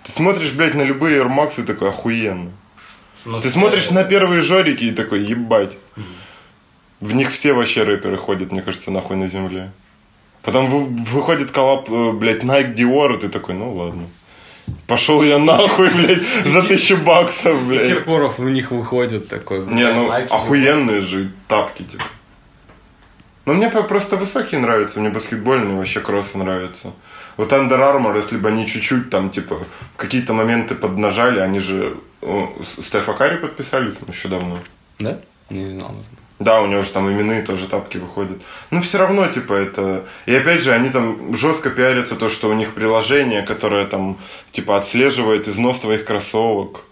Ты 0.03 0.11
смотришь, 0.11 0.51
блядь, 0.53 0.73
на 0.75 0.81
любые 0.83 1.21
Air 1.21 1.29
Max 1.29 1.61
и 1.61 1.63
такой 1.63 1.89
охуенно. 1.89 2.51
Ну, 3.25 3.39
Ты 3.41 3.49
смотришь 3.49 3.89
на 3.91 4.03
первые 4.03 4.41
жорики 4.41 4.85
и 4.85 4.91
такой, 4.91 5.23
ебать. 5.23 5.77
В 6.99 7.13
них 7.13 7.31
все 7.31 7.53
вообще 7.53 7.83
рэперы 7.83 8.17
ходят, 8.17 8.51
мне 8.51 8.61
кажется, 8.61 8.91
нахуй 8.91 9.15
на 9.15 9.27
земле. 9.27 9.71
Потом 10.41 10.69
вы- 10.69 10.95
выходит 11.05 11.51
коллаб, 11.51 11.89
э, 11.89 12.11
блядь, 12.11 12.43
Nike 12.43 12.73
Dior, 12.75 13.15
и 13.15 13.19
ты 13.21 13.29
такой, 13.29 13.55
ну 13.55 13.73
ладно. 13.73 14.07
Пошел 14.87 15.23
я 15.23 15.39
нахуй, 15.39 15.89
блядь, 15.93 16.23
за 16.45 16.63
тысячу 16.63 16.97
баксов, 16.97 17.65
блядь. 17.67 17.87
Киркоров 17.87 18.39
в 18.39 18.49
них 18.49 18.71
выходит 18.71 19.27
такой. 19.27 19.65
Не, 19.65 19.91
ну 19.91 20.09
Nike, 20.09 20.27
охуенные 20.27 21.01
же 21.01 21.31
тапки, 21.47 21.83
типа. 21.83 22.03
Ну, 23.45 23.53
мне 23.53 23.69
просто 23.69 24.15
высокие 24.15 24.61
нравятся, 24.61 24.99
мне 24.99 25.09
баскетбольные 25.09 25.77
вообще 25.77 25.99
кроссы 25.99 26.37
нравятся. 26.37 26.93
Вот 27.35 27.51
Under 27.51 27.79
Armour, 27.79 28.15
если 28.15 28.37
бы 28.37 28.49
они 28.49 28.67
чуть-чуть 28.67 29.09
там, 29.09 29.31
типа, 29.31 29.59
в 29.93 29.97
какие-то 29.97 30.33
моменты 30.33 30.75
поднажали, 30.75 31.39
они 31.39 31.59
же 31.59 31.97
Стефа 32.81 33.13
Карри 33.13 33.37
подписали 33.37 33.91
там 33.91 34.07
еще 34.09 34.29
давно. 34.29 34.59
Да? 34.99 35.19
Не 35.49 35.67
знал. 35.67 35.95
Да, 36.43 36.61
у 36.61 36.67
него 36.67 36.83
же 36.83 36.89
там 36.89 37.09
именные 37.09 37.41
тоже 37.41 37.67
тапки 37.67 37.97
выходят. 37.97 38.41
Но 38.69 38.81
все 38.81 38.97
равно, 38.97 39.27
типа, 39.27 39.53
это... 39.53 40.05
И 40.25 40.35
опять 40.35 40.61
же, 40.61 40.73
они 40.73 40.89
там 40.89 41.35
жестко 41.35 41.69
пиарятся 41.69 42.15
то, 42.15 42.27
что 42.27 42.49
у 42.49 42.53
них 42.53 42.73
приложение, 42.73 43.43
которое 43.43 43.85
там, 43.85 44.17
типа, 44.51 44.77
отслеживает 44.77 45.47
износ 45.47 45.79
твоих 45.79 46.03
кроссовок. 46.03 46.83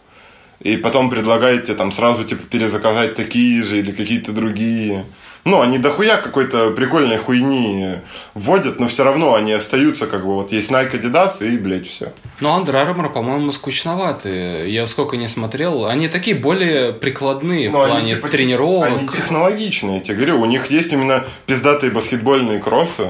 И 0.62 0.78
потом 0.78 1.10
предлагает 1.10 1.66
тебе 1.66 1.76
там 1.76 1.92
сразу, 1.92 2.24
типа, 2.24 2.44
перезаказать 2.44 3.16
такие 3.16 3.62
же 3.64 3.80
или 3.80 3.92
какие-то 3.92 4.32
другие. 4.32 5.06
Ну, 5.44 5.60
они 5.60 5.80
дохуя 5.80 6.18
какой-то 6.18 6.70
прикольной 6.72 7.18
хуйни 7.18 7.96
вводят, 8.36 8.80
но 8.80 8.88
все 8.88 9.04
равно 9.04 9.34
они 9.34 9.54
остаются, 9.54 10.06
как 10.06 10.24
бы, 10.24 10.36
вот 10.36 10.52
есть 10.52 10.70
Nike, 10.70 11.02
Adidas 11.02 11.44
и, 11.46 11.58
блядь, 11.58 11.88
все. 11.88 12.14
Ну, 12.42 12.50
Under 12.50 12.74
Armour, 12.74 13.12
по-моему, 13.12 13.52
скучноватые. 13.52 14.72
Я 14.72 14.86
сколько 14.86 15.18
не 15.18 15.28
смотрел. 15.28 15.86
Они 15.86 16.08
такие 16.10 16.36
более 16.36 16.94
прикладные 16.94 17.70
в 17.70 17.74
Ну, 17.74 17.82
они, 17.82 17.92
плане 17.92 18.16
типа, 18.16 18.30
тренировок. 18.30 18.90
Они 18.90 19.08
технологичные, 19.08 19.96
я 19.98 20.02
тебе 20.02 20.18
говорю. 20.18 20.42
У 20.42 20.46
них 20.46 20.70
есть 20.70 20.94
именно 20.94 21.24
пиздатые 21.48 21.92
баскетбольные 21.92 22.60
кроссы, 22.60 23.10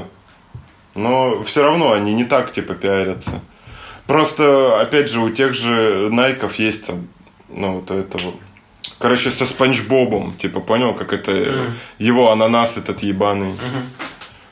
но 0.94 1.42
все 1.44 1.62
равно 1.62 1.92
они 1.92 2.14
не 2.14 2.24
так, 2.24 2.50
типа, 2.52 2.74
пиарятся. 2.74 3.42
Просто, 4.06 4.80
опять 4.80 5.10
же, 5.10 5.20
у 5.20 5.28
тех 5.28 5.52
же 5.52 6.08
Найков 6.10 6.54
есть 6.58 6.86
там, 6.86 7.08
ну, 7.48 7.74
вот 7.76 7.90
этого... 7.90 8.32
Короче, 8.98 9.30
со 9.30 9.46
Спанч 9.46 9.82
Бобом, 9.82 10.34
типа, 10.36 10.60
понял, 10.60 10.94
как 10.94 11.12
это 11.12 11.32
э, 11.32 11.72
его 11.98 12.30
ананас 12.30 12.76
этот 12.76 13.02
ебаный. 13.02 13.52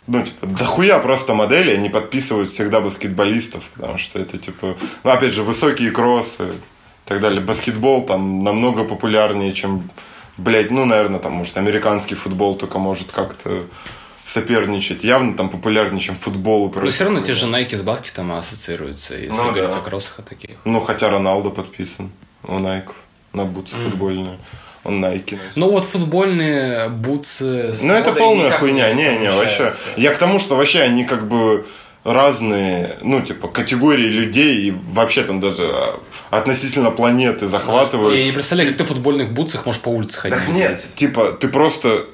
Ну, 0.07 0.25
типа, 0.25 0.47
дохуя 0.47 0.99
просто 0.99 1.35
модели, 1.35 1.71
они 1.71 1.89
подписывают 1.89 2.49
всегда 2.49 2.81
баскетболистов, 2.81 3.63
потому 3.75 3.97
что 3.99 4.19
это, 4.19 4.39
типа, 4.39 4.77
ну, 5.05 5.11
опять 5.11 5.33
же, 5.33 5.43
высокие 5.43 5.91
кроссы 5.93 6.45
и 6.45 7.09
так 7.09 7.21
далее. 7.21 7.41
Баскетбол 7.41 8.07
там 8.07 8.43
намного 8.43 8.85
популярнее, 8.85 9.53
чем, 9.53 9.89
блядь, 10.37 10.71
ну, 10.73 10.85
наверное, 10.85 11.21
там, 11.21 11.33
может, 11.33 11.57
американский 11.57 12.17
футбол 12.17 12.57
только 12.57 12.79
может 12.79 13.13
как-то 13.13 13.67
соперничать. 14.25 15.05
Явно 15.05 15.37
там 15.37 15.49
популярнее, 15.49 16.01
чем 16.01 16.15
футбол. 16.15 16.71
и 16.71 16.79
Но 16.79 16.91
все 16.91 17.05
равно 17.05 17.21
те 17.21 17.35
же 17.35 17.47
Nike 17.47 17.77
с 17.77 17.83
баскетом 17.83 18.33
ассоциируются, 18.33 19.15
если 19.17 19.37
Ну, 19.37 19.53
говорить 19.53 19.71
да. 19.71 19.79
о 19.79 19.81
кроссах 19.81 20.25
таких. 20.29 20.57
Ну, 20.65 20.81
хотя 20.81 21.09
Роналдо 21.11 21.51
подписан 21.51 22.11
у 22.45 22.59
Найков 22.59 22.97
на 23.33 23.45
бутсы 23.45 23.77
футбольные. 23.77 24.39
Он 24.83 25.01
носит. 25.01 25.39
Ну 25.57 25.71
вот 25.71 25.85
футбольные 25.85 26.89
бутсы... 26.89 27.75
Ну, 27.83 27.93
это 27.93 28.13
полная 28.13 28.59
хуйня. 28.59 28.93
Не, 28.95 29.19
не, 29.19 29.31
вообще. 29.31 29.73
Я 29.97 30.15
к 30.15 30.19
тому, 30.19 30.39
что 30.39 30.57
вообще 30.57 30.81
они 30.81 31.05
как 31.05 31.29
бы 31.29 31.67
разные, 32.03 32.97
ну, 33.03 33.21
типа, 33.21 33.49
категории 33.49 34.07
людей 34.07 34.63
и 34.63 34.71
вообще 34.71 35.23
там 35.23 35.39
даже 35.39 35.65
а, 35.71 36.01
относительно 36.31 36.91
планеты 36.91 37.47
захватывают. 37.47 38.17
Я 38.17 38.25
не 38.25 38.33
представляю, 38.33 38.71
как 38.71 38.79
ты 38.79 38.85
в 38.85 38.89
футбольных 38.89 39.33
бутсах 39.33 39.67
можешь 39.67 39.83
по 39.83 39.91
улице 39.91 40.19
ходить. 40.19 40.39
Так 40.39 40.49
нет, 40.49 40.89
типа, 40.95 41.33
ты 41.33 41.49
просто 41.49 42.07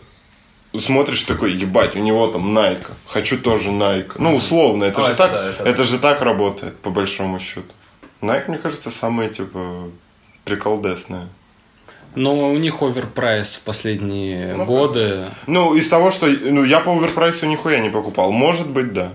смотришь 0.77 1.23
такой, 1.23 1.53
ебать, 1.53 1.95
у 1.95 2.01
него 2.01 2.27
там 2.27 2.53
Найка, 2.53 2.95
хочу 3.07 3.39
тоже 3.39 3.71
Найка. 3.71 4.21
Ну, 4.21 4.35
условно, 4.35 4.85
это 4.85 5.01
А, 5.03 5.07
же 5.07 5.13
это 5.13 5.17
так, 5.17 5.33
да, 5.33 5.49
это 5.51 5.63
это 5.63 5.85
же 5.85 5.99
так 5.99 6.21
работает, 6.21 6.77
по 6.79 6.91
большому 6.91 7.39
счету. 7.39 7.73
Найк, 8.21 8.49
мне 8.49 8.59
кажется, 8.59 8.91
самые, 8.91 9.31
типа, 9.31 9.89
приколдесные. 10.47 11.29
Но 12.15 12.49
у 12.49 12.57
них 12.57 12.81
оверпрайс 12.81 13.57
в 13.57 13.63
последние 13.65 14.55
Ну, 14.55 14.65
годы. 14.65 15.27
Ну, 15.47 15.75
из 15.75 15.87
того, 15.89 16.11
что... 16.11 16.27
Ну, 16.27 16.65
я 16.65 16.81
по 16.81 16.91
оверпрайсу 16.97 17.45
нихуя 17.45 17.79
не 17.81 17.91
покупал. 17.91 18.33
Может 18.33 18.71
быть, 18.71 18.95
да. 18.95 19.13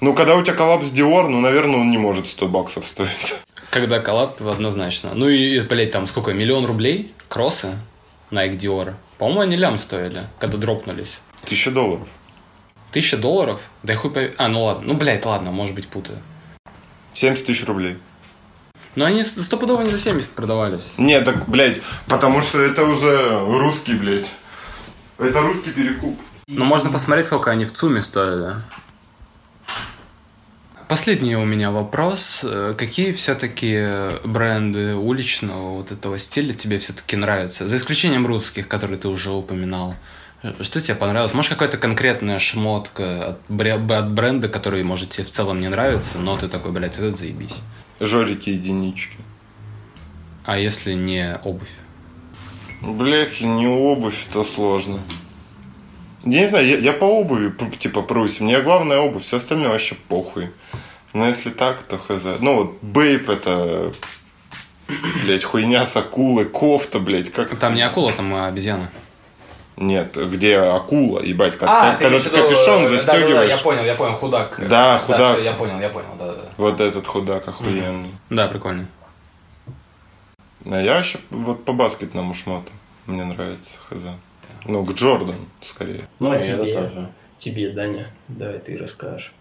Ну, 0.00 0.14
когда 0.14 0.34
у 0.34 0.42
тебя 0.42 0.54
коллапс 0.54 0.90
Dior, 0.90 1.28
ну, 1.28 1.40
наверное, 1.40 1.76
он 1.76 1.90
не 1.90 1.98
может 1.98 2.26
100 2.26 2.48
баксов 2.48 2.86
стоить. 2.86 3.36
Когда 3.70 4.00
коллаб, 4.00 4.42
однозначно. 4.42 5.12
Ну 5.14 5.28
и, 5.28 5.60
блядь, 5.60 5.92
там 5.92 6.08
сколько, 6.08 6.32
миллион 6.32 6.66
рублей? 6.66 7.12
Кроссы? 7.28 7.78
Nike 8.32 8.56
Dior. 8.58 8.94
По-моему, 9.18 9.40
они 9.42 9.56
лям 9.56 9.78
стоили, 9.78 10.22
когда 10.40 10.58
дропнулись. 10.58 11.20
Тысяча 11.44 11.70
долларов. 11.70 12.08
Тысяча 12.90 13.16
долларов? 13.16 13.60
Да 13.84 13.92
я 13.92 13.98
хуй 13.98 14.10
пов- 14.10 14.34
А, 14.38 14.48
ну 14.48 14.64
ладно. 14.64 14.88
Ну, 14.88 14.94
блядь, 14.94 15.24
ладно, 15.24 15.52
может 15.52 15.74
быть, 15.76 15.86
путаю. 15.88 16.18
70 17.12 17.46
тысяч 17.46 17.64
рублей. 17.64 17.96
Но 18.96 19.04
они 19.06 19.22
ст- 19.24 19.42
стопудово 19.42 19.82
не 19.82 19.90
за 19.90 19.98
70 19.98 20.32
продавались. 20.34 20.92
Не, 20.98 21.20
так, 21.20 21.48
блядь, 21.48 21.80
потому 22.06 22.40
что 22.42 22.60
это 22.60 22.84
уже 22.84 23.40
русский, 23.46 23.94
блядь. 23.94 24.32
Это 25.18 25.40
русский 25.40 25.70
перекуп. 25.72 26.18
Но 26.46 26.64
можно 26.64 26.90
посмотреть, 26.90 27.26
сколько 27.26 27.50
они 27.50 27.64
в 27.64 27.72
ЦУМе 27.72 28.00
стоили. 28.02 28.52
Последний 30.88 31.34
у 31.36 31.44
меня 31.44 31.70
вопрос. 31.70 32.40
Э, 32.44 32.74
Какие 32.76 33.12
все-таки 33.12 34.18
бренды 34.24 34.94
уличного 34.94 35.76
вот 35.76 35.90
этого 35.92 36.18
стиля 36.18 36.52
тебе 36.52 36.78
все-таки 36.78 37.16
нравятся? 37.16 37.66
За 37.66 37.76
исключением 37.76 38.26
русских, 38.26 38.68
которые 38.68 38.98
ты 38.98 39.08
уже 39.08 39.30
упоминал. 39.30 39.94
Э, 40.42 40.52
Что 40.60 40.80
тебе 40.82 40.94
понравилось? 40.94 41.32
Может, 41.32 41.50
какая-то 41.52 41.78
конкретная 41.78 42.38
шмотка 42.38 43.38
от, 43.48 43.60
от 43.60 44.10
бренда, 44.12 44.48
который, 44.48 44.82
может, 44.82 45.10
тебе 45.10 45.24
в 45.24 45.30
целом 45.30 45.60
не 45.60 45.68
нравится, 45.68 46.18
но 46.18 46.36
ты 46.36 46.48
такой, 46.48 46.70
блядь, 46.72 46.98
вот 46.98 47.06
это 47.06 47.16
заебись. 47.16 47.56
Жорики 48.00 48.50
единички. 48.50 49.16
А 50.44 50.58
если 50.58 50.94
не 50.94 51.38
обувь? 51.44 51.70
Бля, 52.82 53.20
если 53.20 53.46
не 53.46 53.66
обувь, 53.66 54.26
то 54.32 54.44
сложно. 54.44 55.00
Я 56.24 56.40
не 56.40 56.48
знаю, 56.48 56.66
я, 56.66 56.78
я 56.78 56.92
по 56.92 57.04
обуви, 57.04 57.52
типа, 57.78 58.02
прусь. 58.02 58.40
Мне 58.40 58.60
главное 58.60 58.98
обувь, 58.98 59.22
все 59.22 59.36
остальное 59.36 59.70
вообще 59.70 59.94
похуй. 60.08 60.50
Но 61.12 61.26
если 61.26 61.50
так, 61.50 61.82
то 61.82 61.96
хз. 61.96 62.26
Ну 62.40 62.56
вот, 62.56 62.78
бейп 62.82 63.28
это... 63.28 63.92
Блять, 65.22 65.44
хуйня 65.44 65.86
с 65.86 65.96
акулы, 65.96 66.44
кофта, 66.44 66.98
блять, 66.98 67.30
как... 67.32 67.58
Там 67.58 67.74
не 67.74 67.82
акула, 67.82 68.12
там 68.12 68.34
обезьяна. 68.34 68.90
Нет, 69.76 70.16
где 70.16 70.58
акула, 70.58 71.20
ебать, 71.20 71.58
как, 71.58 71.68
как- 71.68 71.98
когда 71.98 72.20
ты 72.20 72.30
капюшон 72.30 72.88
застегиваешь. 72.88 73.50
я 73.50 73.58
понял, 73.58 73.84
я 73.84 73.94
понял, 73.96 74.14
худак. 74.14 74.56
Да, 74.68 74.98
худак. 74.98 75.36
всё, 75.36 75.44
я 75.44 75.52
понял, 75.54 75.80
я 75.80 75.88
понял, 75.88 76.14
да, 76.18 76.32
да. 76.32 76.42
Вот 76.56 76.80
этот 76.80 77.06
худак 77.06 77.48
охуенный. 77.48 78.10
Да, 78.30 78.46
прикольно. 78.46 78.86
А 80.64 80.80
я 80.80 80.94
вообще 80.94 81.18
вот 81.30 81.64
по 81.64 81.72
баскетному 81.72 82.34
шмоту. 82.34 82.70
Мне 83.06 83.24
нравится, 83.24 83.78
хз. 83.88 84.02
Ну, 84.64 84.84
к 84.84 84.92
Джордан, 84.94 85.36
скорее. 85.62 86.04
Ну, 86.20 86.30
а 86.30 86.36
это 86.36 86.56
тебе? 86.56 86.72
тоже. 86.72 87.08
Тебе, 87.36 87.70
Даня. 87.70 88.06
Давай 88.28 88.58
ты 88.60 88.78
расскажешь. 88.78 89.32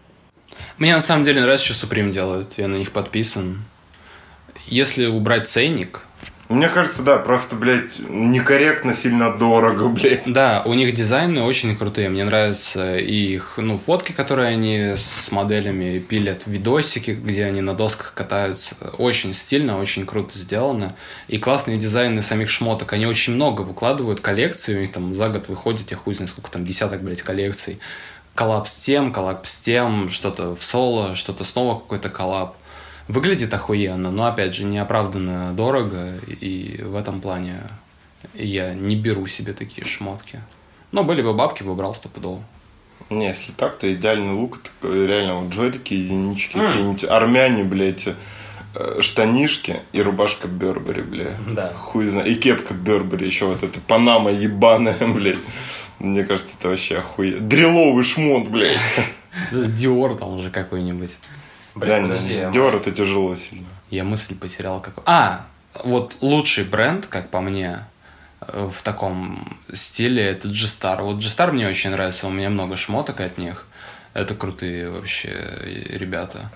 Мне 0.78 0.94
на 0.94 1.02
самом 1.02 1.24
деле 1.24 1.42
нравится, 1.42 1.72
что 1.72 1.88
Supreme 1.88 2.12
делают. 2.12 2.58
Я 2.58 2.68
на 2.68 2.76
них 2.76 2.92
подписан. 2.92 3.64
Если 4.66 5.06
убрать 5.06 5.48
ценник, 5.48 6.02
Мне 6.50 6.68
кажется, 6.68 7.02
да, 7.04 7.18
просто, 7.18 7.56
блядь, 7.56 8.00
некорректно 8.10 8.94
сильно 8.94 9.36
дорого, 9.36 9.88
блядь. 9.88 10.32
да, 10.32 10.62
у 10.66 10.74
них 10.74 10.94
дизайны 10.94 11.42
очень 11.42 11.76
крутые. 11.76 12.10
Мне 12.10 12.26
нравятся 12.26 12.98
их, 12.98 13.54
ну, 13.58 13.78
фотки, 13.78 14.12
которые 14.12 14.50
они 14.50 14.94
с 14.96 15.32
моделями 15.32 16.00
пилят, 16.00 16.44
видосики, 16.46 17.12
где 17.12 17.46
они 17.46 17.62
на 17.62 17.74
досках 17.74 18.14
катаются. 18.14 18.76
Очень 18.98 19.34
стильно, 19.34 19.80
очень 19.80 20.06
круто 20.06 20.38
сделано. 20.38 20.96
И 21.30 21.38
классные 21.38 21.78
дизайны 21.78 22.22
самих 22.22 22.50
шмоток. 22.50 22.92
Они 22.94 23.06
очень 23.06 23.34
много 23.34 23.62
выкладывают 23.62 24.20
коллекций. 24.20 24.76
У 24.76 24.80
них 24.80 24.92
там 24.92 25.16
за 25.16 25.30
год 25.30 25.48
выходит, 25.48 25.92
я 25.92 25.98
хуй 25.98 26.14
знаю, 26.14 26.28
сколько 26.28 26.52
там, 26.52 26.66
десяток, 26.66 27.02
блядь, 27.02 27.22
коллекций. 27.22 27.80
Коллаб 28.36 28.68
с 28.68 28.78
тем, 28.78 29.14
коллаб 29.14 29.46
с 29.46 29.58
тем, 29.58 30.10
что-то 30.10 30.56
в 30.56 30.64
соло, 30.64 31.16
что-то 31.16 31.44
снова 31.44 31.80
какой-то 31.80 32.10
коллаб. 32.10 32.58
Выглядит 33.08 33.54
охуенно, 33.54 34.12
но, 34.12 34.26
опять 34.26 34.54
же, 34.54 34.64
неоправданно 34.64 35.54
дорого, 35.54 36.16
и 36.28 36.82
в 36.82 36.96
этом 36.96 37.20
плане 37.20 37.58
я 38.34 38.74
не 38.74 38.96
беру 38.96 39.28
себе 39.28 39.54
такие 39.54 39.86
шмотки. 39.86 40.42
Но 40.92 41.04
были 41.04 41.22
бы 41.22 41.34
бабки, 41.34 41.64
бы 41.64 41.76
брал 41.76 41.96
стопудово. 41.96 42.42
Не, 43.10 43.30
если 43.30 43.52
так, 43.52 43.78
то 43.78 43.92
идеальный 43.94 44.34
лук, 44.34 44.62
такой, 44.62 45.06
реально, 45.06 45.40
вот 45.40 45.54
джорики, 45.54 45.94
единички, 45.94 46.54
какие-нибудь 46.58 47.04
армяне, 47.04 47.64
блядь, 47.64 48.08
э, 48.76 49.02
штанишки 49.02 49.82
и 49.92 50.02
рубашка 50.02 50.48
Бербери, 50.48 51.02
бля. 51.02 51.38
Да. 51.48 51.74
Хуй 51.74 52.06
знает. 52.06 52.28
И 52.28 52.36
кепка 52.36 52.74
Бербери, 52.74 53.26
еще 53.26 53.46
вот 53.46 53.64
эта 53.64 53.80
панама 53.82 54.32
ебаная, 54.32 54.98
блядь. 55.14 55.40
Мне 56.00 56.24
кажется, 56.24 56.56
это 56.58 56.70
вообще 56.70 57.00
охуенно. 57.00 57.40
Дреловый 57.42 58.04
шмот, 58.04 58.48
блядь. 58.48 58.80
Диор 59.52 60.16
там 60.16 60.34
уже 60.34 60.50
какой-нибудь. 60.50 61.18
Блин, 61.76 62.04
подожди, 62.08 62.34
я- 62.36 62.50
это 62.76 62.92
тяжело 62.92 63.36
сильно. 63.36 63.68
Я 63.90 64.04
мысль 64.04 64.36
потерял 64.36 64.80
какой. 64.82 65.04
А, 65.06 65.46
вот 65.84 66.18
лучший 66.22 66.64
бренд, 66.64 67.08
как 67.08 67.30
по 67.30 67.42
мне, 67.42 67.86
э, 68.42 68.70
в 68.72 68.82
таком 68.82 69.58
стиле, 69.74 70.24
это 70.24 70.48
G-Star. 70.48 71.02
Вот 71.02 71.18
G-Star 71.18 71.52
мне 71.52 71.68
очень 71.68 71.90
нравится, 71.92 72.28
у 72.28 72.32
меня 72.32 72.50
много 72.50 72.78
шмоток 72.78 73.20
от 73.22 73.38
них. 73.38 73.68
Это 74.14 74.36
крутые 74.36 74.90
вообще 74.90 75.30
э, 75.30 75.98
ребята. 75.98 76.52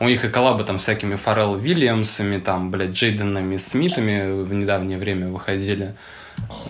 У 0.00 0.08
них 0.08 0.24
и 0.24 0.28
коллабы 0.28 0.64
там 0.64 0.78
всякими 0.78 1.14
Фаррелл 1.14 1.56
Вильямсами, 1.56 2.38
там, 2.38 2.70
блядь, 2.70 2.90
Джейденами 2.92 3.56
Смитами 3.58 4.42
в 4.44 4.52
недавнее 4.52 4.98
время 4.98 5.28
выходили. 5.28 5.94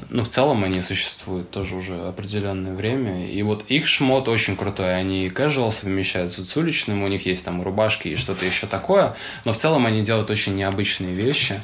Но 0.09 0.25
в 0.25 0.29
целом 0.29 0.65
они 0.65 0.81
существуют 0.83 1.51
тоже 1.51 1.77
уже 1.77 1.95
определенное 2.09 2.75
время. 2.75 3.27
И 3.27 3.43
вот 3.43 3.65
их 3.69 3.87
шмот 3.87 4.29
очень 4.29 4.57
крутой. 4.57 4.95
Они 4.95 5.29
casual 5.29 5.71
совмещаются 5.71 6.45
с 6.45 6.57
уличным, 6.57 7.03
у 7.03 7.09
них 7.09 7.27
есть 7.27 7.45
там 7.45 7.63
рубашки 7.63 8.09
и 8.09 8.17
что-то 8.17 8.45
еще 8.45 8.67
такое. 8.67 9.15
Но 9.45 9.53
в 9.53 9.57
целом 9.57 9.87
они 9.87 10.03
делают 10.03 10.31
очень 10.31 10.55
необычные 10.57 11.15
вещи, 11.15 11.61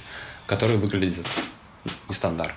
которые 0.47 0.79
выглядят 0.79 1.27
нестандартно. 2.09 2.57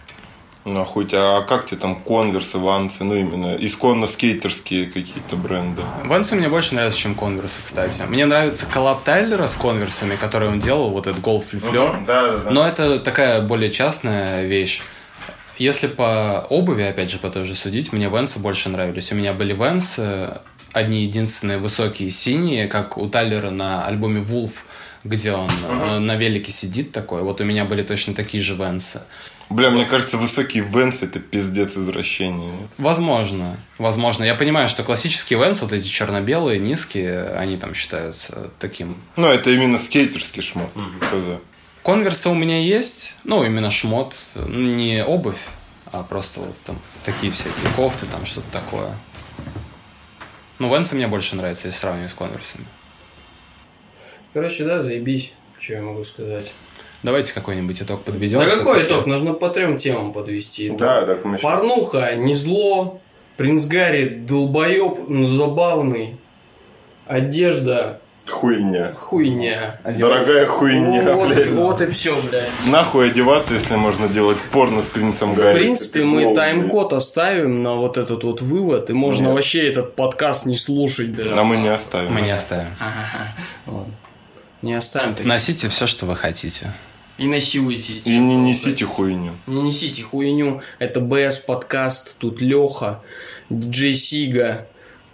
Ну, 0.66 0.82
а 0.82 0.86
хоть, 0.86 1.14
а 1.14 1.42
как 1.44 1.66
тебе 1.66 1.80
там 1.80 1.96
конверсы, 1.96 2.58
вансы, 2.58 3.04
ну, 3.04 3.16
именно 3.16 3.56
исконно 3.60 4.08
скейтерские 4.08 4.88
какие-то 4.88 5.36
бренды? 5.38 5.82
Вансы 6.04 6.36
мне 6.36 6.50
больше 6.50 6.76
нравятся, 6.76 7.00
чем 7.00 7.16
конверсы, 7.16 7.62
кстати. 7.64 8.04
Мне 8.04 8.26
нравится 8.26 8.66
коллаб 8.66 9.04
Тайлера 9.04 9.48
с 9.48 9.56
конверсами, 9.56 10.18
который 10.18 10.50
он 10.50 10.60
делал, 10.60 10.90
вот 10.90 11.08
этот 11.08 11.22
Golf 11.24 11.46
Fleur. 11.52 12.06
Да, 12.06 12.28
да, 12.28 12.38
да. 12.38 12.52
Но 12.52 12.68
это 12.68 13.00
такая 13.00 13.42
более 13.42 13.72
частная 13.72 14.46
вещь. 14.46 14.82
Если 15.60 15.88
по 15.88 16.46
обуви, 16.50 16.84
опять 16.84 17.12
же, 17.12 17.20
по 17.20 17.30
той 17.30 17.44
же 17.44 17.54
судить, 17.54 17.92
мне 17.94 18.10
Венсы 18.10 18.40
больше 18.40 18.70
нравились. 18.70 19.12
У 19.12 19.16
меня 19.16 19.34
были 19.34 19.54
Венсы, 19.54 20.40
одни 20.72 21.04
единственные 21.04 21.58
высокие 21.58 22.10
синие, 22.10 22.68
как 22.68 22.98
у 22.98 23.08
Тайлера 23.10 23.50
на 23.50 23.86
альбоме 23.86 24.22
Wolf, 24.22 24.52
где 25.04 25.34
он 25.34 25.52
э, 25.52 26.00
на 26.00 26.16
велике 26.16 26.52
сидит 26.52 26.92
такой. 26.92 27.24
Вот 27.24 27.42
у 27.42 27.44
меня 27.44 27.66
были 27.66 27.84
точно 27.84 28.14
такие 28.14 28.42
же 28.42 28.56
Венсы. 28.56 29.02
Бля, 29.50 29.72
мне 29.72 29.86
кажется, 29.86 30.18
высокие 30.18 30.64
венсы 30.64 31.06
это 31.06 31.20
пиздец 31.20 31.76
извращение. 31.76 32.52
Возможно, 32.78 33.58
возможно. 33.80 34.24
Я 34.24 34.36
понимаю, 34.36 34.70
что 34.70 34.84
классические 34.84 35.40
Венсы, 35.40 35.66
вот 35.66 35.74
эти 35.74 35.88
черно-белые, 35.88 36.60
низкие, 36.60 37.24
они 37.32 37.58
там 37.58 37.74
считаются 37.74 38.52
таким 38.60 38.98
Ну, 39.16 39.28
это 39.28 39.50
именно 39.50 39.80
скейтерский 39.80 40.44
шмот. 40.44 40.70
хз. 41.02 41.40
Конверсы 41.84 42.30
у 42.30 42.34
меня 42.34 42.60
есть, 42.60 43.16
ну, 43.24 43.44
именно 43.44 43.72
шмот, 43.72 44.16
не 44.36 45.04
обувь, 45.04 45.48
а 45.92 46.04
просто 46.04 46.42
вот 46.42 46.56
там 46.66 46.80
такие 47.04 47.32
всякие 47.32 47.72
кофты, 47.76 48.06
там 48.06 48.26
что-то 48.26 48.52
такое. 48.52 48.96
Ну, 50.60 50.74
Венсы 50.74 50.96
мне 50.96 51.08
больше 51.08 51.36
нравятся, 51.36 51.68
если 51.68 51.80
сравнивать 51.80 52.12
с 52.12 52.14
конверсами. 52.14 52.66
Короче, 54.34 54.66
да, 54.66 54.82
заебись. 54.82 55.34
Что 55.58 55.74
я 55.74 55.82
могу 55.82 56.04
сказать? 56.04 56.54
Давайте 57.02 57.34
какой-нибудь 57.34 57.82
итог 57.82 58.04
подведем. 58.04 58.40
Да 58.40 58.50
какой 58.50 58.84
итог? 58.84 59.06
Нужно 59.06 59.34
по 59.34 59.50
трем 59.50 59.78
темам 59.78 60.12
подвести. 60.12 60.70
Да, 60.70 61.06
так 61.06 61.24
мы 61.24 61.38
Порнуха 61.38 62.16
не 62.16 62.34
зло. 62.34 63.02
Принц 63.38 63.66
Гарри 63.66 64.06
долбоеб, 64.28 65.08
но 65.08 65.24
забавный. 65.24 66.18
Одежда 67.08 68.02
Хуйня. 68.30 68.94
хуйня. 68.96 69.80
Дорогая 69.84 70.46
хуйня, 70.46 71.16
вот, 71.16 71.30
блядь. 71.30 71.50
вот 71.50 71.82
и 71.82 71.88
все, 71.88 72.20
блядь. 72.30 72.50
Нахуй 72.68 73.10
одеваться, 73.10 73.54
если 73.56 73.76
можно 73.76 74.08
делать 74.08 74.38
порно 74.52 74.82
с 74.84 74.88
принцем 74.88 75.34
Гарри? 75.34 75.56
В 75.56 75.60
принципе, 75.60 76.00
Это 76.00 76.08
мы 76.08 76.34
тайм-код 76.36 76.94
оставим 76.94 77.64
на 77.64 77.76
вот 77.76 77.98
этот 77.98 78.24
вот 78.24 78.42
вывод, 78.42 78.90
и 78.90 78.94
можно 78.94 79.26
Нет. 79.26 79.34
вообще 79.34 79.68
этот 79.68 79.96
подкаст 79.96 80.46
не 80.46 80.56
слушать 80.56 81.14
даже. 81.14 81.30
блядь. 81.30 81.40
А 81.40 81.44
мы 81.44 81.58
не 81.58 81.70
оставим. 81.70 82.14
Мы 82.14 82.22
не 82.22 82.32
оставим. 82.32 82.76
Ладно. 83.66 83.94
Не 84.62 84.74
оставим 84.74 85.16
так. 85.16 85.26
Носите 85.26 85.70
все, 85.70 85.88
что 85.88 86.06
вы 86.06 86.16
хотите. 86.16 86.74
И 87.18 87.26
насилуйте. 87.28 87.94
И 88.06 88.18
не 88.18 88.36
несите 88.36 88.86
хуйню. 88.86 89.34
Не 89.48 89.62
несите 89.64 90.04
хуйню. 90.04 90.62
Это 90.80 91.02
БС 91.02 91.40
подкаст. 91.40 92.18
Тут 92.18 92.42
Леха, 92.42 93.02
диджей 93.50 93.94
Сига, 93.94 94.68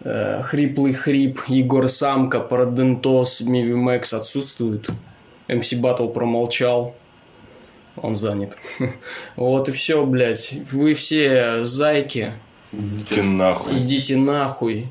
Хриплый 0.06 0.94
Хрип, 0.94 1.40
Егор 1.48 1.88
Самка, 1.88 2.40
Парадентос, 2.40 3.42
Миви 3.42 3.74
Мэкс 3.74 4.14
отсутствуют. 4.14 4.90
МС 5.48 5.74
Батл 5.74 6.08
промолчал. 6.10 6.96
Он 7.98 8.16
занят. 8.16 8.58
Вот 9.36 9.70
и 9.70 9.72
все, 9.72 10.06
блядь. 10.06 10.54
Вы 10.72 10.94
все 10.94 11.64
зайки. 11.64 12.34
Идите 12.72 13.24
нахуй. 13.24 13.78
Идите 13.78 14.18
нахуй. 14.18 14.88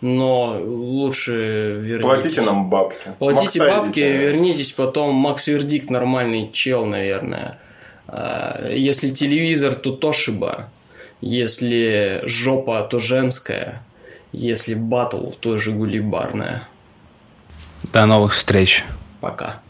Но 0.00 0.58
лучше 0.58 1.78
вернитесь. 1.80 2.02
Платите 2.02 2.40
нам 2.42 2.70
бабки. 2.70 3.10
Платите 3.18 3.58
Макса 3.60 3.76
бабки, 3.76 3.98
идите. 4.00 4.16
вернитесь 4.16 4.72
потом. 4.72 5.14
Макс 5.14 5.46
Вердикт 5.46 5.90
нормальный 5.90 6.50
чел, 6.50 6.86
наверное. 6.86 7.58
А, 8.08 8.68
Если 8.70 9.10
телевизор, 9.10 9.74
то 9.74 9.92
Тошиба. 9.92 10.70
Если 11.20 12.22
жопа, 12.24 12.80
то 12.82 12.98
женская. 12.98 13.82
Если 14.32 14.74
батл, 14.74 15.30
то 15.40 15.58
Жигули 15.58 16.00
барная. 16.00 16.62
До 17.92 18.06
новых 18.06 18.34
встреч. 18.34 18.84
Пока. 19.20 19.60